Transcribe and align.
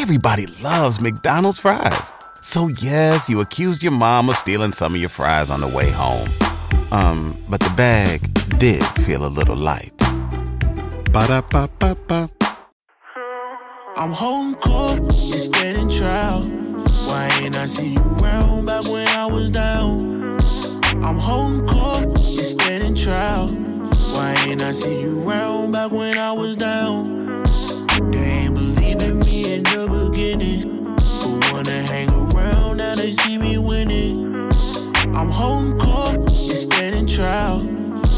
Everybody 0.00 0.46
loves 0.62 1.00
McDonald's 1.00 1.58
fries. 1.58 2.12
So 2.40 2.68
yes, 2.68 3.28
you 3.28 3.40
accused 3.40 3.82
your 3.82 3.90
mom 3.90 4.30
of 4.30 4.36
stealing 4.36 4.70
some 4.70 4.94
of 4.94 5.00
your 5.00 5.10
fries 5.10 5.50
on 5.50 5.60
the 5.60 5.66
way 5.66 5.90
home. 5.90 6.28
Um, 6.92 7.36
but 7.50 7.58
the 7.58 7.70
bag 7.70 8.32
did 8.58 8.84
feel 9.02 9.26
a 9.26 9.28
little 9.28 9.56
light. 9.56 9.92
Ba-da-ba-ba-ba. 11.12 12.30
I'm 13.96 14.12
home 14.12 14.54
court, 14.54 15.00
you 15.14 15.40
standing 15.40 15.90
trial. 15.90 16.42
Why 17.08 17.28
ain't 17.42 17.56
I 17.56 17.66
see 17.66 17.94
you 17.94 18.00
round 18.22 18.66
back 18.66 18.84
when 18.88 19.08
I 19.08 19.26
was 19.26 19.50
down? 19.50 20.38
I'm 21.02 21.18
home 21.18 21.66
court, 21.66 22.06
you 22.20 22.44
standing 22.44 22.94
trial. 22.94 23.48
Why 24.14 24.36
ain't 24.46 24.62
I 24.62 24.70
see 24.70 25.00
you 25.00 25.18
round 25.22 25.72
back 25.72 25.90
when 25.90 26.16
I 26.18 26.30
was 26.30 26.54
down? 26.54 27.17
The 29.86 30.10
beginning, 30.10 30.94
but 30.96 31.52
wanna 31.52 31.82
hang 31.82 32.10
around 32.10 32.78
now 32.78 32.96
they 32.96 33.12
see 33.12 33.38
me 33.38 33.58
winning. 33.58 34.34
I'm 35.14 35.30
home 35.30 35.78
court, 35.78 36.28
standing 36.30 37.06
trial. 37.06 37.60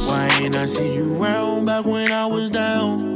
Why 0.09 0.29
ain't 0.41 0.57
I 0.57 0.65
see 0.65 0.95
you 0.95 1.15
round 1.17 1.67
back 1.67 1.85
when 1.85 2.13
I 2.13 2.25
was 2.25 2.49
down? 2.49 3.11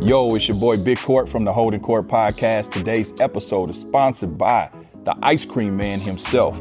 Yo, 0.00 0.34
it's 0.34 0.46
your 0.48 0.56
boy 0.56 0.76
Big 0.76 0.98
Court 0.98 1.28
from 1.28 1.44
the 1.44 1.52
Holding 1.52 1.80
Court 1.80 2.06
Podcast. 2.06 2.70
Today's 2.70 3.12
episode 3.20 3.70
is 3.70 3.78
sponsored 3.78 4.38
by 4.38 4.70
the 5.04 5.16
ice 5.22 5.44
cream 5.44 5.76
man 5.76 5.98
himself, 6.00 6.60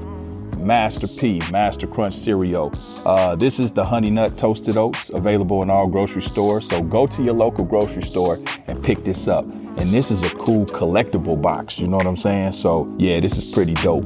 Master 0.60 1.08
P, 1.08 1.42
Master 1.52 1.88
Crunch 1.88 2.16
Cereal. 2.16 2.74
Uh, 3.06 3.36
this 3.36 3.60
is 3.60 3.72
the 3.72 3.86
Honey 3.86 4.10
Nut 4.10 4.38
Toasted 4.38 4.76
Oats 4.76 5.10
available 5.10 5.64
in 5.64 5.70
all 5.70 5.88
grocery 5.88 6.22
stores. 6.22 6.68
So 6.68 6.82
go 6.82 7.08
to 7.08 7.24
your 7.24 7.34
local 7.34 7.64
grocery 7.64 8.04
store 8.04 8.40
and 8.68 8.84
pick 8.84 9.06
this 9.06 9.28
up. 9.28 9.46
And 9.46 9.94
this 9.94 10.12
is 10.12 10.24
a 10.24 10.30
cool 10.32 10.66
collectible 10.66 11.42
box, 11.42 11.80
you 11.80 11.88
know 11.88 11.98
what 11.98 12.06
I'm 12.06 12.18
saying? 12.18 12.52
So 12.52 12.94
yeah, 12.98 13.22
this 13.22 13.38
is 13.38 13.46
pretty 13.46 13.74
dope. 13.76 14.06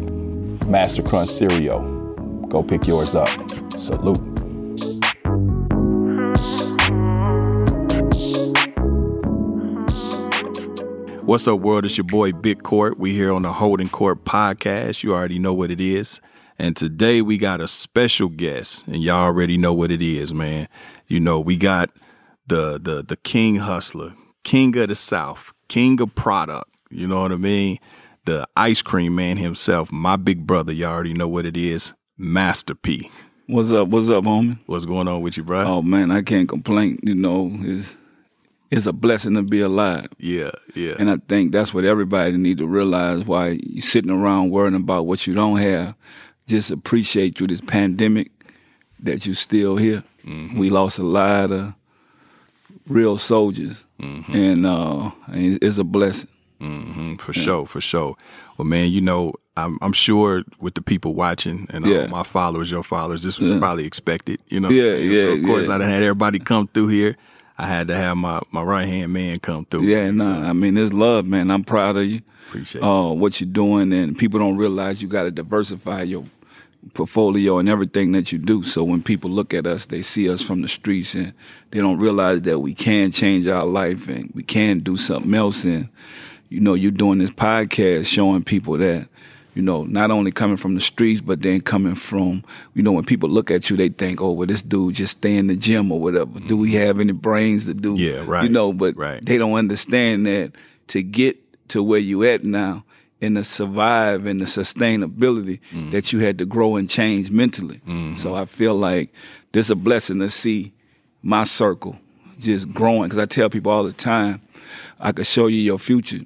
Master 0.67 1.02
Crunch 1.02 1.30
Cereal. 1.30 1.81
Go 2.47 2.61
pick 2.61 2.88
yours 2.88 3.16
up. 3.16 3.30
Salute. 3.72 4.19
What's 11.23 11.47
up, 11.47 11.61
world? 11.61 11.85
It's 11.85 11.97
your 11.97 12.03
boy 12.03 12.33
Big 12.33 12.61
Court. 12.61 13.00
We 13.00 13.13
here 13.13 13.33
on 13.33 13.41
the 13.41 13.53
Holding 13.53 13.89
Court 13.89 14.23
podcast. 14.23 15.02
You 15.02 15.16
already 15.16 15.39
know 15.39 15.53
what 15.53 15.72
it 15.72 15.81
is. 15.81 16.22
And 16.59 16.76
today 16.76 17.22
we 17.22 17.38
got 17.38 17.62
a 17.62 17.68
special 17.68 18.30
guest, 18.30 18.86
and 18.88 19.02
y'all 19.02 19.26
already 19.26 19.58
know 19.58 19.73
what 19.73 19.92
it 19.92 20.02
is, 20.02 20.34
man. 20.34 20.68
You 21.08 21.20
know, 21.20 21.40
we 21.40 21.58
got 21.58 21.90
the 22.48 22.80
the 22.80 23.04
the 23.04 23.18
king 23.18 23.56
hustler, 23.56 24.14
king 24.44 24.78
of 24.78 24.90
the 24.90 24.96
South, 24.96 25.52
king 25.68 26.00
of 26.02 26.14
product. 26.16 26.70
You 26.90 27.08
know 27.08 27.22
what 27.22 27.31
I 27.31 27.38
mean? 27.38 27.80
The 28.26 28.48
ice 28.56 28.81
cream 28.81 29.16
man 29.16 29.38
himself, 29.38 29.92
my 29.92 30.16
big 30.16 30.46
brother. 30.46 30.72
Y'all 30.72 30.94
already 30.94 31.14
know 31.14 31.28
what 31.28 31.46
it 31.46 31.58
is, 31.58 31.94
Master 32.18 32.76
P. 32.76 33.12
What's 33.48 33.72
up? 33.72 33.90
What's 33.90 34.09
up, 34.09 34.24
homie? 34.24 34.58
What's 34.68 34.86
going 34.86 35.08
on 35.08 35.22
with 35.22 35.38
you, 35.38 35.44
bro? 35.44 35.64
Oh 35.66 35.81
man, 35.81 36.12
I 36.12 36.22
can't 36.22 36.48
complain. 36.48 37.00
You 37.04 37.16
know, 37.16 37.52
it's 37.62 37.94
it's 38.72 38.86
a 38.86 38.94
blessing 38.94 39.36
to 39.36 39.44
be 39.44 39.62
alive, 39.62 40.08
yeah, 40.18 40.52
yeah, 40.74 40.96
and 40.98 41.09
I 41.09 41.18
think 41.28 41.52
that's 41.52 41.74
what 41.74 41.86
everybody 41.86 42.38
need 42.38 42.58
to 42.58 42.66
realize. 42.66 43.26
Why 43.26 43.59
you 43.62 43.81
sitting 43.81 44.09
around 44.09 44.50
worrying 44.50 44.76
about 44.76 45.06
what 45.06 45.28
you 45.28 45.34
don't 45.34 45.58
have? 45.58 45.94
Just 46.47 46.72
appreciate 46.72 47.38
through 47.38 47.47
this 47.47 47.61
pandemic 47.61 48.30
that 48.99 49.25
you're 49.25 49.36
still 49.36 49.77
here. 49.77 50.03
Mm-hmm. 50.25 50.58
We 50.59 50.69
lost 50.69 51.00
a 51.00 51.03
lot 51.03 51.52
of 51.52 51.73
real 52.88 53.17
soldiers, 53.17 53.83
Mm-hmm. 54.02 54.35
and 54.35 54.66
uh, 54.66 55.11
it's 55.29 55.78
a 55.78 55.84
blessing. 55.85 56.28
hmm 56.59 57.16
for 57.16 57.31
sure, 57.31 57.66
for 57.66 57.79
sure. 57.79 58.16
Well, 58.57 58.66
man, 58.66 58.91
you 58.91 59.00
know, 59.00 59.34
I'm 59.56 59.78
I'm 59.81 59.94
sure 59.94 60.44
with 60.59 60.73
the 60.73 60.81
people 60.81 61.13
watching 61.13 61.68
and 61.69 61.85
all 61.85 61.91
Yeah. 61.91 62.07
my 62.07 62.23
followers, 62.23 62.69
your 62.72 62.84
followers, 62.84 63.23
this 63.23 63.39
was 63.39 63.51
Yeah. 63.51 63.59
probably 63.59 63.85
expected. 63.85 64.39
You 64.50 64.59
know, 64.59 64.69
Yeah, 64.69 64.97
So, 64.97 64.97
yeah, 64.97 65.23
of 65.39 65.45
course, 65.45 65.68
yeah. 65.68 65.75
I 65.75 65.78
done 65.78 65.89
had 65.89 66.03
everybody 66.03 66.39
come 66.39 66.68
through 66.73 66.88
here. 66.88 67.16
I 67.57 67.68
had 67.68 67.88
to 67.89 67.95
have 67.95 68.18
my 68.18 68.41
my 68.51 68.63
right 68.63 68.88
hand 68.88 69.13
man 69.13 69.39
come 69.39 69.66
through. 69.66 69.84
Yeah, 69.84 70.09
nah. 70.12 70.25
So, 70.25 70.31
I 70.31 70.53
mean, 70.53 70.75
it's 70.75 70.91
love, 70.91 71.25
man. 71.25 71.50
I'm 71.51 71.63
proud 71.63 71.95
of 71.95 72.06
you. 72.06 72.22
appreciate 72.50 72.84
uh, 72.84 73.13
what 73.13 73.39
you're 73.39 73.50
doing, 73.50 73.94
and 73.94 74.18
people 74.18 74.39
don't 74.39 74.57
realize 74.57 75.01
you 75.01 75.07
got 75.07 75.23
to 75.23 75.31
diversify 75.31 76.01
your 76.03 76.25
portfolio 76.94 77.57
and 77.57 77.69
everything 77.69 78.11
that 78.13 78.31
you 78.31 78.38
do. 78.38 78.63
So 78.63 78.83
when 78.83 79.01
people 79.01 79.29
look 79.29 79.53
at 79.53 79.66
us, 79.66 79.88
they 79.88 80.01
see 80.01 80.29
us 80.29 80.41
from 80.41 80.61
the 80.61 80.67
streets, 80.67 81.16
and 81.16 81.33
they 81.71 81.79
don't 81.79 81.99
realize 81.99 82.41
that 82.44 82.59
we 82.59 82.73
can 82.73 83.11
change 83.11 83.47
our 83.47 83.66
life 83.66 84.07
and 84.07 84.31
we 84.33 84.44
can 84.44 84.79
do 84.79 84.97
something 84.97 85.33
else. 85.33 85.63
And 85.63 85.89
you 86.49 86.59
know, 86.59 86.73
you're 86.73 86.91
doing 86.91 87.19
this 87.19 87.31
podcast, 87.31 88.07
showing 88.07 88.44
people 88.44 88.77
that. 88.77 89.07
You 89.55 89.61
know, 89.61 89.83
not 89.83 90.09
only 90.09 90.31
coming 90.31 90.57
from 90.57 90.73
the 90.73 90.81
streets, 90.81 91.21
but 91.21 91.44
then 91.44 91.61
coming 91.61 91.94
from, 91.94 92.44
you 92.73 92.81
know, 92.81 92.91
when 92.91 93.05
people 93.05 93.29
look 93.29 93.51
at 93.51 93.69
you, 93.69 93.77
they 93.77 93.89
think, 93.89 94.19
oh, 94.19 94.31
well, 94.31 94.47
this 94.47 94.63
dude 94.63 94.95
just 94.95 95.17
stay 95.17 95.35
in 95.35 95.45
the 95.45 95.55
gym 95.55 95.91
or 95.91 96.00
whatever. 96.00 96.39
Do 96.39 96.57
we 96.57 96.71
mm-hmm. 96.71 96.88
have 96.88 97.00
any 97.00 97.11
brains 97.11 97.65
to 97.65 97.75
do? 97.75 97.94
Yeah, 97.94 98.23
right, 98.25 98.45
You 98.45 98.50
know, 98.50 98.73
but 98.73 98.97
right. 98.97 99.23
they 99.23 99.38
don't 99.38 99.53
understand 99.53 100.25
that 100.25 100.53
to 100.88 101.03
get 101.03 101.38
to 101.67 101.83
where 101.83 102.00
you 102.00 102.23
at 102.23 102.44
now 102.44 102.83
and 103.23 103.35
to 103.38 103.44
survive 103.44 104.25
and 104.25 104.39
the 104.41 104.45
sustainability 104.45 105.59
Mm. 105.73 105.91
that 105.91 106.11
you 106.13 106.19
had 106.19 106.38
to 106.39 106.45
grow 106.45 106.75
and 106.75 106.89
change 106.89 107.31
mentally. 107.31 107.79
Mm-hmm. 107.88 108.17
So 108.17 108.35
I 108.35 108.45
feel 108.45 108.75
like 108.75 109.11
this 109.51 109.67
is 109.67 109.72
a 109.72 109.75
blessing 109.75 110.19
to 110.19 110.29
see 110.29 110.72
my 111.22 111.44
circle 111.44 111.97
just 112.39 112.72
growing 112.73 113.03
because 113.03 113.19
I 113.19 113.25
tell 113.25 113.50
people 113.50 113.72
all 113.72 113.83
the 113.83 113.94
time, 113.94 114.41
I 115.00 115.12
could 115.12 115.25
show 115.28 115.47
you 115.47 115.57
your 115.59 115.79
future 115.79 116.19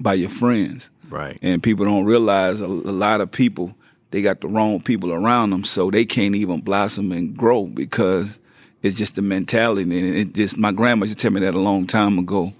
by 0.00 0.14
your 0.14 0.30
friends. 0.30 0.90
right. 1.10 1.38
And 1.42 1.62
people 1.62 1.84
don't 1.84 2.04
realize 2.04 2.60
a, 2.60 2.66
a 2.66 2.94
lot 3.04 3.20
of 3.20 3.30
people 3.30 3.74
they 4.10 4.20
got 4.20 4.42
the 4.42 4.48
wrong 4.48 4.78
people 4.82 5.10
around 5.10 5.50
them, 5.50 5.64
so 5.64 5.90
they 5.90 6.04
can't 6.04 6.34
even 6.34 6.60
blossom 6.60 7.12
and 7.12 7.34
grow 7.34 7.64
because 7.64 8.38
it's 8.82 8.98
just 8.98 9.14
the 9.14 9.22
mentality. 9.22 9.82
And 9.84 9.92
it 10.14 10.34
just 10.34 10.58
my 10.58 10.70
grandma 10.70 11.06
used 11.06 11.18
to 11.18 11.22
tell 11.22 11.30
me 11.32 11.40
that 11.40 11.54
a 11.54 11.58
long 11.58 11.86
time 11.86 12.18
ago. 12.18 12.52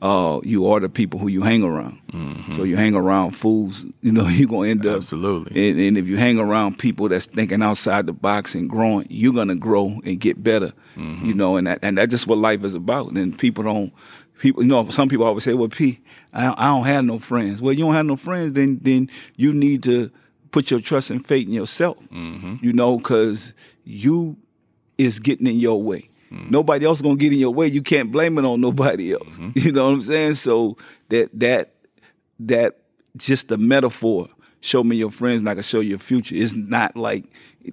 Uh, 0.00 0.38
you 0.44 0.66
are 0.70 0.78
the 0.78 0.88
people 0.88 1.18
who 1.18 1.26
you 1.26 1.42
hang 1.42 1.62
around. 1.62 2.00
Mm-hmm. 2.12 2.54
So 2.54 2.62
you 2.62 2.76
hang 2.76 2.94
around 2.94 3.32
fools, 3.32 3.84
you 4.02 4.12
know, 4.12 4.28
you're 4.28 4.48
gonna 4.48 4.68
end 4.68 4.86
up 4.86 4.98
Absolutely. 4.98 5.70
and, 5.70 5.80
and 5.80 5.98
if 5.98 6.06
you 6.06 6.16
hang 6.16 6.38
around 6.38 6.78
people 6.78 7.08
that's 7.08 7.26
thinking 7.26 7.62
outside 7.62 8.06
the 8.06 8.12
box 8.12 8.54
and 8.54 8.70
growing, 8.70 9.06
you're 9.10 9.32
gonna 9.32 9.56
grow 9.56 10.00
and 10.04 10.20
get 10.20 10.42
better. 10.42 10.72
Mm-hmm. 10.96 11.26
You 11.26 11.34
know, 11.34 11.56
and 11.56 11.66
that, 11.66 11.80
and 11.82 11.98
that's 11.98 12.10
just 12.10 12.26
what 12.26 12.38
life 12.38 12.62
is 12.64 12.74
about. 12.74 13.10
And 13.12 13.36
people 13.36 13.64
don't, 13.64 13.92
people, 14.38 14.62
you 14.62 14.68
know, 14.68 14.88
some 14.90 15.08
people 15.08 15.26
always 15.26 15.44
say, 15.44 15.54
"Well, 15.54 15.68
P, 15.68 16.00
I, 16.32 16.54
I 16.56 16.66
don't 16.68 16.84
have 16.84 17.04
no 17.04 17.18
friends." 17.18 17.60
Well, 17.60 17.72
you 17.72 17.84
don't 17.84 17.94
have 17.94 18.06
no 18.06 18.16
friends, 18.16 18.52
then 18.52 18.78
then 18.82 19.10
you 19.36 19.52
need 19.52 19.82
to 19.84 20.10
put 20.52 20.70
your 20.70 20.80
trust 20.80 21.10
and 21.10 21.26
faith 21.26 21.46
in 21.46 21.52
yourself. 21.52 21.98
Mm-hmm. 22.12 22.56
You 22.60 22.72
know, 22.72 22.98
because 22.98 23.52
you 23.84 24.36
is 24.96 25.18
getting 25.20 25.46
in 25.46 25.58
your 25.58 25.82
way. 25.82 26.08
Nobody 26.30 26.84
else 26.84 27.00
gonna 27.00 27.16
get 27.16 27.32
in 27.32 27.38
your 27.38 27.54
way. 27.54 27.66
You 27.66 27.82
can't 27.82 28.12
blame 28.12 28.38
it 28.38 28.44
on 28.44 28.60
nobody 28.60 29.12
else. 29.12 29.38
You 29.54 29.72
know 29.72 29.84
what 29.84 29.94
I'm 29.94 30.02
saying? 30.02 30.34
So 30.34 30.76
that 31.08 31.30
that 31.38 31.74
that 32.40 32.78
just 33.16 33.48
the 33.48 33.56
metaphor. 33.58 34.28
Show 34.60 34.82
me 34.82 34.96
your 34.96 35.12
friends, 35.12 35.40
and 35.40 35.48
I 35.48 35.54
can 35.54 35.62
show 35.62 35.78
you 35.78 35.90
your 35.90 35.98
future. 36.00 36.34
It's 36.34 36.52
not 36.52 36.96
like 36.96 37.24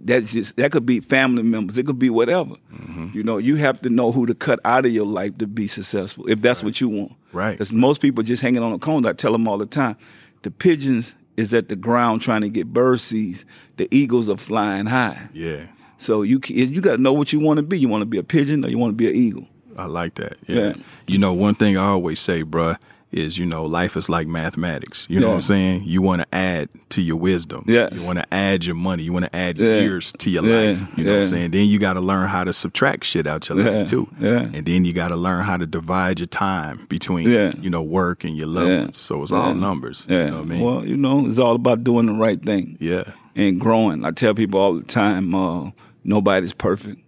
that's 0.04 0.32
just 0.32 0.56
that 0.58 0.72
could 0.72 0.86
be 0.86 1.00
family 1.00 1.42
members. 1.42 1.80
It 1.80 1.88
could 1.88 1.98
be 1.98 2.12
whatever. 2.12 2.52
Mm-hmm. 2.72 3.08
You 3.12 3.24
know, 3.24 3.40
you 3.40 3.56
have 3.56 3.82
to 3.82 3.90
know 3.90 4.12
who 4.12 4.28
to 4.28 4.36
cut 4.36 4.60
out 4.66 4.86
of 4.86 4.92
your 4.92 5.08
life 5.08 5.36
to 5.40 5.48
be 5.48 5.68
successful. 5.68 6.28
If 6.30 6.44
that's 6.44 6.64
what 6.64 6.80
you 6.80 6.90
want, 6.90 7.14
Right. 7.36 7.52
Because 7.52 7.72
most 7.72 8.02
people 8.02 8.24
just 8.24 8.42
hanging 8.42 8.64
on 8.64 8.72
a 8.72 8.80
cone. 8.80 9.06
I 9.06 9.14
tell 9.14 9.32
them 9.32 9.48
all 9.48 9.58
the 9.58 9.66
time, 9.66 9.98
the 10.44 10.52
pigeons 10.52 11.14
is 11.38 11.54
at 11.54 11.68
the 11.68 11.76
ground 11.76 12.22
trying 12.22 12.42
to 12.42 12.50
get 12.50 12.72
bird 12.72 13.02
seeds. 13.02 13.46
The 13.78 13.88
eagles 13.92 14.30
are 14.30 14.38
flying 14.38 14.86
high. 14.86 15.28
Yeah. 15.34 15.66
So 15.98 16.22
you 16.24 16.40
you 16.48 16.82
got 16.82 16.98
to 16.98 17.02
know 17.02 17.14
what 17.14 17.32
you 17.34 17.40
want 17.40 17.58
to 17.58 17.64
be. 17.64 17.80
You 17.80 17.88
want 17.88 18.02
to 18.02 18.06
be 18.06 18.18
a 18.18 18.24
pigeon 18.24 18.64
or 18.66 18.70
you 18.70 18.78
want 18.78 18.92
to 18.92 18.96
be 18.96 19.08
an 19.10 19.16
eagle. 19.16 19.48
I 19.78 19.86
like 19.86 20.16
that. 20.16 20.38
Yeah. 20.48 20.56
Yeah. 20.56 20.74
You 21.08 21.18
know, 21.18 21.34
one 21.34 21.56
thing 21.56 21.78
I 21.78 21.88
always 21.88 22.20
say, 22.20 22.44
bruh, 22.44 22.78
is 23.12 23.38
you 23.38 23.46
know, 23.46 23.66
life 23.66 23.96
is 23.96 24.10
like 24.10 24.28
mathematics. 24.28 25.06
You 25.10 25.20
know 25.22 25.30
what 25.30 25.36
I'm 25.36 25.42
saying? 25.42 25.84
You 25.86 26.02
want 26.02 26.22
to 26.22 26.36
add 26.36 26.70
to 26.90 27.02
your 27.02 27.16
wisdom. 27.18 27.64
Yeah. 27.68 27.88
You 27.94 28.06
want 28.06 28.20
to 28.20 28.34
add 28.34 28.66
your 28.66 28.76
money. 28.76 29.04
You 29.04 29.14
want 29.14 29.26
to 29.26 29.36
add 29.36 29.58
Yeah. 29.58 29.80
years 29.80 30.14
to 30.20 30.30
your 30.30 30.44
Yeah. 30.46 30.72
life. 30.72 30.88
You 30.98 31.04
know 31.06 31.12
what 31.14 31.24
I'm 31.24 31.30
saying? 31.30 31.52
Then 31.52 31.68
you 31.68 31.80
got 31.80 31.94
to 31.94 32.02
learn 32.02 32.28
how 32.28 32.44
to 32.44 32.52
subtract 32.54 33.06
shit 33.06 33.26
out 33.28 33.48
your 33.48 33.60
Yeah. 33.62 33.70
life 33.70 33.88
too. 33.88 34.08
Yeah. 34.20 34.50
And 34.54 34.66
then 34.66 34.84
you 34.86 34.92
got 34.94 35.10
to 35.10 35.16
learn 35.16 35.44
how 35.44 35.56
to 35.58 35.66
divide 35.66 36.20
your 36.20 36.28
time 36.28 36.86
between 36.90 37.30
Yeah. 37.30 37.54
you 37.62 37.70
know 37.70 37.82
work 37.82 38.24
and 38.26 38.36
your 38.36 38.48
loved 38.48 38.70
Yeah. 38.70 38.80
ones. 38.82 38.98
So 38.98 39.22
it's 39.24 39.32
all 39.32 39.54
numbers. 39.54 40.08
Yeah. 40.10 40.26
You 40.26 40.32
know 40.32 40.38
what 40.38 40.46
I 40.46 40.50
mean? 40.50 40.62
Well, 40.62 40.86
you 40.86 40.98
know, 40.98 41.26
it's 41.28 41.38
all 41.40 41.56
about 41.56 41.84
doing 41.84 42.06
the 42.08 42.14
right 42.14 42.42
thing. 42.44 42.78
yeah. 42.80 43.04
and 43.38 43.60
growing. 43.60 44.06
I 44.06 44.12
tell 44.12 44.34
people 44.34 44.62
all 44.62 44.76
the 44.76 44.84
time, 44.84 45.36
uh, 45.36 45.70
nobody's 46.06 46.54
perfect, 46.54 47.02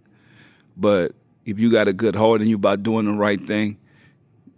but 0.76 1.12
if 1.46 1.58
you 1.58 1.70
got 1.70 1.88
a 1.88 1.94
good 1.94 2.14
heart 2.14 2.42
and 2.42 2.50
you 2.50 2.56
about 2.56 2.82
doing 2.82 3.06
the 3.06 3.12
right 3.12 3.44
thing, 3.46 3.78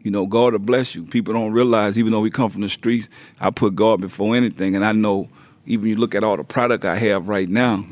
you 0.03 0.11
know, 0.11 0.27
God 0.27 0.53
will 0.55 0.59
bless 0.59 0.95
you. 0.95 1.05
People 1.05 1.35
don't 1.35 1.53
realize, 1.53 1.99
even 1.99 2.11
though 2.11 2.21
we 2.21 2.31
come 2.31 2.51
from 2.51 2.63
the 2.63 2.69
streets, 2.69 3.09
I 3.39 3.51
put 3.51 3.77
God 3.77 4.01
before 4.01 4.35
anything, 4.35 4.75
and 4.75 4.85
I 4.85 4.93
know. 4.93 5.29
Even 5.67 5.89
you 5.89 5.97
look 5.97 6.15
at 6.15 6.25
all 6.25 6.37
the 6.37 6.43
product 6.43 6.85
I 6.85 6.97
have 6.97 7.29
right 7.29 7.49
now, 7.49 7.85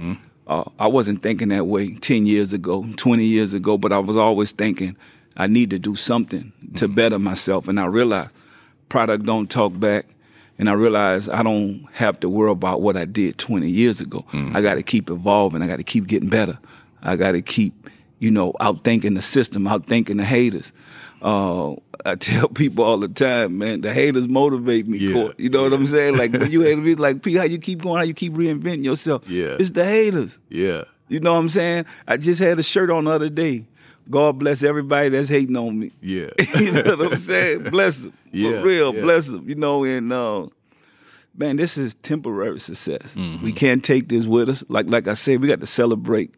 Uh, 0.49 0.65
I 0.79 0.87
wasn't 0.87 1.23
thinking 1.23 1.49
that 1.51 1.67
way 1.67 1.95
10 1.97 2.25
years 2.25 2.55
ago, 2.55 2.87
20 2.97 3.23
years 3.23 3.53
ago, 3.53 3.77
but 3.77 3.93
I 3.93 3.99
was 3.99 4.17
always 4.17 4.51
thinking 4.51 4.97
I 5.37 5.47
need 5.47 5.69
to 5.71 5.79
do 5.79 5.95
something 5.95 6.51
to 6.77 6.89
better 6.89 7.19
myself. 7.19 7.69
And 7.69 7.79
I 7.79 7.85
realized 7.85 8.31
product 8.89 9.27
don't 9.27 9.51
talk 9.51 9.79
back. 9.79 10.07
And 10.59 10.69
I 10.69 10.73
realized 10.73 11.29
I 11.31 11.43
don't 11.43 11.87
have 11.93 12.19
to 12.21 12.29
worry 12.29 12.51
about 12.51 12.81
what 12.81 12.97
I 12.97 13.05
did 13.05 13.39
20 13.39 13.71
years 13.71 14.01
ago. 14.01 14.25
I 14.33 14.61
got 14.61 14.75
to 14.75 14.83
keep 14.83 15.09
evolving. 15.09 15.63
I 15.63 15.67
got 15.67 15.77
to 15.77 15.85
keep 15.85 16.07
getting 16.07 16.29
better. 16.29 16.59
I 17.03 17.17
got 17.17 17.33
to 17.33 17.43
keep, 17.43 17.89
you 18.19 18.31
know, 18.31 18.53
outthinking 18.61 19.15
the 19.15 19.23
system, 19.23 19.65
outthinking 19.65 20.17
the 20.17 20.25
haters. 20.25 20.73
Uh, 21.23 21.75
I 22.05 22.15
tell 22.17 22.49
people 22.55 22.85
all 22.85 22.99
the 22.99 23.09
time, 23.09 23.59
man, 23.59 23.81
the 23.83 23.93
haters 23.93 24.29
motivate 24.29 24.87
me. 24.89 24.99
Yeah, 24.99 25.13
Court. 25.13 25.39
You 25.39 25.49
know 25.49 25.63
what 25.63 25.73
I'm 25.73 25.87
saying? 25.87 26.17
Like 26.17 26.33
when 26.33 26.51
you 26.51 26.63
hate 26.63 26.79
me, 26.79 26.95
like, 26.95 27.23
P, 27.25 27.35
how 27.35 27.45
you 27.45 27.59
keep 27.59 27.83
going, 27.83 27.99
how 27.99 28.05
you 28.05 28.15
keep 28.15 28.33
reinventing 28.35 28.85
yourself. 28.85 29.29
Yeah. 29.29 29.57
It's 29.59 29.71
the 29.71 29.85
haters. 29.85 30.39
Yeah. 30.49 30.85
You 31.09 31.21
know 31.21 31.33
what 31.33 31.41
I'm 31.41 31.49
saying? 31.49 31.87
I 32.07 32.17
just 32.19 32.41
had 32.41 32.59
a 32.59 32.63
shirt 32.63 32.91
on 32.91 33.05
the 33.05 33.11
other 33.11 33.31
day. 33.31 33.65
God 34.11 34.39
bless 34.39 34.63
everybody 34.63 35.09
that's 35.11 35.29
hating 35.29 35.57
on 35.57 35.79
me. 35.79 35.93
Yeah. 36.01 36.31
you 36.59 36.73
know 36.73 36.97
what 36.97 37.13
I'm 37.13 37.19
saying? 37.19 37.65
Bless 37.65 37.99
them. 37.99 38.13
Yeah, 38.33 38.61
For 38.61 38.63
real, 38.63 38.95
yeah. 38.95 39.01
bless 39.03 39.27
them. 39.27 39.49
You 39.49 39.55
know, 39.55 39.85
and 39.85 40.13
uh, 40.13 40.47
man, 41.37 41.57
this 41.57 41.77
is 41.77 41.95
temporary 41.97 42.61
success. 42.61 43.03
Mm-hmm. 43.15 43.45
We 43.45 43.53
can't 43.53 43.85
take 43.85 44.09
this 44.09 44.27
with 44.27 44.49
us. 44.49 44.65
Like 44.69 44.87
like 44.87 45.09
I 45.09 45.15
said, 45.15 45.41
we 45.41 45.49
got 45.49 45.61
to 45.61 45.67
celebrate 45.67 46.35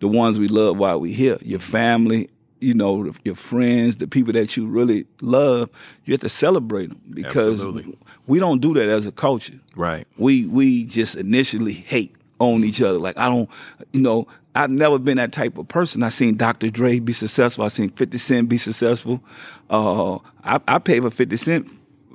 the 0.00 0.08
ones 0.08 0.38
we 0.38 0.48
love 0.48 0.76
while 0.78 1.00
we're 1.00 1.14
here. 1.14 1.38
Your 1.42 1.60
family, 1.60 2.28
you 2.60 2.74
know, 2.74 3.12
your 3.24 3.34
friends, 3.34 3.96
the 3.98 4.06
people 4.06 4.32
that 4.34 4.56
you 4.56 4.66
really 4.66 5.06
love. 5.20 5.70
You 6.04 6.12
have 6.14 6.20
to 6.20 6.28
celebrate 6.28 6.88
them 6.88 7.00
because 7.10 7.60
Absolutely. 7.60 7.98
we 8.26 8.38
don't 8.38 8.60
do 8.60 8.74
that 8.74 8.88
as 8.88 9.06
a 9.06 9.12
culture 9.12 9.58
right. 9.76 10.06
we 10.18 10.46
we 10.46 10.84
just 10.84 11.14
initially 11.14 11.72
hate 11.72 12.14
on 12.40 12.64
each 12.64 12.82
other. 12.82 12.98
Like 12.98 13.16
I 13.16 13.28
don't, 13.28 13.48
you 13.92 14.00
know, 14.00 14.26
I've 14.54 14.70
never 14.70 14.98
been 14.98 15.18
that 15.18 15.32
type 15.32 15.58
of 15.58 15.68
person. 15.68 16.02
I 16.02 16.08
seen 16.08 16.36
Dr. 16.36 16.70
Dre 16.70 16.98
be 16.98 17.12
successful. 17.12 17.64
I 17.64 17.68
seen 17.68 17.90
50 17.90 18.18
Cent 18.18 18.48
be 18.48 18.58
successful. 18.58 19.22
Uh, 19.68 20.16
I, 20.42 20.60
I 20.66 20.78
paid 20.80 21.02
for 21.02 21.10
50 21.10 21.36
Cent 21.36 21.68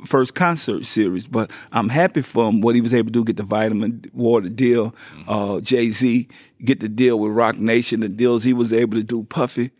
first 0.05 0.35
concert 0.35 0.85
series, 0.85 1.27
but 1.27 1.49
I'm 1.71 1.89
happy 1.89 2.21
for 2.21 2.49
him 2.49 2.61
what 2.61 2.75
he 2.75 2.81
was 2.81 2.93
able 2.93 3.07
to 3.07 3.11
do. 3.11 3.23
Get 3.23 3.37
the 3.37 3.43
vitamin 3.43 4.03
water 4.13 4.49
deal. 4.49 4.93
Uh, 5.27 5.61
Jay 5.61 5.89
Z 5.91 6.27
get 6.63 6.79
the 6.79 6.89
deal 6.89 7.19
with 7.19 7.31
Roc 7.31 7.57
Nation. 7.57 8.01
The 8.01 8.09
deals 8.09 8.43
he 8.43 8.53
was 8.53 8.73
able 8.73 8.97
to 8.97 9.03
do. 9.03 9.23
Puffy, 9.23 9.71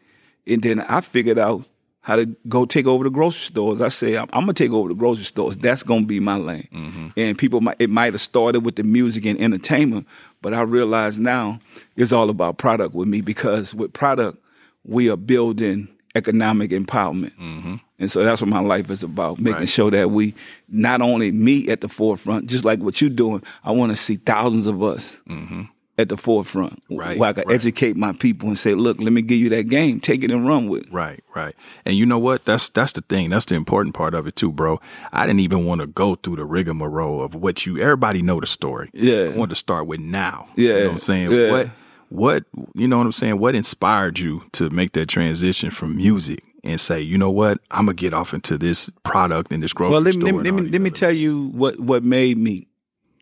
and 0.48 0.62
then 0.62 0.80
I 0.82 1.02
figured 1.02 1.38
out 1.38 1.66
how 2.02 2.16
to 2.16 2.28
go 2.48 2.66
take 2.66 2.86
over 2.86 3.04
the 3.04 3.10
grocery 3.10 3.42
stores. 3.42 3.82
I 3.82 3.88
say 3.90 4.16
I'm, 4.16 4.30
I'm 4.32 4.42
gonna 4.44 4.54
take 4.54 4.72
over 4.72 4.90
the 4.90 4.96
grocery 4.96 5.24
stores. 5.24 5.58
That's 5.58 5.82
gonna 5.84 6.06
be 6.06 6.20
my 6.20 6.36
lane. 6.38 7.12
And 7.18 7.38
people 7.38 7.62
might 7.62 7.78
it 7.80 7.90
might 7.90 8.14
have 8.14 8.22
started 8.22 8.60
with 8.62 8.76
the 8.76 8.84
music 8.84 9.26
and 9.26 9.40
entertainment, 9.42 10.08
but 10.46 10.54
I 10.54 10.62
realize 10.62 11.18
now 11.18 11.60
it's 11.96 12.12
all 12.12 12.30
about 12.30 12.60
product 12.60 12.94
with 12.94 13.08
me 13.08 13.22
because 13.22 13.74
with 13.74 13.92
product 13.94 14.38
we 14.84 15.10
are 15.10 15.18
building 15.18 15.88
economic 16.14 16.70
empowerment. 16.70 17.36
Mm-hmm. 17.38 17.78
And 17.98 18.12
so 18.12 18.24
that's 18.24 18.42
what 18.44 18.50
my 18.52 18.60
life 18.60 18.92
is 18.92 19.02
about, 19.02 19.40
making 19.40 19.62
Right. 19.62 19.68
sure 19.70 19.90
that 19.90 20.12
we 20.12 20.36
not 20.70 21.02
only 21.02 21.32
me 21.32 21.68
at 21.70 21.82
the 21.82 21.90
forefront, 21.90 22.46
just 22.46 22.64
like 22.64 22.78
what 22.78 23.02
you're 23.02 23.10
doing. 23.10 23.42
I 23.64 23.72
want 23.72 23.92
to 23.92 23.96
see 23.96 24.18
thousands 24.18 24.68
of 24.68 24.84
us 24.84 25.18
mm-hmm. 25.28 25.64
At 25.98 26.10
the 26.10 26.18
forefront, 26.18 26.84
Right, 26.90 27.18
where 27.18 27.30
I 27.30 27.34
can 27.34 27.48
right. 27.48 27.56
educate 27.56 27.96
my 27.96 28.12
people 28.12 28.50
and 28.50 28.60
say, 28.60 28.74
"Look, 28.74 29.00
let 29.00 29.14
me 29.14 29.22
give 29.22 29.40
you 29.40 29.50
that 29.50 29.70
game. 29.70 30.00
Take 30.02 30.24
it 30.24 30.32
and 30.32 30.46
run 30.48 30.68
with 30.68 30.84
it." 30.84 30.92
Right, 30.94 31.24
right. 31.36 31.56
And 31.86 31.96
you 31.96 32.06
know 32.06 32.20
what? 32.20 32.44
That's 32.46 32.68
that's 32.70 32.92
the 32.94 33.02
thing. 33.02 33.30
That's 33.30 33.46
the 33.46 33.56
important 33.56 33.96
part 33.96 34.14
of 34.14 34.28
it 34.28 34.36
too, 34.36 34.52
bro. 34.52 34.80
I 35.14 35.26
didn't 35.26 35.40
even 35.40 35.66
want 35.66 35.82
to 35.82 35.88
go 35.88 36.16
through 36.16 36.36
the 36.36 36.46
rigmarole 36.46 37.22
of 37.24 37.34
what 37.36 37.66
you 37.66 37.80
everybody 37.80 38.22
know 38.22 38.40
the 38.40 38.48
story. 38.48 38.90
Yeah. 38.94 39.24
I 39.24 39.30
wanted 39.30 39.52
to 39.52 39.56
start 39.56 39.88
with 39.88 40.00
now. 40.02 40.48
Yeah, 40.56 40.70
You 40.70 40.74
know 40.80 40.86
what 40.88 40.92
I'm 40.94 41.00
saying? 41.00 41.32
yeah. 41.32 41.52
What 41.52 41.70
what 42.10 42.44
you 42.76 42.88
know 42.88 42.98
what 42.98 43.06
I'm 43.06 43.12
saying? 43.14 43.40
What 43.40 43.56
inspired 43.56 44.20
you 44.20 44.44
to 44.54 44.70
make 44.70 44.92
that 44.94 45.08
transition 45.08 45.72
from 45.72 45.96
music 45.96 46.44
and 46.64 46.80
say, 46.82 47.00
you 47.00 47.18
know 47.18 47.32
what, 47.32 47.60
I'm 47.72 47.86
gonna 47.86 47.94
get 47.96 48.14
off 48.14 48.34
into 48.34 48.58
this 48.58 48.90
product 49.04 49.52
and 49.52 49.64
this 49.64 49.72
grocery 49.72 49.94
Well, 49.94 50.02
let 50.02 50.16
me 50.16 50.24
let 50.26 50.36
me 50.36 50.44
let 50.44 50.54
me, 50.54 50.70
let 50.70 50.82
me 50.82 50.90
tell 50.90 51.10
things. 51.10 51.22
you 51.22 51.48
what 51.54 51.80
what 51.80 52.04
made 52.04 52.38
me 52.38 52.68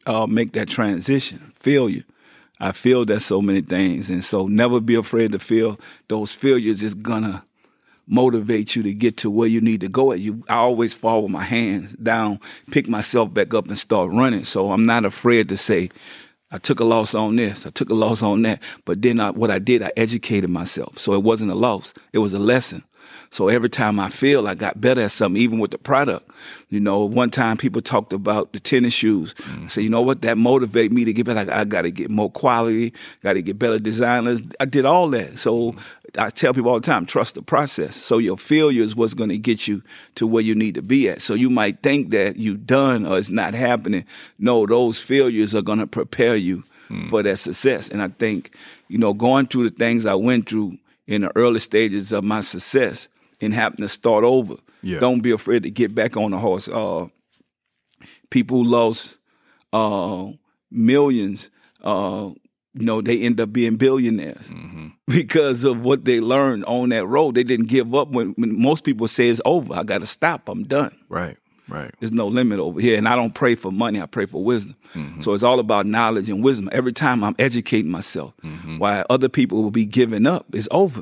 uh, 0.06 0.26
make 0.28 0.54
that 0.54 0.70
transition. 0.70 1.54
Failure. 1.60 2.04
I 2.60 2.72
feel 2.72 3.06
that 3.06 3.22
so 3.22 3.42
many 3.42 3.62
things, 3.62 4.10
and 4.10 4.24
so 4.24 4.48
never 4.48 4.80
be 4.80 4.96
afraid 4.96 5.32
to 5.32 5.40
feel 5.40 5.80
those 6.08 6.32
failures 6.32 6.82
is 6.82 6.94
gonna 6.94 7.44
motivate 8.08 8.76
you 8.76 8.84
to 8.84 8.94
get 8.94 9.18
to 9.18 9.30
where 9.30 9.48
you 9.48 9.62
need 9.62 9.82
to 9.82 9.90
go. 9.90 10.14
You, 10.14 10.44
I 10.50 10.56
always 10.56 10.94
fall 10.94 11.24
with 11.24 11.32
my 11.32 11.44
hands 11.44 11.94
down, 11.94 12.40
pick 12.72 12.88
myself 12.88 13.34
back 13.34 13.54
up, 13.54 13.68
and 13.68 13.78
start 13.78 14.12
running. 14.12 14.44
So 14.44 14.72
I'm 14.72 14.86
not 14.86 15.06
afraid 15.06 15.50
to 15.50 15.58
say. 15.58 15.90
I 16.52 16.60
took 16.60 16.80
a 16.80 16.84
loss 16.84 17.16
on 17.16 17.36
this. 17.36 17.66
I 17.66 17.72
took 17.72 17.90
a 17.90 17.96
loss 17.96 18.22
on 18.22 18.44
that. 18.44 18.62
But 18.86 19.02
then 19.02 19.20
I, 19.20 19.32
what 19.32 19.50
I 19.50 19.58
did, 19.58 19.82
I 19.82 19.92
educated 19.98 20.52
myself. 20.52 21.00
So 21.00 21.14
it 21.14 21.24
wasn't 21.24 21.50
a 21.50 21.56
loss. 21.56 21.96
It 22.12 22.20
was 22.20 22.32
a 22.34 22.40
lesson. 22.40 22.84
So 23.34 23.48
every 23.48 23.70
time 23.70 24.00
I 24.00 24.10
feel 24.10 24.48
I 24.48 24.54
got 24.54 24.80
better 24.80 25.02
at 25.02 25.12
something, 25.12 25.42
even 25.42 25.58
with 25.58 25.72
the 25.72 25.80
product, 25.80 26.30
you 26.70 26.80
know, 26.80 27.04
one 27.04 27.32
time 27.32 27.58
people 27.58 27.82
talked 27.82 28.14
about 28.14 28.54
the 28.54 28.60
tennis 28.60 28.94
shoes. 28.94 29.34
I 29.66 29.68
said, 29.70 29.84
you 29.84 29.90
know 29.90 30.04
what? 30.04 30.22
That 30.22 30.38
motivated 30.38 30.94
me 30.94 31.04
to 31.04 31.12
get 31.14 31.26
better. 31.26 31.52
I, 31.52 31.62
I 31.62 31.64
got 31.64 31.82
to 31.82 31.90
get 31.90 32.12
more 32.12 32.30
quality, 32.30 32.94
got 33.24 33.34
to 33.34 33.42
get 33.42 33.58
better 33.58 33.80
designers. 33.80 34.40
I 34.60 34.66
did 34.66 34.86
all 34.86 35.10
that. 35.10 35.40
So 35.40 35.76
I 36.16 36.30
tell 36.30 36.54
people 36.54 36.70
all 36.70 36.80
the 36.80 36.86
time, 36.86 37.08
trust 37.08 37.34
the 37.34 37.42
process. 37.42 37.96
So 37.96 38.20
your 38.20 38.38
failure 38.38 38.84
is 38.84 38.96
what's 38.96 39.16
going 39.16 39.32
to 39.32 39.40
get 39.40 39.68
you 39.68 39.82
to 40.14 40.28
where 40.28 40.44
you 40.44 40.54
need 40.54 40.76
to 40.76 40.84
be 40.84 41.10
at. 41.10 41.24
So 41.24 41.34
you 41.34 41.50
might 41.50 41.82
think 41.82 42.12
that 42.12 42.36
you 42.36 42.56
done 42.56 43.04
or 43.08 43.18
it's 43.18 43.32
not 43.32 43.56
happening. 43.56 44.06
No, 44.38 44.68
those 44.68 45.00
failures 45.00 45.56
are 45.56 45.64
going 45.64 45.80
to 45.80 45.88
prepare 45.88 46.36
you 46.36 46.64
for 47.10 47.24
that 47.24 47.40
success. 47.40 47.90
And 47.90 48.04
I 48.04 48.10
think, 48.10 48.56
you 48.90 49.00
know, 49.00 49.16
going 49.16 49.48
through 49.48 49.72
the 49.72 49.76
things 49.76 50.06
I 50.06 50.14
went 50.14 50.48
through 50.48 50.78
in 51.08 51.22
the 51.22 51.36
early 51.36 51.60
stages 51.60 52.12
of 52.12 52.24
my 52.24 52.42
success 52.42 53.08
and 53.44 53.54
having 53.54 53.78
to 53.78 53.90
start 53.90 54.24
over. 54.24 54.56
Yeah. 54.82 55.00
Don't 55.00 55.22
be 55.22 55.32
afraid 55.32 55.64
to 55.64 55.72
get 55.72 55.96
back 55.96 56.18
on 56.18 56.32
the 56.32 56.38
horse. 56.38 56.68
Uh, 56.68 57.08
people 58.30 58.64
who 58.64 58.70
lost 58.70 59.18
uh, 59.72 60.28
millions, 60.72 61.50
uh, 61.84 62.32
you 62.74 62.86
know, 62.86 63.02
they 63.02 63.22
end 63.22 63.40
up 63.40 63.54
being 63.54 63.76
billionaires 63.78 64.46
because 65.08 65.64
of 65.64 65.82
what 65.82 66.06
they 66.06 66.20
learned 66.20 66.66
on 66.66 66.90
that 66.90 67.06
road. 67.06 67.36
They 67.36 67.44
didn't 67.44 67.68
give 67.68 67.94
up 67.94 68.10
when, 68.10 68.30
when 68.32 68.60
most 68.60 68.84
people 68.84 69.08
say 69.08 69.30
it's 69.30 69.42
over. 69.46 69.74
I 69.74 69.84
got 69.84 70.00
to 70.02 70.08
stop. 70.08 70.50
I'm 70.50 70.64
done. 70.64 70.96
Right, 71.08 71.38
right. 71.70 71.94
There's 72.00 72.12
no 72.12 72.28
limit 72.28 72.60
over 72.60 72.82
here. 72.82 72.98
And 72.98 73.08
I 73.08 73.16
don't 73.16 73.34
pray 73.36 73.56
for 73.56 73.72
money, 73.72 74.02
I 74.02 74.06
pray 74.08 74.26
for 74.26 74.44
wisdom. 74.44 74.76
So 75.22 75.34
it's 75.34 75.42
all 75.44 75.60
about 75.60 75.88
knowledge 75.88 76.30
and 76.30 76.44
wisdom. 76.44 76.70
Every 76.72 76.94
time 76.94 77.24
I'm 77.24 77.36
educating 77.40 77.90
myself, 77.90 78.34
why 78.78 79.04
other 79.10 79.30
people 79.30 79.64
will 79.64 79.72
be 79.72 79.86
giving 79.86 80.28
up, 80.28 80.46
it's 80.54 80.68
over. 80.70 81.02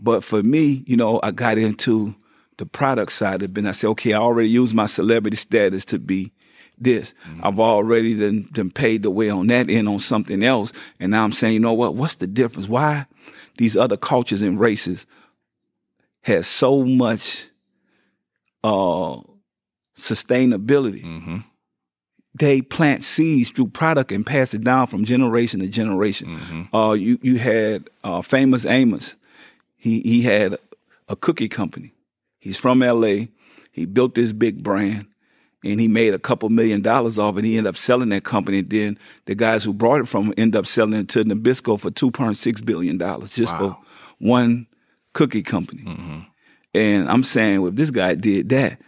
But 0.00 0.24
for 0.24 0.42
me, 0.42 0.84
you 0.86 0.96
know, 0.96 1.20
I 1.22 1.30
got 1.30 1.58
into 1.58 2.14
the 2.58 2.66
product 2.66 3.12
side 3.12 3.42
of 3.42 3.50
it. 3.50 3.58
And 3.58 3.68
I 3.68 3.72
said, 3.72 3.88
okay, 3.90 4.12
I 4.12 4.18
already 4.18 4.48
used 4.48 4.74
my 4.74 4.86
celebrity 4.86 5.36
status 5.36 5.84
to 5.86 5.98
be 5.98 6.32
this. 6.78 7.14
I've 7.42 7.60
already 7.60 8.14
done, 8.18 8.48
done 8.52 8.70
paid 8.70 9.02
the 9.02 9.10
way 9.10 9.30
on 9.30 9.46
that 9.48 9.70
end 9.70 9.88
on 9.88 10.00
something 10.00 10.42
else. 10.42 10.72
And 11.00 11.12
now 11.12 11.24
I'm 11.24 11.32
saying, 11.32 11.54
you 11.54 11.60
know 11.60 11.72
what? 11.72 11.94
What's 11.94 12.16
the 12.16 12.26
difference? 12.26 12.68
Why 12.68 13.06
these 13.58 13.76
other 13.76 13.96
cultures 13.96 14.42
and 14.42 14.58
races 14.58 15.06
has 16.22 16.46
so 16.46 16.84
much 16.84 17.46
uh 18.64 19.20
sustainability. 19.96 21.04
Mm-hmm. 21.04 21.36
They 22.36 22.62
plant 22.62 23.04
seeds 23.04 23.50
through 23.50 23.68
product 23.68 24.10
and 24.10 24.26
pass 24.26 24.54
it 24.54 24.64
down 24.64 24.88
from 24.88 25.04
generation 25.04 25.60
to 25.60 25.68
generation. 25.68 26.28
Mm-hmm. 26.28 26.76
Uh, 26.76 26.92
you 26.92 27.18
you 27.22 27.38
had 27.38 27.88
uh, 28.02 28.22
famous 28.22 28.66
Amos. 28.66 29.14
He 29.84 30.00
he 30.00 30.22
had 30.22 30.56
a 31.10 31.14
cookie 31.14 31.50
company. 31.50 31.92
He's 32.38 32.56
from 32.56 32.82
L.A. 32.82 33.28
He 33.70 33.84
built 33.84 34.14
this 34.14 34.32
big 34.32 34.62
brand, 34.62 35.04
and 35.62 35.78
he 35.78 35.88
made 35.88 36.14
a 36.14 36.18
couple 36.18 36.48
million 36.48 36.80
dollars 36.80 37.18
off 37.18 37.36
it. 37.36 37.44
He 37.44 37.58
ended 37.58 37.68
up 37.68 37.76
selling 37.76 38.08
that 38.08 38.24
company. 38.24 38.62
Then 38.62 38.98
the 39.26 39.34
guys 39.34 39.62
who 39.62 39.74
brought 39.74 40.00
it 40.00 40.08
from 40.08 40.28
him 40.28 40.34
ended 40.38 40.56
up 40.58 40.66
selling 40.66 40.94
it 40.94 41.10
to 41.10 41.22
Nabisco 41.22 41.78
for 41.78 41.90
two 41.90 42.10
point 42.10 42.38
six 42.38 42.62
billion 42.62 42.96
dollars 42.96 43.34
just 43.34 43.52
Wow. 43.52 43.58
for 43.58 43.76
one 44.20 44.66
cookie 45.12 45.42
company. 45.42 45.82
Mm-hmm. 45.82 46.18
And 46.72 47.10
I'm 47.10 47.22
saying, 47.22 47.60
well, 47.60 47.68
if 47.68 47.76
this 47.76 47.90
guy 47.90 48.14
did 48.14 48.48
that, 48.48 48.78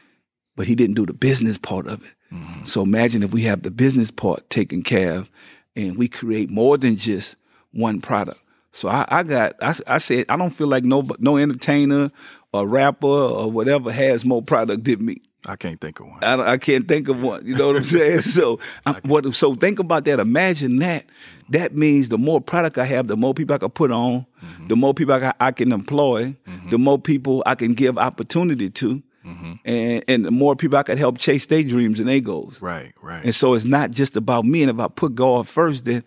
but 0.57 0.67
he 0.67 0.75
didn't 0.75 0.95
do 0.97 1.05
the 1.05 1.13
business 1.13 1.59
part 1.59 1.87
of 1.87 2.03
it. 2.03 2.11
Mm-hmm. 2.33 2.65
So 2.65 2.81
imagine 2.83 3.23
if 3.23 3.33
we 3.33 3.43
have 3.43 3.63
the 3.65 3.71
business 3.71 4.11
part 4.11 4.49
taken 4.49 4.83
care 4.83 5.13
of 5.19 5.31
and 5.77 5.99
we 5.99 6.09
create 6.09 6.49
more 6.49 6.79
than 6.79 6.97
just 6.97 7.37
one 7.73 8.01
product. 8.01 8.41
So 8.77 8.91
I, 8.91 9.07
I 9.09 9.23
got, 9.23 9.55
I, 9.63 9.75
I 9.87 9.99
said, 9.99 10.27
I 10.29 10.37
don't 10.37 10.51
feel 10.51 10.67
like 10.67 10.85
no, 10.85 11.09
no 11.19 11.39
entertainer 11.39 12.11
or 12.53 12.69
rapper 12.69 13.07
or 13.07 13.51
whatever 13.51 13.91
has 13.91 14.23
more 14.23 14.43
product 14.43 14.85
than 14.85 15.03
me. 15.03 15.23
I 15.47 15.57
can't 15.57 15.81
think 15.81 15.99
of 15.99 16.09
one. 16.09 16.23
I, 16.23 16.53
I 16.53 16.59
can't 16.59 16.87
think 16.87 17.09
of 17.09 17.19
one. 17.23 17.47
You 17.47 17.55
know 17.55 17.69
what 17.69 17.77
I'm 17.77 17.85
saying? 17.85 18.21
So, 18.23 18.59
I'm, 18.85 18.97
what? 19.05 19.35
So 19.35 19.55
think 19.55 19.79
about 19.79 20.05
that. 20.05 20.21
Imagine 20.21 20.77
that. 20.79 21.07
That 21.49 21.75
means 21.75 22.11
the 22.11 22.19
more 22.19 22.39
product 22.39 22.77
I 22.77 22.85
have, 22.85 23.07
the 23.07 23.17
more 23.17 23.33
people 23.33 23.55
I 23.55 23.59
can 23.59 23.71
put 23.71 23.91
on, 23.91 24.27
mm-hmm. 24.45 24.69
the 24.69 24.77
more 24.77 24.93
people 24.93 25.15
I, 25.15 25.33
I 25.41 25.53
can 25.53 25.73
employ, 25.73 26.37
mm-hmm. 26.47 26.69
the 26.69 26.79
more 26.79 26.99
people 26.99 27.43
I 27.47 27.55
can 27.55 27.73
give 27.73 27.97
opportunity 27.97 28.69
to, 28.69 29.03
mm-hmm. 29.25 29.53
and 29.65 30.05
and 30.07 30.25
the 30.25 30.31
more 30.31 30.55
people 30.55 30.77
I 30.77 30.83
can 30.83 30.99
help 30.99 31.17
chase 31.17 31.47
their 31.47 31.63
dreams 31.63 31.99
and 31.99 32.09
their 32.09 32.21
goals. 32.21 32.61
Right, 32.61 32.93
right. 33.01 33.25
And 33.25 33.35
so 33.35 33.55
it's 33.55 33.65
not 33.65 33.93
just 33.93 34.17
about 34.17 34.45
me. 34.45 34.63
And 34.63 34.71
if 34.71 34.79
I 34.81 34.89
put 34.89 35.15
God 35.15 35.49
first, 35.49 35.87
then 35.87 36.05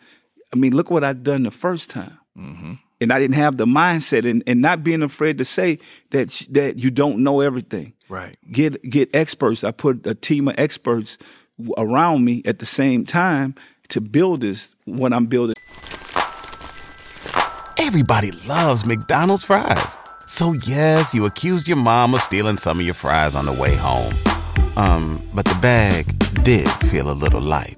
I 0.53 0.57
mean, 0.57 0.75
look 0.75 0.91
what 0.91 1.03
I've 1.03 1.23
done 1.23 1.43
the 1.43 1.51
first 1.51 1.89
time. 1.89 2.18
Mm-hmm. 2.39 2.73
And 3.01 3.13
I 3.13 3.19
didn't 3.19 3.35
have 3.35 3.57
the 3.57 3.65
mindset 3.65 4.29
and, 4.29 4.43
and 4.47 4.61
not 4.61 4.83
being 4.83 5.01
afraid 5.03 5.37
to 5.37 5.45
say 5.45 5.79
that 6.11 6.31
sh- 6.31 6.47
that 6.51 6.79
you 6.79 6.91
don't 6.91 7.19
know 7.19 7.41
everything. 7.41 7.93
Right. 8.09 8.37
Get 8.51 8.81
get 8.89 9.09
experts. 9.13 9.63
I 9.63 9.71
put 9.71 10.05
a 10.05 10.15
team 10.15 10.47
of 10.47 10.55
experts 10.57 11.17
around 11.77 12.25
me 12.25 12.41
at 12.45 12.59
the 12.59 12.65
same 12.65 13.05
time 13.05 13.55
to 13.89 14.01
build 14.01 14.41
this 14.41 14.73
what 14.85 15.13
I'm 15.13 15.25
building. 15.27 15.55
Everybody 17.77 18.31
loves 18.47 18.85
McDonald's 18.85 19.43
fries. 19.43 19.97
So 20.27 20.53
yes, 20.53 21.13
you 21.13 21.25
accused 21.25 21.67
your 21.67 21.77
mom 21.77 22.13
of 22.13 22.21
stealing 22.21 22.57
some 22.57 22.79
of 22.79 22.85
your 22.85 22.93
fries 22.93 23.35
on 23.35 23.45
the 23.45 23.53
way 23.53 23.75
home. 23.75 24.13
Um, 24.75 25.21
but 25.33 25.45
the 25.45 25.57
bag 25.61 26.05
did 26.43 26.69
feel 26.89 27.09
a 27.09 27.13
little 27.13 27.41
light. 27.41 27.77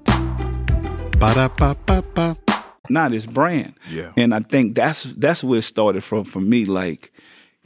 Ba-da-ba-ba-ba. 1.20 2.51
Not 2.92 3.12
his 3.12 3.26
brand. 3.26 3.74
Yeah. 3.90 4.12
And 4.18 4.34
I 4.34 4.40
think 4.42 4.76
that's 4.76 5.04
that's 5.18 5.44
where 5.44 5.60
it 5.60 5.64
started 5.64 6.04
from 6.04 6.24
for 6.26 6.42
me, 6.42 6.66
like 6.66 7.12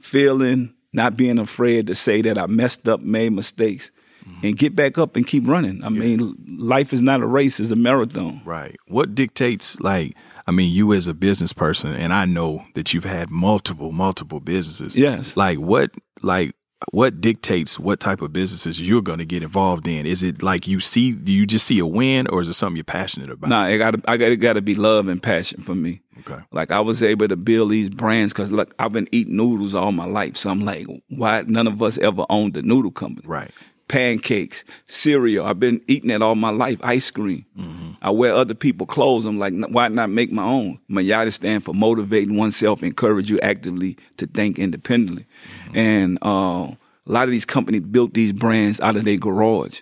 feeling 0.01 0.73
not 0.93 1.17
being 1.17 1.39
afraid 1.39 1.87
to 1.87 1.95
say 1.95 2.21
that 2.21 2.37
I 2.37 2.45
messed 2.47 2.87
up, 2.87 3.01
made 3.01 3.31
mistakes, 3.33 3.91
Mm-hmm. 4.27 4.45
and 4.47 4.57
get 4.57 4.75
back 4.75 4.97
up 4.97 5.15
and 5.15 5.27
keep 5.27 5.47
running. 5.47 5.83
I 5.83 5.89
mean, 5.89 6.35
life 6.57 6.93
is 6.93 7.01
not 7.03 7.21
a 7.21 7.27
race; 7.27 7.59
it's 7.59 7.69
a 7.69 7.75
marathon. 7.75 8.41
Right. 8.43 8.75
What 8.87 9.13
dictates 9.13 9.79
like 9.81 10.15
I 10.47 10.51
mean 10.51 10.73
you 10.73 10.93
as 10.93 11.07
a 11.07 11.13
business 11.13 11.53
person 11.53 11.93
and 11.93 12.11
I 12.11 12.25
know 12.25 12.65
that 12.73 12.91
you've 12.91 13.03
had 13.03 13.29
multiple 13.29 13.91
multiple 13.91 14.39
businesses. 14.39 14.95
Yes. 14.95 15.37
Like 15.37 15.59
what 15.59 15.91
like 16.23 16.55
what 16.91 17.21
dictates 17.21 17.79
what 17.79 17.99
type 17.99 18.21
of 18.21 18.33
businesses 18.33 18.79
you're 18.79 19.01
going 19.01 19.19
to 19.19 19.25
get 19.25 19.43
involved 19.43 19.87
in? 19.87 20.05
Is 20.05 20.23
it 20.23 20.41
like 20.41 20.67
you 20.67 20.79
see 20.79 21.11
do 21.11 21.31
you 21.31 21.45
just 21.45 21.65
see 21.65 21.79
a 21.79 21.85
win 21.85 22.27
or 22.27 22.41
is 22.41 22.47
it 22.47 22.53
something 22.53 22.75
you're 22.75 22.83
passionate 22.83 23.29
about? 23.29 23.49
Nah, 23.49 23.67
it 23.67 23.77
got 23.77 23.91
to 23.91 24.01
I 24.07 24.17
got 24.35 24.53
to 24.53 24.61
be 24.61 24.75
love 24.75 25.07
and 25.07 25.21
passion 25.21 25.61
for 25.61 25.75
me. 25.75 26.01
Okay. 26.19 26.41
Like 26.51 26.71
I 26.71 26.79
was 26.79 27.03
able 27.03 27.27
to 27.27 27.35
build 27.35 27.71
these 27.71 27.89
brands 27.89 28.33
because 28.33 28.51
look, 28.51 28.73
I've 28.79 28.93
been 28.93 29.07
eating 29.11 29.35
noodles 29.35 29.75
all 29.75 29.91
my 29.91 30.05
life, 30.05 30.37
so 30.37 30.49
I'm 30.49 30.63
like, 30.63 30.87
why 31.09 31.43
none 31.47 31.67
of 31.67 31.81
us 31.81 31.97
ever 31.99 32.25
owned 32.29 32.55
a 32.57 32.61
noodle 32.61 32.91
company? 32.91 33.27
Right. 33.27 33.51
Pancakes, 33.87 34.63
cereal. 34.87 35.45
I've 35.45 35.59
been 35.59 35.81
eating 35.87 36.09
that 36.09 36.21
all 36.21 36.35
my 36.35 36.49
life. 36.49 36.79
Ice 36.83 37.09
cream. 37.11 37.45
I 38.01 38.09
wear 38.11 38.33
other 38.33 38.53
people's 38.53 38.89
clothes. 38.89 39.25
I'm 39.25 39.39
like, 39.39 39.53
why 39.69 39.87
not 39.87 40.09
make 40.09 40.31
my 40.31 40.43
own? 40.43 40.79
Mayada 40.89 41.31
stand 41.33 41.63
for 41.63 41.73
motivating 41.73 42.35
oneself, 42.37 42.83
encourage 42.83 43.29
you 43.29 43.39
actively 43.39 43.97
to 44.17 44.27
think 44.27 44.59
independently. 44.59 45.25
And 45.73 46.17
uh, 46.21 46.27
a 46.71 46.77
lot 47.05 47.23
of 47.25 47.31
these 47.31 47.45
companies 47.45 47.81
built 47.81 48.13
these 48.13 48.31
brands 48.31 48.79
out 48.81 48.95
of 48.95 49.05
their 49.05 49.17
garage. 49.17 49.81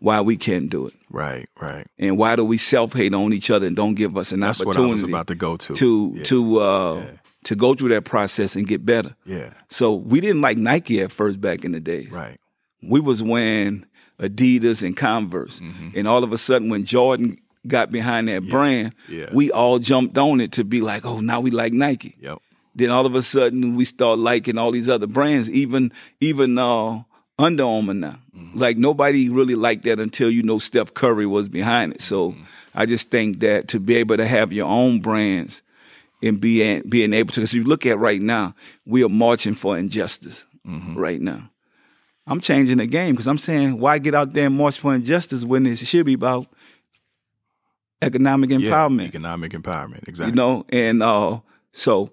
Why 0.00 0.20
we 0.22 0.36
can't 0.38 0.70
do 0.70 0.86
it? 0.86 0.94
Right, 1.10 1.46
right. 1.60 1.86
And 1.98 2.16
why 2.16 2.34
do 2.36 2.44
we 2.46 2.56
self 2.56 2.94
hate 2.94 3.12
on 3.12 3.32
each 3.34 3.50
other 3.50 3.66
and 3.66 3.76
don't 3.76 3.94
give 3.94 4.16
us 4.16 4.32
an 4.32 4.40
That's 4.40 4.64
what 4.64 4.76
I 4.76 4.80
was 4.80 5.02
about 5.02 5.26
to 5.26 5.34
go 5.34 5.56
to. 5.58 5.74
to 5.74 6.12
Yeah. 6.16 6.22
to 6.24 6.60
uh, 6.60 7.06
to 7.44 7.54
go 7.56 7.74
through 7.74 7.90
that 7.90 8.04
process 8.06 8.56
and 8.56 8.66
get 8.66 8.86
better? 8.86 9.14
Yeah. 9.26 9.50
So 9.68 9.94
we 9.94 10.20
didn't 10.20 10.40
like 10.40 10.56
Nike 10.56 11.02
at 11.02 11.12
first 11.12 11.40
back 11.42 11.64
in 11.64 11.72
the 11.72 11.80
day. 11.80 12.06
Right. 12.10 12.38
We 12.82 13.00
was 13.00 13.22
wearing 13.22 13.84
Adidas 14.20 14.82
and 14.82 14.96
Converse, 14.96 15.60
mm-hmm. 15.60 15.90
and 15.94 16.06
all 16.06 16.24
of 16.24 16.32
a 16.32 16.38
sudden 16.38 16.68
when 16.68 16.84
Jordan 16.84 17.38
got 17.66 17.90
behind 17.90 18.28
that 18.28 18.48
brand, 18.48 18.94
yeah. 19.08 19.26
we 19.32 19.50
all 19.50 19.78
jumped 19.78 20.16
on 20.16 20.40
it 20.40 20.52
to 20.52 20.64
be 20.64 20.80
like, 20.80 21.04
oh, 21.04 21.20
now 21.20 21.40
we 21.40 21.50
like 21.50 21.72
Nike. 21.72 22.16
Yep. 22.20 22.38
Then 22.74 22.90
all 22.90 23.06
of 23.06 23.14
a 23.14 23.22
sudden 23.22 23.76
we 23.76 23.84
start 23.84 24.18
liking 24.18 24.56
all 24.56 24.70
these 24.70 24.88
other 24.88 25.06
brands, 25.06 25.50
even 25.50 25.92
even 26.20 26.58
uh, 26.58 27.02
Under 27.38 27.64
Armour 27.64 27.94
now. 27.94 28.18
Mm-hmm. 28.36 28.58
Like 28.58 28.76
nobody 28.76 29.28
really 29.28 29.56
liked 29.56 29.84
that 29.84 29.98
until 29.98 30.30
you 30.30 30.42
know 30.42 30.58
Steph 30.58 30.94
Curry 30.94 31.26
was 31.26 31.48
behind 31.48 31.94
it. 31.94 32.02
So 32.02 32.30
mm-hmm. 32.30 32.42
I 32.74 32.86
just 32.86 33.10
think 33.10 33.40
that 33.40 33.68
to 33.68 33.80
be 33.80 33.96
able 33.96 34.16
to 34.16 34.26
have 34.26 34.52
your 34.52 34.66
own 34.66 35.00
brands 35.00 35.62
and 36.22 36.40
being 36.40 36.82
being 36.88 37.12
able 37.12 37.32
to, 37.32 37.40
because 37.40 37.54
you 37.54 37.64
look 37.64 37.86
at 37.86 37.98
right 37.98 38.22
now, 38.22 38.54
we 38.86 39.02
are 39.02 39.08
marching 39.08 39.54
for 39.54 39.76
injustice 39.76 40.44
right 40.94 41.20
now. 41.20 41.50
I'm 42.30 42.40
changing 42.40 42.78
the 42.78 42.86
game 42.86 43.14
because 43.14 43.26
I'm 43.26 43.38
saying, 43.38 43.78
why 43.80 43.98
get 43.98 44.14
out 44.14 44.32
there 44.32 44.46
and 44.46 44.56
march 44.56 44.78
for 44.78 44.94
injustice 44.94 45.44
when 45.44 45.66
it 45.66 45.76
should 45.76 46.06
be 46.06 46.14
about 46.14 46.46
economic 48.02 48.50
Yeah, 48.50 48.58
empowerment? 48.58 49.06
Economic 49.08 49.52
empowerment. 49.52 50.08
Exactly. 50.08 50.30
you 50.32 50.36
know 50.36 50.64
and 50.70 51.02
uh 51.02 51.38
so 51.72 52.10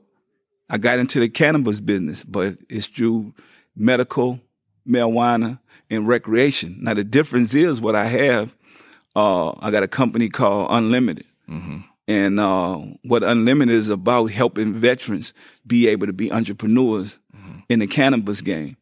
i 0.70 0.78
got 0.78 1.00
into 1.00 1.20
the 1.20 1.30
cannabis 1.30 1.80
business 1.80 2.24
but 2.24 2.58
it's 2.70 2.88
through 2.88 3.34
medical 3.76 4.40
marijuana 4.88 5.60
and 5.90 6.08
recreation 6.08 6.78
now 6.82 6.94
the 6.94 7.04
difference 7.04 7.54
is 7.54 7.80
what 7.80 7.96
i 7.96 8.06
have 8.06 8.54
uh 9.16 9.50
i 9.60 9.72
got 9.72 9.84
a 9.84 9.88
company 9.88 10.30
called 10.30 10.68
unlimited 10.72 11.26
Mm-hmm. 11.50 11.78
and 12.10 12.40
uh 12.42 12.76
what 13.04 13.24
unlimited 13.24 13.74
is 13.74 13.88
about 13.88 14.26
helping 14.26 14.74
veterans 14.74 15.32
be 15.66 15.88
able 15.88 16.06
to 16.08 16.14
be 16.14 16.30
entrepreneurs 16.32 17.16
Mm-hmm. 17.36 17.60
in 17.70 17.80
the 17.80 17.88
cannabis 17.88 18.42
game 18.42 18.76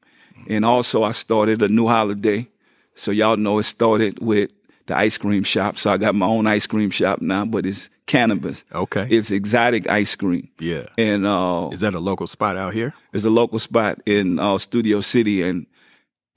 and 0.50 0.64
also 0.66 1.04
i 1.04 1.12
started 1.12 1.62
a 1.62 1.68
new 1.70 1.88
holiday 1.88 2.48
so 2.96 3.12
y'all 3.12 3.38
know 3.38 3.60
it 3.60 3.64
started 3.64 4.20
with 4.20 4.50
the 4.88 4.96
ice 4.96 5.18
cream 5.18 5.44
shop 5.44 5.78
so 5.78 5.90
i 5.90 5.98
got 5.98 6.14
my 6.16 6.26
own 6.26 6.48
ice 6.48 6.68
cream 6.68 6.90
shop 6.90 7.22
now 7.22 7.44
but 7.46 7.66
it's 7.66 7.90
cannabis 8.08 8.64
Okay. 8.74 9.08
it's 9.10 9.32
exotic 9.32 9.90
ice 9.90 10.16
cream. 10.16 10.48
yeah. 10.60 10.86
And 10.98 11.26
uh, 11.26 11.70
Is 11.74 11.80
that 11.80 11.96
a 11.96 12.00
local 12.00 12.28
spot 12.28 12.56
out 12.56 12.74
here? 12.74 12.94
it's 13.14 13.24
a 13.26 13.30
local 13.32 13.58
spot 13.60 14.00
in 14.06 14.38
uh, 14.40 14.58
Studio 14.60 15.02
City, 15.02 15.42
and 15.42 15.66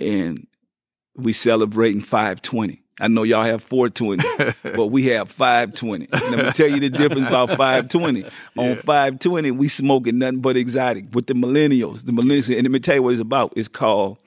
and 0.00 0.46
we 1.16 1.32
celebrating 1.34 2.00
520. 2.00 2.80
I 3.00 3.08
know 3.08 3.22
y'all 3.22 3.44
have 3.44 3.62
420, 3.62 4.54
but 4.76 4.86
we 4.88 5.06
have 5.06 5.30
520. 5.30 6.08
And 6.12 6.22
let 6.36 6.46
me 6.46 6.52
tell 6.52 6.68
you 6.68 6.80
the 6.80 6.90
difference 6.90 7.28
about 7.28 7.48
520. 7.56 8.24
On 8.56 8.76
520, 8.76 9.50
we 9.52 9.68
smoking 9.68 10.18
nothing 10.18 10.40
but 10.40 10.56
exotic 10.56 11.06
with 11.12 11.26
the 11.26 11.34
millennials. 11.34 12.04
The 12.04 12.12
millennials, 12.12 12.54
and 12.54 12.62
let 12.64 12.70
me 12.70 12.80
tell 12.80 12.96
you 12.96 13.02
what 13.02 13.12
it's 13.12 13.22
about. 13.22 13.52
It's 13.56 13.68
called 13.68 14.18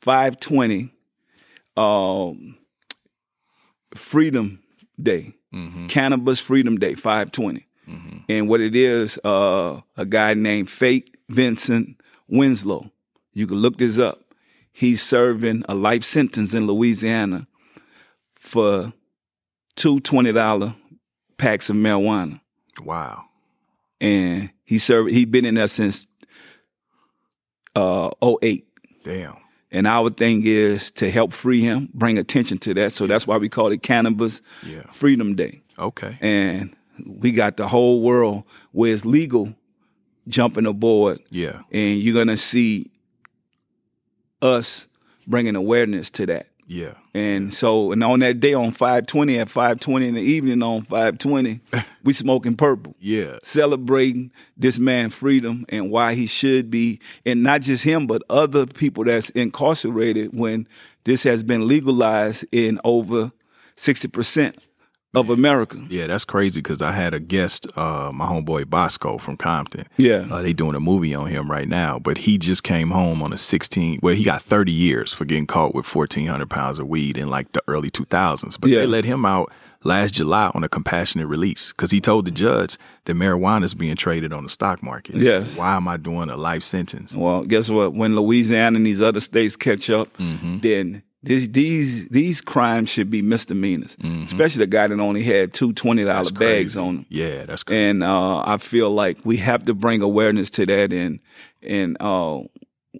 520 0.00 0.92
um, 1.76 2.56
Freedom 3.94 4.62
Day. 5.02 5.34
Mm-hmm. 5.52 5.86
Cannabis 5.86 6.40
Freedom 6.40 6.78
Day, 6.78 6.94
520. 6.94 7.66
And 8.28 8.48
what 8.48 8.60
it 8.60 8.74
is, 8.74 9.18
uh, 9.24 9.80
a 9.96 10.06
guy 10.06 10.34
named 10.34 10.70
Fate 10.70 11.16
Vincent 11.28 12.00
Winslow. 12.28 12.90
You 13.34 13.46
can 13.46 13.58
look 13.58 13.78
this 13.78 13.98
up. 13.98 14.20
He's 14.72 15.02
serving 15.02 15.64
a 15.68 15.74
life 15.74 16.04
sentence 16.04 16.54
in 16.54 16.66
Louisiana 16.66 17.46
for 18.44 18.92
two 19.76 19.98
$20 20.00 20.74
packs 21.38 21.68
of 21.70 21.76
marijuana. 21.76 22.40
Wow. 22.82 23.24
And 24.00 24.50
he 24.64 24.78
served 24.78 25.10
he 25.10 25.24
been 25.24 25.44
in 25.44 25.54
there 25.54 25.66
since 25.68 26.06
uh 27.74 28.10
08. 28.42 28.66
Damn. 29.02 29.36
And 29.72 29.86
our 29.88 30.08
thing 30.10 30.42
is 30.44 30.90
to 30.92 31.10
help 31.10 31.32
free 31.32 31.60
him, 31.60 31.88
bring 31.94 32.16
attention 32.18 32.58
to 32.58 32.74
that. 32.74 32.92
So 32.92 33.06
that's 33.08 33.26
why 33.26 33.36
we 33.38 33.48
call 33.48 33.72
it 33.72 33.82
Cannabis 33.82 34.40
Yeah. 34.62 34.82
Freedom 34.92 35.34
Day. 35.34 35.62
Okay. 35.78 36.16
and 36.20 36.74
we 37.04 37.32
got 37.32 37.56
the 37.56 37.66
whole 37.66 38.02
world 38.02 38.44
where 38.70 38.92
it's 38.94 39.04
legal 39.04 39.52
jumping 40.28 40.66
aboard 40.66 41.18
Yeah. 41.30 41.62
and 41.72 41.98
you're 42.00 42.14
gonna 42.14 42.36
see 42.36 42.90
us 44.42 44.86
bringing 45.26 45.56
awareness 45.56 46.10
to 46.10 46.26
that 46.26 46.46
Yeah. 46.68 46.94
And 47.14 47.54
so 47.54 47.92
and 47.92 48.02
on 48.02 48.18
that 48.20 48.40
day 48.40 48.54
on 48.54 48.72
520 48.72 49.38
at 49.38 49.48
520 49.48 50.08
in 50.08 50.14
the 50.14 50.20
evening 50.20 50.62
on 50.62 50.82
520 50.82 51.60
we 52.04 52.12
smoking 52.12 52.56
purple. 52.56 52.94
Yeah. 52.98 53.38
celebrating 53.42 54.32
this 54.56 54.78
man 54.78 55.10
freedom 55.10 55.64
and 55.68 55.90
why 55.90 56.14
he 56.14 56.26
should 56.26 56.70
be. 56.70 57.00
And 57.24 57.42
not 57.42 57.62
just 57.62 57.84
him 57.84 58.06
but 58.06 58.22
other 58.28 58.66
people 58.66 59.04
that's 59.04 59.30
incarcerated 59.30 60.36
when 60.38 60.66
this 61.04 61.22
has 61.22 61.42
been 61.42 61.68
legalized 61.68 62.44
in 62.50 62.80
over 62.84 63.30
60% 63.76 64.56
of 65.14 65.30
america 65.30 65.78
Yeah, 65.88 66.06
that's 66.06 66.24
crazy 66.24 66.60
because 66.60 66.82
I 66.82 66.92
had 66.92 67.14
a 67.14 67.20
guest, 67.20 67.66
uh, 67.76 68.10
my 68.12 68.26
homeboy 68.26 68.68
Bosco 68.68 69.18
from 69.18 69.36
Compton. 69.36 69.86
Yeah. 69.96 70.26
Uh, 70.30 70.42
they 70.42 70.52
doing 70.52 70.74
a 70.74 70.80
movie 70.80 71.14
on 71.14 71.26
him 71.28 71.50
right 71.50 71.68
now, 71.68 71.98
but 71.98 72.18
he 72.18 72.38
just 72.38 72.62
came 72.64 72.90
home 72.90 73.22
on 73.22 73.32
a 73.32 73.38
16, 73.38 74.00
well, 74.02 74.14
he 74.14 74.24
got 74.24 74.42
30 74.42 74.72
years 74.72 75.12
for 75.12 75.24
getting 75.24 75.46
caught 75.46 75.74
with 75.74 75.86
1,400 75.86 76.48
pounds 76.50 76.78
of 76.78 76.88
weed 76.88 77.16
in 77.16 77.28
like 77.28 77.52
the 77.52 77.62
early 77.68 77.90
2000s. 77.90 78.56
But 78.60 78.70
Yeah. 78.70 78.80
they 78.80 78.86
let 78.86 79.04
him 79.04 79.24
out 79.24 79.52
last 79.84 80.14
July 80.14 80.50
on 80.54 80.64
a 80.64 80.68
compassionate 80.68 81.26
release 81.28 81.72
because 81.72 81.90
he 81.90 82.00
told 82.00 82.24
the 82.24 82.30
judge 82.30 82.76
that 83.04 83.14
marijuana 83.14 83.64
is 83.64 83.74
being 83.74 83.96
traded 83.96 84.32
on 84.32 84.42
the 84.44 84.50
stock 84.50 84.82
market. 84.82 85.16
Yes. 85.16 85.56
Why 85.56 85.76
am 85.76 85.86
I 85.88 85.96
doing 85.98 86.30
a 86.30 86.36
life 86.36 86.62
sentence? 86.62 87.14
Well, 87.14 87.44
guess 87.44 87.68
what? 87.68 87.92
When 87.94 88.16
Louisiana 88.16 88.76
and 88.76 88.86
these 88.86 89.00
other 89.02 89.20
states 89.20 89.56
catch 89.56 89.90
up, 89.90 90.08
Mm-hmm. 90.18 90.58
then 90.60 91.02
this, 91.24 91.48
these 91.48 92.08
these 92.08 92.40
crimes 92.40 92.88
should 92.90 93.10
be 93.10 93.22
misdemeanors. 93.22 93.96
Especially 94.26 94.60
the 94.60 94.66
guy 94.66 94.86
that 94.86 95.00
only 95.00 95.22
had 95.22 95.52
two 95.54 95.72
twenty 95.72 96.04
dollar 96.04 96.24
Mm-hmm. 96.24 96.38
Bags 96.38 96.76
on 96.76 96.96
him. 96.98 97.06
Yeah, 97.08 97.44
that's 97.46 97.62
crazy. 97.62 97.82
And 97.82 98.02
uh, 98.04 98.38
I 98.44 98.58
feel 98.58 98.90
like 98.90 99.18
we 99.24 99.36
have 99.38 99.64
to 99.66 99.74
bring 99.74 100.02
awareness 100.02 100.50
to 100.50 100.66
that, 100.66 100.92
and 100.92 101.20
and 101.62 101.96
uh, 102.00 102.40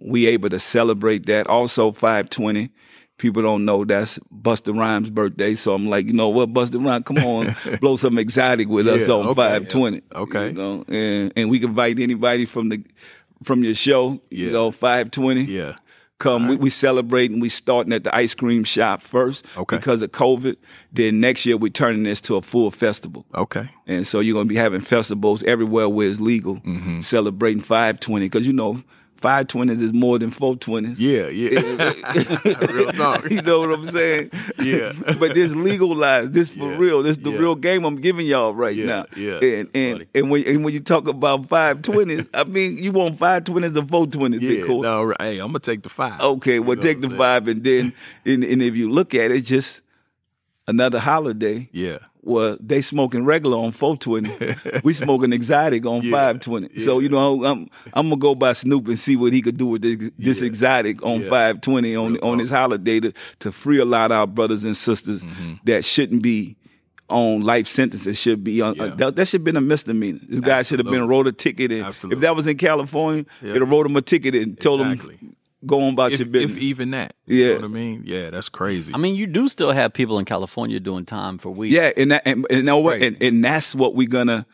we 0.01 0.27
able 0.27 0.49
to 0.49 0.59
celebrate 0.59 1.25
that. 1.27 1.47
Also, 1.47 1.91
five 1.91 2.29
twenty 2.29 2.69
people 3.17 3.41
don't 3.41 3.63
know 3.63 3.85
that's 3.85 4.19
Busta 4.41 4.77
Rhymes' 4.77 5.09
birthday. 5.09 5.55
So 5.55 5.73
I'm 5.73 5.87
like, 5.87 6.05
you 6.05 6.11
know 6.13 6.27
what, 6.27 6.53
Busta 6.53 6.83
Rhymes, 6.85 7.05
come 7.05 7.17
on, 7.19 7.55
blow 7.79 7.95
some 7.95 8.17
exotic 8.17 8.67
with 8.67 8.87
us 8.89 9.07
Yeah, 9.07 9.13
on 9.13 9.27
okay, 9.27 9.35
five 9.35 9.67
twenty. 9.69 10.01
Okay. 10.13 10.47
you 10.47 10.53
know, 10.53 10.83
and 10.87 11.31
and 11.35 11.49
we 11.49 11.59
can 11.59 11.69
invite 11.69 11.99
anybody 11.99 12.45
from 12.45 12.69
the 12.69 12.83
from 13.43 13.63
your 13.63 13.75
show. 13.75 14.19
Yeah. 14.29 14.47
You 14.47 14.51
know, 14.51 14.71
five 14.71 15.11
twenty. 15.11 15.43
Yeah. 15.43 15.75
Come, 16.17 16.47
we, 16.47 16.55
we 16.55 16.69
celebrating. 16.69 17.39
We 17.41 17.49
starting 17.49 17.91
at 17.91 18.05
the 18.05 18.15
ice 18.15 18.33
cream 18.33 18.63
shop 18.63 19.01
first 19.01 19.43
Okay. 19.57 19.75
because 19.75 20.01
of 20.01 20.11
COVID. 20.11 20.55
Then 20.93 21.19
next 21.19 21.45
year 21.45 21.57
we 21.57 21.69
turning 21.69 22.03
this 22.03 22.21
to 22.21 22.35
a 22.35 22.41
full 22.41 22.71
festival. 22.71 23.25
Okay. 23.35 23.67
And 23.85 24.07
so 24.07 24.21
you're 24.21 24.33
gonna 24.33 24.45
be 24.47 24.55
having 24.55 24.79
festivals 24.81 25.43
everywhere 25.43 25.89
where 25.89 26.07
it's 26.09 26.19
legal, 26.21 26.55
Mm-hmm. 26.61 27.01
celebrating 27.01 27.61
520 27.61 28.25
because 28.27 28.47
you 28.47 28.53
know 28.53 28.81
520s 29.25 29.81
is 29.81 29.91
more 29.93 30.19
than 30.19 30.29
420s. 30.31 30.95
Yeah. 30.99 31.27
Yeah. 31.27 32.71
Real 32.71 32.91
talk. 32.91 33.29
you 33.29 33.41
know 33.41 33.59
what 33.59 33.71
I'm 33.71 33.89
saying? 33.89 34.29
Yeah. 34.61 34.93
but 35.19 35.33
this 35.33 35.51
legalized. 35.53 36.33
This 36.33 36.49
for 36.49 36.69
Yeah. 36.71 36.77
real. 36.77 37.03
This 37.03 37.17
the 37.17 37.31
Yeah. 37.31 37.37
real 37.39 37.55
game 37.55 37.83
I'm 37.85 37.99
giving 38.01 38.25
y'all 38.27 38.53
right 38.53 38.75
Yeah. 38.75 38.85
now. 38.85 39.05
Yeah. 39.15 39.39
And 39.43 39.69
and, 39.73 40.05
and 40.13 40.29
when 40.29 40.43
and 40.47 40.63
when 40.63 40.73
you 40.73 40.79
talk 40.79 41.07
about 41.07 41.47
520s, 41.49 42.27
I 42.33 42.43
mean 42.43 42.77
you 42.77 42.91
want 42.91 43.17
520s 43.19 43.75
or 43.75 43.83
420s, 43.83 44.41
Yeah. 44.41 44.49
big 44.49 44.65
cool. 44.65 44.81
No, 44.83 45.03
right. 45.03 45.21
hey, 45.21 45.39
I'm 45.39 45.47
gonna 45.47 45.59
take 45.59 45.83
the 45.83 45.89
five. 45.89 46.19
Okay, 46.21 46.59
well 46.59 46.75
know 46.75 46.81
take 46.81 47.01
the 47.01 47.07
saying? 47.07 47.17
five 47.17 47.47
and 47.47 47.63
then 47.63 47.93
and, 48.25 48.43
and 48.43 48.61
if 48.61 48.75
you 48.75 48.89
look 48.91 49.13
at 49.15 49.31
it, 49.31 49.37
it's 49.37 49.47
just 49.47 49.81
another 50.67 50.99
holiday. 50.99 51.69
Yeah. 51.71 51.97
Well, 52.25 52.57
they 52.59 52.81
smoking 52.81 53.23
regular 53.23 53.57
on 53.57 53.71
420. 53.71 54.81
we 54.83 54.93
smoking 55.03 55.31
exotic 55.31 55.85
on 55.85 56.01
Yeah, 56.01 56.11
520. 56.11 56.79
So 56.83 56.99
you 56.99 57.07
know, 57.09 57.45
I'm 57.45 57.69
I'm 57.93 58.09
gonna 58.09 58.17
go 58.17 58.35
by 58.35 58.53
Snoop 58.53 58.87
and 58.87 58.99
see 58.99 59.15
what 59.15 59.31
he 59.31 59.41
could 59.41 59.57
do 59.57 59.67
with 59.67 59.83
this, 59.83 60.11
this 60.17 60.41
Yeah, 60.41 60.47
exotic 60.47 61.03
on 61.03 61.21
yeah. 61.21 61.29
520 61.29 61.95
on 61.95 62.17
on 62.19 62.39
his 62.39 62.49
holiday 62.49 62.99
to 62.99 63.13
to 63.39 63.51
free 63.51 63.79
a 63.79 63.85
lot 63.85 64.11
of 64.11 64.17
our 64.17 64.27
brothers 64.27 64.63
and 64.63 64.75
sisters 64.75 65.21
Mm-hmm. 65.21 65.53
that 65.65 65.85
shouldn't 65.85 66.21
be 66.23 66.55
on 67.09 67.41
life 67.41 67.67
sentences. 67.67 68.17
Should 68.17 68.43
be 68.43 68.59
on 68.61 68.79
uh, 68.81 68.95
that, 68.95 69.15
that 69.17 69.27
should 69.27 69.41
have 69.41 69.45
been 69.45 69.57
a 69.57 69.61
misdemeanor. 69.61 70.19
This 70.27 70.39
guy 70.41 70.63
should 70.63 70.79
have 70.79 70.87
been 70.89 71.07
wrote 71.07 71.27
a 71.27 71.31
ticket. 71.31 71.71
And 71.71 71.83
Absolutely. 71.83 72.17
if 72.17 72.21
that 72.21 72.35
was 72.35 72.47
in 72.47 72.57
California, 72.57 73.25
Yeah. 73.43 73.51
it'd 73.51 73.61
have 73.61 73.69
wrote 73.69 73.85
him 73.85 73.95
a 73.95 74.01
ticket 74.01 74.33
and 74.33 74.59
told 74.59 74.81
Exactly. 74.81 75.17
him 75.17 75.35
go 75.65 75.81
on 75.81 75.93
about 75.93 76.13
If, 76.13 76.19
your 76.19 76.27
business. 76.27 76.57
if 76.57 76.63
even 76.63 76.91
that. 76.91 77.15
You 77.25 77.37
Yeah. 77.43 77.47
know 77.49 77.55
what 77.55 77.63
I 77.65 77.67
mean? 77.67 78.03
Yeah, 78.05 78.29
that's 78.29 78.49
crazy. 78.49 78.93
I 78.93 78.97
mean, 78.97 79.15
you 79.15 79.27
do 79.27 79.47
still 79.47 79.71
have 79.71 79.93
people 79.93 80.19
in 80.19 80.25
California 80.25 80.79
doing 80.79 81.05
time 81.05 81.37
for 81.37 81.49
weed. 81.51 81.71
Yeah, 81.73 81.91
and 81.97 82.11
that, 82.11 82.23
and, 82.25 82.45
and, 82.49 82.57
you 82.59 82.63
know 82.63 82.77
what? 82.79 83.01
and 83.01 83.21
and 83.21 83.43
that's 83.43 83.73
what 83.75 83.95
we're 83.95 84.07
gonna 84.07 84.45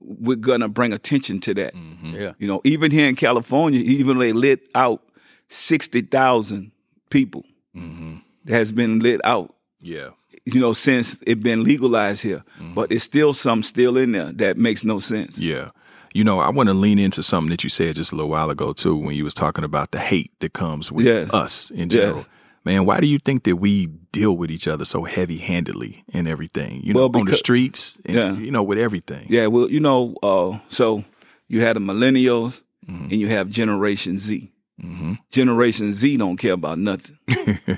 we're 0.00 0.36
gonna 0.36 0.68
bring 0.68 0.92
attention 0.92 1.40
to 1.40 1.54
that. 1.54 1.74
Mm-hmm. 1.74 2.14
yeah. 2.14 2.32
You 2.38 2.48
know, 2.48 2.60
even 2.64 2.90
here 2.90 3.06
in 3.08 3.16
California, 3.16 3.80
even 3.80 4.18
though 4.18 4.24
they 4.24 4.32
lit 4.32 4.60
out 4.74 5.02
sixty 5.48 6.02
thousand 6.02 6.72
people 7.10 7.44
hmm 7.74 8.16
that 8.44 8.54
has 8.54 8.72
been 8.72 9.00
lit 9.00 9.20
out. 9.24 9.54
Yeah. 9.80 10.10
You 10.44 10.60
know, 10.60 10.72
since 10.72 11.16
it 11.26 11.40
been 11.40 11.64
legalized 11.64 12.22
here, 12.22 12.44
but 12.74 12.92
it's 12.92 13.02
still 13.02 13.34
some 13.34 13.64
still 13.64 13.96
in 13.96 14.12
there 14.12 14.30
that 14.32 14.56
makes 14.56 14.84
no 14.84 15.00
sense. 15.00 15.34
Mm-hmm. 15.34 15.42
Yeah. 15.50 15.70
You 16.16 16.24
know, 16.24 16.40
I 16.40 16.48
want 16.48 16.68
to 16.68 16.74
lean 16.74 16.98
into 16.98 17.22
something 17.22 17.50
that 17.50 17.62
you 17.62 17.68
said 17.68 17.94
just 17.96 18.10
a 18.10 18.16
little 18.16 18.30
while 18.30 18.48
ago 18.48 18.72
too, 18.72 18.96
when 18.96 19.14
you 19.14 19.22
was 19.24 19.34
talking 19.34 19.64
about 19.64 19.90
the 19.90 19.98
hate 19.98 20.32
that 20.40 20.54
comes 20.54 20.90
with 20.90 21.04
Yes. 21.04 21.28
us 21.34 21.70
in 21.72 21.90
general. 21.90 22.18
Yes. 22.20 22.26
Man, 22.64 22.86
why 22.86 23.00
do 23.00 23.06
you 23.06 23.18
think 23.18 23.44
that 23.44 23.56
we 23.56 23.88
deal 24.12 24.34
with 24.36 24.50
each 24.50 24.66
other 24.66 24.86
so 24.86 25.04
heavy 25.04 25.36
handedly 25.36 26.04
in 26.14 26.26
everything? 26.26 26.80
You 26.82 26.94
know, 26.94 27.06
Well, 27.08 27.20
on 27.20 27.26
the 27.26 27.34
streets, 27.36 27.98
and, 28.06 28.16
Yeah. 28.16 28.32
you 28.38 28.50
know, 28.50 28.62
with 28.62 28.78
everything. 28.78 29.26
Yeah, 29.28 29.46
well, 29.48 29.70
you 29.70 29.78
know, 29.78 30.14
uh, 30.22 30.58
so 30.70 31.04
you 31.48 31.60
had 31.60 31.76
the 31.76 31.80
millennials 31.80 32.60
Mhm. 32.88 33.02
and 33.10 33.20
you 33.20 33.28
have 33.28 33.50
Generation 33.50 34.16
Z. 34.18 34.50
hmm 34.80 35.12
Generation 35.30 35.92
Z 35.92 36.16
don't 36.16 36.38
care 36.38 36.54
about 36.54 36.78
nothing. 36.78 37.18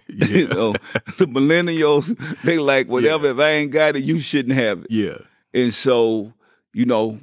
you 0.08 0.46
know, 0.48 0.74
the 1.18 1.26
millennials, 1.26 2.06
they 2.44 2.58
like 2.58 2.88
whatever. 2.88 3.30
If 3.30 3.38
I 3.40 3.50
ain't 3.50 3.72
got 3.72 3.96
it, 3.96 4.04
you 4.04 4.20
shouldn't 4.20 4.54
have 4.54 4.80
it. 4.82 4.86
yeah. 4.90 5.18
And 5.54 5.74
so, 5.74 6.32
you 6.72 6.84
know, 6.86 7.18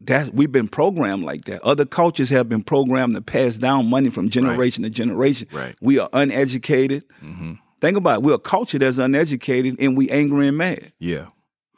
that's 0.00 0.30
we've 0.30 0.52
been 0.52 0.68
programmed 0.68 1.24
like 1.24 1.44
that. 1.46 1.62
Other 1.62 1.84
cultures 1.86 2.28
have 2.30 2.48
been 2.48 2.62
programmed 2.62 3.14
to 3.14 3.20
pass 3.22 3.56
down 3.56 3.88
money 3.88 4.10
from 4.10 4.28
generation 4.28 4.82
to 4.84 4.90
generation. 4.90 5.48
Right. 5.52 5.74
We 5.80 5.98
are 5.98 6.08
uneducated. 6.12 7.04
hmm 7.20 7.54
Think 7.80 7.98
about 7.98 8.18
it. 8.20 8.22
We're 8.22 8.34
a 8.34 8.38
culture 8.38 8.78
that's 8.78 8.96
uneducated 8.96 9.76
and 9.78 9.96
we 9.98 10.08
angry 10.10 10.48
and 10.48 10.56
mad. 10.56 10.92
Yeah. 10.98 11.26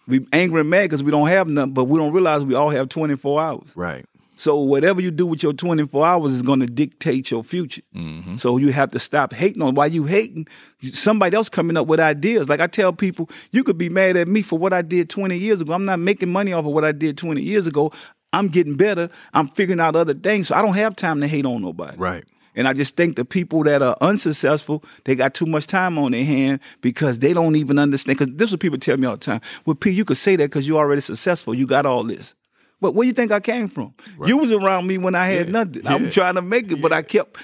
We 0.07 0.25
angry 0.33 0.61
and 0.61 0.71
mad 0.71 0.85
because 0.85 1.03
we 1.03 1.11
don't 1.11 1.27
have 1.27 1.49
nothing, 1.49 1.75
but 1.75 1.85
we 1.85 1.99
don't 1.99 2.13
realize 2.13 2.45
we 2.45 2.55
all 2.55 2.71
have 2.71 2.89
24 2.89 3.41
hours. 3.41 3.71
Right. 3.75 4.07
So 4.39 4.57
whatever 4.57 5.01
you 5.01 5.11
do 5.11 5.27
with 5.27 5.43
your 5.43 5.53
24 5.53 6.07
hours 6.07 6.33
is 6.33 6.43
going 6.43 6.61
to 6.61 6.67
dictate 6.67 7.29
your 7.29 7.43
future. 7.43 7.83
hmm 7.93 8.37
So 8.37 8.57
you 8.57 8.73
have 8.73 8.93
to 8.93 8.99
stop 9.01 9.33
hating 9.33 9.61
on. 9.63 9.75
Why 9.75 9.87
you 9.87 10.05
hating? 10.05 10.47
Somebody 10.93 11.37
else 11.37 11.49
coming 11.49 11.77
up 11.77 11.89
with 11.89 11.99
ideas. 11.99 12.49
Like 12.49 12.61
I 12.61 12.69
tell 12.69 12.93
people, 12.93 13.29
you 13.51 13.65
could 13.65 13.77
be 13.77 13.89
mad 13.89 14.17
at 14.17 14.29
me 14.29 14.43
for 14.43 14.57
what 14.57 14.73
I 14.73 14.83
did 14.83 15.11
20 15.11 15.37
years 15.37 15.61
ago. 15.61 15.73
I'm 15.73 15.85
not 15.85 15.99
making 15.99 16.31
money 16.31 16.53
off 16.53 16.65
of 16.65 16.73
what 16.73 16.85
I 16.85 16.93
did 16.93 17.19
20 17.19 17.43
years 17.43 17.67
ago. 17.67 17.93
I'm 18.33 18.47
getting 18.47 18.77
better. 18.77 19.11
I'm 19.35 19.49
figuring 19.49 19.81
out 19.81 19.97
other 19.97 20.15
things. 20.15 20.47
So 20.47 20.55
I 20.55 20.63
don't 20.63 20.75
have 20.75 20.95
time 20.95 21.21
to 21.21 21.27
hate 21.27 21.45
on 21.45 21.61
nobody. 21.61 21.97
Right. 21.99 22.25
And 22.55 22.69
I 22.69 22.75
just 22.75 22.97
think 22.97 23.17
the 23.17 23.25
people 23.25 23.65
that 23.65 23.83
are 23.83 23.97
unsuccessful, 24.01 24.85
they 25.05 25.17
got 25.17 25.35
too 25.35 25.47
much 25.47 25.67
time 25.67 25.99
on 25.99 26.13
their 26.13 26.25
hand 26.25 26.61
because 26.81 27.19
they 27.19 27.33
don't 27.33 27.57
even 27.57 27.79
understand. 27.79 28.19
Because 28.19 28.35
this 28.37 28.51
is 28.51 28.53
what 28.53 28.61
people 28.61 28.79
tell 28.79 28.97
me 28.99 29.09
all 29.09 29.17
the 29.17 29.25
time. 29.25 29.41
Well, 29.67 29.75
P, 29.75 29.91
you 29.91 30.05
could 30.05 30.17
say 30.17 30.37
that 30.37 30.45
because 30.45 30.69
you're 30.69 30.79
already 30.79 31.01
successful. 31.01 31.57
You 31.57 31.67
got 31.67 31.87
all 31.87 32.05
this. 32.05 32.35
But 32.81 32.95
where 32.95 33.05
do 33.05 33.09
you 33.09 33.13
think 33.13 33.33
I 33.33 33.41
came 33.41 33.69
from? 33.69 33.95
You 34.25 34.37
was 34.37 34.53
around 34.53 34.87
me 34.87 34.99
when 34.99 35.15
I 35.15 35.29
had 35.29 35.47
Yeah. 35.49 35.53
nothing. 35.53 35.83
Yeah. 35.85 35.95
I'm 35.95 36.11
trying 36.11 36.35
to 36.37 36.43
make 36.43 36.71
it, 36.71 36.81
but 36.81 36.93
I 36.93 37.03
kept 37.03 37.37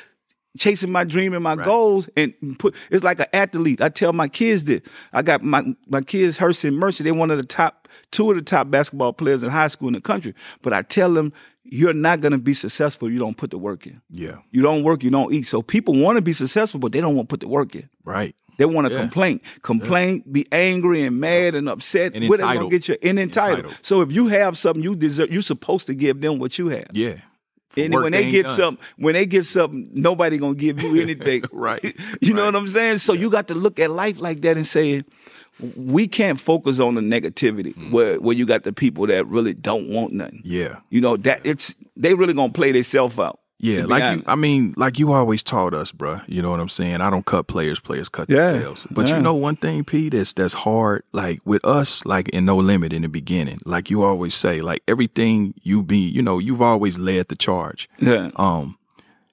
chasing 0.57 0.93
my 0.93 1.03
dream 1.03 1.35
and 1.35 1.43
my 1.43 1.55
Right. 1.55 1.65
goals 1.65 2.09
and 2.17 2.33
put 2.59 2.75
it's 2.91 3.03
like 3.03 3.19
an 3.19 3.27
athlete. 3.33 3.81
I 3.81 3.89
tell 3.89 4.13
my 4.13 4.29
kids 4.29 4.65
this. 4.65 4.83
I 5.13 5.23
got 5.23 5.43
my 5.43 5.65
my 5.89 6.01
kids 6.01 6.37
Hercy 6.37 6.69
and 6.69 6.77
Mercy, 6.79 7.03
they're 7.03 7.15
one 7.15 7.31
of 7.33 7.39
the 7.39 7.45
top 7.45 7.89
two 8.13 8.31
of 8.31 8.37
the 8.37 8.43
top 8.43 8.71
basketball 8.71 9.13
players 9.13 9.43
in 9.43 9.51
high 9.51 9.67
school 9.67 9.89
in 9.89 9.95
the 9.95 10.01
country. 10.01 10.33
But 10.63 10.73
I 10.73 10.83
tell 10.83 11.13
them 11.13 11.33
you're 11.65 11.93
not 11.95 12.21
gonna 12.21 12.39
be 12.39 12.55
successful 12.55 13.09
if 13.09 13.15
you 13.15 13.19
don't 13.19 13.37
put 13.37 13.51
the 13.51 13.59
work 13.59 13.87
in. 13.87 14.01
Yeah. 14.11 14.37
You 14.53 14.63
don't 14.63 14.85
work, 14.85 15.03
you 15.03 15.11
don't 15.11 15.33
eat. 15.33 15.49
So 15.49 15.63
people 15.63 15.95
want 15.97 16.17
to 16.17 16.23
be 16.23 16.33
successful, 16.33 16.79
but 16.79 16.93
they 16.93 17.01
don't 17.01 17.17
want 17.17 17.29
to 17.29 17.33
put 17.33 17.41
the 17.41 17.49
work 17.49 17.75
in. 17.75 17.89
Right. 18.05 18.37
They 18.59 18.65
want 18.65 18.87
to 18.89 18.93
Yeah. 18.93 19.01
complain, 19.01 19.41
complain, 19.63 20.23
be 20.31 20.47
angry 20.53 21.03
and 21.03 21.19
mad 21.21 21.55
and 21.55 21.69
upset. 21.69 22.15
And 22.15 22.23
they 22.25 22.29
gonna 22.37 22.69
get 22.69 22.89
you 22.89 22.97
and 23.03 23.19
entitled. 23.19 23.59
Entitled. 23.61 23.79
So 23.83 24.01
if 24.01 24.13
you 24.13 24.27
have 24.29 24.57
something 24.59 24.83
you 24.83 24.95
deserve, 24.95 25.31
you're 25.33 25.43
supposed 25.43 25.87
to 25.89 25.95
give 25.95 26.21
them 26.21 26.39
what 26.39 26.59
you 26.59 26.69
have. 26.69 26.87
Yeah. 26.93 27.17
And 27.77 27.93
when 27.93 28.13
they 28.13 28.31
get 28.31 28.47
done. 28.47 28.57
something, 28.57 28.85
when 28.99 29.15
they 29.15 29.27
get 29.27 29.45
something, 29.47 29.91
nobody 29.93 30.39
gonna 30.39 30.55
give 30.55 30.81
you 30.81 30.95
anything. 31.03 31.43
Right. 31.53 31.97
You 32.21 32.33
know 32.35 32.45
what 32.45 32.55
I'm 32.55 32.69
saying? 32.69 32.99
So 32.99 33.13
you 33.13 33.31
got 33.31 33.49
to 33.49 33.55
look 33.55 33.81
at 33.81 33.91
life 33.91 34.21
like 34.21 34.43
that 34.43 34.57
and 34.57 34.67
say, 34.67 35.03
we 35.77 36.07
can't 36.09 36.41
focus 36.41 36.81
on 36.81 36.95
the 36.95 37.01
negativity 37.01 37.75
Mm. 37.77 37.91
where 37.91 38.21
where 38.21 38.35
you 38.37 38.45
got 38.47 38.63
the 38.65 38.73
people 38.73 39.07
that 39.09 39.27
really 39.27 39.55
don't 39.55 39.89
want 39.89 40.13
nothing. 40.13 40.41
Yeah. 40.45 40.77
You 40.91 41.01
know 41.01 41.17
that 41.19 41.41
it's 41.45 41.75
they 41.97 42.15
really 42.15 42.33
gonna 42.35 42.53
play 42.53 42.73
themselves 42.73 43.19
out. 43.19 43.41
Yeah, 43.59 43.85
like 43.85 44.19
you. 44.19 44.25
I 44.27 44.35
mean, 44.35 44.75
like 44.77 44.99
you 44.99 45.13
always 45.13 45.43
taught 45.43 45.75
us, 45.75 45.93
bruh. 45.93 46.23
You 46.27 46.43
know 46.43 46.51
what 46.51 46.61
I'm 46.61 46.69
saying? 46.69 47.01
I 47.01 47.09
don't 47.09 47.25
cut 47.25 47.47
players, 47.47 47.81
players 47.81 48.09
cut 48.09 48.29
Yeah, 48.29 48.51
themselves. 48.51 48.87
But 48.91 49.09
yeah. 49.09 49.17
you 49.17 49.23
know 49.23 49.35
one 49.35 49.57
thing, 49.57 49.85
P, 49.85 50.09
that's 50.09 50.33
that's 50.33 50.53
hard. 50.53 51.05
Like 51.13 51.41
with 51.45 51.65
us, 51.65 52.05
like 52.05 52.29
in 52.31 52.45
No 52.45 52.57
Limit 52.57 52.93
in 52.93 53.03
the 53.03 53.09
beginning, 53.09 53.61
like 53.65 53.91
you 53.91 54.03
always 54.03 54.35
say, 54.35 54.61
like 54.61 54.83
everything 54.89 55.55
you 55.63 55.83
be, 55.83 55.99
you 55.99 56.21
know, 56.21 56.39
you've 56.39 56.63
always 56.63 56.99
led 56.99 57.29
the 57.29 57.37
charge. 57.37 57.89
Yeah. 58.01 58.31
Um, 58.37 58.77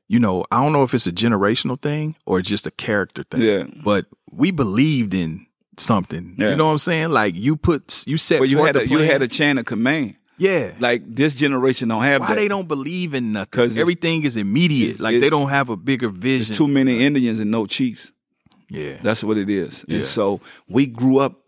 you 0.07 0.19
know, 0.19 0.45
I 0.51 0.62
don't 0.62 0.73
know 0.73 0.84
if 0.84 0.93
it's 0.93 1.07
a 1.07 1.12
generational 1.12 1.81
thing 1.81 2.15
or 2.25 2.41
just 2.41 2.67
a 2.67 2.71
character 2.71 3.23
thing. 3.23 3.41
Yeah. 3.41 3.63
But 3.84 4.05
we 4.29 4.51
believed 4.51 5.13
in 5.13 5.47
something. 5.77 6.36
Yeah. 6.38 6.49
You 6.49 6.55
know 6.57 6.65
what 6.65 6.73
I'm 6.73 6.77
saying? 6.77 7.10
Like 7.10 7.36
you 7.36 7.55
put, 7.55 8.05
you 8.05 8.17
set. 8.17 8.39
But 8.39 8.49
you 8.49 8.60
had 8.63 8.75
a, 8.75 8.88
you 8.88 8.99
had 8.99 9.21
a 9.21 9.27
chain 9.27 9.57
of 9.57 9.65
command. 9.65 10.15
Yeah. 10.41 10.71
Like 10.80 11.01
this 11.15 11.34
generation 11.36 11.89
don't 11.89 12.04
have 12.04 12.21
Why 12.21 12.27
that. 12.30 12.36
they 12.36 12.47
don't 12.47 12.67
believe 12.67 13.13
in 13.13 13.32
nothing? 13.34 13.51
'Cause 13.51 13.69
Because 13.69 13.77
Everything 13.77 14.23
is 14.23 14.36
immediate. 14.38 14.89
it's- 14.95 14.99
like 14.99 15.19
they 15.21 15.30
don't 15.30 15.49
have 15.49 15.69
a 15.69 15.77
bigger 15.77 16.10
vision. 16.10 16.47
There's 16.47 16.58
too 16.58 16.67
many 16.67 17.04
Indians 17.06 17.39
and 17.39 17.49
no 17.51 17.65
chiefs. 17.65 18.12
Yeah. 18.69 18.97
That's 19.04 19.21
what 19.23 19.38
it 19.38 19.49
is. 19.49 19.84
Yeah. 19.88 19.97
And 19.97 20.06
so 20.06 20.39
we 20.69 20.86
grew 20.88 21.17
up 21.19 21.40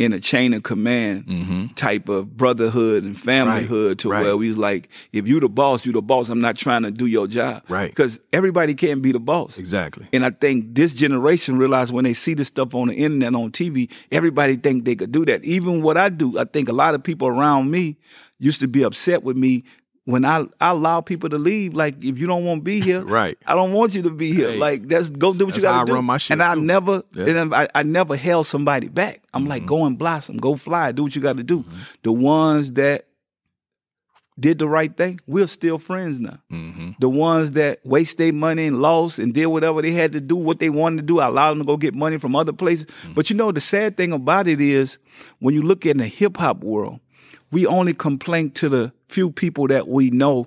in 0.00 0.14
a 0.14 0.18
chain 0.18 0.54
of 0.54 0.62
command 0.62 1.26
mm-hmm. 1.26 1.66
type 1.74 2.08
of 2.08 2.34
brotherhood 2.34 3.04
and 3.04 3.14
familyhood 3.14 3.98
to 3.98 4.08
right. 4.08 4.22
where 4.22 4.34
we 4.34 4.48
was 4.48 4.56
like, 4.56 4.88
if 5.12 5.28
you 5.28 5.38
the 5.38 5.48
boss, 5.48 5.84
you 5.84 5.92
the 5.92 6.00
boss. 6.00 6.30
I'm 6.30 6.40
not 6.40 6.56
trying 6.56 6.84
to 6.84 6.90
do 6.90 7.04
your 7.04 7.26
job. 7.26 7.64
Right. 7.68 7.90
Because 7.90 8.18
everybody 8.32 8.74
can't 8.74 9.02
be 9.02 9.12
the 9.12 9.18
boss. 9.18 9.58
Exactly. 9.58 10.08
And 10.14 10.24
I 10.24 10.30
think 10.30 10.74
this 10.74 10.94
generation 10.94 11.58
realized 11.58 11.92
when 11.92 12.04
they 12.04 12.14
see 12.14 12.32
this 12.32 12.48
stuff 12.48 12.74
on 12.74 12.88
the 12.88 12.94
internet, 12.94 13.34
on 13.34 13.52
TV, 13.52 13.90
everybody 14.10 14.56
think 14.56 14.86
they 14.86 14.96
could 14.96 15.12
do 15.12 15.26
that. 15.26 15.44
Even 15.44 15.82
what 15.82 15.98
I 15.98 16.08
do, 16.08 16.38
I 16.38 16.44
think 16.44 16.70
a 16.70 16.72
lot 16.72 16.94
of 16.94 17.02
people 17.02 17.28
around 17.28 17.70
me 17.70 17.98
used 18.38 18.60
to 18.60 18.68
be 18.68 18.82
upset 18.82 19.22
with 19.22 19.36
me 19.36 19.64
when 20.10 20.24
I, 20.24 20.44
I 20.60 20.70
allow 20.70 21.00
people 21.00 21.28
to 21.30 21.38
leave. 21.38 21.74
Like, 21.74 22.02
if 22.02 22.18
you 22.18 22.26
don't 22.26 22.44
want 22.44 22.60
to 22.60 22.64
be 22.64 22.80
here, 22.80 23.02
Right. 23.04 23.38
I 23.46 23.54
don't 23.54 23.72
want 23.72 23.94
you 23.94 24.02
to 24.02 24.10
be 24.10 24.32
here. 24.32 24.50
Hey, 24.52 24.56
like, 24.56 24.88
that's 24.88 25.10
go 25.10 25.32
do 25.32 25.46
what 25.46 25.56
you 25.56 25.62
got 25.62 25.80
to 25.80 25.86
do. 25.86 25.94
run 25.94 26.04
my 26.04 26.18
shit, 26.18 26.32
and 26.32 26.42
I 26.42 26.54
too. 26.54 26.62
never, 26.62 27.02
Yeah. 27.14 27.24
Mm-hmm. 27.24 27.36
and 27.38 27.54
I, 27.54 27.68
I 27.74 27.82
never 27.82 28.16
held 28.16 28.46
somebody 28.46 28.88
back. 28.88 29.22
I'm 29.32 29.46
like, 29.46 29.66
go 29.66 29.84
and 29.84 29.96
blossom, 29.98 30.36
go 30.38 30.56
fly, 30.56 30.92
do 30.92 31.04
what 31.04 31.14
you 31.16 31.22
got 31.22 31.36
to 31.36 31.42
do. 31.44 31.64
The 32.02 32.12
ones 32.12 32.72
that 32.74 33.06
did 34.38 34.58
the 34.58 34.66
right 34.68 34.96
thing, 34.96 35.20
we're 35.26 35.46
still 35.46 35.76
friends 35.78 36.18
now. 36.18 36.38
Mm-hmm. 36.50 36.92
The 36.98 37.08
ones 37.10 37.50
that 37.52 37.80
waste 37.84 38.16
their 38.16 38.32
money 38.32 38.66
and 38.66 38.80
lost 38.80 39.18
and 39.18 39.34
did 39.34 39.46
whatever 39.46 39.82
they 39.82 39.92
had 39.92 40.12
to 40.12 40.20
do, 40.20 40.34
what 40.34 40.60
they 40.60 40.70
wanted 40.70 40.96
to 40.98 41.02
do, 41.02 41.20
I 41.20 41.26
allowed 41.26 41.50
them 41.50 41.58
to 41.58 41.64
go 41.64 41.76
get 41.76 41.94
money 41.94 42.16
from 42.18 42.34
other 42.34 42.52
places. 42.54 42.86
But 43.14 43.28
you 43.28 43.36
know, 43.36 43.52
the 43.52 43.60
sad 43.60 43.98
thing 43.98 44.12
about 44.12 44.48
it 44.48 44.60
is 44.60 44.96
when 45.40 45.54
you 45.54 45.60
look 45.62 45.84
in 45.84 45.98
the 45.98 46.06
hip 46.06 46.38
hop 46.38 46.64
world, 46.64 47.00
we 47.50 47.66
only 47.66 47.94
complain 47.94 48.50
to 48.52 48.68
the 48.68 48.92
few 49.08 49.30
people 49.30 49.66
that 49.68 49.88
we 49.88 50.10
know 50.10 50.46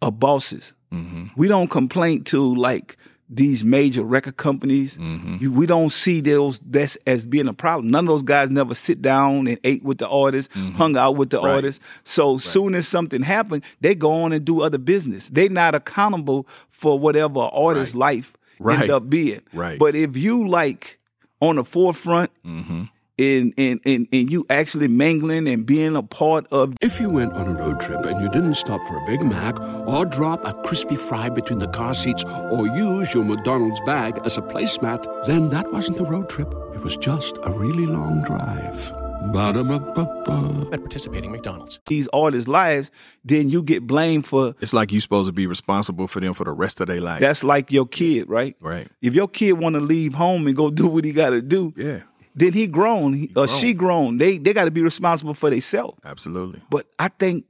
are 0.00 0.12
bosses. 0.12 0.72
Mm-hmm. 0.92 1.26
We 1.36 1.48
don't 1.48 1.68
complain 1.68 2.24
to 2.24 2.54
like 2.54 2.96
these 3.30 3.64
major 3.64 4.02
record 4.02 4.36
companies. 4.36 4.96
Mm-hmm. 4.98 5.36
You, 5.40 5.52
we 5.52 5.64
don't 5.64 5.90
see 5.90 6.20
those 6.20 6.60
that's 6.66 6.98
as 7.06 7.24
being 7.24 7.48
a 7.48 7.54
problem. 7.54 7.90
None 7.90 8.04
of 8.06 8.08
those 8.12 8.22
guys 8.22 8.50
never 8.50 8.74
sit 8.74 9.00
down 9.00 9.46
and 9.46 9.58
ate 9.64 9.82
with 9.82 9.98
the 9.98 10.08
artists, 10.08 10.52
hung 10.74 10.96
out 10.98 11.16
with 11.16 11.30
the 11.30 11.38
Mm-hmm. 11.38 11.46
Right. 11.46 11.54
artists. 11.54 11.82
So 12.04 12.36
soon 12.36 12.74
as 12.74 12.86
something 12.86 13.22
happened, 13.22 13.62
they 13.80 13.94
go 13.94 14.10
on 14.24 14.32
and 14.32 14.44
do 14.44 14.60
other 14.60 14.76
business. 14.78 15.30
They're 15.32 15.48
not 15.48 15.74
accountable 15.74 16.46
for 16.68 16.98
whatever 16.98 17.40
an 17.40 17.50
artist's 17.52 17.94
life 17.94 18.34
Right. 18.58 18.82
end 18.82 18.90
up 18.90 19.08
being. 19.08 19.40
Right. 19.54 19.78
But 19.78 19.94
if 19.94 20.14
you 20.16 20.46
like 20.46 20.98
on 21.40 21.56
the 21.56 21.64
forefront 21.64 22.30
Mm-hmm. 22.44 22.82
And, 23.18 23.52
and 23.58 23.80
and 23.84 24.08
and 24.12 24.30
you 24.30 24.46
actually 24.48 24.88
mingling 24.88 25.46
and 25.46 25.66
being 25.66 25.94
a 25.96 26.02
part 26.02 26.46
of 26.50 26.74
If 26.80 26.98
you 27.00 27.10
went 27.10 27.32
on 27.34 27.46
a 27.48 27.58
road 27.58 27.80
trip 27.80 28.04
and 28.06 28.20
you 28.22 28.28
didn't 28.30 28.54
stop 28.54 28.84
for 28.86 28.96
a 28.96 29.06
Big 29.06 29.22
Mac 29.22 29.60
or 29.86 30.04
drop 30.06 30.44
a 30.44 30.54
crispy 30.66 30.96
fry 30.96 31.28
between 31.28 31.58
the 31.58 31.68
car 31.68 31.94
seats 31.94 32.24
or 32.24 32.66
use 32.68 33.12
your 33.14 33.24
McDonald's 33.24 33.80
bag 33.84 34.18
as 34.24 34.38
a 34.38 34.42
placemat, 34.42 35.04
then 35.26 35.50
that 35.50 35.70
wasn't 35.72 35.98
a 36.00 36.04
road 36.04 36.28
trip. 36.28 36.48
It 36.74 36.82
was 36.82 36.96
just 36.96 37.36
a 37.42 37.52
really 37.52 37.86
long 37.86 38.22
drive. 38.22 38.92
Ba-da-ba-ba-ba. 39.32 40.68
at 40.72 40.80
participating 40.80 41.30
McDonald's. 41.30 41.78
these 41.86 42.08
artists' 42.12 42.48
lives, 42.48 42.90
then 43.24 43.50
you 43.50 43.62
get 43.62 43.86
blamed 43.86 44.26
for 44.26 44.54
It's 44.60 44.72
like 44.72 44.90
you're 44.90 45.00
supposed 45.00 45.28
to 45.28 45.32
be 45.32 45.46
responsible 45.46 46.08
for 46.08 46.18
them 46.20 46.34
for 46.34 46.42
the 46.44 46.50
rest 46.52 46.80
of 46.80 46.88
their 46.88 47.00
life. 47.00 47.20
that's 47.20 47.44
like 47.44 47.70
your 47.70 47.86
kid, 47.86 48.28
right? 48.28 48.56
right. 48.60 48.88
If 49.00 49.14
your 49.14 49.28
kid 49.28 49.52
want 49.52 49.74
to 49.74 49.80
leave 49.80 50.12
home 50.14 50.46
and 50.48 50.56
go 50.56 50.70
do 50.70 50.86
what 50.88 51.04
he 51.04 51.12
got 51.12 51.30
to 51.30 51.40
do, 51.42 51.72
Yeah. 51.76 52.00
Then 52.34 52.52
he 52.52 52.66
grown 52.66 53.12
he, 53.14 53.26
or 53.36 53.46
grown. 53.46 53.60
she 53.60 53.74
grown. 53.74 54.18
They 54.18 54.38
they 54.38 54.52
got 54.52 54.64
to 54.66 54.70
be 54.70 54.82
responsible 54.82 55.34
for 55.34 55.50
themselves. 55.50 55.98
Absolutely. 56.04 56.62
But 56.70 56.86
I 56.98 57.08
think 57.08 57.44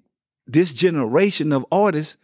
this 0.46 0.72
generation 0.72 1.52
of 1.52 1.64
artists, 1.70 2.16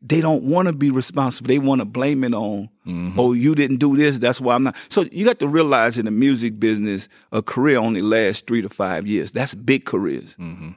they 0.00 0.20
don't 0.20 0.44
want 0.44 0.66
to 0.66 0.72
be 0.72 0.90
responsible. 0.90 1.48
They 1.48 1.58
want 1.58 1.80
to 1.80 1.84
blame 1.84 2.24
it 2.24 2.34
on, 2.34 2.68
Mm-hmm. 2.86 3.18
oh, 3.18 3.32
you 3.32 3.54
didn't 3.54 3.78
do 3.78 3.96
this. 3.96 4.18
That's 4.18 4.40
why 4.40 4.54
I'm 4.54 4.62
not. 4.64 4.76
So 4.90 5.06
you 5.10 5.24
got 5.24 5.38
to 5.38 5.48
realize 5.48 5.96
in 5.96 6.04
the 6.04 6.10
music 6.10 6.60
business, 6.60 7.08
a 7.32 7.40
career 7.42 7.78
only 7.78 8.02
lasts 8.02 8.42
three 8.46 8.60
to 8.62 8.68
five 8.68 9.06
years. 9.06 9.32
That's 9.32 9.54
big 9.54 9.86
careers. 9.86 10.36
Mm-hmm. 10.38 10.72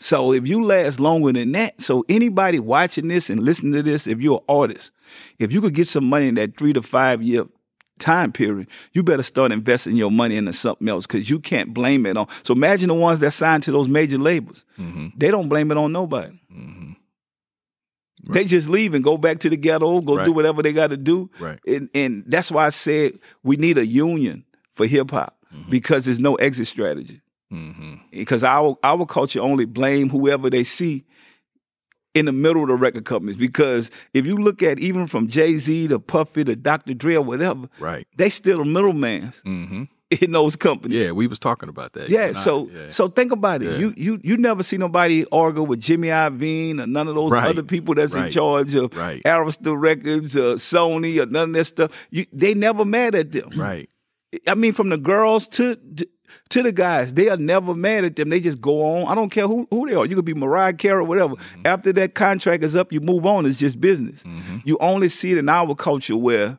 So 0.00 0.32
if 0.32 0.48
you 0.48 0.64
last 0.64 0.98
longer 0.98 1.32
than 1.32 1.52
that, 1.52 1.80
so 1.80 2.04
anybody 2.08 2.58
watching 2.58 3.06
this 3.06 3.30
and 3.30 3.38
listening 3.38 3.72
to 3.74 3.82
this, 3.84 4.08
if 4.08 4.20
you're 4.20 4.38
an 4.48 4.54
artist, 4.56 4.90
if 5.38 5.52
you 5.52 5.60
could 5.60 5.74
get 5.74 5.86
some 5.86 6.04
money 6.04 6.26
in 6.26 6.34
that 6.34 6.56
three 6.56 6.72
to 6.72 6.82
five 6.82 7.22
year 7.22 7.44
time 8.02 8.32
period, 8.32 8.66
you 8.92 9.02
better 9.02 9.22
start 9.22 9.52
investing 9.52 9.96
your 9.96 10.10
money 10.10 10.36
into 10.36 10.52
something 10.52 10.88
else 10.88 11.06
because 11.06 11.30
you 11.30 11.38
can't 11.40 11.72
blame 11.72 12.04
it 12.06 12.16
on. 12.16 12.26
So 12.42 12.52
imagine 12.54 12.88
the 12.88 12.94
ones 12.94 13.20
that 13.20 13.30
signed 13.32 13.62
to 13.62 13.72
those 13.72 13.88
major 13.88 14.18
labels. 14.18 14.64
Mm-hmm. 14.78 15.08
They 15.16 15.30
don't 15.30 15.48
blame 15.48 15.70
it 15.70 15.76
on 15.78 15.92
nobody. 15.92 16.38
Mm-hmm. 16.54 16.92
They 18.32 18.44
just 18.44 18.68
leave 18.68 18.94
and 18.94 19.02
go 19.02 19.16
back 19.16 19.40
to 19.40 19.50
the 19.50 19.56
ghetto, 19.56 20.00
go 20.00 20.16
Right. 20.16 20.24
do 20.24 20.32
whatever 20.32 20.62
they 20.62 20.72
got 20.72 20.90
to 20.90 20.96
do. 20.96 21.28
Right. 21.40 21.58
And, 21.66 21.88
and 21.94 22.24
that's 22.26 22.50
why 22.52 22.66
I 22.66 22.70
said 22.70 23.18
we 23.42 23.56
need 23.56 23.78
a 23.78 23.86
union 23.86 24.44
for 24.74 24.86
hip 24.86 25.10
hop 25.10 25.36
because 25.68 26.04
there's 26.04 26.20
no 26.20 26.36
exit 26.36 26.66
strategy. 26.68 27.20
Mm-hmm. 27.52 27.94
Because 28.12 28.42
our 28.44 28.78
our 28.82 29.04
culture 29.06 29.40
only 29.40 29.64
blame 29.66 30.08
whoever 30.08 30.48
they 30.50 30.64
see 30.64 31.04
in 32.14 32.26
the 32.26 32.32
middle 32.32 32.62
of 32.62 32.68
the 32.68 32.74
record 32.74 33.04
companies. 33.04 33.36
Because 33.36 33.90
if 34.14 34.26
you 34.26 34.36
look 34.36 34.62
at 34.62 34.78
even 34.78 35.06
from 35.06 35.28
Jay 35.28 35.56
Z 35.58 35.88
to 35.88 35.98
Puffy 35.98 36.44
to 36.44 36.54
Dr. 36.56 36.94
Dre 36.94 37.14
or 37.14 37.22
whatever, 37.22 37.68
Right. 37.78 38.06
they 38.16 38.30
still 38.30 38.58
the 38.58 38.64
middleman 38.64 39.32
Mm-hmm. 39.46 39.84
in 40.20 40.32
those 40.32 40.54
companies. 40.56 40.98
Yeah, 40.98 41.12
we 41.12 41.26
was 41.26 41.38
talking 41.38 41.70
about 41.70 41.94
that. 41.94 42.10
Yeah, 42.10 42.26
and 42.26 42.36
I, 42.36 42.40
so 42.42 42.68
yeah. 42.68 42.88
so 42.90 43.08
think 43.08 43.32
about 43.32 43.62
it. 43.62 43.70
Yeah. 43.72 43.78
You 43.78 43.94
you 43.96 44.20
you 44.22 44.36
never 44.36 44.62
see 44.62 44.76
nobody 44.76 45.24
argue 45.32 45.62
with 45.62 45.80
Jimmy 45.80 46.08
Iovine 46.08 46.82
or 46.82 46.86
none 46.86 47.08
of 47.08 47.14
those 47.14 47.32
Right. 47.32 47.48
other 47.48 47.62
people 47.62 47.94
that's 47.94 48.14
in 48.14 48.30
charge 48.30 48.74
of 48.74 48.94
Right. 48.94 49.22
Arista 49.24 49.74
Records, 49.80 50.36
or 50.36 50.56
Sony, 50.56 51.18
or 51.22 51.24
none 51.26 51.48
of 51.50 51.54
that 51.54 51.64
stuff. 51.64 51.92
You, 52.10 52.26
they 52.30 52.52
never 52.52 52.84
mad 52.84 53.14
at 53.14 53.32
them. 53.32 53.50
right. 53.56 53.88
I 54.46 54.54
mean, 54.54 54.72
from 54.74 54.90
the 54.90 54.98
girls 54.98 55.48
to 55.48 55.76
to 55.96 56.06
the 56.62 56.72
guys, 56.72 57.14
they 57.14 57.28
are 57.28 57.36
never 57.36 57.74
mad 57.74 58.04
at 58.04 58.16
them. 58.16 58.28
They 58.28 58.40
just 58.40 58.60
go 58.60 58.82
on. 58.82 59.08
I 59.08 59.14
don't 59.14 59.30
care 59.30 59.46
who, 59.46 59.66
who 59.70 59.88
they 59.88 59.94
are. 59.94 60.06
You 60.06 60.16
could 60.16 60.24
be 60.24 60.34
Mariah 60.34 60.72
Carey 60.74 61.00
or 61.00 61.04
whatever. 61.04 61.34
Mm-hmm. 61.34 61.66
After 61.66 61.92
that 61.94 62.14
contract 62.14 62.62
is 62.64 62.76
up, 62.76 62.92
you 62.92 63.00
move 63.00 63.26
on. 63.26 63.46
It's 63.46 63.58
just 63.58 63.80
business. 63.80 64.22
Mm-hmm. 64.22 64.58
You 64.64 64.78
only 64.80 65.08
see 65.08 65.32
it 65.32 65.38
in 65.38 65.48
our 65.48 65.74
culture 65.74 66.16
where 66.16 66.58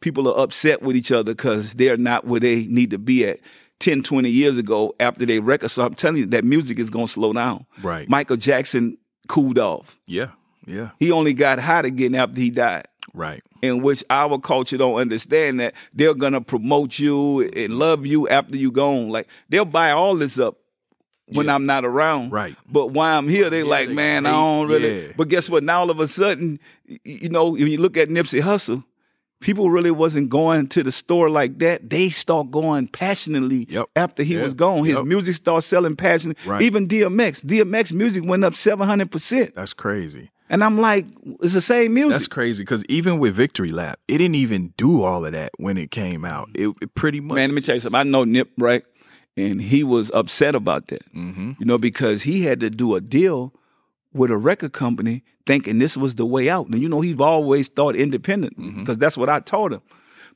people 0.00 0.28
are 0.28 0.42
upset 0.42 0.82
with 0.82 0.96
each 0.96 1.12
other 1.12 1.34
because 1.34 1.74
they're 1.74 1.96
not 1.96 2.26
where 2.26 2.40
they 2.40 2.64
need 2.66 2.90
to 2.90 2.98
be 2.98 3.26
at 3.26 3.40
10, 3.80 4.02
20 4.02 4.30
years 4.30 4.58
ago 4.58 4.94
after 5.00 5.26
they 5.26 5.40
record. 5.40 5.70
So 5.70 5.84
I'm 5.84 5.94
telling 5.94 6.18
you, 6.18 6.26
that 6.26 6.44
music 6.44 6.78
is 6.78 6.90
going 6.90 7.06
to 7.06 7.12
slow 7.12 7.32
down. 7.32 7.66
Right. 7.82 8.08
Michael 8.08 8.36
Jackson 8.36 8.98
cooled 9.28 9.58
off. 9.58 9.96
Yeah. 10.06 10.28
Yeah. 10.66 10.90
He 10.98 11.12
only 11.12 11.34
got 11.34 11.58
hot 11.58 11.84
again 11.84 12.14
after 12.14 12.40
he 12.40 12.50
died 12.50 12.88
Right. 13.12 13.42
In 13.64 13.82
which 13.82 14.04
our 14.10 14.38
culture 14.38 14.76
don't 14.76 14.96
understand 14.96 15.60
that 15.60 15.74
they're 15.92 16.14
gonna 16.14 16.40
promote 16.40 16.98
you 16.98 17.42
and 17.56 17.78
love 17.78 18.06
you 18.06 18.28
after 18.28 18.56
you 18.56 18.70
gone. 18.70 19.08
Like 19.10 19.26
they'll 19.48 19.64
buy 19.64 19.90
all 19.92 20.14
this 20.16 20.38
up 20.38 20.56
when 21.28 21.46
Yeah. 21.46 21.54
I'm 21.54 21.66
not 21.66 21.84
around. 21.84 22.30
Right. 22.32 22.54
But 22.70 22.88
while 22.88 23.18
I'm 23.18 23.28
here, 23.28 23.48
they 23.50 23.60
Yeah, 23.62 23.64
like, 23.64 23.88
they 23.88 23.94
man, 23.94 24.26
I 24.26 24.30
don't 24.32 24.68
really. 24.68 25.06
yeah. 25.06 25.12
But 25.16 25.28
guess 25.28 25.48
what? 25.48 25.64
Now 25.64 25.80
all 25.80 25.90
of 25.90 25.98
a 26.00 26.06
sudden, 26.08 26.58
you 27.04 27.28
know, 27.30 27.50
when 27.50 27.66
you 27.68 27.78
look 27.78 27.96
at 27.96 28.08
Nipsey 28.10 28.42
Hussle, 28.42 28.84
people 29.40 29.70
really 29.70 29.90
wasn't 29.90 30.28
going 30.30 30.66
to 30.68 30.82
the 30.82 30.92
store 30.92 31.28
like 31.28 31.58
that. 31.58 31.88
They 31.90 32.08
start 32.10 32.50
going 32.50 32.88
passionately 32.88 33.66
Yep. 33.70 33.86
after 33.96 34.22
he 34.22 34.34
Yep. 34.34 34.42
was 34.42 34.54
gone. 34.54 34.84
His 34.84 34.96
Yep. 34.96 35.04
music 35.06 35.34
started 35.36 35.62
selling 35.66 35.96
passionately. 35.96 36.42
Right. 36.48 36.62
Even 36.62 36.86
DMX, 36.88 37.42
DMX 37.42 37.92
music 37.92 38.24
went 38.24 38.44
up 38.44 38.54
seven 38.56 38.86
hundred 38.86 39.10
percent. 39.10 39.54
That's 39.54 39.72
crazy. 39.74 40.30
And 40.50 40.62
I'm 40.62 40.78
like, 40.78 41.06
it's 41.40 41.54
the 41.54 41.62
same 41.62 41.94
music. 41.94 42.12
That's 42.12 42.28
crazy 42.28 42.62
because 42.62 42.84
even 42.86 43.18
with 43.18 43.34
Victory 43.34 43.70
Lap, 43.70 43.98
it 44.08 44.18
didn't 44.18 44.34
even 44.34 44.74
do 44.76 45.02
all 45.02 45.24
of 45.24 45.32
that 45.32 45.52
when 45.56 45.78
it 45.78 45.90
came 45.90 46.24
out. 46.24 46.50
It, 46.54 46.68
it 46.82 46.94
pretty 46.94 47.20
much. 47.20 47.36
Man, 47.36 47.48
let 47.50 47.54
me 47.54 47.62
tell 47.62 47.76
you 47.76 47.80
something. 47.80 47.98
I 47.98 48.02
know 48.02 48.24
Nip, 48.24 48.50
right? 48.58 48.84
And 49.36 49.60
he 49.60 49.82
was 49.82 50.10
upset 50.12 50.54
about 50.54 50.88
that. 50.88 51.02
Mm-hmm. 51.14 51.52
You 51.58 51.66
know, 51.66 51.78
because 51.78 52.22
he 52.22 52.42
had 52.42 52.60
to 52.60 52.70
do 52.70 52.94
a 52.94 53.00
deal 53.00 53.54
with 54.12 54.30
a 54.30 54.36
record 54.36 54.72
company 54.72 55.24
thinking 55.46 55.78
this 55.78 55.96
was 55.96 56.14
the 56.14 56.26
way 56.26 56.48
out. 56.48 56.66
And 56.68 56.80
you 56.80 56.88
know, 56.88 57.00
he's 57.00 57.18
always 57.18 57.68
thought 57.68 57.96
independent 57.96 58.56
because 58.78 58.98
that's 58.98 59.16
what 59.16 59.28
I 59.28 59.40
told 59.40 59.72
him. 59.72 59.82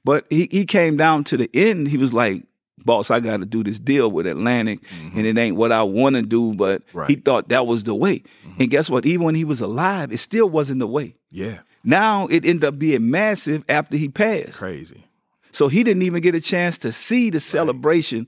But 0.05 0.27
he, 0.31 0.49
he 0.51 0.65
came 0.65 0.97
down 0.97 1.25
to 1.25 1.37
the 1.37 1.51
end, 1.55 1.89
he 1.89 1.99
was 1.99 2.15
like, 2.15 2.45
Boss, 2.85 3.11
I 3.11 3.21
got 3.21 3.39
to 3.39 3.47
do 3.47 3.63
this 3.65 3.79
deal 3.79 4.11
with 4.11 4.27
Atlantic, 4.27 4.81
and 4.91 5.13
mm-hmm. 5.13 5.25
it 5.25 5.39
ain't 5.39 5.57
what 5.57 5.73
I 5.73 5.83
want 5.83 6.17
to 6.17 6.23
do, 6.23 6.55
but 6.55 6.83
Right. 6.93 7.09
he 7.11 7.17
thought 7.17 7.49
that 7.51 7.67
was 7.67 7.85
the 7.85 7.95
way. 7.95 8.21
Mm-hmm. 8.47 8.63
And 8.63 8.71
guess 8.71 8.89
what? 8.91 9.05
Even 9.07 9.25
when 9.27 9.35
he 9.35 9.45
was 9.45 9.61
alive, 9.61 10.13
it 10.13 10.19
still 10.19 10.49
wasn't 10.49 10.81
the 10.81 10.87
way. 10.87 11.15
Yeah. 11.31 11.59
Now 11.85 12.27
it 12.27 12.45
ended 12.45 12.65
up 12.65 12.79
being 12.79 13.11
massive 13.11 13.65
after 13.69 13.97
he 13.97 14.09
passed. 14.09 14.55
Crazy. 14.55 15.05
So 15.53 15.69
he 15.69 15.83
didn't 15.83 16.03
even 16.03 16.23
get 16.23 16.35
a 16.35 16.41
chance 16.41 16.79
to 16.79 16.93
see 16.93 17.31
the 17.31 17.41
celebration, 17.41 18.27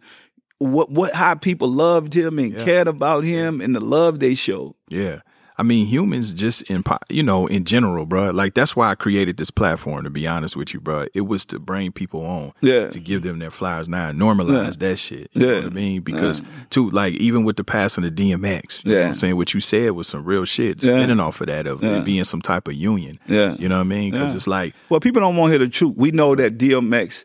what 0.59 0.91
what 0.91 1.15
how 1.15 1.35
people 1.35 1.69
loved 1.69 2.15
him 2.15 2.39
and 2.39 2.53
Yeah. 2.53 2.65
cared 2.65 2.89
about 2.89 3.25
him 3.25 3.61
and 3.61 3.75
the 3.75 3.81
love 3.81 4.21
they 4.21 4.35
showed. 4.35 4.75
Yeah. 4.89 5.21
I 5.61 5.63
mean, 5.63 5.85
humans 5.87 6.33
just 6.33 6.63
in, 6.63 6.83
po- 6.83 6.97
you 7.11 7.23
know, 7.23 7.47
in 7.47 7.65
general, 7.65 8.07
bro. 8.07 8.31
Like 8.31 8.55
that's 8.55 8.75
why 8.75 8.89
I 8.91 8.95
created 8.95 9.37
this 9.37 9.51
platform. 9.51 10.05
To 10.05 10.11
be 10.11 10.27
honest 10.27 10.57
with 10.57 10.73
you, 10.73 10.81
bro, 10.81 11.05
it 11.15 11.21
was 11.23 11.45
to 11.47 11.59
bring 11.59 11.93
people 11.93 12.25
on, 12.25 12.53
Yeah. 12.63 12.89
to 12.89 12.99
give 12.99 13.23
them 13.23 13.39
their 13.41 13.51
flowers 13.51 13.89
now, 13.89 14.11
normalize 14.11 14.79
that 14.79 14.99
shit. 14.99 15.31
You 15.35 15.43
know 15.47 15.49
Yeah. 15.53 15.57
what 15.59 15.67
I 15.67 15.75
mean? 15.75 16.01
Because 16.01 16.41
too, 16.71 16.89
like 16.91 17.15
even 17.15 17.45
with 17.45 17.57
the 17.57 17.65
passing 17.65 18.05
of 18.05 18.13
DMX, 18.15 18.85
you 18.85 18.91
know 18.93 18.97
what 18.97 19.03
Yeah. 19.05 19.09
I'm 19.11 19.15
saying 19.17 19.37
what 19.37 19.53
you 19.53 19.61
said 19.61 19.91
was 19.93 20.09
some 20.09 20.25
real 20.25 20.45
shit. 20.47 20.83
Yeah. 20.83 20.93
Spinning 20.93 21.21
off 21.21 21.41
of 21.43 21.49
that 21.49 21.67
of 21.67 21.83
Yeah. 21.83 21.99
it 21.99 22.05
being 22.07 22.25
some 22.25 22.41
type 22.41 22.67
of 22.67 22.75
union. 22.75 23.19
Yeah. 23.29 23.55
You 23.59 23.69
know 23.69 23.77
what 23.77 23.83
I 23.83 23.85
mean? 23.85 24.13
Because 24.13 24.31
Yeah. 24.31 24.37
it's 24.37 24.47
like, 24.47 24.75
Well, 24.89 25.01
people 25.01 25.21
don't 25.21 25.37
want 25.37 25.53
to 25.53 25.59
hear 25.59 25.67
the 25.67 25.71
truth. 25.71 25.95
We 25.97 26.11
know 26.11 26.35
that 26.37 26.57
DMX 26.59 27.25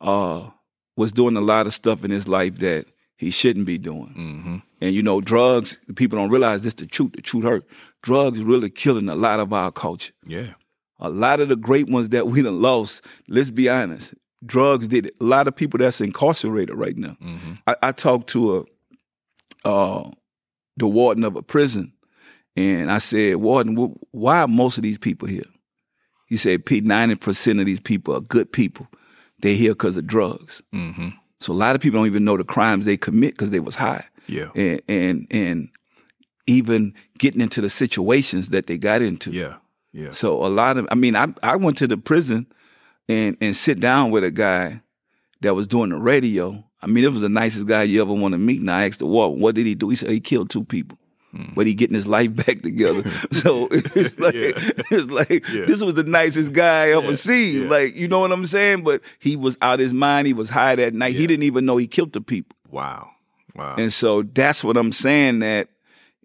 uh, 0.00 0.42
was 0.96 1.12
doing 1.12 1.36
a 1.36 1.40
lot 1.40 1.66
of 1.66 1.72
stuff 1.74 2.04
in 2.04 2.10
his 2.10 2.26
life 2.26 2.58
that 2.58 2.86
he 3.16 3.30
shouldn't 3.30 3.64
be 3.66 3.78
doing. 3.78 4.12
hmm 4.14 4.56
And 4.80 4.94
you 4.94 5.02
know, 5.02 5.20
drugs, 5.20 5.78
people 5.94 6.18
don't 6.18 6.30
realize 6.30 6.62
this 6.62 6.74
the 6.74 6.86
truth. 6.86 7.12
The 7.12 7.22
truth 7.22 7.44
hurt. 7.44 7.64
Drugs 8.02 8.40
really 8.40 8.68
killing 8.70 9.08
a 9.08 9.14
lot 9.14 9.40
of 9.40 9.52
our 9.52 9.72
culture. 9.72 10.12
yeah, 10.26 10.52
A 11.00 11.08
lot 11.10 11.40
of 11.40 11.48
the 11.48 11.56
great 11.56 11.88
ones 11.88 12.10
that 12.10 12.28
we 12.28 12.42
done 12.42 12.60
lost, 12.60 13.02
let's 13.28 13.50
be 13.50 13.68
honest, 13.68 14.12
drugs 14.44 14.86
did 14.88 15.06
it. 15.06 15.14
A 15.20 15.24
lot 15.24 15.48
of 15.48 15.56
people 15.56 15.78
that's 15.78 16.00
incarcerated 16.00 16.76
right 16.76 16.96
now. 16.96 17.16
hmm 17.20 17.54
I, 17.66 17.74
I 17.82 17.92
talked 17.92 18.28
to 18.30 18.58
a 18.58 18.64
uh, 19.68 20.10
the 20.76 20.86
warden 20.86 21.24
of 21.24 21.36
a 21.36 21.42
prison, 21.42 21.92
and 22.54 22.90
I 22.92 22.98
said, 22.98 23.36
"Warden, 23.36 23.76
wh- 23.76 24.14
why 24.14 24.40
are 24.42 24.48
most 24.48 24.76
of 24.76 24.82
these 24.82 24.98
people 24.98 25.26
here?" 25.28 25.44
He 26.28 26.36
said, 26.36 26.64
"Pete, 26.66 26.84
ninety 26.84 27.14
percent 27.14 27.60
of 27.60 27.66
these 27.66 27.80
people 27.80 28.14
are 28.14 28.20
good 28.20 28.52
people. 28.52 28.86
They're 29.40 29.54
here 29.56 29.72
because 29.72 29.96
of 29.96 30.06
drugs. 30.06 30.62
hmm 30.72 31.08
So 31.40 31.52
a 31.52 31.54
lot 31.54 31.74
of 31.76 31.80
people 31.82 31.98
don't 31.98 32.06
even 32.06 32.24
know 32.24 32.36
the 32.36 32.44
crimes 32.44 32.84
they 32.84 32.96
commit 32.96 33.34
because 33.34 33.50
they 33.50 33.60
was 33.60 33.74
high. 33.74 34.04
Yeah, 34.26 34.48
And 34.54 34.80
and 34.88 35.26
and 35.30 35.68
even 36.46 36.94
getting 37.18 37.40
into 37.40 37.60
the 37.60 37.68
situations 37.70 38.50
that 38.50 38.66
they 38.66 38.78
got 38.78 39.02
into. 39.02 39.30
Yeah. 39.30 39.56
Yeah. 39.92 40.10
So 40.12 40.44
a 40.44 40.48
lot 40.48 40.76
of, 40.76 40.86
I 40.90 40.94
mean, 40.94 41.16
I 41.16 41.28
I 41.42 41.56
went 41.56 41.78
to 41.78 41.86
the 41.86 41.96
prison 41.96 42.46
and 43.08 43.36
and 43.40 43.56
sit 43.56 43.80
down 43.80 44.10
with 44.10 44.24
a 44.24 44.30
guy 44.30 44.80
that 45.40 45.54
was 45.54 45.66
doing 45.66 45.90
the 45.90 45.96
radio. 45.96 46.62
I 46.82 46.86
mean, 46.86 47.04
it 47.04 47.10
was 47.12 47.20
the 47.22 47.28
nicest 47.28 47.66
guy 47.66 47.82
you 47.84 48.00
ever 48.02 48.12
want 48.12 48.32
to 48.32 48.38
meet. 48.38 48.60
And 48.60 48.70
I 48.70 48.86
asked 48.86 48.98
the 49.00 49.06
what 49.06 49.36
what 49.38 49.54
did 49.54 49.66
he 49.66 49.74
do? 49.74 49.88
He 49.88 49.96
said 49.96 50.10
he 50.10 50.20
killed 50.20 50.50
two 50.50 50.64
people. 50.64 50.98
Hmm. 51.32 51.52
But 51.56 51.66
he 51.66 51.74
getting 51.74 51.94
his 51.96 52.06
life 52.06 52.34
back 52.46 52.60
together. 52.62 53.02
so 53.32 53.68
it's 53.70 54.18
like 54.18 54.34
Yeah. 54.34 54.52
it's 54.90 55.10
like 55.10 55.48
Yeah. 55.48 55.64
this 55.64 55.82
was 55.82 55.94
the 55.94 56.04
nicest 56.04 56.52
guy 56.52 56.84
I 56.88 56.90
ever 56.96 57.10
Yeah. 57.10 57.14
seen. 57.16 57.68
Like, 57.68 57.96
you 57.96 58.06
know 58.06 58.20
what 58.20 58.32
I'm 58.32 58.46
saying? 58.46 58.82
But 58.84 59.00
he 59.18 59.34
was 59.34 59.56
out 59.62 59.78
his 59.80 59.92
mind, 59.94 60.26
he 60.26 60.32
was 60.34 60.50
high 60.50 60.74
that 60.76 60.94
night. 60.94 61.14
He 61.16 61.26
didn't 61.26 61.44
even 61.44 61.64
know 61.64 61.78
he 61.78 61.86
killed 61.86 62.12
the 62.12 62.20
people. 62.20 62.54
Wow. 62.70 63.10
Wow. 63.56 63.76
And 63.76 63.92
so 63.92 64.22
that's 64.22 64.62
what 64.62 64.76
I'm 64.76 64.92
saying 64.92 65.40
that, 65.40 65.68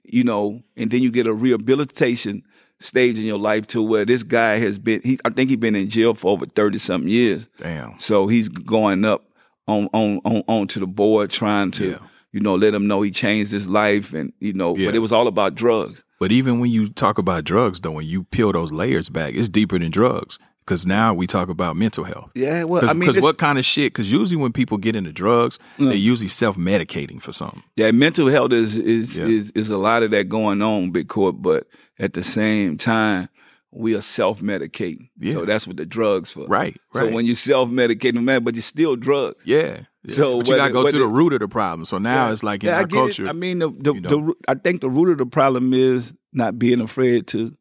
you 0.04 0.24
know, 0.24 0.62
and 0.76 0.92
then 0.92 1.02
you 1.02 1.12
get 1.12 1.28
a 1.28 1.34
rehabilitation 1.34 2.44
stage 2.80 3.18
in 3.20 3.26
your 3.26 3.38
life 3.38 3.68
to 3.68 3.82
where 3.82 4.06
this 4.06 4.24
guy 4.24 4.58
has 4.58 4.80
been 4.80 5.02
he 5.04 5.20
I 5.24 5.30
think 5.30 5.50
he's 5.52 5.60
been 5.60 5.76
in 5.76 5.90
jail 5.90 6.14
for 6.16 6.32
over 6.32 6.46
30 6.46 6.78
something 6.80 7.10
years. 7.10 7.48
Damn. 7.58 8.00
So 8.00 8.28
he's 8.28 8.50
going 8.50 9.06
up 9.06 9.24
on 9.68 9.88
on 9.94 10.20
on 10.26 10.44
onto 10.48 10.80
the 10.80 10.88
board 10.88 11.30
trying 11.30 11.72
to, 11.72 11.92
Yeah. 11.92 11.98
you 12.32 12.40
know, 12.40 12.56
let 12.56 12.74
him 12.74 12.88
know 12.88 13.02
he 13.04 13.12
changed 13.12 13.52
his 13.52 13.68
life 13.68 14.14
and 14.14 14.34
you 14.40 14.54
know, 14.54 14.76
Yeah. 14.76 14.88
but 14.88 14.96
it 14.96 15.00
was 15.00 15.12
all 15.12 15.28
about 15.28 15.54
drugs. 15.56 16.04
But 16.20 16.32
even 16.32 16.60
when 16.60 16.70
you 16.72 16.90
talk 16.90 17.18
about 17.18 17.46
drugs, 17.46 17.80
though, 17.82 17.92
when 17.92 18.06
you 18.06 18.24
peel 18.26 18.52
those 18.52 18.72
layers 18.72 19.10
back, 19.10 19.34
it's 19.34 19.50
deeper 19.50 19.78
than 19.80 19.90
drugs. 19.92 20.38
Because 20.66 20.86
now 20.86 21.14
we 21.14 21.26
talk 21.28 21.50
about 21.50 21.76
mental 21.76 22.04
health. 22.04 22.32
Yeah, 22.36 22.64
well, 22.64 22.82
Because 22.82 22.92
I 22.92 22.98
mean, 22.98 23.10
it's- 23.10 23.24
what 23.24 23.38
kind 23.40 23.58
of 23.58 23.66
shit? 23.66 23.92
Because 23.94 24.12
usually 24.12 24.40
when 24.42 24.52
people 24.54 24.78
get 24.78 24.96
into 24.96 25.12
drugs, 25.12 25.58
Mm. 25.80 25.88
they're 25.88 25.96
usually 25.96 26.28
self 26.30 26.56
medicating 26.56 27.22
for 27.22 27.32
something. 27.32 27.64
Yeah, 27.76 27.90
mental 27.92 28.28
health 28.28 28.54
is 28.54 28.76
is 28.76 29.18
Yeah. 29.18 29.26
is 29.26 29.52
is 29.56 29.70
a 29.70 29.78
lot 29.78 30.04
of 30.04 30.12
that 30.12 30.30
going 30.30 30.62
on, 30.62 30.92
big 30.92 31.08
court. 31.08 31.42
But 31.42 31.66
at 32.00 32.14
the 32.14 32.24
same 32.24 32.78
time, 32.78 33.28
we 33.72 33.96
are 33.96 34.02
self 34.02 34.40
medicating. 34.42 35.10
Yeah. 35.20 35.34
So 35.34 35.46
that's 35.46 35.66
what 35.66 35.78
the 35.78 35.86
drugs 35.86 36.30
for. 36.30 36.46
Right. 36.46 36.76
right. 36.94 37.10
So 37.10 37.12
when 37.12 37.26
you 37.26 37.34
self 37.36 37.70
medicating, 37.70 38.24
man, 38.24 38.44
but 38.44 38.54
you're 38.54 38.62
still 38.62 38.96
drugs. 38.96 39.44
yeah. 39.46 39.80
yeah. 40.04 40.14
So 40.16 40.38
but 40.38 40.48
you 40.48 40.56
gotta 40.58 40.62
whether- 40.62 40.74
go 40.74 40.86
to 40.86 40.92
the 40.92 41.00
whether- 41.06 41.08
root 41.14 41.34
of 41.34 41.40
the 41.40 41.48
problem. 41.48 41.86
So 41.86 41.98
now 41.98 42.28
Yeah. 42.28 42.34
it's 42.34 42.44
like 42.44 42.64
in 42.64 42.68
yeah, 42.68 42.76
I 42.76 42.82
our 42.82 42.86
it. 42.86 42.92
culture. 42.92 43.28
I 43.28 43.34
mean, 43.34 43.60
the, 43.60 43.70
the, 43.80 43.94
you 43.96 44.02
know. 44.02 44.18
root- 44.20 44.38
I 44.48 44.54
think 44.54 44.82
the 44.82 44.90
root 44.90 45.10
of 45.10 45.18
the 45.18 45.26
problem 45.26 45.74
is 45.74 46.14
not 46.34 46.60
being 46.60 46.82
afraid 46.82 47.26
to 47.28 47.52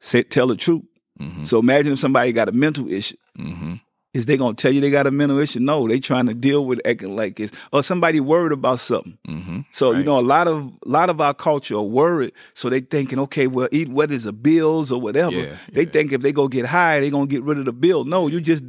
say 0.00 0.22
tell 0.22 0.46
the 0.48 0.56
truth. 0.56 0.82
Hmm 1.18 1.44
So 1.44 1.58
imagine 1.58 1.92
if 1.92 1.98
somebody 1.98 2.32
got 2.32 2.48
a 2.48 2.52
mental 2.52 2.90
issue. 2.90 3.16
hmm 3.36 3.74
Is 4.14 4.24
they 4.26 4.36
gonna 4.38 4.54
tell 4.54 4.72
you 4.72 4.80
they 4.80 4.90
got 4.90 5.06
a 5.06 5.10
mental 5.10 5.38
issue? 5.38 5.60
No, 5.60 5.86
they 5.86 6.00
trying 6.00 6.26
to 6.26 6.34
deal 6.34 6.64
with 6.64 6.80
acting 6.84 7.14
like 7.14 7.38
it's 7.40 7.52
or 7.72 7.82
somebody 7.82 8.20
worried 8.20 8.52
about 8.52 8.80
something. 8.80 9.18
hmm 9.26 9.60
So 9.72 9.92
you 9.92 10.02
know, 10.04 10.18
a 10.18 10.26
lot 10.34 10.48
of 10.48 10.58
a 10.86 10.88
lot 10.88 11.10
of 11.10 11.20
our 11.20 11.34
culture 11.34 11.76
are 11.76 11.82
worried. 11.82 12.32
So 12.54 12.70
they 12.70 12.80
thinking, 12.80 13.18
okay, 13.26 13.46
well, 13.46 13.68
eat 13.70 13.88
whether 13.90 14.14
it's 14.14 14.24
a 14.24 14.32
bills 14.32 14.90
or 14.90 15.00
whatever. 15.00 15.36
Yeah, 15.36 15.56
they 15.72 15.82
yeah. 15.84 15.90
think 15.90 16.12
if 16.12 16.20
they 16.22 16.32
go 16.32 16.48
get 16.48 16.66
high, 16.66 17.00
they 17.00 17.10
gonna 17.10 17.26
get 17.26 17.42
rid 17.42 17.58
of 17.58 17.64
the 17.66 17.72
bill. 17.72 18.04
No, 18.04 18.28
you 18.28 18.40
just 18.40 18.64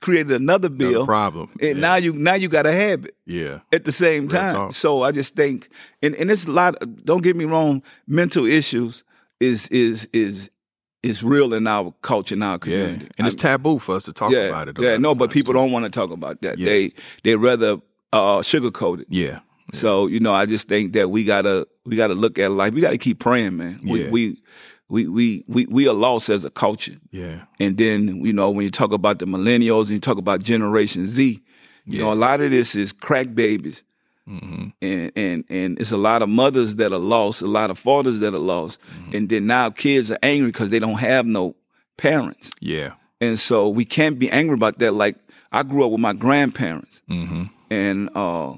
created 0.00 0.32
another 0.32 0.68
Another 0.68 0.68
bill, 0.92 1.04
problem. 1.06 1.48
and 1.60 1.76
yeah. 1.76 1.80
now 1.86 1.96
you 1.96 2.12
now 2.12 2.34
you 2.34 2.48
got 2.48 2.66
a 2.66 2.72
habit. 2.72 3.14
yeah. 3.26 3.60
at 3.72 3.84
the 3.84 3.92
same 3.92 4.22
Real 4.28 4.30
time. 4.40 4.52
talk. 4.54 4.74
So 4.74 5.02
I 5.02 5.12
just 5.12 5.34
think, 5.34 5.68
and 6.02 6.14
and 6.14 6.30
it's 6.30 6.44
a 6.46 6.50
lot. 6.50 6.74
Don't 7.04 7.22
get 7.22 7.36
me 7.36 7.44
wrong, 7.44 7.82
mental 8.06 8.46
issues 8.46 9.04
is 9.40 9.66
is 9.68 10.08
is 10.12 10.50
is 11.02 11.22
real 11.22 11.54
in 11.54 11.66
our 11.66 11.94
culture, 12.02 12.34
in 12.34 12.42
our 12.42 12.54
Yeah. 12.54 12.58
community. 12.58 13.08
And 13.18 13.26
it's 13.26 13.36
taboo 13.36 13.78
for 13.78 13.94
us 13.94 14.04
to 14.04 14.12
talk 14.12 14.32
yeah, 14.32 14.48
about 14.48 14.68
it. 14.68 14.76
Yeah, 14.78 14.96
no, 14.96 15.14
but 15.14 15.30
people 15.30 15.52
too. 15.54 15.58
don't 15.58 15.70
want 15.72 15.84
to 15.84 15.90
talk 15.90 16.10
about 16.10 16.42
that. 16.42 16.58
Yeah. 16.58 16.66
They 16.66 16.92
they 17.24 17.36
rather 17.36 17.76
uh, 18.12 18.38
sugarcoat 18.40 19.00
it. 19.02 19.06
Yeah. 19.10 19.40
So 19.72 20.06
you 20.06 20.18
know, 20.18 20.32
I 20.34 20.46
just 20.46 20.66
think 20.68 20.92
that 20.94 21.10
we 21.10 21.24
gotta 21.24 21.66
we 21.84 21.94
gotta 21.96 22.14
look 22.14 22.38
at 22.38 22.50
life. 22.50 22.72
We 22.74 22.80
gotta 22.80 22.98
keep 22.98 23.18
praying, 23.20 23.56
man. 23.56 23.80
We 23.84 24.04
Yeah. 24.04 24.10
we, 24.10 24.42
we 24.88 25.06
we 25.06 25.44
we 25.46 25.66
we 25.66 25.86
are 25.88 25.94
lost 25.94 26.30
as 26.30 26.44
a 26.44 26.50
culture. 26.50 26.96
Yeah. 27.12 27.42
And 27.60 27.76
then 27.76 28.24
you 28.24 28.32
know 28.32 28.50
when 28.50 28.64
you 28.64 28.70
talk 28.70 28.92
about 28.92 29.18
the 29.18 29.26
millennials 29.26 29.82
and 29.82 29.90
you 29.90 30.00
talk 30.00 30.18
about 30.18 30.42
Generation 30.42 31.06
Z, 31.06 31.40
you 31.84 32.00
know 32.00 32.12
a 32.12 32.14
lot 32.14 32.40
of 32.40 32.50
this 32.50 32.74
is 32.74 32.92
crack 32.92 33.34
babies, 33.34 33.82
hmm 34.28 34.66
and 34.82 35.10
and 35.16 35.44
and 35.48 35.80
it's 35.80 35.90
a 35.92 35.96
lot 35.96 36.20
of 36.22 36.28
mothers 36.28 36.76
that 36.76 36.92
are 36.92 36.98
lost, 36.98 37.40
a 37.42 37.46
lot 37.46 37.70
of 37.70 37.78
fathers 37.78 38.18
that 38.20 38.34
are 38.34 38.38
lost, 38.54 38.78
Mm-hmm. 38.80 39.16
and 39.16 39.28
then 39.28 39.46
now 39.46 39.70
kids 39.70 40.10
are 40.10 40.18
angry 40.22 40.50
because 40.52 40.70
they 40.70 40.78
don't 40.78 40.98
have 40.98 41.24
no 41.26 41.54
parents, 41.96 42.50
Yeah. 42.60 42.92
and 43.20 43.38
so 43.40 43.68
we 43.68 43.84
can't 43.84 44.18
be 44.18 44.30
angry 44.30 44.54
about 44.54 44.78
that. 44.80 44.92
Like 44.94 45.16
I 45.52 45.62
grew 45.62 45.84
up 45.84 45.90
with 45.90 46.00
my 46.00 46.12
grandparents. 46.12 47.00
hmm 47.08 47.44
And 47.70 48.08
uh, 48.14 48.54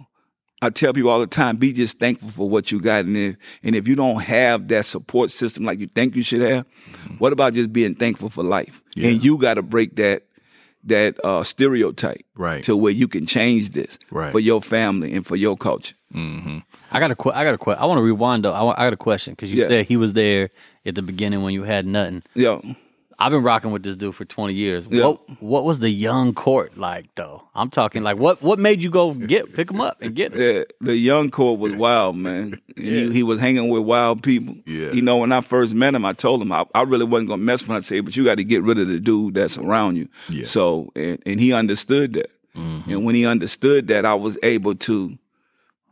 I 0.62 0.68
tell 0.70 0.92
people 0.92 1.10
all 1.10 1.20
the 1.20 1.26
time, 1.26 1.56
be 1.56 1.72
just 1.72 1.98
thankful 1.98 2.28
for 2.30 2.48
what 2.50 2.70
you 2.70 2.80
got. 2.80 3.04
And 3.06 3.16
if, 3.16 3.36
and 3.62 3.74
if 3.74 3.88
you 3.88 3.94
don't 3.96 4.20
have 4.20 4.68
that 4.68 4.84
support 4.84 5.30
system 5.30 5.64
like 5.64 5.78
you 5.78 5.86
think 5.86 6.14
you 6.16 6.22
should 6.22 6.42
have, 6.42 6.66
what 7.18 7.32
about 7.32 7.54
just 7.54 7.72
being 7.72 7.94
thankful 7.94 8.28
for 8.28 8.44
life? 8.44 8.68
Mm-hmm. 8.90 9.00
Yeah. 9.00 9.08
And 9.08 9.24
you 9.24 9.38
got 9.38 9.54
to 9.54 9.62
break 9.62 9.96
that 9.96 10.24
that 10.84 11.22
uh, 11.24 11.42
stereotype 11.44 12.24
Right. 12.36 12.62
to 12.64 12.76
where 12.76 12.92
you 12.92 13.06
can 13.08 13.26
change 13.26 13.70
this 13.70 13.98
Right. 14.10 14.32
for 14.32 14.40
your 14.40 14.62
family 14.62 15.12
and 15.12 15.26
for 15.26 15.36
your 15.36 15.56
culture. 15.56 15.94
hmm 16.12 16.58
I 16.92 16.98
got 16.98 17.10
a 17.10 17.14
que- 17.14 17.32
I 17.32 17.44
got 17.44 17.54
a 17.54 17.58
que- 17.58 17.74
I 17.78 17.84
want 17.86 17.98
to 17.98 18.02
rewind 18.02 18.44
though. 18.44 18.52
I, 18.52 18.62
wa- 18.62 18.74
I 18.76 18.86
got 18.86 18.92
a 18.94 18.96
question 18.96 19.32
because 19.34 19.50
you 19.52 19.62
Yeah. 19.62 19.68
said 19.68 19.86
he 19.86 19.96
was 19.96 20.12
there 20.14 20.48
at 20.86 20.94
the 20.94 21.02
beginning 21.02 21.42
when 21.42 21.52
you 21.54 21.62
had 21.64 21.86
nothing. 21.86 22.22
Yeah. 22.34 22.58
I've 23.20 23.30
been 23.30 23.42
rocking 23.42 23.70
with 23.70 23.82
this 23.82 23.96
dude 23.96 24.14
for 24.14 24.24
20 24.24 24.54
years. 24.54 24.86
Yeah. 24.90 25.04
What 25.04 25.42
what 25.42 25.64
was 25.64 25.78
the 25.78 25.90
young 25.90 26.32
court 26.32 26.78
like 26.78 27.14
though? 27.16 27.42
I'm 27.54 27.68
talking 27.68 28.02
like 28.02 28.16
what 28.16 28.40
what 28.42 28.58
made 28.58 28.82
you 28.82 28.90
go 28.90 29.12
get 29.12 29.54
pick 29.54 29.70
him 29.70 29.80
up 29.80 29.98
and 30.00 30.14
get 30.14 30.32
him? 30.32 30.40
Yeah, 30.40 30.62
the 30.80 30.96
young 30.96 31.30
court 31.30 31.60
was 31.60 31.74
wild, 31.74 32.16
man. 32.16 32.58
And 32.76 32.84
he, 32.84 33.12
he 33.12 33.22
was 33.22 33.38
hanging 33.38 33.68
with 33.68 33.82
wild 33.82 34.22
people. 34.22 34.54
Yeah. 34.64 34.92
You 34.92 35.02
know, 35.02 35.18
when 35.18 35.32
I 35.32 35.42
first 35.42 35.74
met 35.74 35.94
him, 35.94 36.06
I 36.06 36.14
told 36.14 36.40
him 36.40 36.50
I, 36.50 36.64
I 36.74 36.82
really 36.82 37.04
wasn't 37.04 37.28
gonna 37.28 37.42
mess 37.42 37.60
with 37.60 37.70
him. 37.70 37.76
I 37.76 37.80
said, 37.80 38.04
but 38.06 38.16
you 38.16 38.24
got 38.24 38.36
to 38.36 38.44
get 38.44 38.62
rid 38.62 38.78
of 38.78 38.88
the 38.88 38.98
dude 38.98 39.34
that's 39.34 39.58
around 39.58 39.96
you. 39.96 40.08
Yeah. 40.30 40.46
So, 40.46 40.90
and, 40.96 41.22
and 41.26 41.38
he 41.38 41.52
understood 41.52 42.14
that. 42.14 42.30
Mm-hmm. 42.56 42.90
And 42.90 43.04
when 43.04 43.14
he 43.14 43.26
understood 43.26 43.88
that, 43.88 44.06
I 44.06 44.14
was 44.14 44.38
able 44.42 44.74
to, 44.76 45.16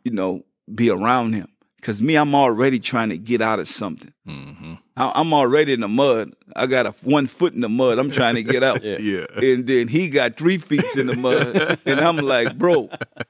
you 0.04 0.12
know, 0.12 0.44
be 0.74 0.90
around 0.90 1.34
him. 1.34 1.48
Cause 1.80 2.02
me, 2.02 2.16
I'm 2.16 2.34
already 2.34 2.80
trying 2.80 3.10
to 3.10 3.16
get 3.18 3.40
out 3.40 3.60
of 3.60 3.68
something. 3.68 4.12
hmm 4.26 4.74
I, 4.96 5.12
I'm 5.14 5.32
already 5.32 5.72
in 5.74 5.80
the 5.80 5.86
mud. 5.86 6.32
I 6.56 6.66
got 6.66 6.86
a 6.86 6.90
one 7.04 7.28
foot 7.28 7.54
in 7.54 7.60
the 7.60 7.68
mud. 7.68 8.00
I'm 8.00 8.10
trying 8.10 8.34
to 8.34 8.42
get 8.42 8.64
out. 8.64 8.82
Yeah. 8.88 8.98
Yeah. 8.98 9.26
And 9.40 9.64
then 9.64 9.86
he 9.86 10.08
got 10.08 10.36
three 10.36 10.58
feet 10.58 10.84
in 10.96 11.06
the 11.06 11.14
mud, 11.14 11.78
and 11.86 12.00
I'm 12.00 12.16
like, 12.16 12.58
bro, 12.58 12.88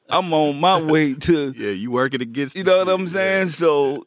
I'm 0.09 0.33
on 0.33 0.59
my 0.61 0.81
way 0.81 1.13
to 1.15 1.53
Yeah. 1.55 1.71
You 1.73 1.91
working 1.91 2.23
against. 2.23 2.57
you 2.57 2.65
know 2.65 2.79
what 2.79 2.89
I'm 2.89 3.07
saying? 3.07 3.49
So 3.51 4.07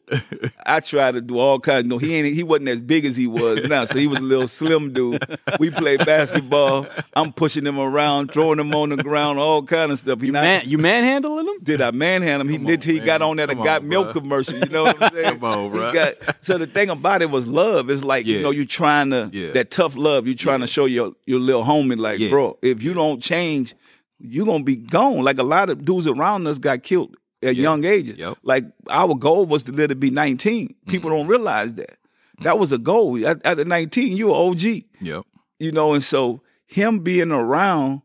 I 0.66 0.80
try 0.80 1.12
to 1.12 1.20
do 1.20 1.38
all 1.38 1.60
kinds. 1.60 1.86
No, 1.86 1.98
he 1.98 2.16
ain't. 2.16 2.34
He 2.34 2.42
wasn't 2.42 2.68
as 2.70 2.80
big 2.80 3.04
as 3.04 3.16
he 3.16 3.28
was 3.28 3.60
now. 3.68 3.84
So 3.84 3.96
he 3.98 4.08
was 4.08 4.18
a 4.18 4.22
little 4.22 4.48
slim 4.48 4.92
dude. 4.92 5.24
We 5.60 5.70
played 5.70 6.04
basketball. 6.04 6.86
I'm 7.14 7.32
pushing 7.32 7.64
him 7.64 7.78
around, 7.78 8.32
throwing 8.32 8.58
him 8.58 8.74
on 8.74 8.88
the 8.88 8.96
ground, 8.96 9.38
all 9.38 9.62
kind 9.62 9.92
of 9.92 9.98
stuff. 9.98 10.20
He 10.20 10.26
You 10.26 10.32
not- 10.32 10.42
man 10.42 10.62
you 10.66 10.78
manhandling 10.78 11.46
him? 11.46 11.58
did 11.62 11.80
I 11.80 11.92
manhandle 11.92 12.40
him? 12.48 12.48
He 12.50 12.56
Come 12.56 12.66
did. 12.66 12.80
on, 12.88 12.94
he 12.94 13.00
got 13.00 13.22
on 13.22 13.36
that 13.36 13.48
Come 13.50 13.60
a 13.60 13.64
got 13.64 13.82
on, 13.82 13.88
milk 13.88 14.08
bruh. 14.08 14.14
Commercial. 14.32 14.58
You 14.58 14.66
know 14.72 14.84
what 14.84 15.02
I'm 15.02 15.12
saying? 15.12 15.24
Come 15.40 15.44
on, 15.44 15.70
bruh. 15.72 15.92
got- 15.92 16.36
so 16.40 16.58
the 16.58 16.66
thing 16.66 16.90
about 16.90 17.22
it 17.22 17.30
was 17.30 17.46
love. 17.46 17.90
It's 17.90 18.02
like 18.04 18.26
Yeah. 18.26 18.36
you 18.38 18.42
know 18.42 18.50
you're 18.50 18.64
trying 18.64 19.10
to 19.10 19.30
Yeah. 19.32 19.52
that 19.52 19.70
tough 19.70 19.96
love. 19.96 20.26
You're 20.26 20.36
trying 20.36 20.60
to 20.60 20.66
show 20.66 20.84
your 20.86 21.12
your 21.26 21.40
little 21.40 21.64
homie 21.64 21.98
like, 21.98 22.18
Yeah. 22.18 22.30
bro, 22.30 22.58
if 22.62 22.82
you 22.82 22.94
don't 22.94 23.22
change, 23.22 23.74
you're 24.18 24.46
gonna 24.46 24.64
be 24.64 24.76
gone. 24.76 25.22
Like 25.24 25.38
a 25.38 25.42
lot 25.42 25.70
of 25.70 25.84
dudes 25.84 26.06
around 26.06 26.46
us 26.46 26.58
got 26.58 26.82
killed 26.82 27.16
at 27.42 27.56
Yeah. 27.56 27.62
young 27.62 27.84
ages. 27.84 28.18
Yep. 28.18 28.38
Like 28.42 28.64
our 28.88 29.14
goal 29.14 29.46
was 29.46 29.64
to 29.64 29.72
let 29.72 29.90
it 29.90 30.00
be 30.00 30.10
19. 30.10 30.74
People 30.86 31.10
Mm-hmm. 31.10 31.18
don't 31.18 31.26
realize 31.28 31.74
that. 31.74 31.96
That 32.42 32.58
was 32.58 32.72
a 32.72 32.78
goal. 32.78 33.24
At, 33.26 33.44
at 33.44 33.64
19, 33.66 34.16
you 34.16 34.28
were 34.28 34.34
OG 34.34 34.84
Yep. 35.00 35.22
you 35.60 35.72
know, 35.72 35.92
and 35.94 36.02
so 36.02 36.40
him 36.66 37.00
being 37.00 37.30
around, 37.30 38.00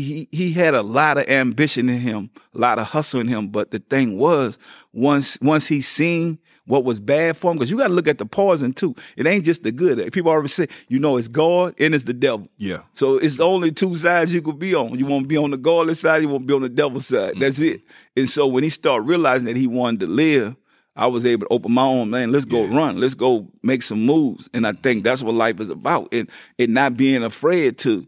he 0.00 0.28
he 0.32 0.52
had 0.52 0.74
a 0.74 0.82
lot 0.82 1.18
of 1.18 1.28
ambition 1.28 1.88
in 1.88 2.00
him, 2.00 2.30
a 2.54 2.58
lot 2.58 2.78
of 2.78 2.86
hustle 2.86 3.20
in 3.20 3.28
him. 3.28 3.48
But 3.48 3.70
the 3.70 3.78
thing 3.78 4.18
was, 4.18 4.58
once 4.92 5.38
once 5.40 5.66
he 5.66 5.80
seen 5.80 6.38
what 6.66 6.84
was 6.84 7.00
bad 7.00 7.36
for 7.36 7.50
him, 7.50 7.56
because 7.58 7.70
you 7.72 7.76
got 7.76 7.88
to 7.88 7.92
look 7.92 8.06
at 8.06 8.18
the 8.18 8.24
poison 8.26 8.72
too. 8.72 8.94
It 9.16 9.26
ain't 9.26 9.44
just 9.44 9.64
the 9.64 9.72
good. 9.72 10.12
People 10.12 10.30
always 10.30 10.54
say, 10.54 10.68
you 10.88 11.00
know, 11.00 11.16
it's 11.16 11.26
God 11.26 11.74
and 11.80 11.92
it's 11.94 12.04
the 12.04 12.12
devil. 12.14 12.46
Yeah. 12.56 12.82
So 12.94 13.16
it's 13.18 13.36
the 13.36 13.44
only 13.44 13.72
two 13.72 13.96
sides 13.96 14.32
you 14.32 14.40
could 14.42 14.60
be 14.60 14.72
on. 14.74 14.96
You 14.96 15.04
want 15.06 15.24
to 15.24 15.28
be 15.28 15.36
on 15.36 15.50
the 15.50 15.56
godless 15.56 16.00
side, 16.00 16.22
you 16.22 16.28
want 16.28 16.42
to 16.44 16.46
be 16.46 16.54
on 16.54 16.62
the 16.62 16.68
devil's 16.68 17.06
side. 17.06 17.34
That's 17.38 17.58
Mm-hmm. 17.58 17.74
it. 17.74 17.80
And 18.16 18.30
so 18.30 18.46
when 18.46 18.62
he 18.62 18.70
started 18.70 19.02
realizing 19.08 19.46
that 19.46 19.56
he 19.56 19.66
wanted 19.66 20.00
to 20.00 20.06
live, 20.06 20.54
I 20.94 21.06
was 21.08 21.26
able 21.26 21.46
to 21.48 21.52
open 21.52 21.72
my 21.72 21.82
own 21.84 22.10
man. 22.10 22.30
Let's 22.30 22.44
go 22.44 22.64
Yeah. 22.64 22.76
run. 22.76 23.00
Let's 23.00 23.14
go 23.14 23.48
make 23.64 23.82
some 23.82 24.04
moves. 24.06 24.48
And 24.54 24.64
I 24.66 24.72
think 24.72 25.02
that's 25.02 25.22
what 25.22 25.34
life 25.34 25.58
is 25.58 25.68
about. 25.70 26.12
And 26.12 26.28
and 26.60 26.72
not 26.74 26.96
being 26.96 27.24
afraid 27.24 27.78
to 27.78 28.06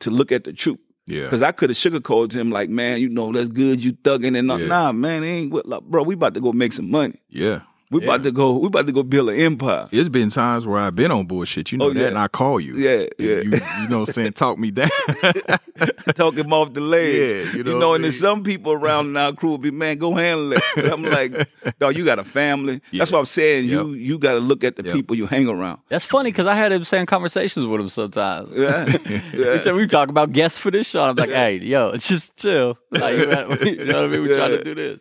to 0.00 0.10
look 0.10 0.32
at 0.32 0.44
the 0.44 0.52
truth. 0.54 0.78
Yeah. 1.06 1.24
Because 1.24 1.42
I 1.42 1.52
could 1.52 1.70
have 1.70 1.76
sugarcoated 1.76 2.32
him 2.32 2.50
like, 2.50 2.70
man, 2.70 3.00
you 3.00 3.08
know, 3.08 3.32
that's 3.32 3.48
good. 3.48 3.82
You 3.82 3.92
thugging 3.92 4.38
and. 4.38 4.48
Yeah. 4.48 4.66
nah, 4.66 4.92
man, 4.92 5.22
ain't 5.22 5.52
what, 5.52 5.66
like, 5.66 5.82
bro. 5.82 6.02
We 6.02 6.14
about 6.14 6.34
to 6.34 6.40
go 6.40 6.52
make 6.52 6.72
some 6.72 6.90
money. 6.90 7.20
Yeah. 7.28 7.60
We 7.94 8.04
about 8.04 8.22
to 8.24 8.32
go. 8.32 8.58
We 8.58 8.66
about 8.66 8.86
to 8.86 8.92
go 8.92 9.02
build 9.02 9.30
an 9.30 9.40
empire. 9.40 9.88
It's 9.92 10.08
been 10.08 10.28
times 10.30 10.66
where 10.66 10.78
I've 10.80 10.94
been 10.94 11.10
on 11.10 11.26
bullshit, 11.26 11.70
you 11.72 11.78
know 11.78 11.86
Oh, 11.86 11.92
that, 11.92 12.00
yeah. 12.00 12.06
and 12.08 12.18
I 12.18 12.28
call 12.28 12.58
you. 12.60 12.76
Yeah, 12.76 13.06
yeah. 13.18 13.36
You, 13.36 13.50
you 13.82 13.88
know 13.88 14.00
what 14.00 14.08
I'm 14.08 14.12
saying? 14.14 14.32
Talk 14.32 14.58
me 14.58 14.70
down. 14.70 14.90
Talk 16.14 16.34
him 16.34 16.52
off 16.52 16.72
the 16.72 16.80
ledge. 16.80 17.14
Yeah, 17.14 17.52
you 17.56 17.64
know 17.64 17.72
you 17.72 17.78
know, 17.78 17.92
I 17.92 17.94
and 17.96 18.04
there's 18.04 18.18
some 18.18 18.42
people 18.44 18.72
around 18.72 19.06
in 19.08 19.16
our 19.16 19.32
crew 19.32 19.50
will 19.50 19.58
be, 19.58 19.70
man, 19.70 19.98
go 19.98 20.14
handle 20.14 20.52
it. 20.52 20.62
And 20.76 20.86
I'm 20.88 21.02
like, 21.02 21.48
dog, 21.78 21.96
you 21.96 22.04
got 22.04 22.18
a 22.18 22.24
family. 22.24 22.80
That's 22.92 23.10
Yeah. 23.10 23.14
what 23.14 23.20
I'm 23.20 23.24
saying. 23.26 23.66
You 23.66 23.92
Yep. 23.92 24.00
you 24.00 24.18
got 24.18 24.32
to 24.32 24.38
look 24.40 24.62
at 24.64 24.76
the 24.76 24.84
Yep. 24.84 24.94
people 24.94 25.16
you 25.16 25.26
hang 25.26 25.48
around. 25.48 25.80
That's 25.88 26.04
funny 26.04 26.30
because 26.30 26.46
I 26.46 26.54
had 26.54 26.72
them 26.72 26.84
same 26.84 27.06
conversations 27.06 27.66
with 27.66 27.80
him 27.80 27.88
sometimes. 27.88 28.50
Yeah, 28.52 28.86
Every 29.34 29.60
time 29.60 29.76
we 29.76 29.86
talk 29.86 30.08
about 30.08 30.32
guests 30.32 30.58
for 30.58 30.70
this 30.70 30.88
show, 30.88 31.02
I'm 31.02 31.16
like, 31.16 31.30
hey, 31.30 31.56
yo, 31.56 31.88
it's 31.90 32.06
just 32.06 32.36
chill. 32.36 32.78
Like, 32.90 33.18
you 33.18 33.26
know 33.26 33.48
what 33.48 33.60
I 33.60 33.64
mean? 34.08 34.22
We're 34.22 34.36
trying 34.36 34.50
to 34.50 34.64
do 34.64 34.74
this. 34.74 35.00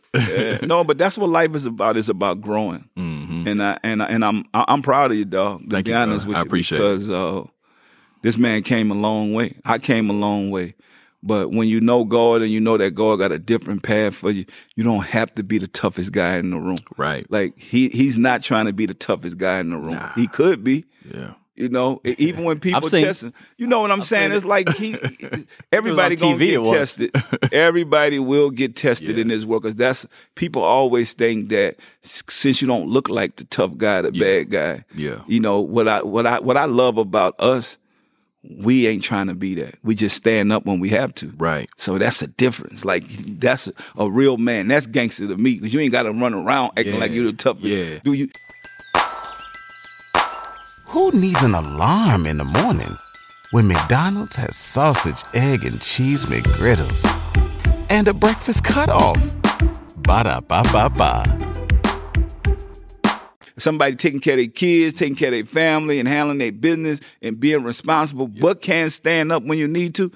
Yeah. 0.61 0.65
No, 0.65 0.83
but 0.83 0.97
that's 0.97 1.17
what 1.17 1.29
life 1.29 1.55
is 1.55 1.65
about. 1.65 1.97
It's 1.97 2.09
about 2.09 2.41
growing. 2.41 2.82
Hmm 2.95 3.47
And 3.47 3.61
I 3.63 3.79
and 3.83 4.01
I, 4.03 4.05
and 4.07 4.23
I'm 4.25 4.45
I- 4.53 4.65
I'm 4.67 4.81
proud 4.81 5.11
of 5.11 5.17
you, 5.17 5.25
dog. 5.25 5.61
To 5.61 5.67
Thank 5.69 5.85
be 5.85 5.91
you, 5.91 5.97
honest 5.97 6.25
brother. 6.25 6.29
with 6.29 6.37
I 6.37 6.39
you, 6.41 6.45
appreciate 6.45 6.77
it. 6.79 6.99
because 6.99 7.09
uh, 7.09 7.43
this 8.21 8.37
man 8.37 8.63
came 8.63 8.91
a 8.91 8.95
long 8.95 9.33
way. 9.33 9.57
I 9.65 9.77
came 9.79 10.09
a 10.09 10.13
long 10.13 10.49
way. 10.51 10.75
But 11.25 11.51
when 11.51 11.69
you 11.69 11.79
know 11.79 12.03
God 12.03 12.41
and 12.41 12.51
you 12.51 12.59
know 12.59 12.77
that 12.77 12.91
God 12.95 13.15
got 13.15 13.31
a 13.31 13.39
different 13.39 13.81
path 13.83 14.13
for 14.13 14.29
you, 14.29 14.45
you 14.75 14.83
don't 14.83 15.03
have 15.03 15.33
to 15.35 15.43
be 15.43 15.57
the 15.57 15.67
toughest 15.67 16.11
guy 16.11 16.35
in 16.37 16.49
the 16.49 16.57
room. 16.57 16.79
Right. 16.97 17.25
Like 17.31 17.57
he 17.57 17.87
he's 17.89 18.17
not 18.17 18.41
trying 18.43 18.65
to 18.65 18.73
be 18.73 18.85
the 18.85 18.93
toughest 18.93 19.37
guy 19.37 19.59
in 19.59 19.69
the 19.69 19.77
room. 19.77 19.93
Nah. 19.93 20.11
He 20.15 20.27
could 20.27 20.63
be. 20.65 20.83
Yeah. 21.13 21.33
You 21.55 21.69
know, 21.69 22.01
even 22.17 22.45
when 22.45 22.59
people 22.59 22.81
seen- 22.89 23.05
testing, 23.05 23.33
you 23.57 23.67
know 23.67 23.79
what 23.81 23.91
I'm 23.91 24.01
saying? 24.03 24.31
seen 24.31 24.37
It's 24.37 24.45
like 24.45 24.69
he, 24.75 24.93
everybody 25.71 26.15
gonna 26.15 26.35
TV, 26.35 26.63
get 26.63 26.73
tested. 26.73 27.15
everybody 27.51 28.17
will 28.19 28.49
get 28.49 28.75
tested 28.75 29.15
Yeah. 29.17 29.21
in 29.21 29.27
this 29.27 29.45
world 29.45 29.63
because 29.63 29.75
that's 29.75 30.05
people 30.35 30.63
always 30.63 31.13
think 31.13 31.49
that 31.49 31.75
since 32.01 32.61
you 32.61 32.67
don't 32.67 32.87
look 32.87 33.07
like 33.09 33.35
the 33.35 33.43
tough 33.45 33.77
guy, 33.77 34.01
the 34.01 34.11
Yeah. 34.13 34.23
bad 34.25 34.49
guy. 34.49 34.85
Yeah. 34.95 35.19
You 35.27 35.39
know 35.39 35.59
what 35.59 35.87
I 35.87 36.01
what 36.01 36.25
I 36.25 36.39
what 36.39 36.57
I 36.57 36.65
love 36.65 36.97
about 36.97 37.39
us, 37.39 37.77
we 38.59 38.87
ain't 38.87 39.03
trying 39.03 39.27
to 39.27 39.33
be 39.35 39.53
that. 39.55 39.75
We 39.83 39.93
just 39.95 40.17
stand 40.17 40.51
up 40.51 40.65
when 40.65 40.79
we 40.79 40.89
have 40.89 41.13
to. 41.15 41.31
Right. 41.37 41.69
So 41.77 41.97
that's 41.99 42.21
a 42.23 42.27
difference. 42.27 42.83
Like 42.83 43.03
that's 43.39 43.67
a, 43.67 43.73
a 43.97 44.09
real 44.09 44.37
man. 44.37 44.67
That's 44.67 44.87
gangster 44.87 45.27
to 45.27 45.37
me 45.37 45.55
because 45.55 45.73
you 45.73 45.79
ain't 45.79 45.91
got 45.91 46.03
to 46.03 46.11
run 46.11 46.33
around 46.33 46.71
acting 46.77 46.95
Yeah. 46.95 46.99
like 46.99 47.11
you're 47.11 47.25
the 47.31 47.33
tough. 47.37 47.57
Yeah. 47.59 47.99
Do 48.03 48.13
you? 48.13 48.29
Who 50.93 51.09
needs 51.11 51.41
an 51.41 51.55
alarm 51.55 52.27
in 52.27 52.37
the 52.37 52.45
morning 52.45 52.95
when 53.49 53.67
McDonald's 53.67 54.35
has 54.35 54.55
sausage, 54.55 55.23
egg, 55.33 55.65
and 55.65 55.81
cheese 55.81 56.25
McGriddles 56.25 57.03
and 57.89 58.07
a 58.07 58.13
breakfast 58.13 58.63
cutoff? 58.63 59.17
Ba 60.03 60.23
da 60.23 60.39
ba 60.39 60.61
ba 60.71 60.91
ba. 60.95 61.23
somebody 63.57 63.95
taking 63.95 64.19
care 64.19 64.33
of 64.35 64.37
their 64.37 64.45
kids, 64.45 64.93
taking 64.93 65.15
care 65.15 65.29
of 65.29 65.31
their 65.31 65.45
family, 65.45 65.97
and 65.99 66.07
handling 66.07 66.37
their 66.37 66.51
business 66.51 66.99
and 67.23 67.39
being 67.39 67.63
responsible, 67.63 68.27
but 68.27 68.61
can 68.61 68.91
stand 68.91 69.31
up 69.31 69.41
when 69.41 69.57
you 69.57 69.67
need 69.67 69.95
to. 69.95 70.11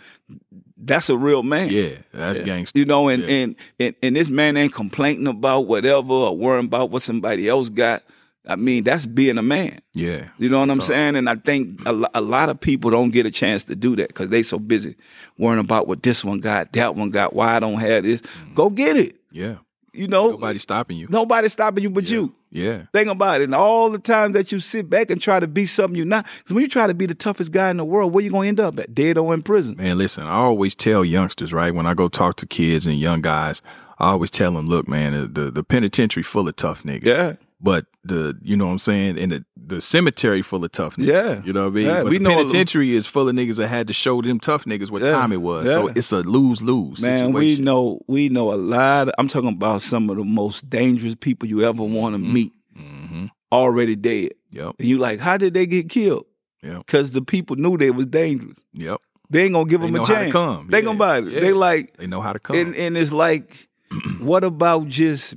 That's 0.77 1.09
a 1.09 1.17
real 1.17 1.41
man. 1.41 1.69
Yeah. 1.71 1.95
That's 2.13 2.39
gangster. 2.41 2.77
You 2.77 2.85
know, 2.85 3.07
and, 3.09 3.23
Yeah. 3.23 3.29
and 3.29 3.55
and 3.79 3.95
and 4.03 4.15
this 4.15 4.29
man 4.29 4.55
ain't 4.55 4.73
complaining 4.75 5.25
about 5.25 5.61
whatever 5.61 6.13
or 6.13 6.37
worrying 6.37 6.65
about 6.67 6.91
what 6.91 7.01
somebody 7.01 7.49
else 7.49 7.69
got. 7.69 8.03
I 8.47 8.55
mean, 8.55 8.83
that's 8.83 9.05
being 9.05 9.37
a 9.37 9.41
man. 9.41 9.81
Yeah. 9.93 10.27
You 10.37 10.49
know 10.49 10.59
what 10.59 10.69
I'm 10.69 10.81
saying? 10.81 11.15
And 11.15 11.29
I 11.29 11.35
think 11.35 11.81
a, 11.85 11.91
lo- 11.93 12.09
a 12.13 12.21
lot 12.21 12.49
of 12.49 12.59
people 12.59 12.89
don't 12.91 13.11
get 13.11 13.25
a 13.25 13.31
chance 13.31 13.65
to 13.65 13.75
do 13.75 13.95
that 13.97 14.07
because 14.07 14.29
they 14.29 14.41
so 14.43 14.57
busy 14.59 14.95
worrying 15.37 15.59
about 15.59 15.87
what 15.87 16.03
this 16.03 16.23
one 16.23 16.39
got, 16.39 16.71
that 16.73 16.95
one 16.95 17.09
got, 17.09 17.33
why 17.33 17.55
I 17.55 17.59
don't 17.59 17.79
have 17.79 18.03
this. 18.03 18.21
Mm. 18.21 18.55
Go 18.55 18.69
get 18.69 18.95
it. 18.95 19.17
Yeah. 19.31 19.57
You 19.93 20.07
know, 20.07 20.29
Nobody 20.31 20.59
stopping 20.59 20.97
you. 20.97 21.07
nobody's 21.09 21.53
stopping 21.53 21.81
you 21.83 21.89
but 21.89 22.07
you. 22.09 22.31
Yeah. 22.51 22.83
Think 22.93 23.09
about 23.09 23.41
it. 23.41 23.45
And 23.45 23.55
all 23.55 23.89
the 23.89 23.97
times 23.99 24.33
that 24.33 24.51
you 24.51 24.59
sit 24.59 24.89
back 24.89 25.09
and 25.09 25.19
try 25.19 25.39
to 25.39 25.47
be 25.47 25.65
something 25.65 25.95
you're 25.97 26.05
not. 26.05 26.25
Because 26.37 26.53
when 26.53 26.61
you 26.61 26.69
try 26.69 26.85
to 26.87 26.93
be 26.93 27.07
the 27.07 27.15
toughest 27.15 27.51
guy 27.51 27.69
in 27.71 27.77
the 27.77 27.83
world, 27.85 28.13
where 28.13 28.23
you 28.23 28.29
going 28.29 28.43
to 28.43 28.49
end 28.49 28.59
up 28.59 28.79
at? 28.79 28.93
Dead 28.93 29.17
or 29.17 29.33
in 29.33 29.41
prison? 29.41 29.75
Man, 29.75 29.97
listen, 29.97 30.23
I 30.25 30.35
always 30.35 30.75
tell 30.75 31.03
youngsters, 31.03 31.51
right, 31.51 31.73
when 31.73 31.85
I 31.87 31.93
go 31.95 32.07
talk 32.09 32.35
to 32.37 32.45
kids 32.45 32.85
and 32.85 32.97
young 32.99 33.21
guys, 33.21 33.61
I 33.99 34.11
always 34.11 34.29
tell 34.31 34.51
them, 34.53 34.67
look, 34.67 34.87
man, 34.87 35.33
the, 35.33 35.49
the 35.49 35.63
penitentiary 35.63 36.23
full 36.23 36.47
of 36.47 36.55
tough 36.55 36.83
niggas. 36.83 37.03
Yeah. 37.03 37.33
But 37.59 37.85
the, 38.03 38.37
you 38.43 38.55
know 38.55 38.67
what 38.67 38.73
I'm 38.73 38.79
saying, 38.79 39.17
and 39.17 39.31
the, 39.31 39.45
the 39.55 39.81
cemetery 39.81 40.43
full 40.43 40.63
of 40.63 40.71
tough 40.71 40.95
niggas. 40.95 41.07
Yeah. 41.07 41.41
You 41.43 41.53
know 41.53 41.63
what 41.63 41.69
I 41.71 41.75
mean? 41.75 41.85
Yeah, 41.87 42.03
but 42.03 42.11
we 42.11 42.17
the 42.19 42.23
know 42.25 42.35
penitentiary 42.35 42.93
is 42.95 43.07
full 43.07 43.27
of 43.27 43.35
niggas 43.35 43.55
that 43.55 43.67
had 43.67 43.87
to 43.87 43.93
show 43.93 44.21
them 44.21 44.39
tough 44.39 44.65
niggas 44.65 44.91
what 44.91 45.01
Yeah. 45.01 45.09
time 45.11 45.31
it 45.31 45.41
was. 45.41 45.65
So 45.67 45.87
it's 45.87 46.11
a 46.11 46.17
lose 46.19 46.61
lose 46.61 47.01
Man, 47.01 47.17
situation. 47.17 47.33
we 47.33 47.57
know 47.59 47.99
we 48.07 48.29
know 48.29 48.53
a 48.53 48.55
lot. 48.57 49.09
I'm 49.17 49.27
talking 49.27 49.49
about 49.49 49.81
some 49.81 50.09
of 50.11 50.17
the 50.17 50.23
most 50.23 50.69
dangerous 50.69 51.15
people 51.15 51.47
you 51.49 51.63
ever 51.63 51.83
want 51.83 52.13
to 52.13 52.19
meet 52.19 52.51
Mm-hmm. 52.77 53.25
already 53.51 53.95
dead. 53.95 54.33
Yep. 54.51 54.75
And 54.77 54.87
you 54.87 54.99
like, 54.99 55.19
how 55.19 55.35
did 55.37 55.55
they 55.55 55.65
get 55.65 55.89
killed? 55.89 56.27
Yep. 56.61 56.85
Because 56.85 57.09
the 57.11 57.23
people 57.23 57.55
knew 57.55 57.75
they 57.75 57.89
was 57.89 58.05
dangerous. 58.05 58.59
Yep. 58.73 59.01
They 59.31 59.43
ain't 59.45 59.53
gonna 59.53 59.65
give 59.67 59.81
They 59.81 59.87
them 59.87 60.03
a 60.03 60.05
chance. 60.05 60.31
come. 60.31 60.67
They 60.69 60.77
Yeah. 60.77 60.83
gonna 60.85 60.99
buy 60.99 61.17
it. 61.17 61.25
Yeah. 61.27 61.39
They 61.39 61.53
like, 61.53 61.97
They 61.97 62.05
know 62.05 62.21
how 62.21 62.33
to 62.33 62.39
come. 62.39 62.55
and 62.55 62.75
and 62.75 62.95
it's 62.95 63.11
like, 63.11 63.67
what 64.19 64.43
about 64.43 64.87
just 64.89 65.33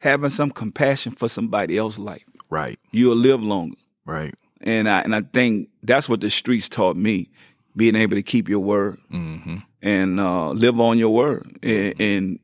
having 0.00 0.30
some 0.30 0.50
compassion 0.50 1.12
for 1.12 1.28
somebody 1.28 1.78
else's 1.78 1.98
life? 2.00 2.24
right. 2.50 2.78
You'll 2.90 3.16
live 3.16 3.40
longer. 3.42 3.76
Right. 4.04 4.34
And 4.62 4.88
I 4.88 5.00
and 5.02 5.14
I 5.14 5.22
think 5.22 5.68
that's 5.84 6.08
what 6.08 6.20
the 6.20 6.28
streets 6.30 6.68
taught 6.68 6.96
me, 6.96 7.30
being 7.76 7.94
able 7.96 8.16
to 8.16 8.22
keep 8.22 8.48
your 8.48 8.60
word 8.60 8.98
Mm-hmm. 9.12 9.56
and 9.82 10.18
uh, 10.20 10.50
live 10.50 10.78
on 10.80 10.98
your 10.98 11.10
word. 11.14 11.58
And, 11.62 11.94
and 12.00 12.38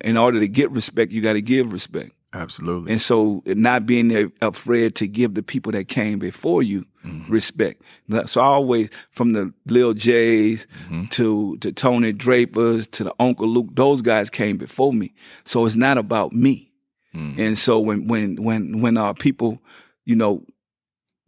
in 0.00 0.16
order 0.16 0.40
to 0.40 0.48
get 0.48 0.70
respect, 0.72 1.12
you 1.12 1.22
got 1.22 1.32
to 1.34 1.42
give 1.42 1.72
respect. 1.72 2.12
Absolutely. 2.34 2.92
And 2.92 3.00
so, 3.00 3.42
not 3.46 3.84
being 3.86 4.32
afraid 4.40 4.94
to 4.96 5.06
give 5.06 5.34
the 5.34 5.42
people 5.42 5.70
that 5.72 5.88
came 5.88 6.18
before 6.18 6.62
you 6.62 6.84
Mhm. 7.04 7.28
respect. 7.28 7.82
So 8.26 8.40
I 8.40 8.44
always, 8.44 8.88
from 9.10 9.32
the 9.32 9.52
Lil 9.66 9.92
J's 9.92 10.66
Mhm. 10.90 11.10
to 11.10 11.56
to 11.58 11.72
Tony 11.72 12.12
Drapers 12.12 12.86
to 12.88 13.04
the 13.04 13.14
Uncle 13.20 13.48
Luke, 13.48 13.68
those 13.74 14.02
guys 14.02 14.30
came 14.30 14.56
before 14.56 14.92
me. 14.94 15.12
So 15.44 15.66
it's 15.66 15.76
not 15.76 15.98
about 15.98 16.32
me. 16.32 16.71
Mhm. 17.14 17.38
And 17.38 17.58
so 17.58 17.78
when 17.78 18.06
when 18.06 18.36
when 18.42 18.80
when 18.80 18.96
uh 18.96 19.12
people, 19.12 19.60
you 20.04 20.16
know, 20.16 20.42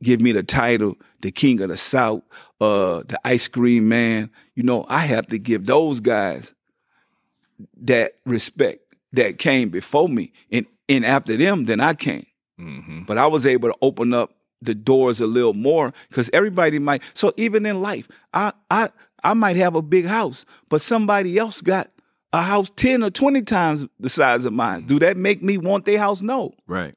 give 0.03 0.21
me 0.21 0.33
the 0.33 0.43
title, 0.43 0.97
the 1.23 1.31
King 1.31 1.61
of 1.61 1.69
the 1.69 1.77
South, 1.77 2.23
uh, 2.61 3.03
the 3.07 3.19
Ice 3.25 3.49
Cream 3.49 3.89
Man, 3.89 4.31
you 4.55 4.63
know, 4.63 4.87
I 4.89 5.01
have 5.01 5.27
to 5.29 5.39
give 5.39 5.67
those 5.67 6.01
guys 6.01 6.53
that 7.83 8.15
respect 8.25 8.81
that 9.13 9.39
came 9.39 9.69
before 9.69 10.09
me, 10.09 10.33
and 10.51 10.67
and 10.89 11.05
after 11.05 11.37
them, 11.37 11.65
then 11.67 11.81
I 11.81 11.95
came. 11.95 12.27
Mhm. 12.61 13.07
But 13.07 13.19
I 13.19 13.27
was 13.27 13.47
able 13.47 13.69
to 13.71 13.77
open 13.83 14.13
up 14.15 14.35
the 14.63 14.75
doors 14.75 15.21
a 15.21 15.27
little 15.27 15.55
more 15.55 15.93
because 16.09 16.31
everybody 16.33 16.79
might. 16.79 17.03
So 17.15 17.33
even 17.37 17.67
in 17.67 17.81
life, 17.81 18.09
I 18.33 18.53
I 18.71 18.89
I 19.23 19.35
might 19.35 19.57
have 19.57 19.75
a 19.75 19.83
big 19.83 20.07
house, 20.07 20.45
but 20.69 20.81
somebody 20.81 21.39
else 21.39 21.61
got 21.61 21.91
a 22.35 22.43
house 22.43 22.71
ten 22.75 23.03
or 23.05 23.11
twenty 23.11 23.43
times 23.43 23.87
the 24.01 24.09
size 24.09 24.45
of 24.45 24.53
mine. 24.53 24.87
Do 24.87 24.95
mm-hmm. 24.95 25.05
that 25.05 25.17
make 25.17 25.43
me 25.43 25.57
want 25.57 25.85
their 25.85 25.99
house? 25.99 26.21
No. 26.21 26.53
Right. 26.67 26.95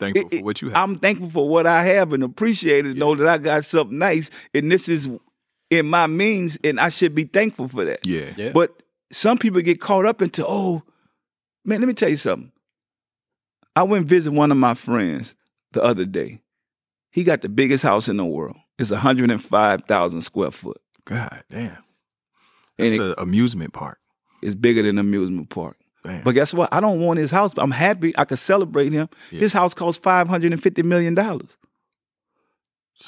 Thankful 0.00 0.28
It- 0.30 0.38
for 0.38 0.44
what 0.44 0.62
you 0.62 0.68
have. 0.70 0.76
I'm 0.76 0.98
thankful 0.98 1.30
for 1.30 1.48
what 1.48 1.66
I 1.66 1.84
have 1.84 2.12
and 2.12 2.22
appreciate 2.22 2.86
it. 2.86 2.96
Know 2.96 3.14
that 3.14 3.28
I 3.28 3.38
got 3.38 3.64
something 3.66 3.98
nice, 3.98 4.30
and 4.54 4.72
this 4.72 4.88
is 4.88 5.08
in 5.70 5.86
my 5.86 6.06
means, 6.06 6.56
and 6.64 6.80
I 6.80 6.88
should 6.88 7.14
be 7.14 7.24
thankful 7.24 7.68
for 7.68 7.84
that. 7.84 8.06
yeah. 8.06 8.32
Yeah. 8.36 8.52
But 8.52 8.82
some 9.12 9.38
people 9.38 9.60
get 9.60 9.80
caught 9.80 10.06
up 10.06 10.22
into, 10.22 10.44
oh, 10.46 10.82
man, 11.64 11.80
let 11.80 11.86
me 11.86 11.94
tell 11.94 12.08
you 12.08 12.16
something. 12.16 12.50
I 13.76 13.82
went 13.82 14.06
visit 14.06 14.32
one 14.32 14.50
of 14.50 14.56
my 14.56 14.74
friends 14.74 15.34
the 15.72 15.82
other 15.82 16.04
day. 16.04 16.40
He 17.10 17.22
got 17.22 17.42
the 17.42 17.48
biggest 17.48 17.82
house 17.82 18.08
in 18.08 18.16
the 18.16 18.24
world. 18.24 18.56
It's 18.78 18.90
105,000 18.90 20.22
square 20.22 20.50
foot. 20.50 20.80
God 21.04 21.44
damn. 21.50 21.78
It's 22.78 22.98
an 22.98 23.14
amusement 23.18 23.72
park. 23.72 23.98
It's 24.44 24.54
bigger 24.54 24.82
than 24.82 24.98
an 24.98 24.98
amusement 24.98 25.48
park. 25.48 25.76
Damn. 26.04 26.22
But 26.22 26.32
guess 26.32 26.52
what? 26.52 26.68
I 26.72 26.80
don't 26.80 27.00
want 27.00 27.18
his 27.18 27.30
house. 27.30 27.54
But 27.54 27.62
I'm 27.62 27.70
happy 27.70 28.12
I 28.18 28.24
could 28.26 28.38
celebrate 28.38 28.92
him. 28.92 29.08
Yeah. 29.30 29.40
His 29.40 29.52
house 29.54 29.72
costs 29.74 30.00
$550 30.04 30.84
million. 30.84 31.18
I- 31.18 31.38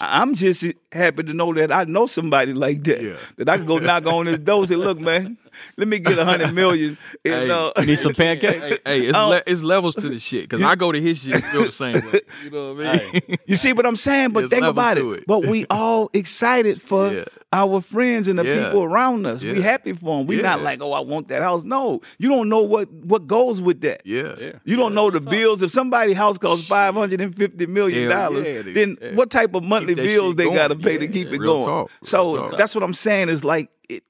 I'm 0.01 0.35
just 0.35 0.65
happy 0.93 1.23
to 1.23 1.33
know 1.33 1.55
that 1.55 1.71
I 1.71 1.85
know 1.85 2.07
somebody 2.07 2.53
like 2.55 2.83
that. 2.85 3.03
Yeah. 3.03 3.17
That 3.39 3.49
I 3.49 3.57
can 3.57 3.67
go 3.67 3.79
knock 3.79 4.07
on 4.07 4.27
his 4.27 4.39
door 4.39 4.61
and 4.61 4.69
say, 4.69 4.77
look, 4.77 4.99
man, 4.99 5.39
let 5.77 5.89
me 5.89 5.99
get 5.99 6.19
a 6.19 6.25
hundred 6.25 6.53
million. 6.55 6.97
And, 7.25 7.35
Hey, 7.49 7.51
uh, 7.51 7.83
need 7.85 7.99
some 7.99 8.15
pancakes? 8.25 8.63
hey, 8.63 8.79
hey, 8.85 9.01
it's, 9.07 9.17
Oh. 9.19 9.29
le- 9.31 9.43
it's 9.47 9.63
levels 9.63 9.95
to 9.97 10.09
the 10.09 10.19
shit. 10.19 10.49
Because 10.49 10.63
I 10.63 10.75
go 10.75 10.93
to 10.93 11.01
his 11.01 11.19
shit, 11.19 11.45
feel 11.47 11.65
the 11.65 11.71
same 11.73 11.95
way. 12.07 12.21
You 12.45 12.51
know 12.51 12.75
what 12.75 12.87
I 12.87 13.11
mean? 13.13 13.37
You 13.47 13.57
see 13.57 13.73
what 13.73 13.87
I'm 13.87 13.97
saying? 13.97 14.31
But 14.31 14.41
There's 14.43 14.51
think 14.51 14.65
about 14.65 14.99
it. 14.99 15.05
it. 15.05 15.25
But 15.27 15.47
we 15.47 15.67
all 15.71 16.11
excited 16.13 16.81
for 16.81 17.13
Yeah. 17.13 17.25
our 17.53 17.81
friends 17.81 18.29
and 18.29 18.39
the 18.39 18.45
Yeah. 18.45 18.65
people 18.67 18.83
around 18.85 19.27
us. 19.27 19.43
We 19.43 19.61
happy 19.61 19.93
for 19.93 20.19
them. 20.19 20.27
We 20.27 20.41
not 20.43 20.63
like, 20.63 20.81
oh, 20.83 20.93
I 20.93 21.01
want 21.01 21.29
that 21.29 21.43
house. 21.43 21.65
No, 21.65 22.01
you 22.19 22.29
don't 22.29 22.49
know 22.49 22.61
what 22.63 22.91
what 22.93 23.27
goes 23.27 23.61
with 23.61 23.81
that. 23.83 24.03
Yeah. 24.05 24.35
Yeah. 24.39 24.53
You 24.65 24.77
don't 24.77 24.95
know 24.95 25.11
the 25.11 25.21
bills. 25.21 25.63
If 25.63 25.71
somebody's 25.71 26.17
house 26.17 26.39
costs 26.39 26.67
five 26.69 26.95
hundred 26.95 27.21
and 27.21 27.35
fifty 27.37 27.67
million 27.67 28.09
dollars, 28.11 28.47
yeah, 28.47 28.63
then 28.63 28.97
yeah. 29.01 29.15
what 29.15 29.31
type 29.31 29.55
of 29.55 29.63
monthly 29.65 29.95
bills 29.95 30.37
they 30.37 30.45
got 30.51 30.69
to 30.69 30.77
pay 30.77 30.99
to 30.99 31.07
Yeah, 31.07 31.13
keep 31.13 31.29
it 31.29 31.39
real 31.41 31.61
going? 31.61 31.65
talk, 31.65 31.91
so 32.05 32.49
that's 32.59 32.75
what 32.75 32.85
I'm 32.85 32.95
saying. 32.95 33.29
Is 33.31 33.43
like 33.45 33.69
it. 33.89 34.03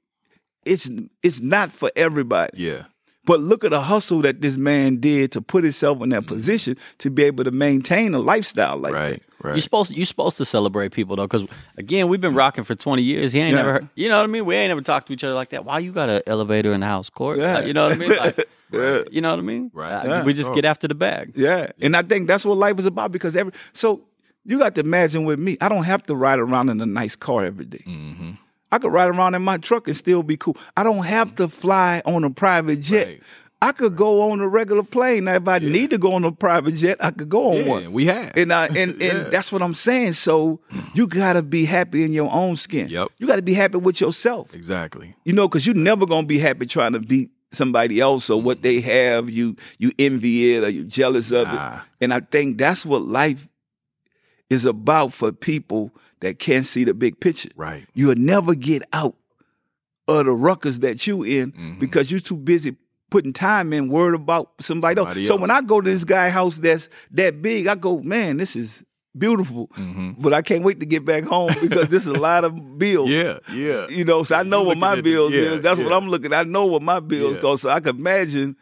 It's 0.66 0.90
it's 1.22 1.40
not 1.40 1.70
for 1.72 1.90
everybody. 1.96 2.52
Yeah. 2.58 2.84
But 3.24 3.40
look 3.40 3.64
at 3.64 3.70
the 3.72 3.80
hustle 3.80 4.22
that 4.22 4.40
this 4.40 4.56
man 4.56 5.00
did 5.00 5.32
to 5.32 5.40
put 5.40 5.64
himself 5.64 6.00
in 6.00 6.10
that 6.10 6.20
Mm-hmm. 6.22 6.34
position 6.34 6.76
to 6.98 7.10
be 7.10 7.24
able 7.24 7.42
to 7.42 7.50
maintain 7.50 8.14
a 8.14 8.20
lifestyle 8.20 8.76
like 8.76 8.92
that. 8.92 8.98
Right, 9.00 9.10
right. 9.10 9.22
You're 9.42 9.52
right. 9.54 9.62
supposed 9.64 9.90
you're 9.96 10.06
supposed 10.06 10.36
to 10.36 10.44
celebrate 10.44 10.92
people 10.92 11.16
though, 11.16 11.26
because 11.26 11.44
again, 11.76 12.08
we've 12.08 12.20
been 12.20 12.36
rocking 12.36 12.62
for 12.62 12.76
20 12.76 13.02
years. 13.02 13.32
He 13.32 13.40
ain't 13.40 13.50
Yeah. 13.50 13.56
never, 13.56 13.72
heard, 13.72 13.88
you 13.96 14.08
know 14.08 14.18
what 14.18 14.22
I 14.24 14.26
mean. 14.28 14.44
We 14.46 14.54
ain't 14.54 14.70
never 14.70 14.80
talked 14.80 15.08
to 15.08 15.12
each 15.12 15.24
other 15.24 15.34
like 15.34 15.50
that. 15.50 15.64
Why 15.64 15.80
you 15.80 15.90
got 15.92 16.08
an 16.08 16.22
elevator 16.28 16.72
in 16.72 16.80
the 16.80 16.86
house, 16.86 17.10
court? 17.10 17.38
Yeah. 17.38 17.54
Like, 17.56 17.66
you 17.66 17.72
know 17.72 17.84
what 17.88 17.92
I 17.92 17.96
mean? 17.96 18.10
Like, 18.16 18.48
Yeah. 18.72 19.02
You 19.10 19.20
know 19.20 19.30
what 19.30 19.38
I 19.40 19.42
mean? 19.42 19.70
Right. 19.74 20.04
Yeah. 20.06 20.22
We 20.24 20.32
just 20.32 20.50
Oh. 20.50 20.54
get 20.54 20.64
after 20.64 20.86
the 20.88 20.94
bag. 20.94 21.34
that. 21.34 21.40
Yeah. 21.40 21.66
And 21.80 21.96
I 21.96 22.02
think 22.02 22.26
that's 22.28 22.44
what 22.44 22.58
life 22.58 22.78
is 22.78 22.86
about 22.86 23.10
because 23.12 23.36
every 23.36 23.52
so 23.72 24.02
you 24.44 24.58
got 24.58 24.76
to 24.76 24.80
imagine 24.82 25.24
with 25.24 25.40
me, 25.40 25.56
I 25.60 25.68
don't 25.68 25.82
have 25.84 26.04
to 26.06 26.14
ride 26.14 26.38
around 26.38 26.68
in 26.68 26.80
a 26.80 26.86
nice 26.86 27.16
car 27.16 27.44
every 27.44 27.64
day. 27.64 27.82
Mm-hmm. 27.86 28.30
I 28.72 28.78
could 28.78 28.92
ride 28.92 29.08
around 29.08 29.34
in 29.34 29.42
my 29.42 29.58
truck 29.58 29.88
and 29.88 29.96
still 29.96 30.22
be 30.22 30.36
cool. 30.36 30.56
I 30.76 30.82
don't 30.82 31.04
have 31.04 31.36
to 31.36 31.46
mm-hmm. 31.48 31.60
fly 31.60 32.02
on 32.04 32.24
a 32.24 32.30
private 32.30 32.80
jet. 32.80 33.06
Right. 33.06 33.22
I 33.62 33.72
could 33.72 33.96
go 33.96 34.30
on 34.30 34.40
a 34.40 34.48
regular 34.48 34.82
plane. 34.82 35.24
Now, 35.24 35.36
if 35.36 35.48
I 35.48 35.58
need 35.60 35.88
to 35.90 35.98
go 35.98 36.12
on 36.12 36.24
a 36.24 36.30
private 36.32 36.74
jet, 36.74 36.98
I 37.00 37.10
could 37.10 37.30
go 37.30 37.52
on 37.52 37.56
Yeah, 37.56 37.68
one. 37.68 37.92
we 37.92 38.04
have. 38.04 38.36
And 38.36 38.52
I, 38.52 38.66
and 38.66 38.76
and 38.76 39.00
Yeah. 39.00 39.22
that's 39.30 39.50
what 39.50 39.62
I'm 39.62 39.74
saying. 39.74 40.12
So 40.12 40.60
you 40.94 41.06
gotta 41.06 41.40
be 41.42 41.64
happy 41.64 42.04
in 42.04 42.12
your 42.12 42.30
own 42.30 42.56
skin. 42.56 42.88
Yep. 42.90 43.08
You 43.18 43.26
gotta 43.26 43.42
be 43.42 43.54
happy 43.54 43.78
with 43.78 44.00
yourself. 44.00 44.54
exactly. 44.54 45.14
You 45.24 45.32
know, 45.32 45.48
because 45.48 45.66
you're 45.66 45.74
never 45.74 46.04
gonna 46.04 46.26
be 46.26 46.38
happy 46.38 46.66
trying 46.66 46.92
to 46.92 47.00
beat 47.00 47.30
somebody 47.52 47.98
else 47.98 48.28
or 48.28 48.42
what 48.42 48.58
mm-hmm. 48.58 48.62
they 48.64 48.80
have. 48.80 49.30
You 49.30 49.56
you 49.78 49.90
envy 49.98 50.54
it 50.54 50.62
or 50.62 50.68
you 50.68 50.84
jealous 50.84 51.30
of 51.30 51.46
Nah. 51.48 51.76
it. 51.76 51.80
And 52.02 52.12
I 52.12 52.20
think 52.20 52.58
that's 52.58 52.84
what 52.84 53.02
life 53.02 53.48
is 54.50 54.66
about 54.66 55.14
for 55.14 55.32
people 55.32 55.92
that 56.20 56.38
can't 56.38 56.66
see 56.66 56.84
the 56.84 56.94
big 56.94 57.18
picture. 57.20 57.50
Right. 57.56 57.86
You'll 57.94 58.14
never 58.16 58.54
get 58.54 58.82
out 58.92 59.14
of 60.08 60.26
the 60.26 60.32
ruckus 60.32 60.78
that 60.78 61.06
you 61.06 61.22
in 61.24 61.52
Mhm. 61.52 61.78
because 61.80 62.10
you're 62.10 62.20
too 62.20 62.36
busy 62.36 62.76
putting 63.10 63.32
time 63.32 63.72
in 63.72 63.88
word 63.88 64.14
about 64.14 64.50
somebody, 64.60 64.96
Somebody 64.96 65.20
else. 65.22 65.28
So 65.28 65.36
when 65.36 65.50
I 65.50 65.60
go 65.60 65.80
to 65.80 65.90
this 65.90 66.04
guy 66.04 66.28
house 66.30 66.58
that's 66.58 66.88
that 67.12 67.40
big, 67.42 67.66
I 67.66 67.74
go, 67.74 68.00
man, 68.00 68.36
this 68.36 68.56
is 68.56 68.82
beautiful. 69.18 69.70
hmm 69.74 70.10
But 70.18 70.32
I 70.34 70.42
can't 70.42 70.62
wait 70.64 70.80
to 70.80 70.86
get 70.86 71.04
back 71.04 71.24
home 71.24 71.50
because 71.60 71.88
this 71.88 72.02
is 72.04 72.12
a 72.12 72.18
lot 72.18 72.44
of 72.44 72.54
bills. 72.78 73.08
Yeah, 73.10 73.38
yeah. 73.52 73.88
You 73.88 74.04
know, 74.04 74.22
so 74.24 74.36
I 74.36 74.42
know 74.42 74.62
what 74.62 74.76
my 74.78 74.92
at 74.92 74.96
the- 74.96 75.02
bills 75.02 75.32
yeah, 75.32 75.40
is. 75.52 75.62
That's 75.62 75.80
what. 75.80 75.92
I'm 75.92 76.08
looking. 76.08 76.32
I 76.32 76.42
know 76.44 76.66
what 76.66 76.82
my 76.82 77.00
bills 77.00 77.36
Yeah. 77.36 77.40
cost. 77.42 77.62
So 77.62 77.70
I 77.70 77.80
can 77.80 77.96
imagine 77.96 78.56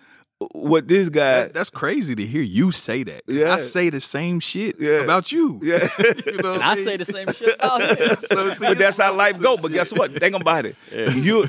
what 0.52 0.88
this 0.88 1.08
guy. 1.08 1.44
That- 1.44 1.54
that's 1.54 1.70
crazy 1.70 2.14
to 2.14 2.26
hear 2.26 2.42
you 2.42 2.72
say 2.72 3.02
that. 3.04 3.22
Yeah. 3.26 3.54
I 3.54 3.58
say 3.58 3.90
the 3.90 4.00
same 4.00 4.40
shit 4.40 4.76
Yeah. 4.80 5.02
about 5.02 5.32
you. 5.32 5.60
Yeah. 5.62 5.88
you 5.98 6.36
know 6.38 6.52
And 6.54 6.60
what 6.60 6.62
I 6.62 6.74
mean? 6.74 6.84
say 6.84 6.96
the 6.96 7.04
same 7.04 7.32
shit 7.32 7.54
about 7.60 7.98
him. 7.98 8.16
So, 8.20 8.54
see, 8.54 8.66
but 8.66 8.78
that's 8.78 8.98
how 8.98 9.14
life 9.14 9.38
go. 9.40 9.56
some 9.56 9.62
But 9.62 9.72
guess 9.72 9.92
what? 9.92 10.14
Think 10.18 10.34
about 10.36 10.66
it. 10.66 10.76
You 10.92 11.48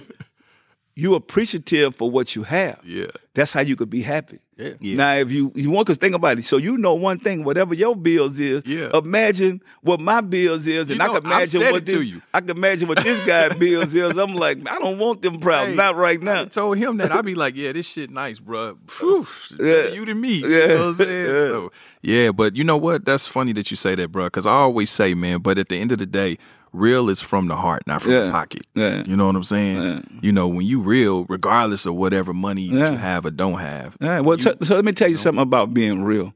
you 0.98 1.16
appreciative 1.16 1.96
for 1.96 2.10
what 2.10 2.36
you 2.36 2.44
have. 2.44 2.80
Yeah. 2.86 3.08
That's 3.34 3.52
how 3.52 3.62
you 3.62 3.76
could 3.76 3.90
be 3.90 4.02
happy. 4.02 4.40
Yeah. 4.58 4.70
Yeah. 4.80 4.96
Now, 4.96 5.16
if 5.16 5.32
you 5.32 5.52
you 5.54 5.70
want 5.70 5.88
to 5.88 5.96
think 5.96 6.16
about 6.16 6.40
it, 6.40 6.46
so 6.46 6.56
you 6.56 6.78
know 6.78 6.94
one 6.94 7.20
thing, 7.20 7.44
whatever 7.44 7.74
your 7.74 7.94
bills 7.96 8.40
is, 8.40 8.64
Yeah. 8.66 8.90
imagine 8.94 9.62
what 9.82 10.00
my 10.00 10.22
bills 10.22 10.66
is, 10.66 10.90
and 10.90 10.98
You 10.98 11.04
I 11.04 11.08
know, 11.08 11.14
can 11.20 11.26
I've 11.32 11.54
imagine 11.54 11.72
what 11.74 11.86
this, 11.86 12.06
you. 12.06 12.22
I 12.34 12.40
can 12.40 12.52
imagine 12.52 12.88
what 12.88 13.04
this 13.04 13.20
guy 13.28 13.50
bills 13.58 13.94
is. 13.94 14.18
I'm 14.18 14.34
like, 14.36 14.60
I 14.70 14.80
don't 14.80 14.98
want 14.98 15.22
them 15.22 15.40
problems, 15.42 15.72
Hey, 15.72 15.76
not 15.76 15.98
right 15.98 16.20
I 16.22 16.24
now. 16.24 16.46
told 16.46 16.78
him 16.78 16.98
that 16.98 17.12
I'd 17.12 17.26
be 17.26 17.36
like, 17.36 17.58
yeah, 17.58 17.74
this 17.74 17.86
shit 17.88 18.10
nice, 18.10 18.40
bro. 18.40 18.78
Phew, 18.88 19.28
Yeah. 19.60 19.88
you 19.88 20.06
to 20.06 20.14
me. 20.14 20.36
You 20.36 20.48
Yeah. 20.48 20.68
know 20.68 20.76
what 20.76 20.84
I'm 20.88 20.96
saying? 20.96 21.26
Yeah. 21.26 21.48
So, 21.50 21.72
yeah, 22.02 22.32
but 22.32 22.56
you 22.56 22.64
know 22.64 22.78
what? 22.78 23.04
That's 23.04 23.28
funny 23.28 23.52
that 23.54 23.70
you 23.72 23.76
say 23.76 23.96
that, 23.96 24.10
bro. 24.12 24.26
Because 24.26 24.46
I 24.46 24.52
always 24.54 24.90
say, 24.90 25.14
man, 25.16 25.40
but 25.42 25.58
at 25.58 25.68
the 25.68 25.76
end 25.82 25.92
of 25.92 25.98
the 25.98 26.06
day, 26.06 26.38
real 26.76 27.10
is 27.10 27.22
from 27.22 27.48
the 27.48 27.56
heart, 27.56 27.82
not 27.88 28.02
from 28.02 28.12
Yeah. 28.12 28.26
the 28.26 28.32
pocket. 28.32 28.66
Yeah. 28.76 29.04
You 29.06 29.16
know 29.16 29.26
what 29.28 29.36
I'm 29.36 29.44
saying? 29.44 29.82
Yeah. 29.82 30.02
You 30.22 30.32
know, 30.32 30.48
when 30.48 30.66
you 30.66 30.80
real, 30.80 31.26
regardless 31.26 31.86
of 31.86 31.96
whatever 31.96 32.34
money 32.34 32.62
you 32.64 32.78
have 32.80 33.26
or 33.26 33.32
don't 33.32 33.60
have. 33.60 33.96
All 34.02 34.08
right. 34.10 34.22
Well, 34.22 34.38
you- 34.38 34.44
so, 34.44 34.56
so 34.64 34.76
let 34.76 34.86
me 34.86 34.92
tell 34.92 35.10
you 35.10 35.18
something 35.18 35.42
about 35.42 35.74
being 35.74 36.04
real. 36.04 36.34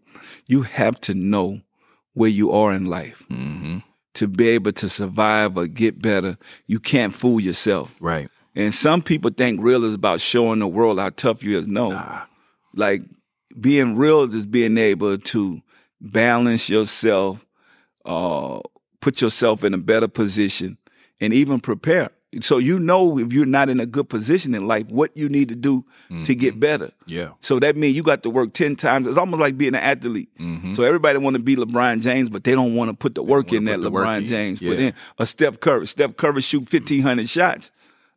You 0.48 0.64
have 0.64 1.00
to 1.02 1.14
know 1.14 1.62
where 2.14 2.30
you 2.30 2.52
are 2.52 2.72
in 2.74 2.86
life 2.86 3.24
hmm 3.30 3.78
to 4.16 4.28
be 4.28 4.50
able 4.50 4.72
to 4.72 4.90
survive 4.90 5.56
or 5.56 5.68
get 5.68 6.02
better. 6.02 6.36
You 6.68 6.80
can't 6.80 7.14
fool 7.16 7.40
yourself. 7.40 7.94
Right. 8.02 8.28
And 8.56 8.74
some 8.74 9.02
people 9.04 9.30
think 9.32 9.62
real 9.62 9.86
is 9.86 9.94
about 9.94 10.20
showing 10.20 10.60
the 10.60 10.68
world 10.68 11.00
how 11.00 11.12
tough 11.12 11.44
you 11.44 11.60
is. 11.60 11.68
No. 11.68 11.92
Nah. 11.92 12.24
Like 12.74 13.04
being 13.62 13.96
real 13.96 14.24
is 14.34 14.46
being 14.48 14.78
able 14.78 15.18
to 15.20 15.62
balance 16.02 16.68
yourself, 16.68 17.46
uh, 18.06 18.60
put 19.02 19.22
yourself 19.22 19.64
in 19.64 19.74
a 19.74 19.78
better 19.78 20.08
position, 20.08 20.78
and 21.22 21.34
even 21.34 21.60
prepare. 21.60 22.10
So 22.42 22.60
you 22.60 22.78
know 22.78 23.18
if 23.18 23.34
you're 23.34 23.48
not 23.48 23.70
in 23.70 23.80
a 23.80 23.88
good 23.88 24.08
position 24.08 24.54
in 24.54 24.68
life, 24.68 24.86
what 24.90 25.18
you 25.18 25.28
need 25.30 25.50
to 25.50 25.56
do 25.56 25.84
to 26.26 26.36
get 26.36 26.60
better. 26.60 26.92
Yeah. 27.08 27.30
So 27.42 27.60
that 27.60 27.76
means 27.76 27.96
you 27.96 28.04
got 28.04 28.22
to 28.22 28.30
work 28.30 28.54
ten 28.54 28.76
times. 28.76 29.08
It's 29.08 29.18
almost 29.18 29.40
like 29.42 29.58
being 29.58 29.74
an 29.74 29.82
athlete. 29.82 30.30
hmm 30.38 30.74
So 30.74 30.84
everybody 30.84 31.18
want 31.18 31.36
to 31.38 31.42
be 31.42 31.56
LeBron 31.56 32.02
James, 32.02 32.30
but 32.30 32.44
they 32.44 32.52
don't 32.52 32.76
want 32.76 32.90
to 32.90 32.94
put 32.94 33.16
the 33.16 33.24
work 33.24 33.52
in 33.52 33.66
that 33.66 33.82
put 33.82 33.92
LeBron 33.92 34.20
in. 34.20 34.26
James. 34.26 34.62
Yeah. 34.62 34.70
But 34.70 34.78
then 34.78 34.94
a 35.18 35.26
Steph 35.26 35.60
Curry. 35.60 35.88
Steph 35.88 36.18
Curry 36.18 36.42
shoot 36.42 36.70
fifteen 36.70 37.02
hundred 37.02 37.30
shots 37.30 37.72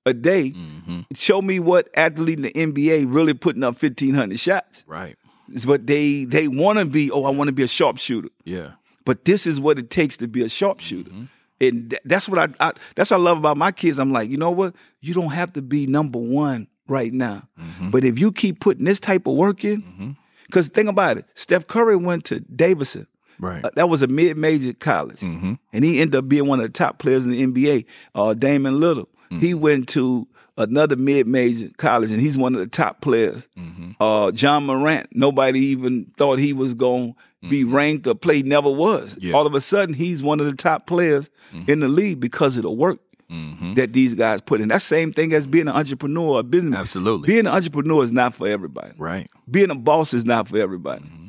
a 0.05 0.13
day. 0.13 0.51
hmm 0.51 1.01
Show 1.15 1.41
me 1.41 1.59
what 1.59 1.89
athlete 1.95 2.39
in 2.39 2.43
the 2.43 2.53
NBA 2.53 3.07
really 3.09 3.33
putting 3.33 3.63
up 3.65 3.77
fifteen 3.79 4.13
hundred 4.13 4.39
shots. 4.41 4.85
Right. 4.87 5.17
What 5.65 5.87
they 5.87 6.27
they 6.27 6.49
want 6.49 6.79
to 6.81 6.85
be. 6.85 7.11
Oh, 7.11 7.25
I 7.25 7.31
want 7.31 7.49
to 7.49 7.53
be 7.53 7.63
a 7.63 7.69
sharpshooter. 7.69 8.29
Yeah. 8.45 8.73
But 9.05 9.25
this 9.25 9.47
is 9.47 9.61
what 9.61 9.79
it 9.79 9.91
takes 9.91 10.17
to 10.19 10.29
be 10.29 10.43
a 10.43 10.49
sharpshooter. 10.49 11.11
Mm-hmm. 11.11 11.25
And 11.61 11.91
th- 11.91 12.03
that's 12.05 12.29
what 12.29 12.39
I, 12.39 12.69
I 12.69 12.73
that's 12.97 13.11
what 13.11 13.19
I 13.19 13.21
love 13.21 13.39
about 13.39 13.57
my 13.57 13.73
kids. 13.73 13.99
I'm 13.99 14.13
like, 14.13 14.31
you 14.31 14.37
know 14.37 14.51
what? 14.51 14.75
You 15.01 15.15
don't 15.15 15.31
have 15.31 15.53
to 15.55 15.63
be 15.63 15.87
number 15.87 16.19
one 16.19 16.67
right 16.89 17.13
now. 17.13 17.49
Mm-hmm. 17.61 17.91
But 17.91 18.05
if 18.05 18.19
you 18.19 18.33
keep 18.33 18.61
putting 18.61 18.85
this 18.85 19.01
type 19.01 19.27
of 19.27 19.35
work 19.35 19.65
in, 19.65 20.17
because 20.47 20.69
think 20.69 20.89
about 20.89 21.19
it, 21.19 21.25
Steph 21.35 21.67
Curry 21.67 21.97
went 21.97 22.25
to 22.27 22.41
Davidson. 22.41 23.07
Right. 23.39 23.65
Uh, 23.65 23.71
that 23.75 23.89
was 23.89 24.03
a 24.03 24.07
mid-major 24.07 24.73
college, 24.75 25.19
hmm 25.21 25.55
and 25.73 25.85
he 25.85 26.01
ended 26.01 26.15
up 26.17 26.29
being 26.29 26.47
one 26.47 26.61
of 26.61 26.67
the 26.67 26.73
top 26.73 26.99
players 26.99 27.25
in 27.25 27.31
the 27.31 27.45
NBA. 27.45 27.87
Uh, 28.15 28.35
Damian 28.35 28.75
Lillard. 28.77 29.07
He 29.41 29.55
went 29.55 29.89
to 29.91 30.29
another 30.59 30.95
mid-major 30.95 31.71
college, 31.79 32.11
and 32.11 32.21
he's 32.21 32.37
one 32.37 32.55
of 32.55 32.61
the 32.61 32.67
top 32.67 33.01
players. 33.01 33.43
hmm 33.57 33.93
Uh, 33.99 34.31
Ja 34.35 34.61
Morant. 34.61 35.09
Nobody 35.13 35.61
even 35.61 36.13
thought 36.19 36.39
he 36.39 36.53
was 36.53 36.75
going 36.75 37.15
to 37.43 37.49
be 37.49 37.65
ranked 37.65 38.07
or 38.07 38.15
play. 38.15 38.43
Never 38.43 38.71
was. 38.71 39.17
Yeah. 39.21 39.35
All 39.35 39.47
of 39.47 39.55
a 39.55 39.61
sudden, 39.61 39.95
he's 39.95 40.23
one 40.23 40.41
of 40.41 40.47
the 40.47 40.55
top 40.55 40.87
players 40.87 41.29
in 41.67 41.81
the 41.81 41.89
league 41.89 42.21
because 42.21 42.57
of 42.57 42.63
the 42.63 42.71
work 42.71 42.99
hmm 43.29 43.75
that 43.75 43.95
these 43.95 44.13
guys 44.15 44.43
put 44.43 44.61
in. 44.61 44.69
That 44.69 44.83
same 44.83 45.11
thing 45.13 45.33
as 45.33 45.47
being 45.47 45.67
an 45.67 45.75
entrepreneur 45.75 46.35
or 46.35 46.41
a 46.41 46.43
business. 46.43 46.79
Absolutely. 46.79 47.27
Being 47.29 47.41
an 47.41 47.47
entrepreneur 47.49 48.05
is 48.05 48.13
not 48.13 48.35
for 48.35 48.47
everybody. 48.47 48.93
right. 48.99 49.31
Being 49.51 49.71
a 49.71 49.75
boss 49.75 50.13
is 50.13 50.25
not 50.27 50.49
for 50.49 50.59
everybody. 50.59 51.05
Mm-hmm. 51.05 51.29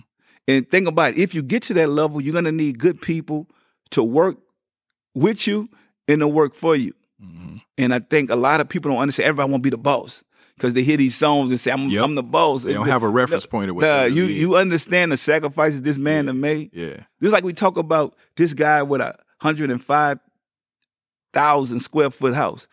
And 0.50 0.70
think 0.70 0.88
about 0.90 1.14
it, 1.14 1.20
if 1.20 1.34
you 1.34 1.42
get 1.42 1.64
to 1.64 1.74
that 1.76 1.88
level, 1.90 2.20
you're 2.20 2.34
gonna 2.34 2.52
need 2.52 2.78
good 2.80 3.00
people 3.02 3.48
to 3.92 4.04
work 4.04 4.36
with 5.16 5.48
you 5.48 5.70
and 6.10 6.20
to 6.20 6.28
work 6.28 6.54
for 6.56 6.76
you. 6.76 6.94
hmm 7.22 7.58
And 7.78 7.94
I 7.94 8.00
think 8.00 8.30
a 8.30 8.36
lot 8.36 8.60
of 8.60 8.68
people 8.68 8.92
don't 8.92 9.00
understand. 9.00 9.28
Everybody 9.30 9.52
want 9.52 9.64
to 9.64 9.68
be 9.70 9.76
the 9.76 9.78
boss 9.78 10.24
because 10.56 10.74
they 10.74 10.84
hear 10.84 10.98
these 10.98 11.16
songs 11.16 11.52
and 11.52 11.60
say, 11.60 11.72
"I'm, 11.72 11.90
Yep. 11.90 12.04
I'm 12.04 12.16
the 12.16 12.24
boss." 12.24 12.64
They 12.64 12.74
don't 12.74 12.88
have 12.88 13.04
a 13.04 13.10
reference 13.10 13.46
point 13.46 13.70
of 13.70 13.76
what 13.76 13.82
Nah, 13.84 14.04
you 14.04 14.26
you 14.26 14.56
understand 14.56 15.12
the 15.12 15.18
sacrifices 15.18 15.82
this 15.82 15.98
man 15.98 16.28
have 16.28 16.36
made. 16.36 16.70
Yeah. 16.74 17.04
Just 17.22 17.34
like 17.34 17.44
we 17.44 17.54
talk 17.54 17.78
about 17.78 18.16
this 18.38 18.54
guy 18.54 18.82
with 18.84 19.02
a 19.02 19.16
hundred 19.40 19.72
and 19.72 19.84
five 19.84 20.20
thousand 21.34 21.80
square 21.82 22.10
foot 22.10 22.34
house. 22.36 22.68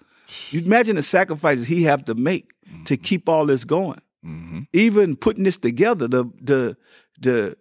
You 0.50 0.60
imagine 0.60 0.96
the 0.96 1.02
sacrifices 1.02 1.66
he 1.66 1.82
have 1.84 2.04
to 2.04 2.14
make 2.14 2.52
to 2.84 2.96
keep 2.96 3.28
all 3.28 3.46
this 3.46 3.64
going. 3.64 4.00
hmm 4.22 4.60
Even 4.72 5.16
putting 5.16 5.44
this 5.44 5.56
together, 5.56 6.06
the 6.06 6.24
the 6.40 6.76
the 7.20 7.56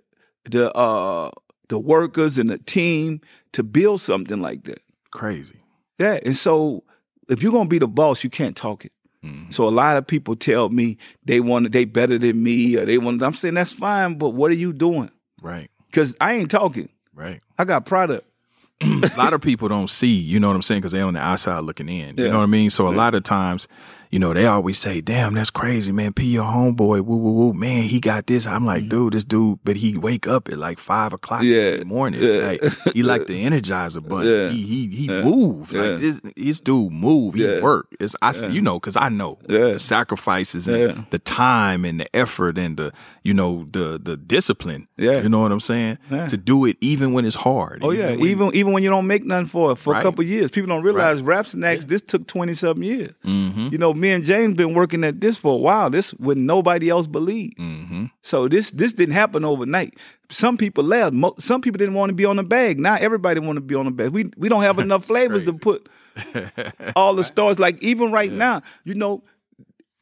the 0.46 0.72
uh 0.74 1.32
the 1.70 1.80
workers 1.80 2.38
and 2.38 2.50
the 2.50 2.58
team 2.60 3.22
to 3.54 3.64
build 3.64 4.02
something 4.02 4.40
like 4.40 4.64
that. 4.66 4.82
Crazy. 5.12 5.56
Yeah, 6.00 6.20
and 6.24 6.36
so 6.38 6.84
if 7.30 7.42
you're 7.42 7.52
gonna 7.52 7.70
be 7.70 7.80
the 7.80 7.88
boss, 7.88 8.24
you 8.24 8.30
can't 8.30 8.56
talk 8.56 8.86
it. 8.86 8.92
Mhm. 9.26 9.54
So 9.54 9.68
a 9.68 9.70
lot 9.70 9.98
of 9.98 10.08
people 10.08 10.36
tell 10.36 10.70
me 10.70 10.98
they 11.26 11.40
want 11.42 11.66
to, 11.66 11.70
they 11.70 11.86
better 11.86 12.18
than 12.18 12.42
me 12.42 12.76
or 12.78 12.86
they 12.86 12.98
want. 12.98 13.22
I'm 13.22 13.34
saying 13.36 13.56
that's 13.56 13.72
fine, 13.74 14.18
but 14.18 14.30
what 14.30 14.50
are 14.52 14.56
you 14.56 14.72
doing? 14.74 15.10
Right. 15.42 15.70
Because 15.88 16.16
I 16.22 16.34
ain't 16.36 16.52
talking. 16.52 16.90
Right. 17.14 17.42
I 17.58 17.66
got 17.66 17.86
product. 17.86 18.26
a 18.82 19.12
lot 19.18 19.34
of 19.34 19.42
people 19.42 19.68
don't 19.68 19.90
see, 19.90 20.08
you 20.16 20.40
know 20.40 20.48
what 20.48 20.56
I'm 20.56 20.62
saying, 20.62 20.80
because 20.82 20.94
they're 20.94 21.04
on 21.04 21.16
the 21.16 21.20
outside 21.20 21.60
looking 21.66 21.90
in. 21.90 22.16
You 22.18 22.26
Yeah. 22.26 22.32
know 22.32 22.38
what 22.38 22.44
I 22.44 22.48
mean? 22.48 22.70
So 22.70 22.88
a 22.88 22.96
lot 22.96 23.14
of 23.14 23.24
times, 23.24 23.68
you 24.12 24.18
know, 24.20 24.34
they 24.34 24.46
always 24.48 24.78
say, 24.78 25.02
"Damn, 25.02 25.34
that's 25.36 25.50
crazy, 25.52 25.92
man. 25.92 26.14
P 26.14 26.26
your 26.26 26.44
homeboy, 26.46 27.02
woo 27.02 27.18
woo 27.18 27.32
woo, 27.34 27.54
man, 27.54 27.84
he 27.84 28.00
got 28.00 28.26
this." 28.28 28.48
I'm 28.48 28.66
like, 28.66 28.90
dude, 28.90 29.14
this 29.14 29.24
dude, 29.24 29.60
but 29.64 29.76
he 29.76 29.96
wake 29.98 30.28
up 30.28 30.50
at 30.50 30.58
like 30.58 30.80
five 30.80 31.14
o'clock 31.14 31.44
Yeah. 31.44 31.74
in 31.74 31.80
the 31.80 31.86
morning. 31.86 32.22
Yeah. 32.24 32.40
Like, 32.48 32.64
he 32.94 33.04
like 33.04 33.28
the 33.28 33.44
Energizer 33.46 34.08
bunny. 34.08 34.30
Yeah. 34.30 34.50
He 34.50 34.62
he 34.64 34.88
he 34.88 35.06
Yeah. 35.06 35.24
move 35.24 35.72
Yeah. 35.72 35.82
like 35.82 36.00
this. 36.02 36.22
This 36.36 36.60
dude 36.60 36.92
move. 36.92 37.36
He 37.36 37.44
Yeah. 37.46 37.62
work. 37.62 37.88
It's 38.00 38.16
I 38.22 38.34
you 38.48 38.62
know, 38.62 38.80
because 38.80 38.96
I 38.98 39.10
know 39.10 39.38
the 39.48 39.78
sacrifices 39.80 40.68
and 40.68 41.06
the 41.12 41.20
time 41.20 41.86
and 41.86 42.00
the 42.00 42.16
effort 42.16 42.58
and 42.58 42.78
the 42.78 42.92
you 43.24 43.34
know 43.34 43.68
the 43.72 44.00
the 44.02 44.16
discipline. 44.18 44.88
Yeah. 44.98 45.22
you 45.22 45.30
know 45.30 45.42
what 45.42 45.52
I'm 45.52 45.60
saying. 45.60 45.98
To 46.10 46.38
do 46.38 46.66
it 46.66 46.78
even 46.82 47.14
when 47.14 47.26
it's 47.26 47.36
hard. 47.36 47.80
Oh 47.84 47.92
yeah, 47.92 48.12
when- 48.12 48.22
even 48.28 48.56
even 48.56 48.74
when 48.74 48.82
you 48.84 48.90
don't 48.90 49.08
make 49.08 49.24
nothing 49.26 49.46
for 49.48 49.72
it 49.74 49.78
for 49.78 49.94
Right. 49.94 50.00
a 50.00 50.04
couple 50.04 50.24
years, 50.24 50.50
people 50.52 50.68
don't 50.70 50.84
realize 50.84 51.22
rap 51.22 51.48
snacks. 51.48 51.86
This 51.86 52.02
took 52.02 52.26
twenty 52.28 52.54
something 52.54 52.84
years. 52.84 53.12
Mhm. 53.26 53.72
You 53.72 53.78
know, 53.78 53.94
me 54.00 54.12
and 54.12 54.24
James 54.24 54.56
been 54.56 54.74
working 54.74 55.04
at 55.04 55.22
this 55.22 55.38
for 55.38 55.54
a 55.54 55.58
while. 55.58 55.90
This 55.90 56.12
when 56.12 56.46
nobody 56.46 56.90
else 56.90 57.08
believed. 57.08 57.58
Mm-hmm. 57.58 58.06
So 58.24 58.48
this 58.48 58.72
this 58.72 58.94
didn't 58.94 59.14
happen 59.16 59.46
overnight. 59.46 59.96
Some 60.30 60.58
people 60.58 60.84
left. 60.84 61.16
Some 61.40 61.62
people 61.62 61.78
didn't 61.78 61.96
want 61.96 62.10
to 62.10 62.14
be 62.16 62.26
on 62.26 62.38
the 62.38 62.44
bag. 62.44 62.80
Now 62.80 62.96
everybody 62.96 63.40
want 63.40 63.58
to 63.58 63.62
be 63.62 63.76
on 63.76 63.86
the 63.86 63.92
bag. 63.92 64.10
We 64.10 64.32
we 64.38 64.50
don't 64.50 64.62
have 64.64 64.80
enough 64.88 65.06
flavors 65.06 65.44
to 65.46 65.54
put 65.54 65.90
all 66.96 67.16
the 67.16 67.24
stars. 67.24 67.60
Like 67.60 67.82
even 67.84 68.12
right 68.12 68.32
now, 68.32 68.62
you 68.84 68.96
know, 68.96 69.24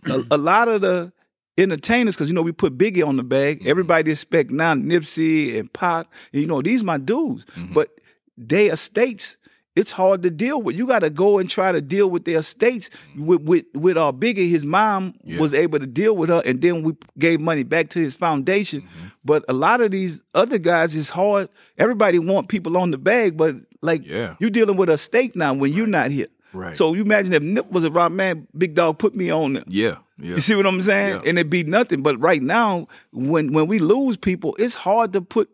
a, 0.05 0.23
a 0.31 0.37
lot 0.37 0.67
of 0.67 0.81
the 0.81 1.11
entertainers, 1.57 2.15
because 2.15 2.27
you 2.27 2.35
know 2.35 2.41
we 2.43 2.51
put 2.51 2.77
Biggie 2.77 3.05
on 3.05 3.17
the 3.17 3.23
bag. 3.23 3.59
Mm-hmm. 3.59 3.69
Everybody 3.69 4.11
expect 4.11 4.51
now 4.51 4.73
Nipsey 4.73 5.59
and 5.59 5.71
Pac. 5.73 6.07
And, 6.33 6.41
you 6.41 6.47
know 6.47 6.61
these 6.61 6.83
my 6.83 6.97
dudes, 6.97 7.45
Mhm. 7.57 7.73
but 7.73 7.89
they 8.37 8.67
estates. 8.69 9.37
It's 9.77 9.91
hard 9.91 10.23
to 10.23 10.29
deal 10.29 10.61
with. 10.61 10.75
You 10.75 10.87
got 10.87 10.99
to 10.99 11.09
go 11.09 11.37
and 11.37 11.49
try 11.49 11.71
to 11.71 11.81
deal 11.81 12.09
with 12.09 12.25
their 12.25 12.39
estates. 12.39 12.89
With 13.15 13.41
with 13.41 13.65
with 13.73 13.95
uh, 13.97 14.11
Biggie, 14.11 14.49
his 14.49 14.65
mom. 14.65 15.13
Yeah. 15.23 15.39
was 15.39 15.53
able 15.53 15.79
to 15.79 15.87
deal 15.87 16.15
with 16.15 16.29
her, 16.29 16.41
and 16.45 16.61
then 16.61 16.83
we 16.83 16.93
gave 17.19 17.39
money 17.39 17.63
back 17.63 17.89
to 17.91 17.99
his 17.99 18.13
foundation. 18.15 18.81
Mm-hmm. 18.81 19.07
But 19.23 19.45
a 19.47 19.53
lot 19.53 19.81
of 19.81 19.91
these 19.91 20.21
other 20.33 20.57
guys, 20.57 20.95
it's 20.95 21.09
hard. 21.09 21.49
Everybody 21.77 22.17
want 22.19 22.47
people 22.49 22.77
on 22.77 22.91
the 22.91 22.97
bag, 22.97 23.37
but 23.37 23.55
like 23.81 24.05
Yeah. 24.05 24.35
you 24.39 24.49
dealing 24.49 24.77
with 24.77 24.89
a 24.89 24.97
state 24.97 25.35
now 25.35 25.53
when 25.53 25.71
you're 25.73 25.85
not 25.87 26.11
here. 26.11 26.27
Right. 26.53 26.75
So 26.75 26.93
you 26.95 27.01
imagine 27.03 27.33
if 27.33 27.43
Nip 27.43 27.69
was 27.71 27.83
a 27.83 27.91
rock 27.91 28.11
man, 28.11 28.47
Big 28.57 28.73
Dog 28.73 28.97
put 28.97 29.13
me 29.15 29.29
on 29.29 29.53
there. 29.53 29.63
yeah, 29.67 29.97
yeah. 30.17 30.35
You 30.35 30.39
see 30.41 30.55
what 30.55 30.65
I'm 30.65 30.81
saying? 30.81 31.15
Yeah. 31.15 31.29
And 31.29 31.37
it'd 31.37 31.49
be 31.51 31.63
nothing. 31.63 32.01
But 32.01 32.19
right 32.19 32.41
now, 32.41 32.87
when 33.11 33.53
when 33.53 33.67
we 33.67 33.79
lose 33.79 34.17
people, 34.17 34.55
it's 34.57 34.73
hard 34.73 35.13
to 35.13 35.21
put 35.21 35.49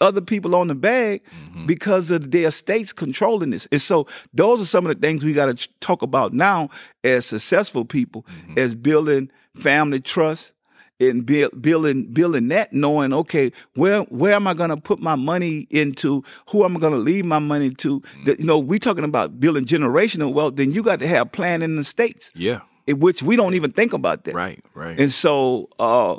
other 0.00 0.20
people 0.20 0.54
on 0.54 0.68
the 0.68 0.74
bag 0.74 1.22
Mm-hmm. 1.24 1.66
because 1.66 2.10
of 2.10 2.30
their 2.30 2.50
states 2.50 2.92
controlling 2.92 3.50
this. 3.50 3.66
And 3.72 3.80
so 3.82 4.06
those 4.34 4.60
are 4.60 4.66
some 4.66 4.86
of 4.86 4.94
the 4.94 5.00
things 5.06 5.24
we 5.24 5.32
got 5.32 5.56
to 5.56 5.68
talk 5.80 6.02
about 6.02 6.32
now 6.32 6.70
as 7.04 7.26
successful 7.26 7.84
people, 7.84 8.24
Mm-hmm. 8.28 8.58
as 8.58 8.74
building 8.74 9.30
family 9.56 10.00
trust 10.00 10.52
and 11.00 11.26
build, 11.26 11.60
building 11.60 12.12
building 12.12 12.48
that, 12.48 12.72
knowing 12.72 13.12
okay, 13.12 13.52
where 13.74 14.02
where 14.04 14.34
am 14.34 14.46
I 14.46 14.54
going 14.54 14.70
to 14.70 14.76
put 14.76 14.98
my 14.98 15.14
money 15.14 15.66
into? 15.70 16.22
Who 16.50 16.64
am 16.64 16.76
I 16.76 16.80
going 16.80 16.94
to 16.94 16.98
leave 16.98 17.24
my 17.24 17.38
money 17.38 17.70
to? 17.74 18.00
Mm-hmm. 18.00 18.24
That, 18.24 18.40
you 18.40 18.46
know, 18.46 18.58
we 18.58 18.78
talking 18.78 19.04
about 19.04 19.38
building 19.40 19.64
generational 19.66 20.32
wealth. 20.32 20.56
Then 20.56 20.72
you 20.72 20.82
got 20.82 20.98
to 21.00 21.06
have 21.08 21.32
plan 21.32 21.62
in 21.62 21.76
the 21.76 21.84
states, 21.84 22.30
yeah. 22.34 22.60
in 22.86 23.00
which 23.00 23.22
we 23.22 23.36
don't 23.36 23.54
even 23.54 23.72
think 23.72 23.92
about 23.92 24.24
that. 24.24 24.34
Right, 24.34 24.64
right. 24.74 24.98
And 24.98 25.12
so, 25.12 25.68
uh, 25.78 26.16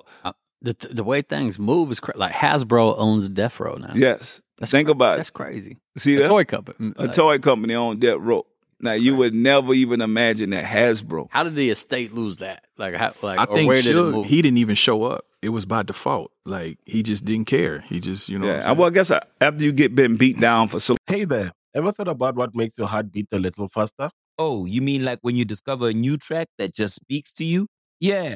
The 0.62 0.76
the 0.91 1.03
way 1.03 1.22
things 1.22 1.60
move 1.60 1.91
is 1.91 1.99
cra- 1.99 2.18
like 2.18 2.34
Hasbro 2.34 2.95
owns 2.97 3.30
Death 3.30 3.60
Row 3.60 3.76
now. 3.76 3.93
yes, 3.95 4.41
That's 4.58 4.72
think 4.72 4.88
cra- 4.88 4.91
about 4.93 5.18
That's 5.18 5.30
it. 5.30 5.34
crazy. 5.34 5.78
See 5.97 6.16
A 6.16 6.20
that? 6.22 6.28
toy 6.30 6.45
company. 6.45 6.78
Mm, 6.80 6.93
a 6.97 7.01
Like, 7.03 7.14
toy 7.16 7.38
company 7.39 7.76
on 7.76 7.99
that 7.99 8.18
road. 8.20 8.45
Now 8.80 8.93
you 8.93 9.16
would 9.16 9.34
never 9.34 9.74
even 9.74 10.01
imagine 10.01 10.51
that 10.51 10.64
Hasbro. 10.66 11.28
How 11.32 11.43
did 11.43 11.55
the 11.55 11.70
estate 11.72 12.14
lose 12.14 12.38
that? 12.38 12.64
Like, 12.78 12.93
how, 12.93 13.14
like, 13.24 13.39
I 13.39 13.45
think 13.45 13.68
where 13.68 13.82
did 13.82 13.95
it 13.95 14.01
move? 14.01 14.26
he 14.28 14.41
didn't 14.41 14.60
even 14.60 14.76
show 14.76 15.03
up. 15.03 15.26
It 15.41 15.49
was 15.49 15.66
by 15.66 15.82
default. 15.84 16.32
Like 16.45 16.78
he 16.86 17.01
just 17.03 17.26
didn't 17.26 17.45
care. 17.45 17.82
He 17.82 17.99
just, 17.99 18.28
you 18.30 18.38
know. 18.39 18.47
Yeah, 18.47 18.58
what 18.58 18.66
I- 18.66 18.70
I'm 18.72 18.78
well, 18.78 18.88
I 18.88 18.91
guess 18.91 19.12
I, 19.12 19.22
after 19.41 19.64
you 19.64 19.72
get 19.72 19.95
been 19.95 20.16
beat 20.18 20.39
down 20.39 20.70
for 20.70 20.80
so 20.80 20.95
Hey 21.08 21.26
there, 21.26 21.51
ever 21.76 21.91
thought 21.91 22.08
about 22.08 22.36
what 22.36 22.55
makes 22.55 22.78
your 22.78 22.88
heart 22.88 23.12
beat 23.12 23.28
a 23.32 23.38
little 23.39 23.68
faster? 23.68 24.10
Oh, 24.39 24.66
you 24.66 24.82
mean 24.82 25.03
like 25.05 25.20
when 25.22 25.36
you 25.36 25.45
discover 25.45 25.89
a 25.89 25.93
new 25.93 26.18
track 26.18 26.47
that 26.60 26.74
just 26.76 26.95
speaks 26.95 27.32
to 27.34 27.43
you? 27.45 27.68
Yeah, 27.99 28.36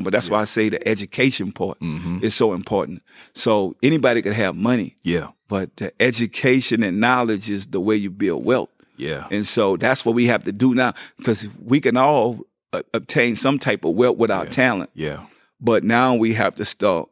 But 0.00 0.12
that's 0.12 0.30
why 0.30 0.40
I 0.40 0.44
say 0.44 0.68
the 0.68 0.86
education 0.88 1.52
part 1.52 1.78
hmm 1.78 2.18
is 2.22 2.34
so 2.34 2.54
important. 2.54 3.02
So 3.34 3.74
anybody 3.82 4.22
could 4.22 4.32
have 4.34 4.54
money, 4.56 4.96
Yeah, 5.02 5.28
but 5.48 5.76
the 5.76 5.92
education 6.00 6.82
and 6.82 7.00
knowledge 7.00 7.50
is 7.50 7.66
the 7.66 7.80
way 7.80 7.96
you 7.96 8.10
build 8.10 8.44
wealth. 8.44 8.70
yeah. 8.96 9.26
And 9.30 9.46
so 9.46 9.76
that's 9.76 10.04
what 10.04 10.14
we 10.14 10.26
have 10.26 10.44
to 10.44 10.52
do 10.52 10.74
now 10.74 10.94
because 11.18 11.46
we 11.64 11.80
can 11.80 11.96
all 11.96 12.40
uh, 12.72 12.82
obtain 12.94 13.36
some 13.36 13.58
type 13.58 13.84
of 13.84 13.94
wealth 13.94 14.16
without 14.18 14.46
Yeah. 14.46 14.50
talent. 14.50 14.90
Yeah, 14.94 15.26
But 15.60 15.84
now 15.84 16.14
we 16.14 16.32
have 16.34 16.54
to 16.56 16.64
start 16.64 17.08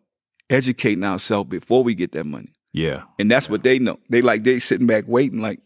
educating 0.49 1.05
ourselves 1.05 1.49
before 1.51 1.83
we 1.85 1.95
get 1.95 2.13
that 2.13 2.25
money. 2.27 2.53
yeah, 2.73 3.03
And 3.19 3.31
that's 3.31 3.49
what 3.51 3.63
they 3.63 3.79
know. 3.79 3.99
They 4.09 4.23
like 4.23 4.45
they 4.45 4.59
sitting 4.61 4.87
back 4.87 5.05
waiting 5.07 5.41
like 5.41 5.61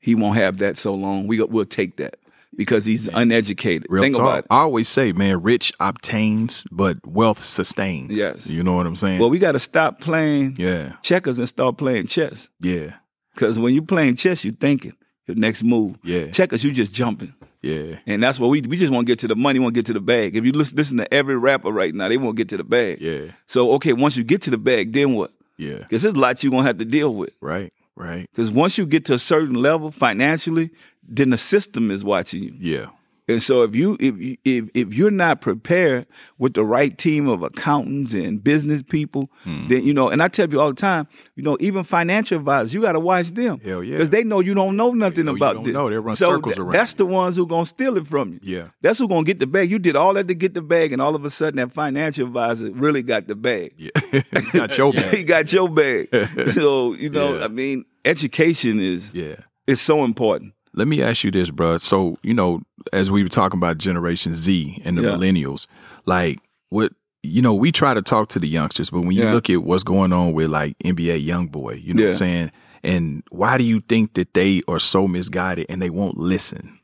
he 0.00 0.14
won't 0.14 0.36
have 0.36 0.58
that 0.58 0.76
so 0.76 0.94
long. 0.94 1.26
We 1.26 1.42
we'll 1.42 1.64
take 1.64 1.96
that 1.96 2.16
because 2.58 2.84
he's 2.84 3.08
uneducated. 3.08 3.86
Real 3.88 4.02
Think 4.02 4.16
talk. 4.16 4.22
about 4.26 4.38
it. 4.40 4.46
I 4.50 4.58
always 4.58 4.88
say, 4.90 5.12
man, 5.12 5.40
rich 5.42 5.72
obtains, 5.80 6.66
but 6.70 6.98
wealth 7.06 7.42
sustains. 7.42 8.10
Yes. 8.18 8.46
you 8.46 8.62
know 8.62 8.74
what 8.74 8.86
I'm 8.86 8.96
saying. 8.96 9.18
Well, 9.20 9.30
we 9.30 9.38
got 9.38 9.52
to 9.52 9.58
stop 9.58 10.00
playing 10.00 10.56
yeah, 10.58 10.92
checkers 11.02 11.38
and 11.38 11.48
start 11.48 11.78
playing 11.78 12.08
chess. 12.08 12.48
yeah, 12.60 12.94
Because 13.34 13.58
when 13.58 13.72
you're 13.72 13.84
playing 13.84 14.16
chess, 14.16 14.44
you're 14.44 14.52
thinking 14.54 14.92
your 15.26 15.36
next 15.36 15.62
move. 15.62 15.96
yeah, 16.02 16.26
Checkers, 16.30 16.62
you 16.64 16.72
just 16.72 16.92
jumping. 16.92 17.32
yeah, 17.62 17.96
And 18.06 18.22
that's 18.22 18.38
what 18.40 18.48
we 18.48 18.60
we 18.62 18.76
just 18.76 18.92
want 18.92 19.06
to 19.06 19.10
get 19.10 19.18
to 19.20 19.28
the 19.28 19.36
money, 19.36 19.58
want 19.58 19.74
to 19.74 19.78
get 19.78 19.86
to 19.86 19.92
the 19.92 20.00
bag. 20.00 20.36
If 20.36 20.44
you 20.44 20.52
listen, 20.52 20.76
listen 20.76 20.96
to 20.98 21.14
every 21.14 21.36
rapper 21.36 21.70
right 21.70 21.94
now, 21.94 22.08
they 22.08 22.16
want 22.16 22.36
to 22.36 22.40
get 22.40 22.48
to 22.50 22.56
the 22.56 22.64
bag. 22.64 23.00
yeah, 23.00 23.32
So 23.46 23.72
okay, 23.74 23.92
once 23.92 24.16
you 24.16 24.24
get 24.24 24.42
to 24.42 24.50
the 24.50 24.58
bag, 24.58 24.92
then 24.92 25.14
what? 25.14 25.32
yeah. 25.56 25.78
Because 25.78 26.02
there's 26.02 26.14
a 26.14 26.18
lot 26.18 26.42
you're 26.42 26.50
gonna 26.50 26.66
have 26.66 26.78
to 26.78 26.84
deal 26.84 27.14
with. 27.14 27.30
Right, 27.40 27.72
right. 27.98 28.28
Because 28.32 28.50
once 28.50 28.78
you 28.78 28.86
get 28.86 29.04
to 29.06 29.14
a 29.14 29.18
certain 29.18 29.54
level 29.54 29.90
financially, 29.90 30.70
then 31.06 31.30
the 31.30 31.38
system 31.38 31.90
is 31.90 32.04
watching 32.04 32.42
you. 32.42 32.54
Yeah, 32.58 32.86
And 33.28 33.42
so 33.42 33.62
if 33.62 33.76
you 33.76 33.96
if 34.00 34.14
if 34.44 34.70
if 34.74 34.94
you're 34.94 35.10
not 35.10 35.42
prepared 35.42 36.06
with 36.38 36.54
the 36.54 36.64
right 36.64 36.96
team 36.96 37.28
of 37.28 37.42
accountants 37.42 38.14
and 38.14 38.42
business 38.42 38.82
people, 38.82 39.30
Hmm. 39.44 39.68
then 39.68 39.84
you 39.84 39.92
know, 39.92 40.08
and 40.08 40.22
I 40.22 40.28
tell 40.28 40.48
you 40.48 40.58
all 40.60 40.70
the 40.70 40.74
time, 40.80 41.06
you 41.36 41.42
know, 41.42 41.56
even 41.60 41.84
financial 41.84 42.38
advisors, 42.38 42.72
you 42.72 42.80
got 42.80 42.92
to 42.92 43.00
watch 43.00 43.28
them. 43.32 43.60
Hell 43.60 43.82
yeah. 43.84 43.96
Because 43.96 44.10
they 44.10 44.24
know 44.24 44.40
you 44.40 44.54
don't 44.54 44.76
know 44.76 44.92
nothing 44.92 45.26
know 45.26 45.32
you 45.32 45.36
about 45.36 45.54
don't 45.56 45.64
this. 45.64 45.72
know. 45.74 45.90
They 45.90 45.98
run 45.98 46.16
so 46.16 46.30
circles 46.30 46.54
tha- 46.54 46.62
around 46.62 46.72
That's 46.72 46.92
you. 46.92 46.96
the 46.98 47.06
ones 47.06 47.36
who 47.36 47.46
gonna 47.46 47.66
steal 47.66 47.96
it 47.98 48.06
from 48.08 48.32
you. 48.32 48.40
yeah, 48.42 48.68
That's 48.80 48.98
who 48.98 49.06
gonna 49.08 49.24
get 49.24 49.38
the 49.40 49.46
bag. 49.46 49.70
You 49.70 49.78
did 49.78 49.94
all 49.94 50.14
that 50.14 50.26
to 50.28 50.34
get 50.34 50.54
the 50.54 50.62
bag, 50.62 50.92
and 50.94 51.02
all 51.02 51.14
of 51.14 51.24
a 51.24 51.30
sudden 51.30 51.56
that 51.58 51.70
financial 51.72 52.26
advisor 52.26 52.70
really 52.70 53.02
got 53.02 53.26
the 53.28 53.34
bag. 53.34 53.74
yeah. 53.76 53.90
Got 54.52 54.78
your 54.78 54.92
bag. 54.94 55.14
he 55.14 55.22
got 55.24 55.52
your 55.52 55.68
bag. 55.68 56.08
so 56.52 56.94
you 56.94 57.10
know, 57.10 57.36
Yeah. 57.38 57.44
I 57.44 57.48
mean, 57.48 57.84
education 58.04 58.80
is 58.80 59.12
Yeah. 59.12 59.36
it's 59.66 59.82
so 59.82 60.04
important. 60.04 60.54
Let 60.74 60.88
me 60.88 61.02
ask 61.02 61.24
you 61.24 61.30
this, 61.30 61.50
bro. 61.50 61.78
So, 61.78 62.18
you 62.22 62.34
know, 62.34 62.60
as 62.92 63.10
we 63.10 63.22
were 63.22 63.28
talking 63.28 63.58
about 63.58 63.78
Generation 63.78 64.32
Z 64.32 64.80
and 64.84 64.96
the 64.98 65.02
Yeah. 65.02 65.08
millennials, 65.10 65.66
like 66.06 66.38
what 66.70 66.92
you 67.24 67.42
know, 67.42 67.52
we 67.52 67.72
try 67.72 67.92
to 67.94 68.00
talk 68.00 68.28
to 68.28 68.38
the 68.38 68.46
youngsters, 68.46 68.90
but 68.90 69.00
when 69.00 69.10
you 69.10 69.24
Yeah. 69.24 69.32
look 69.32 69.50
at 69.50 69.64
what's 69.64 69.82
going 69.82 70.12
on 70.12 70.32
with 70.34 70.50
like 70.50 70.78
NBA 70.84 71.16
young 71.16 71.48
boy, 71.48 71.74
you 71.82 71.92
know 71.92 72.04
what 72.04 72.10
I'm 72.12 72.16
saying? 72.16 72.50
And 72.84 73.24
why 73.30 73.58
do 73.58 73.64
you 73.64 73.80
think 73.80 74.14
that 74.14 74.34
they 74.34 74.62
are 74.68 74.78
so 74.78 75.08
misguided 75.08 75.66
and 75.68 75.82
they 75.82 75.90
won't 75.90 76.16
listen? 76.16 76.78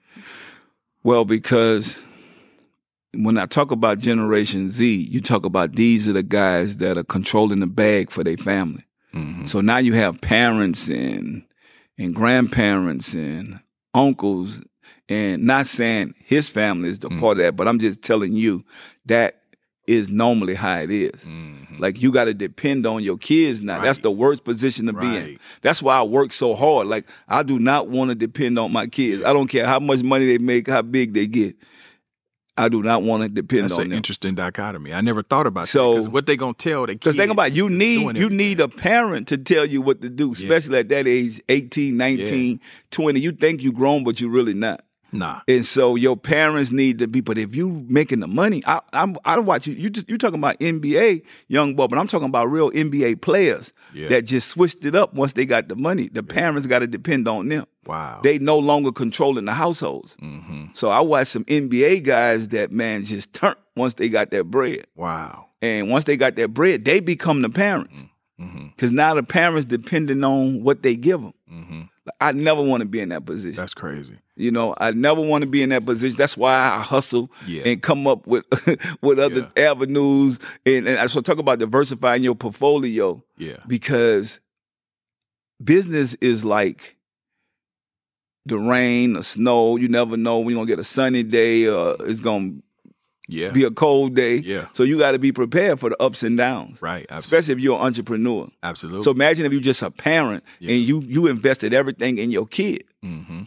Well, 1.04 1.24
because 1.24 1.96
when 3.14 3.38
I 3.38 3.46
talk 3.46 3.70
about 3.70 3.98
Generation 4.00 4.70
Z, 4.70 5.08
you 5.08 5.20
talk 5.20 5.44
about 5.46 5.76
these 5.76 6.08
are 6.08 6.12
the 6.12 6.22
guys 6.24 6.78
that 6.78 6.98
are 6.98 7.04
controlling 7.04 7.60
the 7.60 7.66
bag 7.68 8.10
for 8.10 8.24
their 8.24 8.36
family. 8.36 8.84
Mhm. 9.14 9.48
So 9.48 9.60
now 9.60 9.78
you 9.78 9.92
have 9.94 10.20
parents 10.20 10.88
and 10.88 11.42
and 11.96 12.12
grandparents 12.12 13.14
and 13.14 13.60
uncles, 13.94 14.60
and 15.08 15.44
not 15.44 15.66
saying 15.66 16.14
his 16.24 16.48
family 16.48 16.88
is 16.90 16.98
the 16.98 17.08
Mm. 17.10 17.20
part 17.20 17.38
of 17.38 17.44
that, 17.44 17.56
but 17.56 17.68
I'm 17.68 17.78
just 17.78 18.02
telling 18.02 18.32
you 18.34 18.64
that 19.06 19.40
is 19.86 20.08
normally 20.08 20.54
how 20.54 20.78
it 20.80 20.90
is. 20.90 21.12
Mhm. 21.26 21.78
Like 21.78 22.00
you 22.00 22.10
got 22.10 22.24
to 22.24 22.32
depend 22.32 22.86
on 22.86 23.02
your 23.02 23.18
kids 23.18 23.60
now. 23.60 23.82
That's 23.82 23.98
the 23.98 24.10
worst 24.10 24.42
position 24.44 24.86
to 24.86 24.94
be 24.94 25.06
in. 25.06 25.38
That's 25.60 25.82
why 25.82 25.98
I 25.98 26.02
work 26.04 26.32
so 26.32 26.54
hard. 26.54 26.86
Like 26.86 27.04
I 27.28 27.42
do 27.42 27.58
not 27.58 27.88
want 27.88 28.08
to 28.08 28.14
depend 28.14 28.58
on 28.58 28.72
my 28.72 28.86
kids. 28.86 29.22
I 29.24 29.34
don't 29.34 29.48
care 29.48 29.66
how 29.66 29.80
much 29.80 30.02
money 30.02 30.24
they 30.26 30.38
make, 30.38 30.68
how 30.68 30.80
big 30.80 31.12
they 31.12 31.26
get. 31.26 31.54
I 32.56 32.68
do 32.68 32.82
not 32.84 33.02
want 33.02 33.24
to 33.24 33.28
depend 33.28 33.64
That's 33.64 33.74
on 33.74 33.82
an 33.82 33.88
them. 33.88 33.96
interesting 33.96 34.34
dichotomy. 34.36 34.92
I 34.92 35.00
never 35.00 35.22
thought 35.24 35.46
about 35.46 35.66
So- 35.68 35.94
that. 35.94 35.98
Because 36.00 36.08
what 36.12 36.26
they 36.26 36.36
gonna 36.36 36.54
tell 36.54 36.86
the 36.86 36.92
Because 36.94 37.16
think 37.16 37.32
about 37.32 37.48
it, 37.48 37.54
you 37.54 37.68
need 37.68 38.16
you 38.16 38.30
need 38.30 38.60
a 38.60 38.68
parent 38.68 39.26
to 39.28 39.38
tell 39.38 39.66
you 39.66 39.82
what 39.82 40.00
to 40.02 40.08
do, 40.08 40.30
especially 40.32 40.78
at 40.78 40.88
that 40.90 41.08
age, 41.08 41.40
18, 41.48 41.96
19, 41.96 42.60
20. 42.92 43.20
You 43.20 43.32
think 43.32 43.62
you 43.62 43.72
grown, 43.72 44.04
but 44.04 44.20
you 44.20 44.28
really 44.28 44.54
not. 44.54 44.84
Nah. 45.14 45.40
And 45.46 45.64
so 45.64 45.94
your 45.94 46.16
parents 46.16 46.70
need 46.72 46.98
to 46.98 47.06
be. 47.06 47.20
But 47.20 47.38
if 47.38 47.54
you 47.54 47.84
making 47.88 48.20
the 48.20 48.26
money, 48.26 48.62
I, 48.66 48.80
I'm 48.92 49.16
I 49.24 49.36
don't 49.36 49.46
watch 49.46 49.66
you. 49.66 49.74
You 49.74 49.88
just 49.88 50.08
you 50.10 50.18
talking 50.18 50.40
about 50.40 50.58
NBA 50.58 51.22
young 51.48 51.76
boy, 51.76 51.86
but 51.86 51.98
I'm 51.98 52.08
talking 52.08 52.28
about 52.28 52.50
real 52.50 52.70
NBA 52.72 53.20
players 53.22 53.72
Yeah. 53.92 54.08
that 54.08 54.22
just 54.22 54.48
switched 54.48 54.84
it 54.84 54.94
up 54.96 55.14
once 55.14 55.34
they 55.34 55.46
got 55.46 55.68
the 55.68 55.76
money. 55.76 56.08
The 56.12 56.22
parents 56.24 56.66
got 56.66 56.80
to 56.80 56.86
depend 56.88 57.28
on 57.28 57.48
them. 57.48 57.66
Wow. 57.86 58.20
They 58.24 58.38
no 58.38 58.58
longer 58.58 58.90
controlling 58.92 59.44
the 59.44 59.52
households. 59.52 60.16
mm-hmm. 60.20 60.66
So 60.72 60.88
I 60.88 61.00
watch 61.00 61.28
some 61.28 61.44
NBA 61.44 62.02
guys 62.02 62.48
that 62.48 62.72
man 62.72 63.04
just 63.04 63.32
turn 63.32 63.54
once 63.76 63.94
they 63.94 64.08
got 64.08 64.30
that 64.32 64.44
bread. 64.44 64.86
Wow. 64.96 65.46
And 65.62 65.90
once 65.90 66.04
they 66.04 66.16
got 66.16 66.34
that 66.36 66.48
bread, 66.48 66.84
they 66.84 66.98
become 67.00 67.42
the 67.42 67.50
parents. 67.50 67.94
Mm-hmm. 68.40 68.66
Because 68.68 68.90
now 68.90 69.14
the 69.14 69.22
parents 69.22 69.66
depending 69.66 70.24
on 70.24 70.64
what 70.64 70.82
they 70.82 70.96
give 70.96 71.20
them. 71.20 71.34
Mm-hmm. 71.52 71.82
I 72.20 72.32
never 72.32 72.60
want 72.62 72.82
to 72.82 72.84
be 72.86 73.00
in 73.00 73.08
that 73.10 73.24
position. 73.24 73.56
That's 73.56 73.72
crazy. 73.74 74.18
You 74.36 74.50
know, 74.50 74.74
I 74.78 74.90
never 74.90 75.20
want 75.20 75.42
to 75.42 75.46
be 75.46 75.62
in 75.62 75.70
that 75.70 75.86
position. 75.86 76.16
That's 76.18 76.36
why 76.36 76.52
I 76.54 76.80
hustle 76.80 77.30
Yeah. 77.46 77.62
and 77.64 77.80
come 77.82 78.06
up 78.06 78.26
with 78.26 78.44
with 79.00 79.18
other 79.18 79.50
avenues. 79.56 80.38
And, 80.66 80.86
and 80.86 81.10
so 81.10 81.20
talk 81.20 81.38
about 81.38 81.60
diversifying 81.60 82.22
your 82.22 82.34
portfolio 82.34 83.22
Yeah. 83.38 83.56
because 83.66 84.40
business 85.62 86.14
is 86.20 86.44
like 86.44 86.96
the 88.46 88.58
rain, 88.58 89.14
the 89.14 89.22
snow. 89.22 89.76
You 89.76 89.88
never 89.88 90.16
know 90.16 90.38
when 90.40 90.50
you're 90.50 90.58
gonna 90.58 90.66
get 90.66 90.78
a 90.78 90.84
sunny 90.84 91.22
day 91.22 91.66
or 91.66 91.96
it's 92.00 92.20
gonna 92.20 92.52
Yeah. 93.28 93.50
be 93.50 93.64
a 93.64 93.70
cold 93.70 94.14
day. 94.14 94.36
Yeah. 94.36 94.66
So 94.74 94.82
you 94.82 94.98
got 94.98 95.12
to 95.12 95.18
be 95.18 95.32
prepared 95.32 95.80
for 95.80 95.90
the 95.90 96.02
ups 96.02 96.22
and 96.22 96.36
downs. 96.36 96.80
Right. 96.82 97.06
Absolutely. 97.08 97.18
Especially 97.18 97.52
if 97.54 97.60
you're 97.60 97.78
an 97.78 97.86
entrepreneur. 97.86 98.48
Absolutely. 98.62 99.02
So 99.02 99.10
imagine 99.10 99.46
if 99.46 99.52
you're 99.52 99.62
just 99.62 99.82
a 99.82 99.90
parent 99.90 100.44
and 100.60 100.70
you 100.70 101.00
you 101.00 101.26
invested 101.26 101.72
everything 101.72 102.18
in 102.18 102.30
your 102.30 102.46
kid. 102.46 102.84
mm-hmm. 103.02 103.42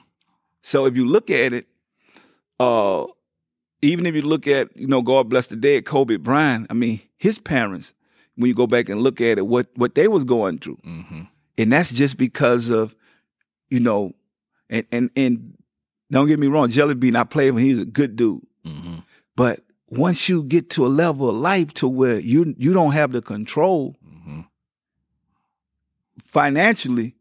So 0.63 0.85
if 0.85 0.97
you 0.97 1.05
look 1.05 1.29
at 1.29 1.53
it, 1.53 1.67
uh, 2.59 3.05
even 3.81 4.05
if 4.05 4.15
you 4.15 4.21
look 4.21 4.47
at, 4.47 4.75
you 4.75 4.87
know, 4.87 5.01
God 5.01 5.29
bless 5.29 5.47
the 5.47 5.55
dead, 5.55 5.85
Kobe 5.85 6.17
Bryant, 6.17 6.67
I 6.69 6.73
mean, 6.73 6.99
his 7.17 7.37
parents, 7.37 7.93
when 8.35 8.49
you 8.49 8.55
go 8.55 8.67
back 8.67 8.89
and 8.89 9.01
look 9.01 9.21
at 9.21 9.37
it, 9.37 9.47
what 9.47 9.67
what 9.75 9.95
they 9.95 10.07
was 10.07 10.23
going 10.23 10.59
through. 10.59 10.77
Mm-hmm. 10.85 11.21
And 11.57 11.71
that's 11.71 11.91
just 11.91 12.17
because 12.17 12.69
of, 12.69 12.95
you 13.69 13.79
know, 13.79 14.13
and 14.69 14.85
and 14.91 15.09
and 15.15 15.57
don't 16.11 16.27
get 16.27 16.39
me 16.39 16.47
wrong, 16.47 16.69
Jelly 16.69 16.95
Bean, 16.95 17.15
I 17.15 17.23
played 17.23 17.49
him, 17.49 17.57
he's 17.57 17.79
a 17.79 17.85
good 17.85 18.15
dude. 18.15 18.45
Mm-hmm. 18.65 18.95
But 19.35 19.61
once 19.89 20.27
you 20.29 20.43
get 20.43 20.69
to 20.71 20.85
a 20.85 20.89
level 20.89 21.29
of 21.29 21.35
life 21.35 21.73
to 21.75 21.87
where 21.87 22.19
you 22.19 22.53
you 22.57 22.73
don't 22.73 22.91
have 22.91 23.11
the 23.11 23.21
control 23.21 23.95
Mm-hmm. 24.05 24.41
financially, 26.25 27.15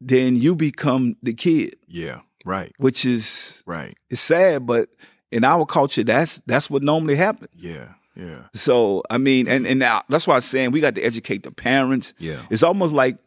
then 0.00 0.36
you 0.36 0.54
become 0.54 1.16
the 1.22 1.34
kid. 1.34 1.76
Yeah. 1.86 2.20
Right. 2.44 2.72
Which 2.78 3.04
is 3.04 3.62
Right. 3.66 3.96
it's 4.10 4.20
sad, 4.20 4.66
but 4.66 4.88
in 5.32 5.44
our 5.44 5.66
culture, 5.66 6.04
that's 6.04 6.40
that's 6.46 6.70
what 6.70 6.82
normally 6.82 7.16
happens. 7.16 7.50
Yeah. 7.56 7.88
Yeah. 8.14 8.44
So 8.54 9.02
I 9.10 9.18
mean, 9.18 9.48
and 9.48 9.66
and 9.66 9.78
now 9.78 10.02
that's 10.08 10.26
why 10.26 10.36
I'm 10.36 10.40
saying 10.40 10.70
we 10.70 10.80
got 10.80 10.94
to 10.94 11.02
educate 11.02 11.42
the 11.42 11.50
parents. 11.50 12.14
Yeah. 12.18 12.42
It's 12.50 12.62
almost 12.62 12.92
like, 12.94 13.18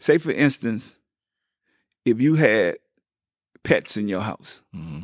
say 0.00 0.18
for 0.18 0.32
instance, 0.32 0.94
if 2.04 2.20
you 2.20 2.34
had 2.34 2.76
pets 3.62 3.96
in 3.96 4.08
your 4.08 4.20
house, 4.20 4.60
Mm-hmm. 4.74 5.00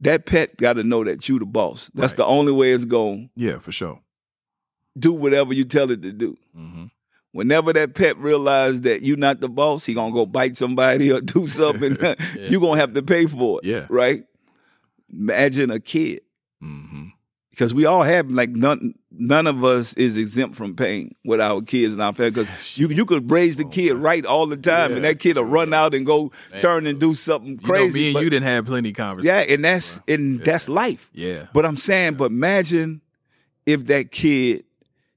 That 0.00 0.26
pet 0.26 0.56
got 0.56 0.74
to 0.74 0.84
know 0.84 1.04
that 1.04 1.28
you 1.28 1.38
the 1.38 1.44
boss. 1.46 1.90
That's 1.94 2.12
the 2.14 2.24
only 2.24 2.52
way 2.52 2.72
it's 2.72 2.84
going 2.84 3.30
Yeah. 3.34 3.58
For 3.58 3.72
sure. 3.72 4.00
do 4.98 5.12
whatever 5.12 5.52
you 5.52 5.64
tell 5.64 5.90
it 5.90 6.02
to 6.02 6.12
do. 6.12 6.36
Mm-hmm. 6.56 6.84
Whenever 7.32 7.72
that 7.72 7.94
pet 7.94 8.16
realizes 8.16 8.80
that 8.82 9.02
you're 9.02 9.16
not 9.16 9.40
the 9.40 9.48
boss, 9.48 9.84
he 9.84 9.94
gonna 9.94 10.12
go 10.12 10.24
bite 10.26 10.56
somebody 10.56 11.10
or 11.12 11.20
do 11.20 11.46
something. 11.48 11.96
you 12.38 12.58
gonna 12.60 12.80
have 12.80 12.94
to 12.94 13.02
pay 13.02 13.26
for 13.26 13.60
it. 13.62 13.66
Yeah. 13.66 13.86
Right. 13.90 14.24
Imagine 15.12 15.70
a 15.70 15.80
kid. 15.80 16.22
Mm-hmm. 16.62 17.08
Because 17.58 17.74
we 17.74 17.86
all 17.86 18.04
have 18.04 18.30
like 18.30 18.50
none 18.50 18.94
none 19.10 19.48
of 19.48 19.64
us 19.64 19.92
is 19.94 20.16
exempt 20.16 20.54
from 20.54 20.76
pain 20.76 21.12
with 21.24 21.40
our 21.40 21.60
kids 21.60 21.92
and 21.92 22.00
our 22.00 22.14
family 22.14 22.30
because 22.30 22.78
you 22.78 22.88
you 22.88 23.04
could 23.04 23.28
raise 23.30 23.56
the 23.56 23.64
kid 23.64 23.94
right 23.94 24.24
all 24.24 24.46
the 24.46 24.56
time 24.56 24.94
and 24.94 25.04
that 25.04 25.18
kid 25.18 25.36
will 25.36 25.44
run 25.44 25.74
out 25.74 25.92
and 25.92 26.06
go 26.06 26.30
turn 26.60 26.86
and 26.86 27.00
do 27.00 27.14
something 27.16 27.58
crazy. 27.58 27.82
You 27.82 27.88
know, 27.88 27.92
me 27.94 28.06
and 28.06 28.14
but- 28.14 28.22
you 28.22 28.30
didn't 28.30 28.46
have 28.48 28.66
plenty 28.66 28.90
of 28.90 28.96
conversations. 28.96 29.48
yeah, 29.48 29.54
and 29.54 29.64
that's 29.64 30.00
and 30.06 30.44
that's 30.44 30.68
life. 30.68 31.10
Yeah. 31.12 31.46
But 31.52 31.66
I'm 31.66 31.76
saying, 31.76 32.14
but 32.14 32.26
imagine 32.26 33.00
if 33.66 33.86
that 33.86 34.12
kid 34.12 34.64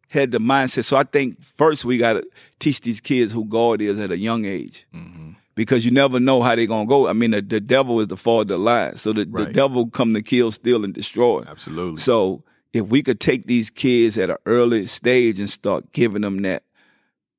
had 0.08 0.32
the 0.32 0.40
mindset. 0.40 0.86
So 0.86 0.98
I 0.98 1.04
think 1.04 1.42
first 1.58 1.86
we 1.86 1.98
got 1.98 2.14
to 2.14 2.24
teach 2.60 2.82
these 2.82 3.00
kids 3.00 3.32
who 3.32 3.46
God 3.46 3.82
is 3.82 4.00
at 4.00 4.12
a 4.12 4.18
young 4.18 4.46
age. 4.46 4.86
Mm-hmm. 4.94 5.32
Because 5.54 5.84
you 5.86 5.92
never 5.92 6.20
know 6.20 6.42
how 6.42 6.56
they're 6.56 6.66
gonna 6.66 6.86
go. 6.86 7.08
I 7.08 7.14
mean, 7.14 7.32
the, 7.32 7.42
the 7.42 7.60
devil 7.60 8.00
is 8.00 8.08
the 8.08 8.18
father 8.18 8.56
of 8.56 8.62
lies. 8.62 9.02
So 9.02 9.14
the, 9.14 9.26
the 9.26 9.48
devil 9.48 9.90
come 9.90 10.14
to 10.14 10.22
kill, 10.22 10.52
steal, 10.52 10.86
and 10.86 10.94
destroy. 10.94 11.44
Absolutely. 11.46 11.98
So 11.98 12.44
if 12.74 12.88
we 12.88 13.04
could 13.04 13.20
take 13.20 13.46
these 13.46 13.70
kids 13.70 14.18
at 14.18 14.30
an 14.30 14.38
early 14.46 14.88
stage 14.88 15.40
and 15.40 15.50
start 15.50 15.92
giving 15.92 16.22
them 16.22 16.42
that 16.44 16.64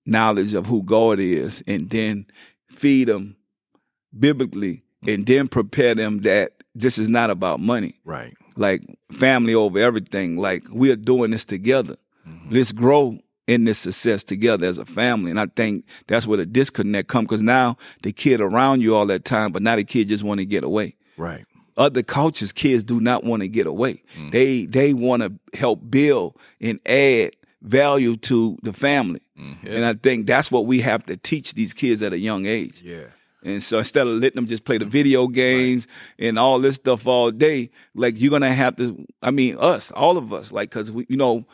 knowledge 0.05 0.53
of 0.55 0.67
who 0.67 0.83
God 0.83 1.21
is, 1.21 1.63
and 1.67 1.89
then 1.89 2.27
feed 2.69 3.09
them 3.09 3.37
biblically, 4.19 4.83
and 5.03 5.25
mm-hmm. 5.25 5.25
then 5.25 5.49
prepare 5.49 5.95
them 5.95 6.21
that 6.21 6.63
this 6.75 6.99
is 6.99 7.09
not 7.09 7.31
about 7.31 7.61
money. 7.61 7.99
Right. 8.05 8.35
Like 8.57 8.83
family 9.11 9.55
over 9.55 9.79
everything. 9.79 10.37
Like 10.37 10.65
we 10.71 10.91
are 10.91 10.97
doing 10.97 11.31
this 11.31 11.45
together. 11.45 11.97
Mm-hmm. 12.29 12.55
Let's 12.55 12.73
grow 12.73 13.19
in 13.47 13.65
this 13.65 13.79
success 13.79 14.23
together 14.23 14.67
as 14.67 14.79
a 14.79 14.85
family. 14.85 15.31
And 15.31 15.41
I 15.41 15.47
think 15.47 15.85
that's 16.07 16.27
where 16.27 16.39
the 16.39 16.47
disconnect 16.47 17.09
comes 17.09 17.27
because 17.27 17.43
now 17.43 17.77
the 18.03 18.13
kid 18.13 18.41
around 18.41 18.81
you 18.81 18.95
all 18.95 19.07
that 19.07 19.25
time, 19.25 19.53
but 19.53 19.63
now 19.63 19.77
the 19.77 19.85
kid 19.85 20.09
just 20.09 20.25
want 20.25 20.39
to 20.39 20.45
get 20.45 20.65
away. 20.65 20.97
Right. 21.17 21.45
other 21.77 22.03
cultures 22.03 22.53
kids 22.53 22.83
do 22.83 23.01
not 23.01 23.25
want 23.25 23.43
to 23.43 23.49
get 23.49 23.67
away. 23.67 24.03
Mm. 24.17 24.33
They 24.33 24.67
they 24.67 24.93
want 24.95 25.23
to 25.23 25.59
help 25.59 25.81
build 25.91 26.37
and 26.61 26.81
add 26.87 27.37
value 27.63 28.17
to 28.19 28.59
the 28.63 28.73
family. 28.73 29.21
Mm-hmm. 29.39 29.67
And 29.67 29.85
i 29.85 29.95
think 29.95 30.27
that's 30.27 30.51
what 30.51 30.67
we 30.67 30.81
have 30.81 31.05
to 31.07 31.17
teach 31.17 31.55
these 31.55 31.73
kids 31.73 32.03
at 32.03 32.13
a 32.13 32.19
young 32.19 32.47
age. 32.47 32.81
Yeah. 32.83 33.07
and 33.43 33.63
so 33.63 33.79
instead 33.79 34.07
of 34.07 34.15
letting 34.15 34.37
them 34.37 34.47
just 34.47 34.65
play 34.65 34.79
the 34.79 34.85
mm-hmm. 34.85 34.93
video 34.93 35.27
games 35.27 35.87
and 36.19 36.39
all 36.39 36.61
this 36.61 36.77
stuff 36.77 37.07
all 37.07 37.31
day 37.31 37.71
like 37.95 38.21
you're 38.21 38.31
gonna 38.31 38.55
have 38.55 38.77
to 38.77 39.07
i 39.23 39.31
mean 39.31 39.57
us 39.59 39.91
all 39.93 40.17
of 40.17 40.33
us 40.33 40.53
like 40.53 40.71
because 40.71 40.93
we 40.93 41.07
you 41.09 41.17
know 41.17 41.45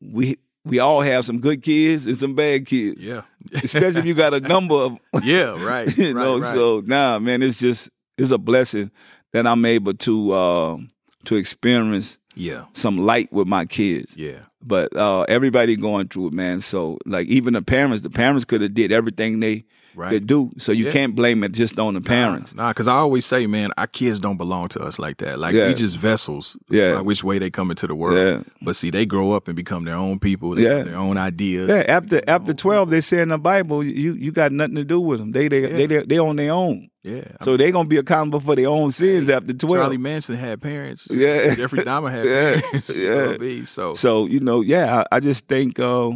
we 0.00 0.38
we 0.64 0.78
all 0.78 1.00
have 1.00 1.24
some 1.24 1.40
good 1.40 1.62
kids 1.62 2.06
and 2.06 2.16
some 2.16 2.34
bad 2.34 2.66
kids 2.66 3.00
Yeah. 3.02 3.22
especially 3.62 4.00
if 4.00 4.06
you 4.06 4.14
got 4.14 4.34
a 4.34 4.40
number 4.54 4.74
of 4.74 4.96
Yeah. 5.24 5.62
Right. 5.62 5.96
you 5.98 6.14
know 6.14 6.34
right, 6.34 6.42
right. 6.42 6.54
so 6.54 6.82
nah 6.86 7.18
man 7.18 7.42
it's 7.42 7.58
just 7.58 7.88
it's 8.18 8.30
a 8.30 8.38
blessing 8.38 8.90
that 9.32 9.46
i'm 9.46 9.64
able 9.64 9.94
to 9.94 10.32
uh 10.32 10.76
to 11.24 11.36
experience 11.36 12.18
Yeah. 12.34 12.64
some 12.74 12.98
light 12.98 13.32
with 13.32 13.46
my 13.48 13.64
kids 13.66 14.16
Yeah. 14.16 14.38
but 14.62 14.94
uh 14.96 15.22
everybody 15.22 15.76
going 15.76 16.08
through 16.08 16.28
it 16.28 16.32
man 16.32 16.60
so 16.60 16.98
like 17.06 17.26
even 17.28 17.54
the 17.54 17.62
parents 17.62 18.02
the 18.02 18.10
parents 18.10 18.44
could 18.44 18.60
have 18.60 18.74
did 18.74 18.92
everything 18.92 19.40
they 19.40 19.64
Right. 19.94 20.10
could 20.12 20.26
do 20.26 20.50
so 20.58 20.72
you 20.72 20.86
Yeah. 20.86 20.92
can't 20.92 21.14
blame 21.14 21.44
it 21.44 21.52
just 21.52 21.78
on 21.78 21.94
the 21.94 22.00
parents 22.00 22.54
Nah, 22.54 22.68
because 22.70 22.88
I 22.88 22.94
always 22.94 23.26
say, 23.26 23.46
man, 23.46 23.70
our 23.76 23.86
kids 23.86 24.18
don't 24.20 24.36
belong 24.38 24.68
to 24.68 24.80
us 24.80 24.98
like 24.98 25.18
that. 25.18 25.38
Like 25.38 25.54
Yeah. 25.54 25.68
we 25.68 25.74
just 25.74 25.96
vessels. 25.98 26.56
Yeah. 26.70 27.00
Which 27.02 27.22
way 27.22 27.38
they 27.38 27.50
come 27.50 27.70
into 27.70 27.86
the 27.86 27.94
world. 27.94 28.16
Yeah. 28.16 28.52
But 28.62 28.76
see, 28.76 28.90
they 28.90 29.04
grow 29.06 29.32
up 29.32 29.48
and 29.48 29.56
become 29.56 29.84
their 29.84 29.96
own 29.96 30.18
people. 30.18 30.58
Yeah. 30.58 30.82
their 30.84 30.96
own 30.96 31.16
ideas. 31.18 31.68
yeah 31.68 31.84
after 31.88 32.22
after 32.26 32.54
12 32.54 32.90
they 32.90 33.00
say 33.00 33.20
in 33.20 33.28
the 33.28 33.38
bible 33.38 33.84
you 33.84 34.14
you 34.14 34.32
got 34.32 34.50
nothing 34.52 34.76
to 34.76 34.84
do 34.84 35.00
with 35.00 35.18
them 35.20 35.32
they 35.32 35.48
they 35.48 35.60
they, 35.66 35.86
they, 35.86 36.04
they 36.04 36.18
on 36.18 36.36
their 36.36 36.52
own 36.52 36.88
Yeah. 37.02 37.24
so 37.42 37.56
they're 37.56 37.72
gonna 37.72 37.88
be 37.88 37.96
accountable 37.98 38.40
for 38.40 38.54
their 38.56 38.68
own 38.68 38.92
sins 38.92 39.28
after 39.28 39.52
12 39.52 39.76
Charlie 39.82 39.96
Manson 39.98 40.36
had 40.36 40.62
parents. 40.62 41.08
Yeah. 41.10 41.54
Jeffrey 41.54 41.80
Dahmer 41.80 42.10
had 42.10 42.24
Yeah. 42.32 42.60
parents. 42.60 42.88
Yeah. 42.96 43.34
I 43.34 43.38
mean? 43.38 43.66
So, 43.66 43.94
So 43.94 44.26
you 44.26 44.40
know, 44.40 44.60
yeah, 44.62 45.02
I, 45.10 45.16
I 45.16 45.20
just 45.20 45.48
think 45.48 45.78
uh, 45.78 46.10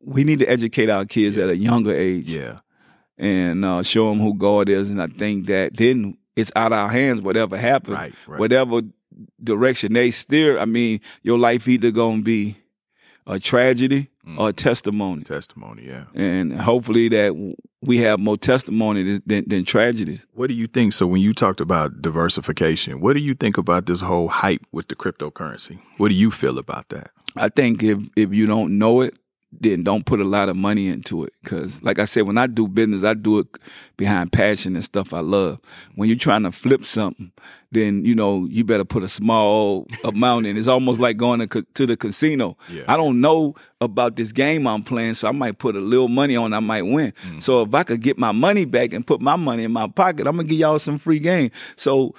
we 0.00 0.24
need 0.24 0.38
to 0.40 0.46
educate 0.46 0.88
our 0.90 1.04
kids 1.04 1.36
at 1.36 1.48
a 1.48 1.56
younger 1.56 1.94
age, 1.94 2.28
yeah. 2.28 2.60
and 3.16 3.64
uh, 3.64 3.82
show 3.82 4.08
them 4.08 4.20
who 4.20 4.34
God 4.34 4.68
is. 4.68 4.88
And 4.90 5.00
I 5.02 5.08
think 5.08 5.46
that 5.46 5.76
then 5.76 6.16
it's 6.36 6.52
out 6.56 6.72
of 6.72 6.78
our 6.78 6.88
hands. 6.88 7.20
Whatever 7.20 7.56
happens, 7.56 7.96
Right, 7.96 8.14
right. 8.26 8.38
whatever 8.40 8.82
direction 9.42 9.92
they 9.94 10.10
steer. 10.10 10.58
I 10.58 10.64
mean, 10.64 11.00
your 11.22 11.38
life 11.38 11.66
either 11.66 11.90
gonna 11.90 12.22
be 12.22 12.56
a 13.26 13.38
tragedy 13.38 14.08
or 14.38 14.50
a 14.50 14.52
testimony. 14.52 15.22
Mm. 15.22 15.26
Testimony, 15.26 15.86
yeah. 15.86 16.04
And 16.14 16.58
hopefully 16.58 17.08
that 17.08 17.54
we 17.82 17.98
have 17.98 18.18
more 18.20 18.36
testimony 18.36 19.20
than, 19.26 19.44
than 19.48 19.64
tragedies. 19.64 20.24
What 20.34 20.48
do 20.48 20.54
you 20.54 20.66
think? 20.66 20.92
So 20.92 21.06
when 21.06 21.20
you 21.20 21.32
talked 21.34 21.60
about 21.60 22.00
diversification, 22.02 23.00
what 23.00 23.14
do 23.14 23.20
you 23.20 23.34
think 23.34 23.58
about 23.58 23.86
this 23.86 24.00
whole 24.00 24.28
hype 24.28 24.62
with 24.72 24.88
the 24.88 24.96
cryptocurrency? 24.96 25.78
What 25.96 26.08
do 26.08 26.14
you 26.14 26.30
feel 26.30 26.58
about 26.58 26.88
that? 26.90 27.10
I 27.36 27.48
think 27.48 27.82
if 27.82 27.98
if 28.16 28.32
you 28.32 28.46
don't 28.46 28.78
know 28.78 29.00
it, 29.02 29.18
then 29.50 29.82
don't 29.82 30.04
put 30.04 30.20
a 30.20 30.24
lot 30.24 30.48
of 30.48 30.56
money 30.56 30.88
into 30.88 31.24
it. 31.24 31.32
Cause 31.44 31.78
like 31.82 31.98
I 31.98 32.04
said, 32.04 32.26
when 32.26 32.36
I 32.36 32.46
do 32.46 32.68
business, 32.68 33.02
I 33.02 33.14
do 33.14 33.38
it 33.38 33.46
behind 33.96 34.30
passion 34.30 34.76
and 34.76 34.84
stuff 34.84 35.14
I 35.14 35.20
love. 35.20 35.58
When 35.94 36.08
you're 36.08 36.18
trying 36.18 36.42
to 36.42 36.52
flip 36.52 36.84
something, 36.84 37.32
then 37.72 38.04
you 38.04 38.14
know 38.14 38.46
you 38.50 38.62
better 38.64 38.84
put 38.84 39.02
a 39.02 39.08
small 39.08 39.86
amount 40.04 40.46
in. 40.46 40.56
It's 40.58 40.68
almost 40.68 41.00
like 41.00 41.16
going 41.16 41.46
to, 41.46 41.62
to 41.74 41.86
the 41.86 41.96
casino. 41.96 42.56
Yeah. 42.70 42.82
I 42.88 42.96
don't 42.96 43.20
know 43.20 43.54
about 43.80 44.16
this 44.16 44.32
game 44.32 44.66
I'm 44.66 44.82
playing, 44.84 45.14
so 45.14 45.28
I 45.28 45.32
might 45.32 45.58
put 45.58 45.76
a 45.76 45.80
little 45.80 46.08
money 46.08 46.36
on. 46.36 46.52
I 46.52 46.60
might 46.60 46.82
win. 46.82 47.12
So 47.40 47.62
if 47.62 47.74
I 47.74 47.84
could 47.84 48.02
get 48.02 48.18
my 48.18 48.32
money 48.32 48.66
back 48.66 48.92
and 48.92 49.06
put 49.06 49.20
my 49.20 49.36
money 49.36 49.64
in 49.64 49.72
my 49.72 49.88
pocket, 49.88 50.26
I'm 50.26 50.36
gonna 50.36 50.48
give 50.48 50.58
y'all 50.58 50.78
some 50.78 50.98
free 50.98 51.18
game. 51.20 51.50
So 51.76 52.14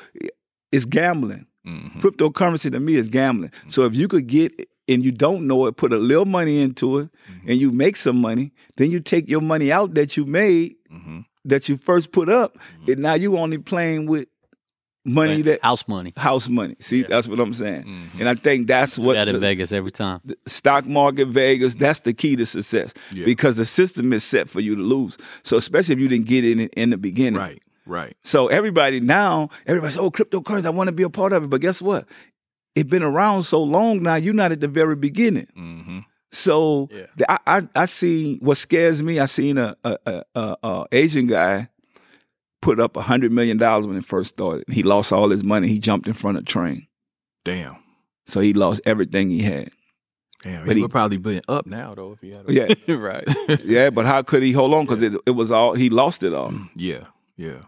it's 0.72 0.86
gambling. 0.86 1.46
Mhm. 1.68 2.02
Cryptocurrency 2.02 2.72
to 2.72 2.80
me 2.80 2.96
is 2.96 3.08
gambling. 3.08 3.52
So 3.70 3.84
if 3.86 3.94
you 3.94 4.08
could 4.08 4.28
get 4.28 4.52
and 4.90 5.04
you 5.06 5.12
don't 5.12 5.48
know 5.48 5.66
it, 5.68 5.78
put 5.78 5.94
a 5.94 5.98
little 5.98 6.26
money 6.26 6.60
into 6.62 6.98
it, 6.98 7.10
and 7.48 7.60
you 7.60 7.72
make 7.72 7.96
some 7.96 8.20
money, 8.20 8.52
then 8.78 8.92
you 8.92 9.00
take 9.00 9.30
your 9.30 9.42
money 9.42 9.72
out 9.72 9.94
that 9.94 10.18
you 10.18 10.26
made 10.26 10.76
Mhm. 10.94 11.26
that 11.46 11.70
you 11.70 11.78
first 11.78 12.12
put 12.12 12.28
up, 12.30 12.58
and 12.88 13.00
now 13.00 13.14
you 13.14 13.38
only 13.38 13.58
playing 13.60 14.08
with 14.08 14.28
money 15.06 15.42
that 15.42 15.64
house 15.64 15.88
money. 15.88 16.14
house 16.18 16.50
money. 16.50 16.76
See, 16.80 17.04
that's 17.04 17.28
what 17.28 17.40
I'm 17.40 17.54
saying. 17.54 17.84
Mhm. 17.84 18.20
And 18.20 18.30
I 18.30 18.36
think 18.36 18.68
that's 18.68 19.00
what 19.00 19.14
That 19.14 19.28
in 19.28 19.34
the- 19.34 19.40
Vegas 19.40 19.72
every 19.72 19.92
time. 19.92 20.20
the 20.26 20.36
stock 20.46 20.86
market, 20.86 21.30
Vegas, 21.30 21.76
that's 21.76 22.02
the 22.02 22.14
key 22.14 22.36
to 22.36 22.46
success 22.46 22.94
Yeah. 23.14 23.26
because 23.26 23.56
the 23.56 23.66
system 23.66 24.12
is 24.14 24.24
set 24.24 24.50
for 24.50 24.60
you 24.60 24.76
to 24.76 24.82
lose. 24.82 25.18
So 25.44 25.58
especially 25.58 25.94
if 25.94 26.00
you 26.02 26.08
didn't 26.10 26.28
get 26.28 26.44
in 26.46 26.60
it 26.60 26.74
in 26.76 26.90
the 26.90 26.98
beginning. 26.98 27.40
Right, 27.40 27.62
right. 27.86 28.16
So 28.24 28.48
everybody 28.48 29.00
now, 29.00 29.50
everybody's 29.66 29.98
oh 29.98 30.12
cryptocurrency, 30.12 30.66
I 30.66 30.70
want 30.72 30.90
to 30.90 30.92
be 30.94 31.04
a 31.04 31.10
part 31.10 31.34
of 31.34 31.44
it. 31.46 31.50
But 31.50 31.62
guess 31.62 31.82
what? 31.82 32.06
It's 32.76 32.90
been 32.90 33.04
around 33.04 33.44
so 33.44 33.62
long 33.62 34.04
now. 34.04 34.16
You're 34.16 34.34
not 34.34 34.52
at 34.52 34.62
the 34.62 34.68
very 34.68 34.96
beginning. 34.96 35.48
Mm-hmm. 35.58 36.00
So 36.32 36.88
Yeah. 36.92 37.06
the- 37.18 37.32
I, 37.32 37.40
I 37.58 37.68
I 37.76 37.86
see 37.86 38.38
what 38.42 38.58
scares 38.58 39.02
me. 39.04 39.20
I 39.20 39.26
seen 39.26 39.58
a 39.58 39.76
a, 39.84 39.98
a, 40.06 40.24
a, 40.36 40.56
a 40.64 40.86
Asian 40.92 41.28
guy 41.28 41.68
put 42.62 42.80
up 42.80 42.96
a 42.98 43.02
hundred 43.02 43.32
million 43.32 43.58
dollars 43.58 43.88
when 43.88 43.98
it 43.98 44.06
first 44.06 44.30
started. 44.32 44.64
He 44.70 44.84
lost 44.84 45.12
all 45.12 45.30
his 45.30 45.44
money. 45.44 45.68
He 45.68 45.80
jumped 45.80 46.08
in 46.08 46.14
front 46.14 46.38
of 46.38 46.44
a 46.44 46.46
train, 46.46 46.88
Damn. 47.46 47.78
so 48.28 48.40
he 48.42 48.54
lost 48.54 48.82
everything 48.86 49.30
he 49.30 49.42
had. 49.42 49.72
Damn. 50.44 50.66
But 50.66 50.76
he 50.76 50.80
he- 50.80 50.82
would 50.84 50.92
probably 50.92 51.18
be 51.18 51.42
up 51.48 51.66
now 51.66 51.96
though 51.96 52.12
if 52.14 52.20
he 52.22 52.30
had. 52.32 52.48
A, 52.50 52.54
Yeah, 52.54 52.68
right. 52.96 53.28
yeah. 53.66 53.90
But 53.90 54.06
how 54.06 54.22
could 54.22 54.44
he 54.44 54.52
hold 54.52 54.74
on? 54.74 54.86
Because 54.86 55.02
it, 55.02 55.14
it 55.26 55.32
was 55.32 55.50
all 55.52 55.74
he 55.74 55.90
lost 55.90 56.22
it 56.24 56.34
all. 56.34 56.54
yeah. 56.76 57.06
Yeah. 57.38 57.62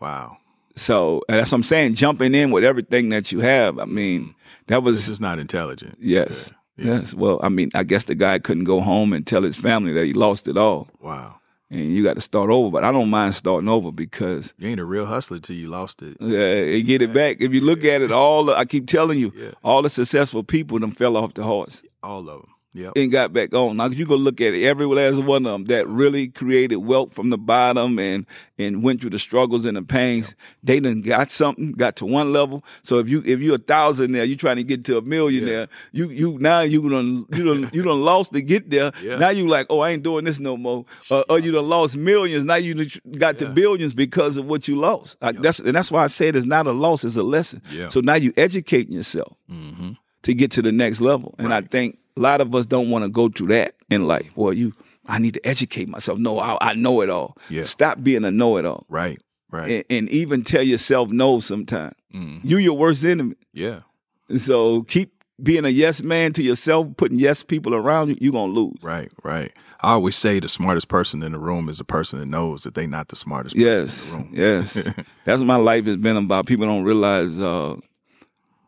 Wow. 0.00 0.38
So 0.76 1.22
and 1.28 1.38
that's 1.38 1.52
what 1.52 1.56
I'm 1.58 1.62
saying. 1.64 1.94
Jumping 1.94 2.34
in 2.34 2.50
with 2.50 2.64
everything 2.64 3.08
that 3.10 3.30
you 3.32 3.40
have. 3.40 3.78
I 3.78 3.84
mean, 3.84 4.34
that 4.66 4.76
This 4.82 4.84
was 4.84 5.08
is 5.08 5.20
not 5.20 5.38
intelligent. 5.38 5.96
yes, 6.00 6.50
Yeah. 6.76 6.84
Yeah. 6.86 7.00
yes. 7.00 7.14
Well, 7.14 7.38
I 7.42 7.48
mean, 7.48 7.70
I 7.74 7.84
guess 7.84 8.04
the 8.04 8.14
guy 8.16 8.38
couldn't 8.40 8.64
go 8.64 8.80
home 8.80 9.12
and 9.12 9.26
tell 9.26 9.42
his 9.42 9.56
family 9.56 9.92
that 9.92 10.04
he 10.06 10.12
lost 10.12 10.48
it 10.48 10.56
all, 10.56 10.88
Wow. 11.00 11.36
and 11.70 11.94
you 11.94 12.02
got 12.02 12.14
to 12.14 12.20
start 12.20 12.50
over. 12.50 12.70
But 12.72 12.82
I 12.82 12.90
don't 12.90 13.10
mind 13.10 13.36
starting 13.36 13.68
over 13.68 13.92
because 13.92 14.52
You 14.58 14.68
ain't 14.68 14.80
a 14.80 14.84
real 14.84 15.06
hustler 15.06 15.38
till 15.38 15.54
you 15.56 15.68
lost 15.68 16.02
it. 16.02 16.16
Yeah, 16.20 16.54
you 16.62 16.82
get 16.82 17.02
it 17.02 17.12
back. 17.14 17.36
If 17.40 17.52
you 17.54 17.60
look 17.60 17.84
at 17.84 18.02
it, 18.02 18.10
all 18.10 18.46
the, 18.46 18.56
I 18.56 18.64
keep 18.64 18.88
telling 18.88 19.20
you, 19.20 19.32
Yeah. 19.36 19.50
all 19.62 19.82
the 19.82 19.90
successful 19.90 20.42
people 20.42 20.80
them 20.80 20.90
fell 20.90 21.16
off 21.16 21.34
the 21.34 21.44
horse 21.44 21.82
All 22.02 22.20
of 22.28 22.40
them. 22.42 22.48
Yep. 22.74 22.94
and 22.96 23.12
got 23.12 23.32
back 23.32 23.54
on. 23.54 23.76
Now 23.76 23.86
you 23.86 24.04
go 24.04 24.16
look 24.16 24.40
at 24.40 24.52
it, 24.52 24.64
every 24.64 24.84
last 24.86 25.22
one 25.22 25.46
of 25.46 25.52
them 25.52 25.64
that 25.66 25.86
really 25.88 26.26
created 26.28 26.76
wealth 26.76 27.12
from 27.14 27.30
the 27.30 27.38
bottom 27.38 27.98
and 28.00 28.26
and 28.58 28.82
went 28.82 29.00
through 29.00 29.10
the 29.10 29.18
struggles 29.18 29.64
and 29.64 29.76
the 29.76 29.82
pains. 29.82 30.34
They 30.62 30.80
done 30.80 31.00
got 31.00 31.30
something, 31.30 31.72
got 31.72 31.94
to 31.96 32.04
one 32.06 32.32
level. 32.32 32.64
So 32.82 32.98
if 32.98 33.08
you 33.08 33.22
if 33.24 33.40
you're 33.40 33.54
a 33.54 33.58
thousand 33.58 34.12
there, 34.12 34.24
you 34.24 34.36
trying 34.36 34.56
to 34.56 34.64
get 34.64 34.84
to 34.86 34.98
a 34.98 35.02
millionaire. 35.02 35.68
You 35.92 36.08
you 36.10 36.36
now 36.40 36.60
you 36.62 36.88
done 36.90 37.26
you 37.32 37.44
done 37.44 37.70
you 37.72 37.82
done 37.82 38.00
lost 38.04 38.32
to 38.32 38.42
get 38.42 38.70
there. 38.70 38.92
Yeah. 39.02 39.16
Now 39.16 39.30
you 39.30 39.46
like, 39.48 39.66
oh, 39.70 39.78
I 39.80 39.90
ain't 39.90 40.02
doing 40.02 40.24
this 40.24 40.40
no 40.40 40.56
more. 40.56 40.84
Uh, 41.10 41.22
or 41.28 41.38
you 41.38 41.52
done 41.52 41.68
lost 41.68 41.96
millions. 41.96 42.44
Now 42.44 42.56
you 42.56 42.88
got 43.18 43.38
to 43.38 43.48
billions 43.50 43.94
because 43.94 44.36
of 44.36 44.46
what 44.46 44.66
you 44.66 44.76
lost. 44.76 45.16
Like, 45.22 45.40
That's 45.40 45.60
and 45.60 45.74
that's 45.74 45.90
why 45.92 46.02
I 46.04 46.08
said 46.08 46.34
it's 46.36 46.44
not 46.46 46.66
a 46.66 46.72
loss, 46.72 47.04
it's 47.04 47.16
a 47.16 47.22
lesson. 47.22 47.62
Yeah. 47.70 47.88
So 47.88 48.00
now 48.00 48.14
you 48.14 48.32
educating 48.36 48.92
yourself 48.94 49.36
Mm-hmm. 49.50 49.92
to 50.22 50.34
get 50.34 50.50
to 50.52 50.62
the 50.62 50.72
next 50.72 51.00
level. 51.00 51.34
And 51.38 51.52
I 51.54 51.60
think 51.60 51.98
a 52.16 52.20
lot 52.20 52.40
of 52.40 52.54
us 52.54 52.66
don't 52.66 52.90
want 52.90 53.04
to 53.04 53.08
go 53.08 53.28
through 53.28 53.48
that 53.48 53.74
in 53.90 54.06
life. 54.06 54.30
Well, 54.36 54.52
you, 54.52 54.72
I 55.06 55.18
need 55.18 55.34
to 55.34 55.46
educate 55.46 55.88
myself. 55.88 56.18
No, 56.18 56.38
I, 56.38 56.56
I 56.60 56.74
know 56.74 57.00
it 57.00 57.10
all. 57.10 57.36
Yeah. 57.50 57.64
Stop 57.64 58.02
being 58.02 58.24
a 58.24 58.30
know 58.30 58.56
it 58.56 58.64
all. 58.64 58.86
Right. 58.88 59.20
Right. 59.50 59.70
And, 59.70 59.84
and 59.90 60.08
even 60.10 60.42
tell 60.44 60.62
yourself 60.62 61.10
no 61.10 61.40
sometimes. 61.40 61.94
mm-hmm. 62.14 62.46
You 62.46 62.58
your 62.58 62.76
worst 62.76 63.04
enemy. 63.04 63.36
Yeah. 63.52 63.80
And 64.28 64.40
so 64.40 64.82
keep 64.84 65.12
being 65.42 65.64
a 65.64 65.68
yes 65.68 66.02
man 66.02 66.32
to 66.34 66.42
yourself, 66.42 66.86
putting 66.96 67.18
yes 67.18 67.42
people 67.42 67.74
around 67.74 68.08
you, 68.08 68.16
you're 68.20 68.32
gonna 68.32 68.52
lose. 68.52 68.76
Right. 68.82 69.10
Right. 69.22 69.52
I 69.80 69.92
always 69.92 70.16
say 70.16 70.40
the 70.40 70.48
smartest 70.48 70.88
person 70.88 71.22
in 71.22 71.32
the 71.32 71.38
room 71.38 71.68
is 71.68 71.78
the 71.78 71.84
person 71.84 72.18
that 72.20 72.26
knows 72.26 72.62
that 72.62 72.74
they're 72.74 72.86
not 72.86 73.08
the 73.08 73.16
smartest 73.16 73.54
Yes. 73.54 74.00
person 74.00 74.04
in 74.06 74.10
the 74.10 74.16
room. 74.16 74.30
Yes. 74.34 74.72
That's 75.24 75.40
what 75.40 75.46
my 75.46 75.56
life 75.56 75.84
has 75.86 75.96
been 75.96 76.16
about. 76.16 76.46
People 76.46 76.66
don't 76.66 76.84
realize 76.84 77.38
uh, 77.38 77.76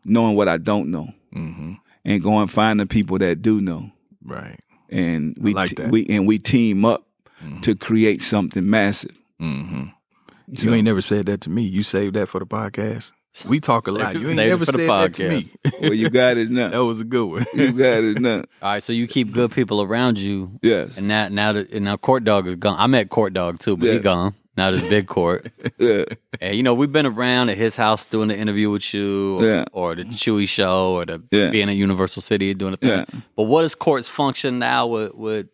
knowing 0.05 0.35
what 0.35 0.47
I 0.47 0.57
don't 0.57 0.91
know. 0.91 1.07
mm-hmm. 1.33 1.73
And 2.07 2.23
go 2.23 2.39
and 2.39 2.49
find 2.51 2.79
the 2.79 2.85
people 2.87 3.19
that 3.19 3.41
do 3.43 3.61
know. 3.61 3.91
Right. 4.23 4.59
And 4.89 5.37
we 5.39 5.53
like 5.53 5.69
te- 5.69 5.75
that. 5.75 5.91
we 5.91 6.07
and 6.07 6.25
we 6.25 6.39
team 6.39 6.85
up 6.85 7.05
Mhm. 7.45 7.61
to 7.63 7.75
create 7.75 8.23
something 8.23 8.67
massive. 8.67 9.15
Mm-hmm. 9.41 9.83
You 10.47 10.57
So- 10.57 10.73
ain't 10.73 10.85
never 10.85 11.01
said 11.01 11.25
that 11.27 11.41
to 11.41 11.49
me. 11.51 11.63
You 11.63 11.83
saved 11.83 12.15
that 12.15 12.29
for 12.29 12.39
the 12.39 12.45
podcast. 12.47 13.11
We 13.45 13.59
talk 13.59 13.85
a 13.87 13.91
lot. 13.91 14.15
You 14.15 14.21
ain't 14.29 14.37
Save 14.37 14.49
never 14.49 14.65
for 14.65 14.71
the 14.71 14.77
said 14.79 14.89
that 14.89 15.13
to 15.15 15.29
me. 15.29 15.45
Well, 15.81 15.93
you 15.93 16.09
got 16.09 16.37
it 16.37 16.49
now. 16.49 16.69
that 16.71 16.83
was 16.85 16.99
a 16.99 17.03
good 17.03 17.25
one. 17.27 17.45
You 17.53 17.71
got 17.71 18.03
it 18.03 18.19
now. 18.19 18.37
All 18.63 18.71
right, 18.71 18.81
so 18.81 18.93
you 18.93 19.05
keep 19.07 19.31
good 19.31 19.51
people 19.51 19.79
around 19.83 20.17
you, 20.17 20.57
Yes. 20.63 20.97
and 20.97 21.07
now 21.07 21.27
now 21.27 21.53
that 21.53 21.69
and 21.71 21.85
now 21.85 21.97
Court 21.97 22.23
Dog 22.23 22.47
is 22.47 22.55
gone. 22.55 22.79
I 22.79 22.87
met 22.87 23.09
Court 23.09 23.33
Dog 23.33 23.59
too, 23.59 23.77
but 23.77 23.87
he 23.89 23.93
Yes. 23.95 24.03
gone. 24.03 24.33
Now 24.57 24.71
there's 24.71 24.81
Big 24.89 25.07
Court. 25.07 25.51
Yeah. 25.79 26.05
and 26.41 26.55
you 26.55 26.63
know 26.63 26.73
we've 26.73 26.91
been 26.91 27.05
around 27.05 27.49
at 27.49 27.57
his 27.57 27.75
house 27.75 28.05
doing 28.07 28.29
the 28.29 28.35
interview 28.37 28.71
with 28.71 28.93
you, 28.93 29.37
or, 29.37 29.45
Yeah. 29.45 29.65
or 29.71 29.95
the 29.95 30.03
Chewy 30.05 30.47
show, 30.49 30.93
or 30.93 31.05
the 31.05 31.21
Yeah. 31.31 31.49
being 31.51 31.69
at 31.69 31.75
Universal 31.75 32.23
City 32.23 32.53
doing 32.55 32.73
a 32.73 32.77
thing. 32.77 32.89
Yeah. 32.89 33.05
But 33.35 33.43
what 33.43 33.63
is 33.63 33.75
Court's 33.75 34.09
function 34.09 34.57
now 34.59 34.87
with 34.87 35.13
with 35.13 35.47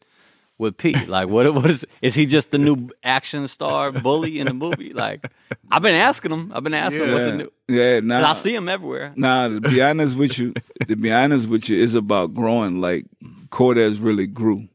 with 0.60 0.78
P? 0.78 0.94
Like 1.06 1.28
what 1.28 1.54
what 1.54 1.70
is 1.70 1.84
is 2.02 2.14
he 2.16 2.26
just 2.26 2.52
the 2.52 2.58
new 2.58 2.90
action 3.04 3.48
star 3.48 3.92
bully 3.92 4.40
in 4.40 4.48
the 4.48 4.54
movie? 4.54 4.94
Like 4.94 5.30
I've 5.72 5.82
been 5.82 5.96
asking 5.96 6.32
him. 6.32 6.52
I've 6.56 6.64
been 6.64 6.74
asking 6.74 7.04
him 7.04 7.12
what 7.12 7.20
the 7.20 7.26
Yeah. 7.30 7.36
new. 7.36 7.52
Yeah. 7.68 8.00
Now, 8.00 8.30
I 8.30 8.34
see 8.34 8.56
him 8.56 8.70
everywhere. 8.70 9.12
now 9.18 9.50
to 9.50 9.60
be 9.60 9.82
honest 9.82 10.16
with 10.16 10.38
you, 10.40 10.54
to 10.88 10.96
be 10.96 11.12
honest 11.12 11.50
with 11.50 11.68
you, 11.68 11.84
it's 11.84 11.94
about 11.96 12.34
growing. 12.34 12.80
Like 12.80 13.06
Cortez 13.50 14.00
really 14.00 14.28
grew 14.28 14.68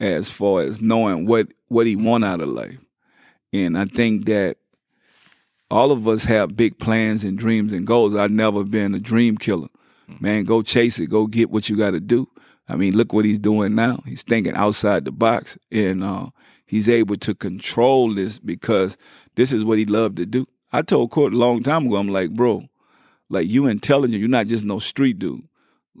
as 0.00 0.28
far 0.28 0.62
as 0.62 0.80
knowing 0.82 1.26
what 1.26 1.48
what 1.68 1.86
he 1.86 1.96
want 1.96 2.24
out 2.24 2.40
of 2.40 2.48
life, 2.48 2.76
and 3.52 3.78
I 3.78 3.84
think 3.86 4.26
that 4.26 4.56
all 5.70 5.90
of 5.92 6.08
us 6.08 6.24
have 6.24 6.56
big 6.56 6.78
plans 6.78 7.24
and 7.24 7.38
dreams 7.38 7.72
and 7.72 7.86
goals. 7.86 8.14
I've 8.14 8.30
never 8.30 8.64
been 8.64 8.94
a 8.94 8.98
dream 8.98 9.36
killer. 9.36 9.68
Man, 10.20 10.44
go 10.44 10.62
chase 10.62 10.98
it. 10.98 11.06
Go 11.08 11.26
get 11.26 11.50
what 11.50 11.68
you 11.68 11.76
got 11.76 11.90
to 11.90 12.00
do. 12.00 12.26
I 12.68 12.76
mean, 12.76 12.96
look 12.96 13.12
what 13.12 13.24
he's 13.24 13.38
doing 13.38 13.74
now. 13.74 14.02
He's 14.06 14.22
thinking 14.22 14.54
outside 14.54 15.04
the 15.04 15.12
box, 15.12 15.58
and 15.70 16.02
uh, 16.02 16.26
he's 16.66 16.88
able 16.88 17.16
to 17.18 17.34
control 17.34 18.14
this 18.14 18.38
because 18.38 18.96
this 19.36 19.52
is 19.52 19.64
what 19.64 19.78
he 19.78 19.84
loved 19.84 20.16
to 20.16 20.26
do. 20.26 20.46
I 20.72 20.82
told 20.82 21.10
Court 21.10 21.32
a 21.32 21.36
long 21.36 21.62
time 21.62 21.86
ago. 21.86 21.96
I'm 21.96 22.08
like, 22.08 22.30
bro, 22.30 22.68
like 23.30 23.48
you 23.48 23.66
intelligent. 23.66 24.20
You're 24.20 24.28
not 24.28 24.46
just 24.46 24.64
no 24.64 24.78
street 24.78 25.18
dude. 25.18 25.42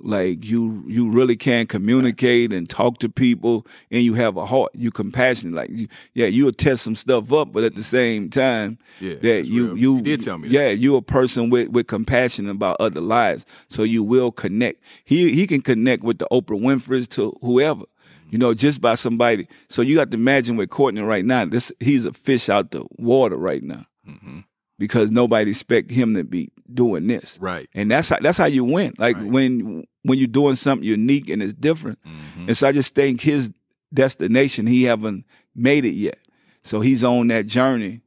Like 0.02 0.44
you, 0.44 0.82
you 0.86 1.10
really 1.10 1.36
can 1.36 1.66
communicate 1.66 2.52
and 2.52 2.68
talk 2.68 2.98
to 3.00 3.08
people, 3.08 3.66
and 3.90 4.02
you 4.02 4.14
have 4.14 4.36
a 4.36 4.46
heart. 4.46 4.72
You 4.74 4.90
compassionate. 4.90 5.54
Like, 5.54 5.70
you, 5.70 5.88
yeah, 6.14 6.26
you'll 6.26 6.52
test 6.52 6.82
some 6.84 6.96
stuff 6.96 7.32
up, 7.32 7.52
but 7.52 7.64
at 7.64 7.74
the 7.74 7.82
same 7.84 8.30
time, 8.30 8.78
Yeah, 9.00 9.14
that 9.22 9.46
you, 9.46 9.74
you, 9.74 9.96
You 9.96 10.02
did 10.02 10.20
tell 10.20 10.38
me 10.38 10.48
that. 10.48 10.54
Yeah, 10.54 10.68
you 10.68 10.96
a 10.96 11.02
person 11.02 11.50
with 11.50 11.68
with 11.68 11.86
compassion 11.86 12.48
about 12.48 12.76
other 12.80 13.00
lives, 13.00 13.44
so 13.68 13.82
you 13.82 14.02
will 14.04 14.30
connect. 14.32 14.82
He 15.04 15.32
he 15.34 15.46
can 15.46 15.62
connect 15.62 16.02
with 16.02 16.18
the 16.18 16.28
Oprah 16.30 16.60
Winfrey's 16.60 17.08
to 17.08 17.36
whoever, 17.42 17.82
you 18.30 18.38
know, 18.38 18.54
just 18.54 18.80
by 18.80 18.94
somebody. 18.94 19.48
So 19.68 19.82
you 19.82 19.94
got 19.96 20.10
to 20.10 20.16
imagine 20.16 20.56
with 20.56 20.70
Courtney 20.70 21.02
right 21.02 21.24
now. 21.24 21.44
This 21.44 21.72
he's 21.80 22.04
a 22.04 22.12
fish 22.12 22.48
out 22.48 22.70
the 22.70 22.84
water 22.98 23.36
right 23.36 23.62
now 23.62 23.84
Mhm. 24.08 24.44
because 24.78 25.10
nobody 25.10 25.50
expect 25.50 25.90
him 25.90 26.14
to 26.14 26.24
be 26.24 26.50
doing 26.74 27.06
this. 27.06 27.38
Right. 27.40 27.68
And 27.74 27.90
that's 27.90 28.08
how 28.08 28.18
that's 28.20 28.38
how 28.38 28.46
you 28.46 28.64
win. 28.64 28.94
Like 28.98 29.16
Right. 29.16 29.26
when 29.26 29.84
when 30.02 30.18
you're 30.18 30.26
doing 30.28 30.56
something 30.56 30.86
unique 30.86 31.28
and 31.28 31.42
it's 31.42 31.54
different. 31.54 31.98
Mhm. 32.06 32.48
And 32.48 32.56
so 32.56 32.68
I 32.68 32.72
just 32.72 32.94
think 32.94 33.20
his 33.20 33.50
destination, 33.92 34.66
he 34.66 34.84
haven't 34.84 35.24
made 35.54 35.84
it 35.84 35.94
yet. 35.94 36.18
So 36.62 36.80
he's 36.80 37.02
on 37.04 37.28
that 37.28 37.46
journey. 37.46 38.00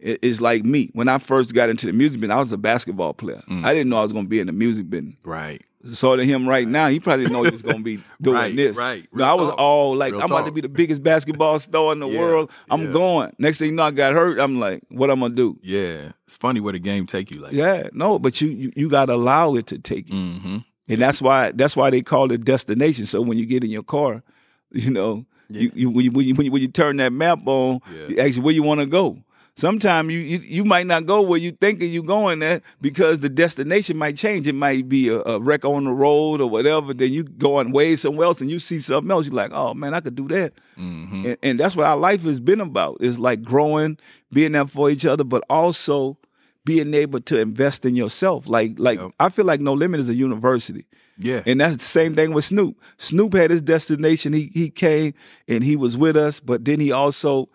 It- 0.00 0.18
It's 0.22 0.40
like 0.40 0.64
me. 0.64 0.90
When 0.92 1.08
I 1.08 1.18
first 1.18 1.54
got 1.54 1.68
into 1.70 1.86
the 1.86 1.92
music 1.92 2.20
business, 2.20 2.34
I 2.36 2.38
was 2.38 2.52
a 2.52 2.58
basketball 2.58 3.14
player. 3.14 3.42
Mm. 3.50 3.64
I 3.64 3.72
didn't 3.74 3.88
know 3.90 3.98
I 3.98 4.02
was 4.02 4.12
going 4.12 4.24
to 4.26 4.28
be 4.28 4.40
in 4.40 4.46
the 4.46 4.52
music 4.52 4.88
business. 4.90 5.16
Right. 5.24 5.62
So 5.94 6.16
to 6.16 6.24
him 6.24 6.48
right 6.48 6.66
now, 6.66 6.88
he 6.88 6.98
probably 6.98 7.24
didn't 7.26 7.34
know 7.34 7.44
he 7.44 7.50
was 7.50 7.62
going 7.62 7.76
to 7.78 7.82
be 7.84 8.02
doing 8.20 8.36
Right, 8.36 8.56
this. 8.56 8.76
right. 8.76 9.06
No, 9.12 9.24
I 9.24 9.34
was 9.34 9.48
talk. 9.50 9.58
all 9.58 9.96
like, 9.96 10.12
Real 10.12 10.22
I'm 10.22 10.26
about 10.30 10.46
to 10.46 10.50
be 10.52 10.60
the 10.60 10.68
biggest 10.68 11.02
basketball 11.04 11.58
star 11.60 11.92
in 11.92 12.00
the 12.00 12.08
Yeah, 12.08 12.18
world. 12.18 12.50
I'm 12.68 12.86
yeah. 12.86 12.92
going. 12.92 13.32
Next 13.38 13.58
thing 13.58 13.68
you 13.70 13.74
know, 13.76 13.84
I 13.84 13.90
got 13.92 14.12
hurt. 14.12 14.40
I'm 14.40 14.58
like, 14.58 14.82
what 14.88 15.08
I'm 15.10 15.20
going 15.20 15.32
to 15.32 15.36
do? 15.36 15.58
Yeah. 15.62 16.12
It's 16.26 16.36
funny 16.36 16.58
where 16.60 16.72
the 16.72 16.80
game 16.80 17.06
take 17.06 17.30
you 17.30 17.38
like. 17.38 17.52
Yeah, 17.52 17.84
no, 17.92 18.18
but 18.18 18.40
you 18.40 18.48
you, 18.48 18.72
you 18.74 18.88
got 18.88 19.06
to 19.06 19.14
allow 19.14 19.54
it 19.54 19.66
to 19.68 19.78
take 19.78 20.08
you. 20.08 20.14
Mm-hmm. 20.14 20.58
And 20.90 21.00
that's 21.00 21.22
why 21.22 21.52
that's 21.52 21.76
why 21.76 21.90
they 21.90 22.02
call 22.02 22.32
it 22.32 22.44
destination. 22.44 23.06
So 23.06 23.20
when 23.20 23.38
you 23.38 23.46
get 23.46 23.62
in 23.62 23.70
your 23.70 23.82
car, 23.84 24.22
You 24.72 24.90
know, 24.90 25.24
you, 25.48 25.70
you, 25.74 25.88
when, 25.90 26.04
you, 26.04 26.10
when, 26.10 26.26
you, 26.26 26.34
when 26.34 26.44
you 26.44 26.52
when 26.52 26.60
you 26.62 26.68
turn 26.68 26.96
that 26.98 27.12
map 27.12 27.38
on, 27.46 27.80
Yeah. 27.90 28.08
you 28.08 28.18
actually 28.18 28.42
where 28.42 28.54
you 28.54 28.62
want 28.62 28.80
to 28.80 28.86
go. 28.86 29.16
Sometimes 29.58 30.12
you, 30.12 30.20
you 30.20 30.38
you 30.38 30.64
might 30.64 30.86
not 30.86 31.04
go 31.04 31.20
where 31.20 31.38
you 31.38 31.50
thinking 31.50 31.90
you're 31.90 32.04
going 32.04 32.44
at 32.44 32.62
because 32.80 33.18
the 33.18 33.28
destination 33.28 33.96
might 33.96 34.16
change. 34.16 34.46
It 34.46 34.54
might 34.54 34.88
be 34.88 35.08
a, 35.08 35.20
a 35.22 35.40
wreck 35.40 35.64
on 35.64 35.82
the 35.82 35.90
road 35.90 36.40
or 36.40 36.48
whatever. 36.48 36.94
Then 36.94 37.12
you 37.12 37.24
going 37.24 37.72
way 37.72 37.96
somewhere 37.96 38.26
else 38.26 38.40
and 38.40 38.48
you 38.52 38.60
see 38.60 38.78
something 38.78 39.10
else. 39.10 39.26
You're 39.26 39.34
like, 39.34 39.50
oh 39.52 39.74
man, 39.74 39.94
I 39.94 40.00
could 40.00 40.14
do 40.14 40.28
that. 40.28 40.52
Mm-hmm. 40.78 41.26
And, 41.26 41.38
and 41.42 41.60
that's 41.60 41.74
what 41.74 41.86
our 41.86 41.96
life 41.96 42.22
has 42.22 42.38
been 42.38 42.60
about. 42.60 42.98
It's 43.00 43.18
like 43.18 43.42
growing, 43.42 43.98
being 44.32 44.52
there 44.52 44.68
for 44.68 44.90
each 44.90 45.04
other, 45.04 45.24
but 45.24 45.42
also 45.50 46.16
being 46.64 46.94
able 46.94 47.20
to 47.22 47.40
invest 47.40 47.84
in 47.84 47.96
yourself. 47.96 48.46
Like 48.46 48.74
like 48.78 49.00
Yep. 49.00 49.10
I 49.18 49.28
feel 49.28 49.44
like 49.44 49.60
No 49.60 49.72
Limit 49.72 49.98
is 49.98 50.08
a 50.08 50.14
university. 50.14 50.86
Yeah. 51.18 51.42
And 51.46 51.60
that's 51.60 51.78
the 51.78 51.82
same 51.82 52.14
thing 52.14 52.32
with 52.32 52.44
Snoop. 52.44 52.76
Snoop 52.98 53.34
had 53.34 53.50
his 53.50 53.62
destination. 53.62 54.32
He 54.32 54.52
he 54.54 54.70
came 54.70 55.14
and 55.48 55.64
he 55.64 55.74
was 55.74 55.96
with 55.96 56.16
us, 56.16 56.38
but 56.38 56.64
then 56.64 56.78
he 56.78 56.92
also 56.92 57.48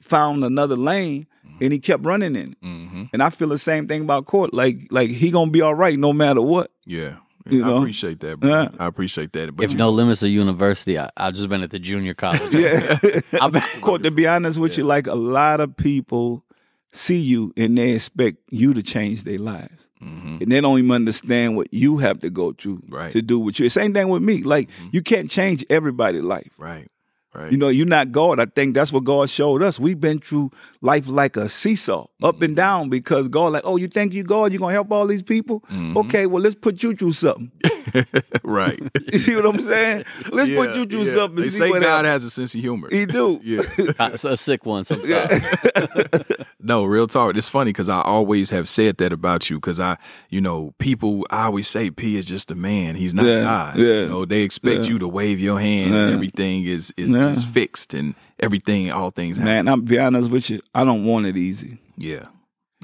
found 0.00 0.44
another 0.44 0.76
lane 0.76 1.26
and 1.62 1.72
he 1.72 1.78
kept 1.78 2.04
running 2.04 2.36
in 2.36 2.56
mm-hmm. 2.62 3.04
And 3.12 3.22
I 3.22 3.30
feel 3.30 3.48
the 3.48 3.58
same 3.58 3.88
thing 3.88 4.02
about 4.02 4.26
Court. 4.26 4.52
Like 4.52 4.88
like 4.90 5.10
he 5.10 5.30
gonna 5.30 5.50
be 5.50 5.60
all 5.62 5.74
right 5.74 5.98
no 5.98 6.12
matter 6.12 6.42
what. 6.42 6.70
Yeah. 6.84 7.16
You 7.48 7.64
I 7.64 7.68
know? 7.68 7.76
appreciate 7.78 8.20
that, 8.20 8.38
bro. 8.38 8.50
Yeah. 8.50 8.68
I 8.78 8.86
appreciate 8.86 9.32
that. 9.32 9.56
But 9.56 9.64
If 9.64 9.72
you- 9.72 9.76
no 9.78 9.90
limits 9.90 10.22
of 10.22 10.28
university, 10.30 10.96
I, 10.98 11.10
I've 11.16 11.34
just 11.34 11.48
been 11.48 11.62
at 11.62 11.70
the 11.70 11.78
junior 11.80 12.14
college. 12.14 12.40
Yeah. 12.52 12.98
I've 13.40 13.50
been, 13.52 13.62
Court, 13.80 14.02
to 14.04 14.10
be 14.12 14.26
honest 14.28 14.58
with 14.60 14.78
you, 14.78 14.84
like 14.84 15.06
a 15.08 15.14
lot 15.14 15.58
of 15.60 15.76
people 15.76 16.44
see 16.92 17.18
you 17.18 17.52
and 17.56 17.76
they 17.76 17.92
expect 17.92 18.36
you 18.50 18.74
to 18.74 18.82
change 18.82 19.24
their 19.24 19.38
lives. 19.38 19.86
Mhm. 20.02 20.40
And 20.42 20.52
they 20.52 20.60
don't 20.60 20.78
even 20.78 20.90
understand 20.92 21.56
what 21.56 21.72
you 21.72 21.98
have 21.98 22.20
to 22.20 22.30
go 22.30 22.52
through 22.52 22.82
Right. 22.88 23.10
to 23.12 23.22
do 23.22 23.38
what 23.40 23.58
you. 23.58 23.68
Same 23.70 23.92
thing 23.94 24.08
with 24.08 24.22
me. 24.22 24.42
Like 24.42 24.68
you 24.92 25.02
can't 25.02 25.28
change 25.30 25.64
everybody's 25.70 26.22
life. 26.22 26.50
Right. 26.58 26.88
Right. 27.34 27.50
You 27.50 27.56
know, 27.56 27.68
you're 27.70 27.86
not 27.86 28.12
God. 28.12 28.38
I 28.40 28.44
think 28.44 28.74
that's 28.74 28.92
what 28.92 29.04
God 29.04 29.30
showed 29.30 29.62
us. 29.62 29.80
We've 29.80 29.98
been 29.98 30.18
through 30.18 30.50
life 30.82 31.04
like 31.06 31.36
a 31.38 31.48
seesaw, 31.48 32.06
up 32.22 32.42
and 32.42 32.54
down, 32.54 32.90
because 32.90 33.26
God, 33.28 33.52
like, 33.52 33.62
oh, 33.64 33.76
you 33.76 33.88
think 33.88 34.12
you 34.12 34.22
God? 34.22 34.52
You're 34.52 34.58
gonna 34.60 34.74
help 34.74 34.92
all 34.92 35.06
these 35.06 35.22
people? 35.22 35.64
Mhm. 35.72 35.96
Okay, 35.96 36.26
well, 36.26 36.42
let's 36.42 36.54
put 36.54 36.82
you 36.82 36.94
through 36.94 37.12
something. 37.14 37.50
right. 38.42 38.80
You 39.12 39.18
see 39.18 39.34
what 39.34 39.44
I'm 39.46 39.60
saying? 39.60 40.04
Let's 40.30 40.48
put 40.54 40.70
Yeah, 40.70 40.74
you 40.74 40.86
through 40.86 41.04
yeah. 41.04 41.14
something. 41.14 41.36
They 41.36 41.42
and 41.44 41.52
see 41.52 41.58
say 41.58 41.70
what 41.70 41.82
God 41.82 42.04
happens. 42.06 42.12
has 42.12 42.24
a 42.24 42.30
sense 42.30 42.54
of 42.54 42.60
humor. 42.60 42.88
He 42.90 43.04
do. 43.06 43.40
yeah. 43.44 43.62
it's 44.00 44.24
a 44.24 44.36
sick 44.36 44.64
one 44.64 44.84
sometimes. 44.84 45.44
No, 46.60 46.84
real 46.84 47.06
talk. 47.08 47.36
It's 47.36 47.48
funny 47.48 47.70
because 47.70 47.88
I 47.88 48.00
always 48.02 48.48
have 48.50 48.68
said 48.68 48.96
that 48.98 49.12
about 49.12 49.50
you. 49.50 49.56
Because 49.56 49.80
I, 49.80 49.96
you 50.30 50.40
know, 50.40 50.72
people 50.78 51.26
I 51.30 51.44
always 51.46 51.68
say 51.68 51.90
P 51.90 52.16
is 52.16 52.24
just 52.26 52.50
a 52.50 52.54
man. 52.54 52.94
He's 52.94 53.12
not 53.14 53.24
Yeah, 53.26 53.40
God. 53.42 53.78
yeah, 53.78 53.84
You 54.02 54.08
know, 54.08 54.24
they 54.24 54.42
expect 54.42 54.84
yeah. 54.84 54.92
you 54.92 54.98
to 55.00 55.08
wave 55.08 55.40
your 55.40 55.58
hand 55.60 55.94
and 55.94 56.12
everything 56.12 56.64
is 56.64 56.92
is 56.96 57.10
Yeah. 57.10 57.18
just 57.32 57.46
fixed 57.48 57.92
and 57.94 58.14
everything, 58.40 58.90
all 58.92 59.10
things. 59.10 59.36
happen. 59.36 59.52
Man, 59.52 59.68
I'm 59.68 59.82
be 59.82 59.98
honest 59.98 60.30
with 60.30 60.48
you. 60.50 60.60
I 60.74 60.84
don't 60.84 61.04
want 61.04 61.26
it 61.26 61.36
easy 61.36 61.78
Yeah. 61.98 62.24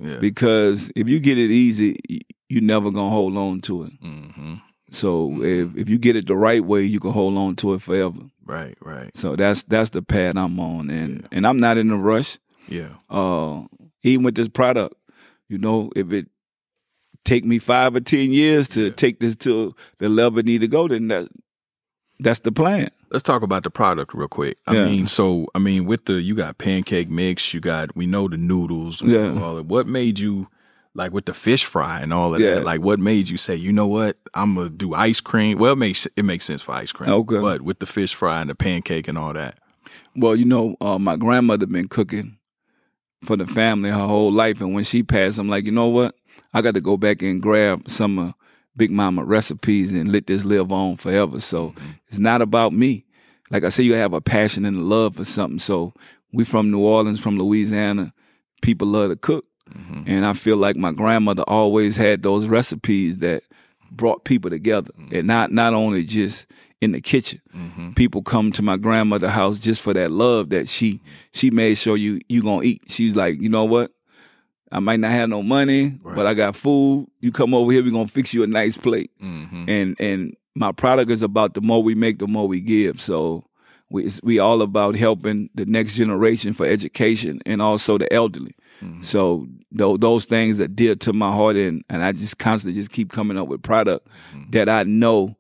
Yeah. 0.03 0.19
because 0.19 0.91
if 0.97 1.09
you 1.09 1.21
get 1.21 1.39
it 1.39 1.51
easy, 1.51 1.99
y- 2.11 2.21
you 2.49 2.61
never 2.61 2.91
gonna 2.91 3.11
hold 3.11 3.37
on 3.37 3.61
to 3.63 3.85
it. 3.85 3.93
hmm 4.03 4.55
So 4.91 5.43
if 5.43 5.77
if 5.77 5.89
you 5.89 5.99
get 5.99 6.17
it 6.17 6.27
the 6.27 6.37
right 6.37 6.65
way, 6.65 6.83
you 6.85 7.01
can 7.01 7.13
hold 7.13 7.37
on 7.37 7.57
to 7.57 7.75
it 7.75 7.83
forever. 7.83 8.19
Right. 8.45 8.77
Right. 8.81 9.15
So 9.17 9.37
that's 9.37 9.63
that's 9.65 9.91
the 9.91 10.03
path 10.03 10.37
I'm 10.37 10.59
on, 10.59 10.89
and 10.91 11.21
Yeah. 11.23 11.29
and 11.33 11.47
I'm 11.47 11.59
not 11.61 11.77
in 11.79 11.91
a 11.91 11.97
rush. 11.97 12.39
Yeah. 12.69 12.89
uh, 13.11 13.63
even 14.03 14.25
with 14.25 14.35
this 14.35 14.49
product, 14.49 14.95
you 15.49 15.59
know, 15.59 15.91
if 15.97 16.13
it 16.13 16.27
take 17.25 17.45
me 17.45 17.59
five 17.59 17.95
or 17.95 18.01
ten 18.01 18.31
years 18.33 18.69
to 18.71 18.85
Yeah. 18.87 18.91
take 18.91 19.21
this 19.21 19.37
to 19.37 19.75
the 19.99 20.09
level 20.09 20.39
it 20.39 20.47
need 20.47 20.61
to 20.63 20.69
go, 20.69 20.89
then 20.89 21.09
that 21.09 21.29
that's 22.21 22.41
the 22.41 22.53
plan. 22.53 22.91
Let's 23.11 23.23
talk 23.23 23.43
about 23.43 23.63
the 23.63 23.71
product 23.71 24.13
real 24.15 24.29
quick. 24.29 24.59
I 24.67 24.75
Yeah. 24.75 24.89
mean, 24.91 25.07
so 25.07 25.47
I 25.55 25.59
mean, 25.59 25.85
with 25.87 26.05
the 26.07 26.15
you 26.21 26.35
got 26.35 26.59
pancake 26.59 27.09
mix, 27.11 27.53
you 27.55 27.61
got 27.61 27.95
we 27.97 28.07
know 28.07 28.29
the 28.29 28.37
noodles, 28.37 29.03
Yeah. 29.03 29.39
all 29.43 29.57
that. 29.57 29.67
What 29.67 29.87
made 29.87 30.19
you 30.19 30.49
like 30.95 31.13
with 31.13 31.27
the 31.27 31.35
fish 31.35 31.65
fry 31.65 32.01
and 32.01 32.13
all 32.13 32.35
of 32.35 32.41
Yeah. 32.41 32.55
that? 32.57 32.65
Like, 32.65 32.81
what 32.81 32.99
made 32.99 33.29
you 33.29 33.37
say, 33.37 33.55
you 33.55 33.73
know 33.73 33.87
what, 33.87 34.17
I'm 34.35 34.55
gonna 34.55 34.71
do 34.71 34.95
ice 34.95 35.21
cream? 35.21 35.59
Well, 35.59 35.73
it 35.73 35.79
makes 35.79 36.07
it 36.17 36.25
makes 36.25 36.45
sense 36.45 36.63
for 36.63 36.73
ice 36.73 36.93
cream, 36.93 37.11
Okay. 37.11 37.39
But 37.41 37.63
with 37.63 37.79
the 37.79 37.87
fish 37.87 38.15
fry 38.15 38.41
and 38.41 38.51
the 38.51 38.55
pancake 38.55 39.09
and 39.09 39.17
all 39.19 39.33
that, 39.35 39.59
Well, 40.17 40.35
you 40.37 40.45
know, 40.45 40.77
uh, 40.81 40.99
my 40.99 41.17
grandmother 41.17 41.67
been 41.67 41.89
cooking 41.89 42.39
for 43.25 43.37
the 43.37 43.47
family 43.47 43.91
her 43.91 44.07
whole 44.07 44.33
life, 44.33 44.61
and 44.61 44.75
when 44.75 44.85
she 44.85 45.03
passed, 45.03 45.39
I'm 45.39 45.49
like, 45.49 45.65
you 45.65 45.73
know 45.73 45.89
what? 45.89 46.15
I 46.55 46.63
got 46.63 46.75
to 46.75 46.81
go 46.81 46.97
back 46.97 47.21
and 47.23 47.43
grab 47.43 47.89
some 47.91 48.19
of 48.19 48.35
Big 48.77 48.91
Mama 48.91 49.25
recipes 49.25 49.91
and 49.93 50.11
let 50.11 50.27
this 50.29 50.45
live 50.45 50.71
on 50.73 50.97
forever. 50.97 51.41
So 51.41 51.75
it's 52.09 52.19
not 52.19 52.43
about 52.43 52.73
me. 52.73 53.05
Like 53.51 53.65
I 53.65 53.71
said, 53.71 53.85
you 53.87 53.95
have 53.95 54.13
a 54.13 54.21
passion 54.21 54.65
and 54.65 54.77
a 54.77 54.81
love 54.83 55.17
for 55.17 55.25
something. 55.25 55.59
So 55.59 55.93
we 56.33 56.45
from 56.45 56.71
New 56.71 56.79
Orleans, 56.81 57.19
from 57.19 57.39
Louisiana. 57.39 58.13
People 58.63 58.87
love 58.89 59.11
to 59.11 59.17
cook. 59.17 59.45
Mhm. 59.77 60.05
And 60.07 60.25
I 60.27 60.33
feel 60.33 60.57
like 60.57 60.77
my 60.77 60.93
grandmother 60.93 61.43
always 61.45 61.97
had 61.97 62.23
those 62.23 62.47
recipes 62.47 63.19
that 63.19 63.43
brought 63.91 64.25
people 64.25 64.51
together. 64.51 64.91
And 65.13 65.27
not 65.27 65.53
not 65.53 65.75
only 65.75 66.05
just 66.05 66.47
in 66.81 66.93
the 66.93 67.01
kitchen. 67.01 67.41
Mhm. 67.57 67.97
People 67.97 68.23
come 68.23 68.53
to 68.53 68.63
my 68.63 68.77
grandmother's 68.77 69.31
house 69.31 69.59
just 69.61 69.81
for 69.81 69.93
that 69.95 70.11
love 70.11 70.51
that 70.51 70.69
she 70.69 71.01
she 71.33 71.51
made 71.51 71.77
sure 71.77 71.97
you 71.97 72.21
you 72.29 72.43
gonna 72.43 72.63
eat. 72.65 72.83
She's 72.89 73.17
like, 73.17 73.41
you 73.41 73.49
know 73.49 73.65
what? 73.65 73.93
I 74.71 74.81
might 74.81 75.01
not 75.01 75.11
have 75.13 75.31
no 75.31 75.43
money, 75.43 75.99
Right. 76.03 76.15
but 76.15 76.27
I 76.27 76.35
got 76.35 76.55
food. 76.55 77.07
You 77.21 77.33
come 77.33 77.55
over 77.55 77.73
here, 77.73 77.83
we 77.83 77.91
gonna 77.91 78.07
fix 78.09 78.35
you 78.35 78.43
a 78.43 78.47
nice 78.47 78.77
plate. 78.77 79.11
Mhm. 79.23 79.69
And 79.69 79.97
and 79.99 80.37
my 80.55 80.73
product 80.73 81.11
is 81.11 81.23
about 81.23 81.55
the 81.55 81.61
more 81.63 81.83
we 81.83 81.95
make, 81.95 82.19
the 82.19 82.27
more 82.27 82.47
we 82.47 82.61
give. 82.61 83.01
So 83.01 83.45
we 83.91 84.09
we 84.23 84.39
all 84.39 84.61
about 84.61 84.95
helping 84.95 85.49
the 85.55 85.65
next 85.65 85.95
generation 85.95 86.53
for 86.53 86.67
education 86.67 87.41
and 87.47 87.63
also 87.63 87.97
the 87.99 88.13
elderly. 88.13 88.55
Mhm. 88.83 89.05
So 89.05 89.47
tho- 89.73 89.97
those 89.97 90.25
things 90.27 90.59
that 90.59 90.77
dear 90.77 90.95
to 90.97 91.13
my 91.13 91.31
heart, 91.33 91.57
and 91.57 91.83
and 91.89 92.03
I 92.03 92.13
just 92.13 92.39
constantly 92.39 92.79
just 92.81 92.93
keep 92.93 93.13
coming 93.13 93.37
up 93.39 93.49
with 93.49 93.63
product 93.63 94.07
Mhm. 94.35 94.53
that 94.53 94.69
I 94.69 94.85
know 94.85 95.37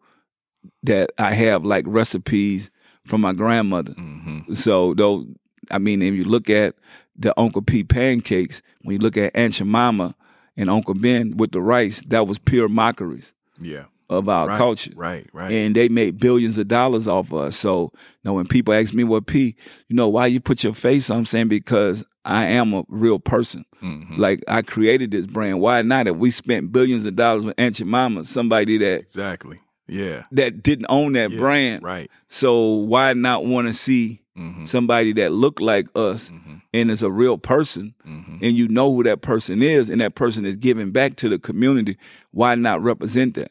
that 0.82 1.10
I 1.18 1.32
have 1.34 1.64
like 1.64 1.84
recipes 1.86 2.70
from 3.04 3.20
my 3.20 3.32
grandmother. 3.32 3.94
Mhm. 3.94 4.56
So 4.56 4.94
though, 4.94 5.26
I 5.70 5.78
mean, 5.78 6.02
if 6.02 6.14
you 6.14 6.24
look 6.24 6.50
at 6.50 6.74
the 7.16 7.32
Uncle 7.38 7.62
P 7.62 7.82
pancakes, 7.84 8.62
when 8.82 8.94
you 8.94 8.98
look 9.00 9.16
at 9.16 9.34
Aunt 9.34 9.54
Jemima 9.54 10.14
and 10.56 10.70
Uncle 10.70 10.94
Ben 10.94 11.36
with 11.36 11.52
the 11.52 11.60
rice, 11.60 12.02
that 12.08 12.26
was 12.26 12.38
pure 12.38 12.68
mockeries 12.68 13.32
yeah, 13.60 13.84
of 14.08 14.28
our 14.28 14.48
right, 14.48 14.58
culture. 14.58 14.92
right, 14.94 15.26
right. 15.32 15.50
And 15.50 15.74
they 15.74 15.88
made 15.88 16.18
billions 16.20 16.58
of 16.58 16.68
dollars 16.68 17.08
off 17.08 17.32
of 17.32 17.38
us. 17.38 17.56
So, 17.56 17.90
you 17.94 17.98
know, 18.24 18.34
when 18.34 18.46
people 18.46 18.74
ask 18.74 18.92
me, 18.94 19.04
what 19.04 19.26
P, 19.26 19.56
you 19.88 19.96
know, 19.96 20.08
why 20.08 20.26
you 20.26 20.40
put 20.40 20.62
your 20.62 20.74
face 20.74 21.10
on? 21.10 21.18
I'm 21.18 21.26
saying 21.26 21.48
because 21.48 22.04
I 22.28 22.44
am 22.46 22.74
a 22.74 22.84
real 22.88 23.18
person. 23.18 23.64
Mhm. 23.82 24.18
Like 24.18 24.44
I 24.48 24.62
created 24.62 25.10
this 25.10 25.26
brand. 25.26 25.60
Why 25.60 25.82
not? 25.82 26.06
If 26.06 26.16
we 26.16 26.30
spent 26.30 26.70
billions 26.72 27.04
of 27.04 27.16
dollars 27.16 27.44
with 27.44 27.54
Aunt 27.58 27.76
Jemima, 27.76 28.24
somebody 28.24 28.78
that 28.78 29.00
exactly. 29.00 29.58
Yeah, 29.90 30.24
that 30.32 30.62
didn't 30.62 30.86
own 30.90 31.14
that 31.14 31.30
yeah, 31.30 31.38
brand. 31.38 31.82
right. 31.82 32.10
So 32.28 32.66
why 32.66 33.14
not 33.14 33.46
want 33.46 33.68
to 33.68 33.72
see 33.72 34.20
hmm 34.36 34.66
somebody 34.66 35.12
that 35.14 35.32
looked 35.32 35.60
like 35.60 35.86
us 35.96 36.28
hmm 36.28 36.56
and 36.74 36.90
is 36.90 37.02
a 37.02 37.10
real 37.10 37.38
person 37.38 37.94
hmm 38.04 38.36
and 38.42 38.54
you 38.56 38.68
know 38.68 38.94
who 38.94 39.02
that 39.02 39.22
person 39.22 39.62
is 39.62 39.88
and 39.88 40.00
that 40.02 40.14
person 40.14 40.44
is 40.44 40.56
giving 40.56 40.92
back 40.92 41.16
to 41.16 41.28
the 41.30 41.38
community, 41.38 41.96
why 42.32 42.54
not 42.54 42.82
represent 42.82 43.34
that? 43.34 43.50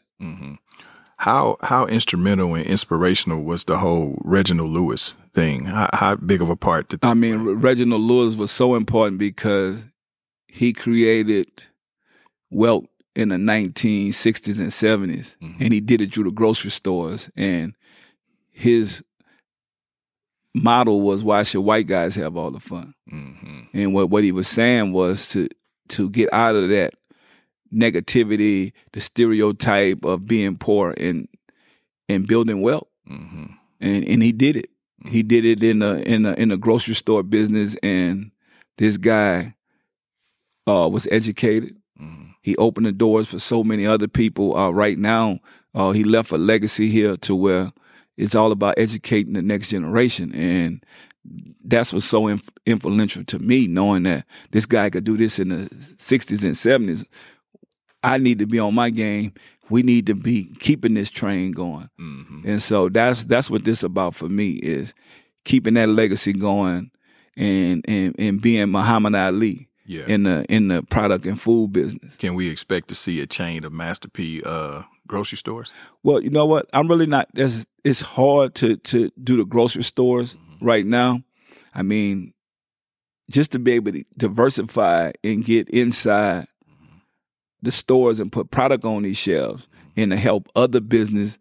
How 1.20 1.58
how 1.62 1.88
instrumental 1.88 2.54
and 2.56 2.66
inspirational 2.66 3.44
was 3.44 3.64
the 3.66 3.78
whole 3.80 4.22
Reginald 4.24 4.70
Lewis 4.70 5.18
thing? 5.34 5.66
How, 5.66 5.90
how 5.94 6.16
big 6.16 6.42
of 6.42 6.50
a 6.50 6.56
part 6.56 6.90
did 6.90 7.04
I 7.04 7.14
mean, 7.16 7.40
Re- 7.40 7.54
Reginald 7.54 8.02
Lewis 8.02 8.36
was 8.36 8.52
so 8.52 8.76
important 8.76 9.18
because 9.18 9.80
he 10.48 10.74
created 10.74 11.48
wealth 12.52 12.86
in 13.16 13.30
the 13.30 13.36
1960s 13.36 14.60
and 14.60 14.70
70s, 14.72 15.36
Mhm. 15.42 15.56
and 15.60 15.74
he 15.74 15.80
did 15.82 16.02
it 16.02 16.14
through 16.14 16.26
the 16.26 16.32
grocery 16.32 16.70
stores. 16.70 17.30
And 17.36 17.74
his 18.52 19.02
motto 20.54 20.96
was, 20.96 21.24
"Why 21.24 21.42
should 21.44 21.62
white 21.62 21.88
guys 21.88 22.14
have 22.16 22.38
all 22.38 22.52
the 22.52 22.60
fun?" 22.60 22.94
hmm 23.10 23.62
And 23.74 23.94
what 23.94 24.10
what 24.12 24.24
he 24.24 24.32
was 24.32 24.48
saying 24.48 24.92
was 24.92 25.30
to 25.30 25.50
to 25.90 26.10
get 26.12 26.32
out 26.34 26.56
of 26.56 26.70
that 26.70 26.94
negativity, 27.74 28.74
the 28.94 29.02
stereotype 29.02 30.06
of 30.06 30.26
being 30.28 30.58
poor, 30.58 30.94
and 30.98 31.28
and 32.10 32.28
building 32.28 32.62
wealth. 32.62 32.88
hmm 33.08 33.46
And 33.80 34.08
and 34.08 34.24
he 34.24 34.32
did 34.32 34.56
it. 34.58 34.70
He 35.06 35.24
did 35.24 35.46
it 35.46 35.64
in 35.64 35.82
a 35.82 35.96
in 35.96 36.26
a 36.26 36.34
in 36.34 36.52
a 36.52 36.58
grocery 36.58 36.96
store 36.96 37.24
business. 37.24 37.76
And 37.84 38.32
this 38.78 38.98
guy 38.98 39.56
uh, 40.68 40.90
was 40.92 41.08
educated. 41.12 41.76
hmm 41.98 42.26
He 42.42 42.56
opened 42.58 42.86
the 42.86 42.92
doors 42.92 43.28
for 43.28 43.40
so 43.40 43.64
many 43.64 43.86
other 43.86 44.08
people. 44.08 44.56
Uh, 44.56 44.70
right 44.70 44.98
now, 44.98 45.40
uh, 45.76 45.92
he 45.92 46.04
left 46.04 46.32
a 46.32 46.38
legacy 46.38 46.90
here 46.90 47.18
to 47.18 47.36
where 47.36 47.72
it's 48.18 48.36
all 48.36 48.52
about 48.52 48.76
educating 48.78 49.34
the 49.34 49.42
next 49.42 49.70
generation, 49.70 50.34
and 50.34 50.84
that's 51.66 51.94
what's 51.94 52.06
so 52.06 52.28
inf- 52.28 52.50
influential 52.66 53.24
to 53.26 53.40
me. 53.40 53.68
Knowing 53.68 54.04
that 54.04 54.26
this 54.52 54.66
guy 54.66 54.90
could 54.90 55.04
do 55.04 55.18
this 55.18 55.40
in 55.40 55.50
the 55.50 55.70
'60s 55.98 56.44
and 56.44 56.56
'70s, 56.56 57.06
I 58.04 58.18
need 58.18 58.40
to 58.40 58.46
be 58.46 58.60
on 58.60 58.74
my 58.76 58.90
game 58.90 59.34
we 59.70 59.84
need 59.84 60.06
to 60.08 60.16
be 60.16 60.46
keeping 60.60 60.94
this 60.94 61.10
train 61.10 61.52
going. 61.52 61.90
hmm 61.98 62.42
And 62.46 62.64
so 62.64 62.90
that's 62.90 63.26
that's 63.26 63.50
what 63.50 63.66
this 63.66 63.84
about 63.84 64.16
for 64.16 64.30
me 64.30 64.52
is 64.52 64.94
keeping 65.44 65.74
that 65.76 65.90
legacy 65.90 66.34
going 66.34 66.90
and 67.36 67.84
and 67.88 68.16
and 68.18 68.42
being 68.42 68.70
Muhammad 68.70 69.16
Ali 69.16 69.68
Yeah. 69.86 70.06
in 70.08 70.24
the 70.24 70.46
in 70.50 70.70
the 70.70 70.84
product 70.84 71.26
and 71.26 71.42
food 71.42 71.74
business. 71.74 72.16
Can 72.18 72.36
we 72.36 72.48
expect 72.50 72.88
to 72.90 72.96
see 72.96 73.20
a 73.22 73.28
chain 73.28 73.64
of 73.66 73.74
Master 73.74 74.08
P 74.10 74.42
uh, 74.46 74.84
grocery 75.08 75.38
stores? 75.38 75.72
Well, 76.04 76.22
you 76.22 76.30
know 76.30 76.46
what? 76.46 76.68
I'm 76.74 76.88
really 76.88 77.06
not. 77.08 77.28
It's, 77.34 77.66
it's 77.84 78.02
hard 78.02 78.56
to 78.56 78.78
to 78.78 79.12
do 79.22 79.38
the 79.38 79.46
grocery 79.46 79.84
stores 79.84 80.36
right 80.62 80.86
now. 80.86 81.22
I 81.76 81.84
mean, 81.84 82.34
just 83.30 83.52
to 83.52 83.60
be 83.60 83.74
able 83.74 83.92
to 83.92 84.04
diversify 84.18 85.12
and 85.24 85.44
get 85.44 85.70
inside 85.70 86.48
the 87.62 87.72
stores 87.72 88.20
and 88.20 88.32
put 88.32 88.52
product 88.52 88.86
on 88.86 89.04
these 89.04 89.18
shelves 89.18 89.68
and 89.96 90.12
to 90.12 90.18
help 90.18 90.48
other 90.56 90.80
business, 90.80 91.38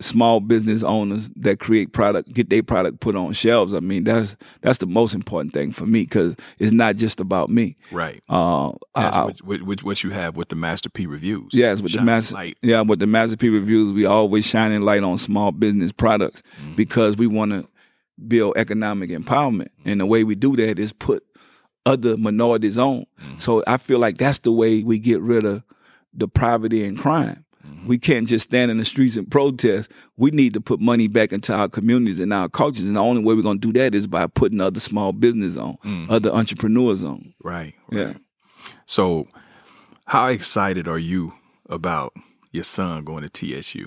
small 0.00 0.38
business 0.40 0.82
owners 0.84 1.28
that 1.36 1.58
create 1.58 1.92
product 1.92 2.32
get 2.32 2.50
their 2.50 2.62
product 2.62 3.00
put 3.00 3.16
on 3.16 3.32
shelves. 3.32 3.74
I 3.74 3.80
mean, 3.80 4.04
that's 4.04 4.36
that's 4.62 4.78
the 4.78 4.86
most 4.86 5.12
important 5.14 5.52
thing 5.54 5.72
for 5.72 5.86
me 5.86 6.02
because 6.02 6.34
it's 6.58 6.72
not 6.72 6.96
just 6.96 7.18
about 7.20 7.50
me. 7.50 7.76
Right. 7.90 8.22
Uh, 8.28 8.72
That's 8.94 9.42
what, 9.42 9.62
what, 9.62 9.82
what, 9.82 10.04
you 10.04 10.10
have 10.10 10.36
with 10.36 10.48
the 10.48 10.56
Master 10.56 10.88
P 10.88 11.06
reviews. 11.06 11.50
Yes, 11.52 11.80
with 11.80 11.92
the 11.92 12.02
master, 12.02 12.34
light. 12.34 12.58
yeah, 12.62 12.80
with 12.80 12.98
the 13.00 13.06
Master 13.06 13.36
P 13.36 13.48
reviews, 13.48 13.92
we 13.92 14.06
always 14.06 14.44
shining 14.44 14.82
light 14.82 15.02
on 15.02 15.18
small 15.18 15.50
business 15.52 15.92
products 15.92 16.42
Mm-hmm. 16.60 16.74
because 16.74 17.16
we 17.16 17.26
want 17.26 17.50
to 17.52 17.66
build 18.26 18.56
economic 18.56 19.10
empowerment, 19.10 19.68
and 19.84 20.00
the 20.00 20.06
way 20.06 20.24
we 20.24 20.34
do 20.34 20.56
that 20.56 20.78
is 20.78 20.92
put 20.92 21.24
other 21.88 22.16
minorities 22.16 22.78
on. 22.78 23.06
Mm-hmm. 23.20 23.38
So 23.38 23.62
I 23.66 23.76
feel 23.78 23.98
like 23.98 24.18
that's 24.18 24.40
the 24.40 24.52
way 24.52 24.82
we 24.82 24.98
get 24.98 25.20
rid 25.20 25.44
of 25.44 25.62
the 26.14 26.28
poverty 26.28 26.84
and 26.84 26.98
crime. 26.98 27.44
Mm-hmm. 27.66 27.86
We 27.88 27.98
can't 27.98 28.26
just 28.26 28.44
stand 28.48 28.70
in 28.70 28.78
the 28.78 28.84
streets 28.84 29.16
and 29.16 29.30
protest. 29.30 29.90
We 30.16 30.30
need 30.30 30.54
to 30.54 30.60
put 30.60 30.80
money 30.80 31.06
back 31.08 31.32
into 31.32 31.52
our 31.54 31.68
communities 31.68 32.18
and 32.18 32.32
our 32.32 32.48
cultures, 32.48 32.86
and 32.86 32.96
the 32.96 33.00
only 33.02 33.22
way 33.22 33.34
we're 33.34 33.42
going 33.42 33.60
to 33.60 33.72
do 33.72 33.78
that 33.78 33.94
is 33.94 34.06
by 34.06 34.26
putting 34.26 34.60
other 34.60 34.80
small 34.80 35.12
business 35.12 35.56
on, 35.56 35.76
Mhm. 35.84 36.06
other 36.10 36.30
entrepreneurs 36.32 37.02
on. 37.02 37.34
Right. 37.42 37.74
Yeah. 37.90 38.14
So, 38.86 39.26
how 40.06 40.28
excited 40.28 40.88
are 40.88 40.98
you 40.98 41.32
about 41.68 42.14
your 42.52 42.64
son 42.64 43.04
going 43.04 43.22
to 43.22 43.28
TSU? 43.28 43.86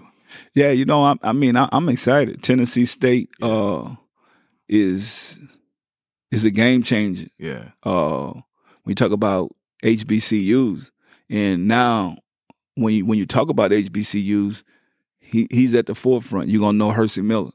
Yeah, 0.53 0.71
you 0.71 0.85
know, 0.85 1.03
I, 1.03 1.15
I 1.23 1.33
mean, 1.33 1.57
I, 1.57 1.67
I'm 1.71 1.89
excited. 1.89 2.41
Tennessee 2.43 2.85
State 2.85 3.29
uh, 3.41 3.95
is 4.69 5.37
is 6.31 6.43
a 6.43 6.51
game 6.51 6.83
changer. 6.83 7.27
Yeah. 7.37 7.69
Uh, 7.83 8.33
we 8.85 8.95
talk 8.95 9.11
about 9.11 9.53
HBCUs, 9.83 10.89
and 11.29 11.67
now 11.67 12.17
when 12.75 12.93
you 12.93 13.05
when 13.05 13.17
you 13.17 13.25
talk 13.25 13.49
about 13.49 13.71
HBCUs, 13.71 14.63
he 15.19 15.47
he's 15.51 15.75
at 15.75 15.85
the 15.85 15.95
forefront. 15.95 16.49
You're 16.49 16.61
gonna 16.61 16.77
know 16.77 16.91
Hercy 16.91 17.21
Miller, 17.21 17.51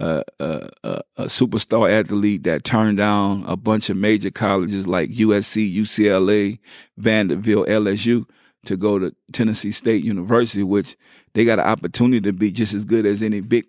uh, 0.00 0.22
uh, 0.40 0.68
uh, 0.84 1.00
a 1.16 1.24
superstar 1.24 1.90
athlete 1.90 2.44
that 2.44 2.64
turned 2.64 2.98
down 2.98 3.44
a 3.46 3.56
bunch 3.56 3.90
of 3.90 3.96
major 3.96 4.30
colleges 4.30 4.86
like 4.86 5.10
USC, 5.10 5.74
UCLA, 5.74 6.58
Vanderbilt, 6.96 7.68
LSU 7.68 8.26
to 8.64 8.76
go 8.76 8.98
to 8.98 9.14
Tennessee 9.32 9.72
State 9.72 10.04
University, 10.04 10.62
which 10.62 10.96
they 11.34 11.44
got 11.44 11.58
an 11.58 11.66
opportunity 11.66 12.20
to 12.20 12.32
be 12.32 12.50
just 12.50 12.74
as 12.74 12.84
good 12.84 13.06
as 13.06 13.22
any 13.22 13.40
big 13.40 13.66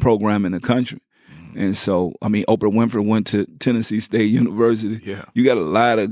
program 0.00 0.44
in 0.44 0.52
the 0.52 0.60
country. 0.60 1.00
And 1.56 1.76
so, 1.76 2.12
I 2.22 2.28
mean, 2.28 2.44
Oprah 2.48 2.72
Winfrey 2.72 3.04
went 3.04 3.26
to 3.28 3.46
Tennessee 3.58 4.00
State 4.00 4.30
University. 4.30 5.00
Yeah. 5.04 5.24
You 5.34 5.44
got 5.44 5.56
a 5.56 5.60
lot 5.62 5.98
of 5.98 6.10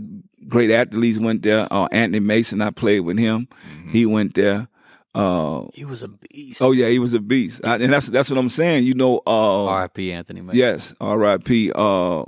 great 0.49 0.70
athletes 0.70 1.18
went 1.18 1.43
there. 1.43 1.66
Uh, 1.72 1.86
Anthony 1.93 2.20
Mason, 2.20 2.61
I 2.62 2.70
played 2.70 3.01
with 3.01 3.18
him. 3.18 3.49
He 3.91 4.07
went 4.07 4.34
there. 4.34 4.68
Uh, 5.14 5.64
He 5.74 5.84
was 5.84 6.03
a 6.03 6.09
beast. 6.09 6.61
oh 6.62 6.70
yeah, 6.72 6.89
he 6.89 6.99
was 6.99 7.14
a 7.14 7.18
beast, 7.20 7.61
I, 7.64 7.76
and 7.76 7.93
that's 7.93 8.07
that's 8.09 8.28
what 8.30 8.39
I'm 8.39 8.51
saying. 8.51 8.84
You 8.84 8.95
know, 8.95 9.20
uh, 9.26 9.64
R.I.P. 9.64 10.12
Anthony 10.12 10.43
Mason. 10.43 10.59
Yes, 10.59 10.95
R.I.P. 11.01 11.72
Uh, 11.74 12.20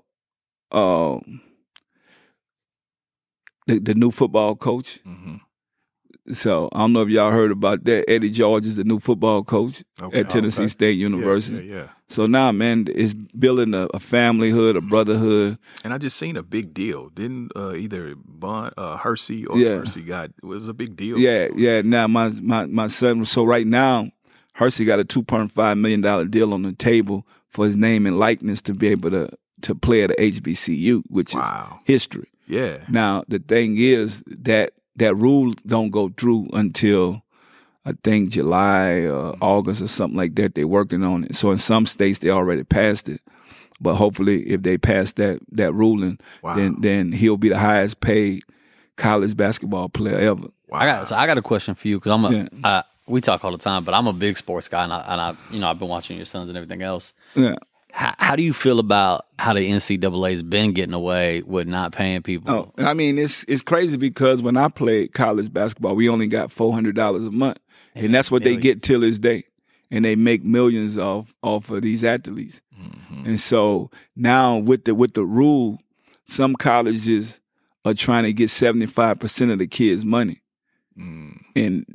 uh, 0.72 1.18
the 3.66 3.78
the 3.78 3.94
new 3.94 4.10
football 4.10 4.56
coach. 4.56 4.98
hmm 5.04 5.36
So 6.32 6.68
I 6.72 6.78
don't 6.78 6.92
know 6.92 7.02
if 7.02 7.08
y'all 7.08 7.30
heard 7.30 7.50
about 7.50 7.84
that. 7.84 8.08
Eddie 8.08 8.30
George 8.30 8.66
is 8.66 8.76
the 8.76 8.84
new 8.84 8.98
football 9.00 9.42
coach 9.44 9.82
Okay. 10.00 10.20
at 10.20 10.30
Tennessee 10.30 10.62
Okay. 10.62 10.68
State 10.68 10.98
University. 10.98 11.66
Yeah, 11.66 11.74
yeah. 11.76 11.88
So 12.08 12.26
now, 12.26 12.50
man, 12.52 12.86
it's 12.94 13.12
building 13.14 13.72
a, 13.74 13.82
a 13.94 13.98
familyhood, 14.00 14.76
a 14.76 14.80
brotherhood. 14.80 15.58
And 15.84 15.92
I 15.94 15.98
just 15.98 16.16
seen 16.16 16.36
a 16.36 16.42
big 16.42 16.74
deal. 16.74 17.08
Didn't 17.10 17.52
uh, 17.56 17.74
either 17.74 18.14
Bun, 18.16 18.72
uh, 18.76 18.96
Hercy 18.96 19.46
or 19.46 19.58
Yeah. 19.58 19.78
Hercy 19.78 20.02
got 20.02 20.30
it 20.42 20.44
was 20.44 20.68
a 20.68 20.74
big 20.74 20.96
deal. 20.96 21.18
Yeah, 21.18 21.48
yeah. 21.56 21.82
Now 21.82 22.06
my 22.06 22.28
my 22.40 22.66
my 22.66 22.86
son. 22.88 23.24
So 23.26 23.44
right 23.44 23.66
now, 23.66 24.10
Hercy 24.54 24.84
got 24.84 24.98
a 24.98 25.04
two 25.04 25.22
point 25.22 25.52
five 25.52 25.78
million 25.78 26.00
dollar 26.00 26.24
deal 26.24 26.52
on 26.52 26.62
the 26.62 26.72
table 26.72 27.26
for 27.48 27.64
his 27.66 27.76
name 27.76 28.06
and 28.06 28.18
likeness 28.18 28.60
to 28.62 28.74
be 28.74 28.88
able 28.88 29.10
to 29.10 29.28
to 29.62 29.74
play 29.74 30.02
at 30.02 30.10
a 30.10 30.14
HBCU, 30.14 31.02
which 31.08 31.34
Wow. 31.34 31.80
is 31.86 31.92
history. 31.92 32.28
Yeah. 32.46 32.78
Now 32.88 33.24
the 33.28 33.38
thing 33.38 33.76
is 33.78 34.22
that 34.26 34.72
that 34.96 35.14
rule 35.14 35.54
don't 35.66 35.90
go 35.90 36.10
through 36.16 36.48
until 36.52 37.22
I 37.84 37.92
think 38.04 38.30
July 38.30 38.90
or 38.90 39.32
mm-hmm. 39.32 39.42
August 39.42 39.80
or 39.80 39.88
something 39.88 40.16
like 40.16 40.34
that. 40.36 40.54
They're 40.54 40.66
working 40.68 41.02
on 41.02 41.24
it. 41.24 41.34
So 41.34 41.50
in 41.50 41.58
some 41.58 41.86
states 41.86 42.18
they 42.18 42.30
already 42.30 42.64
passed 42.64 43.08
it, 43.08 43.20
but 43.80 43.94
hopefully 43.94 44.42
if 44.48 44.62
they 44.62 44.76
pass 44.78 45.12
that 45.12 45.40
that 45.52 45.72
ruling, 45.72 46.18
Wow. 46.42 46.56
then 46.56 46.76
then 46.80 47.12
he'll 47.12 47.36
be 47.36 47.48
the 47.48 47.58
highest 47.58 48.00
paid 48.00 48.42
college 48.96 49.36
basketball 49.36 49.88
player 49.88 50.18
ever. 50.18 50.48
I 50.72 50.86
got 50.86 51.08
so 51.08 51.16
I 51.16 51.26
got 51.26 51.38
a 51.38 51.42
question 51.42 51.74
for 51.74 51.88
you 51.88 51.98
because 51.98 52.12
I'm 52.12 52.24
a 52.24 52.32
Yeah. 52.32 52.48
I- 52.64 52.84
we 53.06 53.20
talk 53.20 53.44
all 53.44 53.50
the 53.50 53.58
time, 53.58 53.82
but 53.82 53.92
I'm 53.92 54.06
a 54.06 54.12
big 54.12 54.36
sports 54.36 54.68
guy, 54.68 54.84
and 54.84 54.92
I, 54.92 55.00
and 55.08 55.20
I 55.20 55.34
you 55.52 55.58
know 55.58 55.68
I've 55.68 55.80
been 55.80 55.88
watching 55.88 56.16
your 56.16 56.26
sons 56.26 56.48
and 56.48 56.56
everything 56.56 56.80
else. 56.82 57.12
Yeah. 57.34 57.56
How, 57.92 58.14
how 58.18 58.36
do 58.36 58.42
you 58.42 58.52
feel 58.52 58.78
about 58.78 59.26
how 59.38 59.52
the 59.54 59.68
NCAA's 59.70 60.42
been 60.42 60.72
getting 60.72 60.94
away 60.94 61.42
with 61.42 61.66
not 61.66 61.92
paying 61.92 62.22
people? 62.22 62.52
Oh, 62.52 62.72
I 62.84 62.94
mean, 62.94 63.18
it's 63.18 63.44
it's 63.48 63.62
crazy 63.62 63.96
because 63.96 64.42
when 64.42 64.56
I 64.56 64.68
played 64.68 65.12
college 65.12 65.52
basketball, 65.52 65.96
we 65.96 66.08
only 66.08 66.26
got 66.26 66.52
four 66.52 66.72
hundred 66.72 66.94
dollars 66.94 67.24
a 67.24 67.30
month, 67.30 67.58
and 67.94 68.14
that's 68.14 68.30
what 68.30 68.44
they 68.44 68.56
get 68.56 68.82
till 68.82 69.00
this 69.00 69.18
day, 69.18 69.44
and 69.90 70.04
they 70.04 70.16
make 70.16 70.44
millions 70.44 70.96
off 70.98 71.34
off 71.42 71.70
of 71.70 71.82
these 71.82 72.04
athletes. 72.04 72.60
Mm-hmm. 72.80 73.26
And 73.26 73.40
so 73.40 73.90
now 74.16 74.56
with 74.58 74.84
the 74.84 74.94
with 74.94 75.14
the 75.14 75.24
rule, 75.24 75.78
some 76.26 76.54
colleges 76.54 77.40
are 77.84 77.94
trying 77.94 78.24
to 78.24 78.32
get 78.32 78.50
seventy 78.50 78.86
five 78.86 79.18
percent 79.18 79.50
of 79.50 79.58
the 79.58 79.66
kids' 79.66 80.04
money, 80.04 80.40
Mm. 80.98 81.40
and 81.56 81.86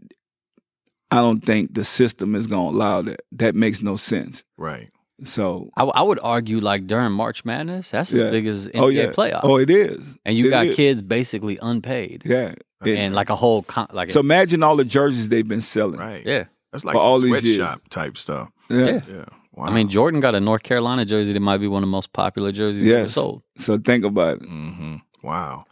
I 1.11 1.17
don't 1.17 1.45
think 1.45 1.73
the 1.73 1.83
system 1.85 2.35
is 2.35 2.47
going 2.47 2.71
to 2.71 2.77
allow 2.77 3.01
that. 3.03 3.21
That 3.33 3.55
makes 3.55 3.81
no 3.81 3.95
sense. 3.95 4.43
Right. 4.57 4.89
So 5.23 5.69
I, 5.77 5.83
I 5.83 6.01
would 6.01 6.19
argue 6.21 6.59
like 6.59 6.87
during 6.87 7.11
March 7.13 7.45
Madness, 7.45 7.91
that's 7.91 8.13
as 8.13 8.23
big 8.31 8.45
as 8.47 8.67
NBA 8.67 8.71
oh 8.81 8.87
yeah, 8.87 9.05
playoffs. 9.11 9.41
oh 9.43 9.57
it 9.57 9.69
is, 9.69 10.03
and 10.25 10.37
you 10.37 10.47
It 10.47 10.49
got 10.49 10.67
is. 10.67 10.75
kids 10.75 11.01
basically 11.01 11.57
unpaid, 11.61 12.23
yeah. 12.25 12.53
and 12.85 13.15
like 13.15 13.29
a 13.29 13.35
whole 13.35 13.63
con- 13.63 13.87
like 13.93 14.09
so 14.09 14.19
imagine 14.19 14.61
all 14.61 14.75
the 14.75 14.83
jerseys 14.85 15.29
they've 15.29 15.47
been 15.47 15.61
selling. 15.61 15.99
Right. 15.99 16.25
yeah. 16.25 16.45
That's 16.73 16.83
like 16.83 16.97
some 16.97 17.01
all 17.07 17.19
these 17.21 17.39
sweatshop 17.39 17.87
type 17.89 18.17
stuff. 18.17 18.49
Yeah. 18.69 18.85
Yeah. 18.85 19.01
Yeah. 19.07 19.25
Wow. 19.53 19.67
I 19.67 19.71
mean, 19.73 19.87
Jordan 19.87 20.19
got 20.19 20.35
a 20.35 20.41
North 20.41 20.63
Carolina 20.63 21.05
jersey 21.05 21.31
that 21.31 21.39
might 21.39 21.59
be 21.59 21.67
one 21.69 21.81
of 21.81 21.87
the 21.87 21.91
most 21.91 22.11
popular 22.11 22.51
jerseys 22.51 22.85
ever 22.91 23.07
sold. 23.07 23.41
So 23.57 23.77
think 23.77 24.03
about 24.03 24.41
it. 24.41 24.49
hmm 24.49 24.97
Wow. 25.23 25.63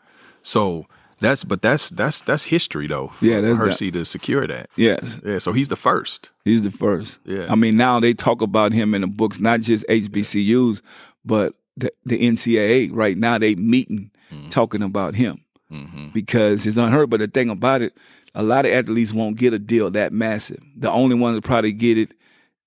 So 0.41 0.85
that's 1.23 1.43
but 1.43 1.61
that's 1.61 1.89
that's 1.91 2.21
that's 2.21 2.43
history 2.43 2.87
though. 2.87 3.09
For, 3.19 3.25
Yeah, 3.25 3.41
that's 3.41 3.57
Hercy 3.57 3.91
to 3.91 4.05
secure 4.05 4.45
that. 4.47 4.69
Yes, 4.75 5.19
Yeah. 5.25 5.39
So 5.39 5.53
he's 5.53 5.67
the 5.67 5.75
first. 5.75 6.31
he's 6.45 6.61
the 6.61 6.71
first. 6.71 7.19
Yeah. 7.25 7.47
I 7.49 7.55
mean, 7.55 7.77
now 7.77 7.99
they 7.99 8.13
talk 8.13 8.41
about 8.41 8.71
him 8.71 8.93
in 8.93 9.01
the 9.01 9.07
books, 9.07 9.39
not 9.39 9.61
just 9.61 9.85
HBCUs, 9.87 10.81
but 11.25 11.53
the, 11.77 11.91
the 12.05 12.17
NCAA. 12.19 12.89
Right 12.93 13.17
now, 13.17 13.37
they 13.37 13.55
meeting 13.55 14.11
talking 14.49 14.81
about 14.81 15.13
him 15.13 15.39
hmm 15.69 16.07
because 16.13 16.65
it's 16.65 16.77
unheard. 16.77 17.09
But 17.09 17.19
the 17.19 17.27
thing 17.27 17.49
about 17.49 17.81
it, 17.81 17.93
a 18.35 18.43
lot 18.43 18.65
of 18.65 18.71
athletes 18.71 19.13
won't 19.13 19.37
get 19.37 19.53
a 19.53 19.59
deal 19.59 19.89
that 19.91 20.13
massive. 20.13 20.61
The 20.77 20.91
only 20.91 21.15
one 21.15 21.35
that 21.35 21.43
probably 21.43 21.71
get 21.71 21.97
it 21.97 22.11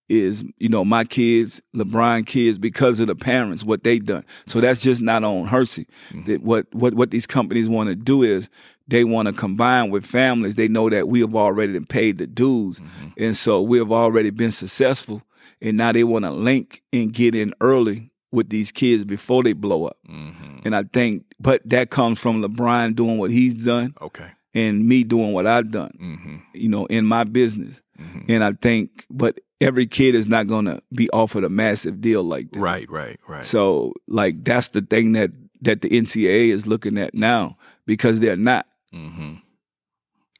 is 0.09 0.45
you 0.59 0.69
know 0.69 0.85
my 0.85 1.05
kids, 1.05 1.61
LeBron 1.75 2.27
kids, 2.27 2.59
because 2.59 3.01
of 3.01 3.07
the 3.09 3.15
parents 3.15 3.65
what 3.65 3.83
they 3.83 3.99
done. 3.99 4.25
So 4.47 4.61
that's 4.61 4.81
just 4.83 5.01
not 5.01 5.25
on 5.25 5.47
Hercy. 5.47 5.87
That 6.27 6.43
what 6.43 6.67
what 6.75 6.95
what 6.95 7.11
these 7.11 7.27
companies 7.27 7.69
want 7.69 7.89
to 7.89 7.97
do 7.97 8.23
is 8.23 8.49
they 8.89 9.03
want 9.05 9.27
to 9.27 9.33
combine 9.33 9.91
with 9.91 10.07
families. 10.07 10.55
They 10.55 10.69
know 10.69 10.89
that 10.91 11.09
we 11.09 11.21
have 11.21 11.35
already 11.35 11.73
been 11.73 11.87
paid 11.87 12.19
the 12.19 12.27
dues, 12.27 12.81
and 13.17 13.37
so 13.37 13.61
we 13.63 13.79
have 13.79 13.91
already 13.93 14.31
been 14.31 14.53
successful. 14.53 15.23
And 15.63 15.79
now 15.79 15.91
they 15.91 16.05
want 16.05 16.27
to 16.27 16.31
link 16.31 16.83
and 16.93 17.13
get 17.13 17.35
in 17.35 17.55
early 17.63 18.11
with 18.31 18.51
these 18.51 18.71
kids 18.71 19.05
before 19.05 19.43
they 19.43 19.55
blow 19.55 19.87
up. 19.87 19.97
hmm 20.07 20.59
And 20.67 20.77
I 20.77 20.83
think, 20.93 21.25
but 21.41 21.63
that 21.67 21.89
comes 21.91 22.19
from 22.19 22.43
LeBron 22.43 22.95
doing 22.95 23.17
what 23.17 23.31
he's 23.31 23.55
done 23.55 23.95
Okay. 24.03 24.27
and 24.53 24.87
me 24.87 25.03
doing 25.03 25.33
what 25.33 25.47
I've 25.47 25.71
done, 25.71 25.93
hmm 25.99 26.37
you 26.53 26.69
know, 26.69 26.85
in 26.87 27.07
my 27.07 27.25
business. 27.25 27.81
hmm 27.97 28.21
And 28.29 28.45
I 28.45 28.53
think, 28.53 29.07
but 29.11 29.41
every 29.61 29.87
kid 29.87 30.15
is 30.15 30.27
not 30.27 30.47
going 30.47 30.67
to 30.67 30.83
be 30.93 31.09
offered 31.11 31.45
a 31.45 31.49
massive 31.49 32.01
deal 32.01 32.23
like 32.23 32.51
that. 32.53 32.61
Right. 32.61 32.91
Right. 32.91 33.19
Right. 33.27 33.45
So, 33.45 33.93
like, 34.07 34.45
that's 34.45 34.69
the 34.69 34.83
thing 34.83 35.13
that 35.13 35.31
that 35.63 35.81
the 35.83 35.89
NCAA 35.89 36.51
is 36.51 36.67
looking 36.67 36.99
at 36.99 37.15
now 37.15 37.57
because 37.87 38.21
they're 38.21 38.37
not. 38.37 38.67
hmm 38.93 39.35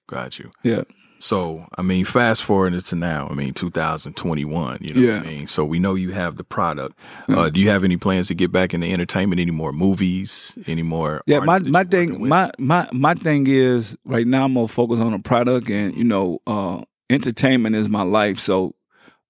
Got 0.09 0.39
you. 0.39 0.51
Yeah. 0.63 0.83
So, 1.19 1.67
I 1.79 1.83
mean, 1.83 2.05
fast 2.05 2.45
forward 2.45 2.75
into 2.75 2.95
now, 2.95 3.27
I 3.31 3.35
mean, 3.35 3.55
2021, 3.55 4.79
you 4.83 4.93
know 4.95 5.15
what 5.15 5.27
I 5.27 5.31
mean? 5.31 5.49
So 5.49 5.65
we 5.65 5.79
know 5.79 5.95
you 5.95 6.13
have 6.13 6.37
the 6.37 6.45
product. 6.45 7.01
Uh, 7.29 7.49
do 7.49 7.59
you 7.59 7.71
have 7.71 7.85
any 7.85 7.97
plans 7.97 8.29
to 8.29 8.35
get 8.35 8.53
back 8.53 8.75
into 8.75 8.87
entertainment, 8.87 9.41
any 9.41 9.51
more 9.51 9.73
movies, 9.73 10.59
any 10.67 10.83
more? 10.83 11.23
Yeah, 11.27 11.41
my 11.41 11.59
my 11.61 11.85
thing 11.85 12.29
my 12.29 12.51
my 12.59 12.87
my 12.93 13.15
thing 13.15 13.47
is 13.49 13.97
right 14.05 14.27
now 14.27 14.45
I'm 14.45 14.55
gonna 14.55 14.69
focus 14.69 15.01
on 15.01 15.13
the 15.13 15.19
product 15.19 15.71
and 15.71 15.97
you 15.97 16.05
know 16.05 16.41
uh 16.47 16.83
entertainment 17.09 17.75
is 17.77 17.89
my 17.89 18.03
life. 18.03 18.39
So 18.39 18.75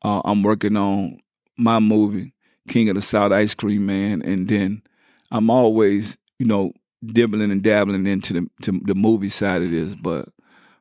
uh 0.03 0.21
I'm 0.25 0.43
working 0.43 0.77
on 0.77 1.19
my 1.57 1.79
movie, 1.79 2.35
King 2.69 2.89
of 2.89 2.97
the 2.97 3.03
South 3.03 3.33
Ice 3.33 3.55
Cream 3.55 3.87
Man, 3.87 4.23
and 4.23 4.49
then 4.49 4.83
I'm 5.31 5.51
always, 5.51 6.17
you 6.39 6.47
know, 6.47 6.73
dibbling 7.05 7.51
and 7.51 7.63
dabbling 7.63 8.07
into 8.07 8.33
the 8.33 8.47
to 8.63 8.81
the 8.85 8.95
movie 8.95 9.29
side 9.29 9.63
of 9.63 9.71
this. 9.71 9.95
But 9.95 10.29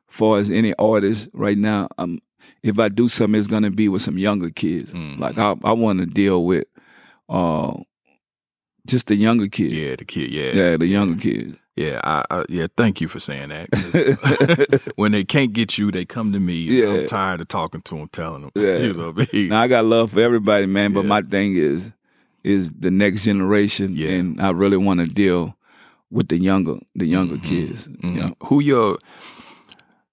far 0.08 0.38
as 0.38 0.50
any 0.50 0.74
artist 0.74 1.28
right 1.32 1.58
now, 1.58 1.88
I'm 1.98 2.20
if 2.62 2.78
I 2.78 2.88
do 2.88 3.08
something 3.08 3.38
it's 3.38 3.48
gonna 3.48 3.70
be 3.70 3.88
with 3.88 4.02
some 4.02 4.18
younger 4.18 4.50
kids. 4.50 4.92
Mhm. 4.92 5.18
Like 5.18 5.38
I 5.38 5.54
I 5.64 5.72
wanna 5.72 6.06
deal 6.06 6.44
with 6.44 6.64
uh 7.28 7.74
just 8.86 9.06
the 9.08 9.16
younger 9.16 9.48
kids. 9.48 9.72
Yeah, 9.74 9.96
the 9.96 10.04
kid, 10.04 10.30
yeah. 10.30 10.52
Yeah, 10.52 10.76
the 10.76 10.86
younger 10.86 11.20
kids. 11.20 11.56
Yeah, 11.76 12.00
I, 12.04 12.24
I, 12.30 12.44
yeah. 12.48 12.68
Thank 12.76 13.00
you 13.02 13.08
for 13.08 13.20
saying 13.20 13.50
that. 13.50 14.82
when 14.96 15.12
they 15.12 15.24
can't 15.24 15.52
get 15.52 15.76
you, 15.76 15.90
they 15.90 16.04
come 16.06 16.32
to 16.32 16.40
me. 16.40 16.54
Yeah. 16.54 16.88
I'm 16.88 17.06
tired 17.06 17.40
of 17.42 17.48
talking 17.48 17.82
to 17.82 17.96
them, 17.96 18.08
telling 18.08 18.42
them. 18.42 18.50
Yeah. 18.54 18.78
You 18.86 18.92
know 18.94 19.12
I 19.16 19.26
mean? 19.32 19.48
Now 19.48 19.60
I 19.62 19.68
got 19.68 19.84
love 19.84 20.12
for 20.12 20.20
everybody, 20.20 20.66
man. 20.66 20.92
But 20.94 21.02
Yeah. 21.02 21.08
my 21.08 21.22
thing 21.22 21.56
is, 21.56 21.90
is 22.44 22.70
the 22.78 22.90
next 22.90 23.24
generation, 23.24 23.94
Yeah. 23.94 24.08
and 24.10 24.40
I 24.40 24.50
really 24.50 24.76
want 24.78 25.00
to 25.00 25.06
deal 25.06 25.54
with 26.10 26.28
the 26.28 26.38
younger, 26.38 26.76
the 26.94 27.04
younger 27.06 27.36
Mhm. 27.36 27.44
kids. 27.44 27.88
Mhm. 27.88 28.14
You 28.14 28.20
know, 28.20 28.34
Who 28.44 28.60
your 28.60 28.98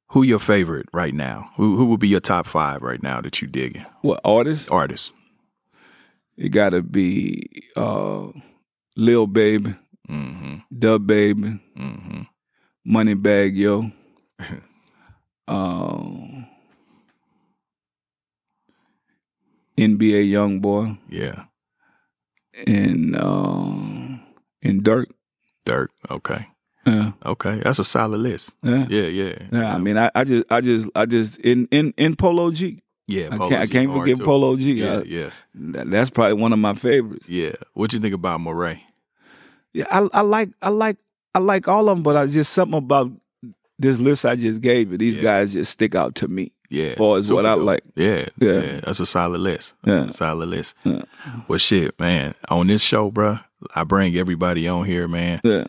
who 0.07 0.24
your 0.24 0.39
favorite 0.39 0.88
right 0.93 1.13
now? 1.13 1.49
Who 1.55 1.76
who 1.78 1.86
would 1.86 1.99
be 1.99 2.07
your 2.09 2.19
top 2.19 2.45
five 2.47 2.82
right 2.82 3.01
now 3.01 3.21
that 3.21 3.41
you 3.41 3.47
digging? 3.47 3.86
what 4.01 4.19
artists? 4.26 4.67
Artists. 4.69 5.13
It 6.36 6.49
got 6.49 6.71
to 6.71 6.82
be 6.82 7.47
uh, 7.76 8.28
Lil 8.95 9.27
Baby, 9.27 9.75
Mm-hmm. 10.09 10.55
DaBaby, 10.77 11.59
Mm-hmm. 11.77 12.21
Moneybagg 12.95 13.55
Yo. 13.55 13.91
uh, 15.47 16.43
NBA 19.77 20.29
YoungBoy 20.31 20.97
Yeah. 21.09 21.45
and 22.67 23.15
uh, 23.15 24.19
and 24.61 24.83
Durk. 24.83 25.07
Durk. 25.65 25.87
Okay. 26.11 26.45
Yeah, 26.85 27.13
Okay. 27.25 27.61
That's 27.63 27.79
a 27.79 27.83
solid 27.85 28.19
list. 28.19 28.53
yeah. 28.61 28.85
Yeah, 28.89 29.07
yeah. 29.07 29.35
Yeah, 29.53 29.73
I 29.73 29.77
mean, 29.77 29.97
I, 29.97 30.11
I 30.13 30.25
just, 30.25 30.43
I 30.51 30.59
just, 30.61 30.87
I 30.95 31.05
just 31.05 31.37
in 31.39 31.67
in 31.71 31.93
in 31.97 32.15
Polo 32.17 32.51
G. 32.51 32.82
yeah. 33.08 33.30
I 33.32 33.38
can't, 33.38 33.54
I 33.54 33.66
G 33.66 33.72
can't 33.72 33.91
forget. 33.93 34.20
Polo 34.20 34.56
G. 34.58 34.74
Yeah, 34.74 34.99
I- 34.99 35.04
yeah, 35.04 35.30
that- 35.56 35.89
that's 35.91 36.10
probably 36.10 36.34
one 36.41 36.54
of 36.54 36.60
my 36.60 36.74
favorites. 36.74 37.28
yeah. 37.28 37.54
What 37.74 37.93
you 37.93 37.99
think 37.99 38.14
about 38.14 38.39
Morray? 38.41 38.82
Yeah, 39.74 39.86
I, 39.89 40.08
I 40.14 40.22
like, 40.22 40.49
I 40.62 40.70
like, 40.70 40.97
I 41.36 41.39
like 41.39 41.68
all 41.68 41.89
of 41.89 41.97
them, 41.97 42.04
but 42.04 42.16
I 42.16 42.28
just 42.28 42.54
something 42.54 42.78
about 42.78 43.12
this 43.80 43.97
list 43.99 44.24
I 44.24 44.36
just 44.36 44.62
gave 44.62 44.91
you. 44.91 44.97
These 44.97 45.18
Yeah. 45.18 45.24
guys 45.24 45.54
just 45.54 45.72
stick 45.72 45.95
out 45.95 46.16
to 46.16 46.28
me. 46.28 46.51
Yeah. 46.70 46.95
Far 46.95 47.18
as 47.18 47.32
what 47.32 47.45
I 47.45 47.54
like. 47.54 47.84
Yeah, 47.95 48.28
yeah. 48.39 48.60
Yeah. 48.62 48.80
That's 48.84 48.99
a 48.99 49.06
solid 49.06 49.41
list. 49.41 49.74
Yeah. 49.86 50.06
A 50.10 50.14
solid 50.14 50.49
list. 50.49 50.76
Yeah. 50.84 51.01
Well, 51.47 51.60
shit, 51.60 51.99
man. 51.99 52.34
On 52.49 52.66
this 52.68 52.82
show, 52.82 53.12
bruh, 53.12 53.43
I 53.76 53.84
bring 53.84 54.16
everybody 54.16 54.68
on 54.68 54.86
here, 54.86 55.08
man. 55.08 55.39
Yeah, 55.43 55.66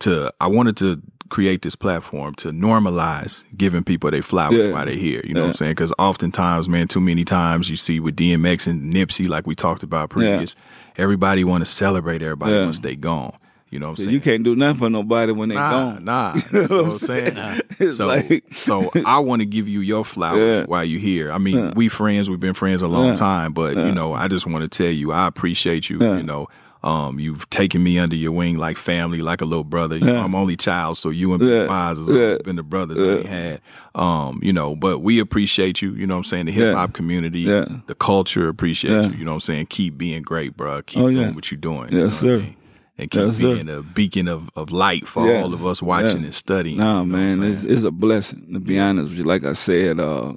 to 0.00 0.32
I 0.40 0.46
wanted 0.48 0.76
to 0.78 1.00
create 1.28 1.62
this 1.62 1.76
platform 1.76 2.34
to 2.36 2.50
normalize 2.50 3.44
giving 3.56 3.84
people 3.84 4.10
their 4.10 4.22
flowers 4.22 4.56
Yeah. 4.56 4.72
while 4.72 4.84
they're 4.84 4.94
here. 4.94 5.22
You 5.24 5.34
know 5.34 5.42
what 5.42 5.48
I'm 5.48 5.54
saying? 5.54 5.72
Because 5.72 5.92
oftentimes, 5.98 6.68
man, 6.68 6.88
too 6.88 7.00
many 7.00 7.24
times 7.24 7.68
you 7.68 7.76
see 7.76 8.00
with 8.00 8.16
DMX 8.16 8.66
and 8.66 8.92
Nipsey, 8.92 9.28
like 9.28 9.46
we 9.46 9.54
talked 9.54 9.82
about 9.82 10.10
previous, 10.10 10.56
everybody 10.96 11.44
want 11.44 11.62
to 11.64 11.70
celebrate 11.70 12.22
everybody 12.22 12.52
Yeah. 12.54 12.64
once 12.64 12.78
they 12.80 12.96
gone. 12.96 13.32
You 13.70 13.78
know 13.78 13.88
what 13.88 13.90
I'm 13.90 13.96
so 13.96 14.02
saying? 14.04 14.14
you 14.14 14.20
can't 14.22 14.42
do 14.44 14.56
nothing 14.56 14.78
for 14.78 14.88
nobody 14.88 15.30
when 15.32 15.50
they 15.50 15.54
nah, 15.54 15.70
gone. 15.92 16.04
nah. 16.04 16.34
You 16.52 16.62
You 16.62 16.68
know 16.68 16.82
what 16.84 16.92
I'm 16.92 16.98
saying? 16.98 17.60
It's 17.78 17.96
so, 17.98 18.06
like- 18.06 18.44
so 18.56 18.90
I 19.04 19.18
want 19.18 19.40
to 19.40 19.46
give 19.46 19.68
you 19.68 19.80
your 19.80 20.06
flowers 20.06 20.60
Yeah. 20.60 20.64
while 20.64 20.84
you're 20.86 20.98
here. 21.00 21.30
I 21.30 21.36
mean, 21.36 21.56
Yeah. 21.58 21.72
we 21.76 21.88
friends. 21.88 22.30
We've 22.30 22.40
been 22.40 22.54
friends 22.54 22.80
a 22.80 22.88
long 22.88 23.08
Yeah. 23.08 23.14
time, 23.16 23.52
but 23.52 23.76
Yeah. 23.76 23.86
you 23.86 23.92
know, 23.94 24.14
I 24.14 24.26
just 24.28 24.46
want 24.46 24.62
to 24.62 24.68
tell 24.68 24.90
you, 24.90 25.12
I 25.12 25.26
appreciate 25.26 25.90
you. 25.90 25.98
Yeah. 26.00 26.16
You 26.16 26.22
know, 26.22 26.48
um, 26.82 27.18
you've 27.18 27.48
taken 27.50 27.82
me 27.82 27.98
under 27.98 28.14
your 28.16 28.32
wing 28.32 28.56
like 28.56 28.76
family, 28.76 29.20
like 29.20 29.40
a 29.40 29.44
little 29.44 29.64
brother. 29.64 29.96
You 29.96 30.04
know, 30.04 30.14
Yeah. 30.14 30.24
I'm 30.24 30.34
only 30.34 30.56
child, 30.56 30.96
so 30.98 31.10
you 31.10 31.32
and 31.34 31.42
Yeah. 31.42 31.66
Miles 31.66 31.98
has 31.98 32.08
Yeah. 32.08 32.14
always 32.14 32.38
been 32.38 32.56
the 32.56 32.62
brothers 32.62 33.00
I 33.00 33.04
Yeah. 33.04 33.16
ain't 33.16 33.26
had. 33.26 33.60
Um, 33.94 34.38
you 34.42 34.52
know, 34.52 34.76
but 34.76 35.00
we 35.00 35.18
appreciate 35.18 35.82
you. 35.82 35.92
You 35.94 36.06
know 36.06 36.14
what 36.14 36.18
I'm 36.18 36.24
saying? 36.24 36.46
The 36.46 36.52
hip 36.52 36.74
hop 36.74 36.92
community, 36.92 37.44
the 37.44 37.94
culture 37.98 38.48
appreciate 38.48 38.92
Yeah. 38.92 39.08
you. 39.10 39.18
You 39.18 39.24
know 39.24 39.32
what 39.32 39.36
I'm 39.36 39.40
saying? 39.40 39.66
Keep 39.66 39.98
being 39.98 40.22
great, 40.22 40.56
bro. 40.56 40.82
Keep 40.82 41.02
Oh, 41.02 41.10
doing 41.10 41.34
what 41.34 41.50
you're 41.50 41.60
doing. 41.60 41.88
Yes, 41.92 41.92
you 41.92 41.98
know 41.98 42.04
what 42.04 42.12
I 42.14 42.16
sir. 42.16 42.38
mean? 42.38 42.54
And 43.00 43.10
keep 43.12 43.22
Yes, 43.22 43.36
sir. 43.36 43.54
being 43.54 43.68
a 43.68 43.82
beacon 43.82 44.26
of, 44.28 44.50
of 44.56 44.70
light 44.72 45.06
for 45.06 45.22
all 45.36 45.54
of 45.54 45.64
us 45.66 45.80
watching 45.80 46.24
and 46.24 46.34
studying. 46.34 46.78
Nah, 46.78 47.02
you 47.02 47.06
know 47.06 47.16
man, 47.18 47.42
it's, 47.44 47.62
it's 47.62 47.84
a 47.84 47.90
blessing 47.92 48.52
to 48.52 48.58
be 48.60 48.78
honest 48.78 49.10
with 49.10 49.18
you. 49.18 49.24
Like 49.24 49.44
I 49.44 49.52
said, 49.52 50.00
uh, 50.00 50.32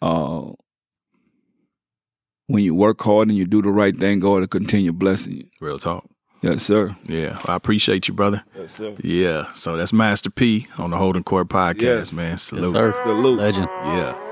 uh, 0.00 0.52
when 2.52 2.62
you 2.62 2.74
work 2.74 3.00
hard 3.00 3.28
and 3.28 3.36
you 3.36 3.46
do 3.46 3.62
the 3.62 3.70
right 3.70 3.98
thing, 3.98 4.20
God 4.20 4.40
will 4.40 4.46
continue 4.46 4.92
blessing 4.92 5.32
you. 5.32 5.44
Real 5.60 5.78
talk. 5.78 6.04
Yes, 6.42 6.62
sir. 6.64 6.94
Yeah, 7.06 7.40
I 7.46 7.54
appreciate 7.54 8.08
you, 8.08 8.14
brother. 8.14 8.42
Yes, 8.56 8.74
sir. 8.74 8.94
Yeah, 9.02 9.52
so 9.54 9.76
that's 9.76 9.92
Master 9.92 10.28
P 10.28 10.66
on 10.76 10.90
the 10.90 10.96
Holding 10.96 11.22
Court 11.22 11.48
podcast, 11.48 11.80
Yes. 11.80 12.12
man. 12.12 12.30
Yes, 12.32 12.42
Salute. 12.42 12.72
sir. 12.74 12.94
Salute. 13.06 13.38
Legend. 13.38 13.68
Yeah. 13.84 14.31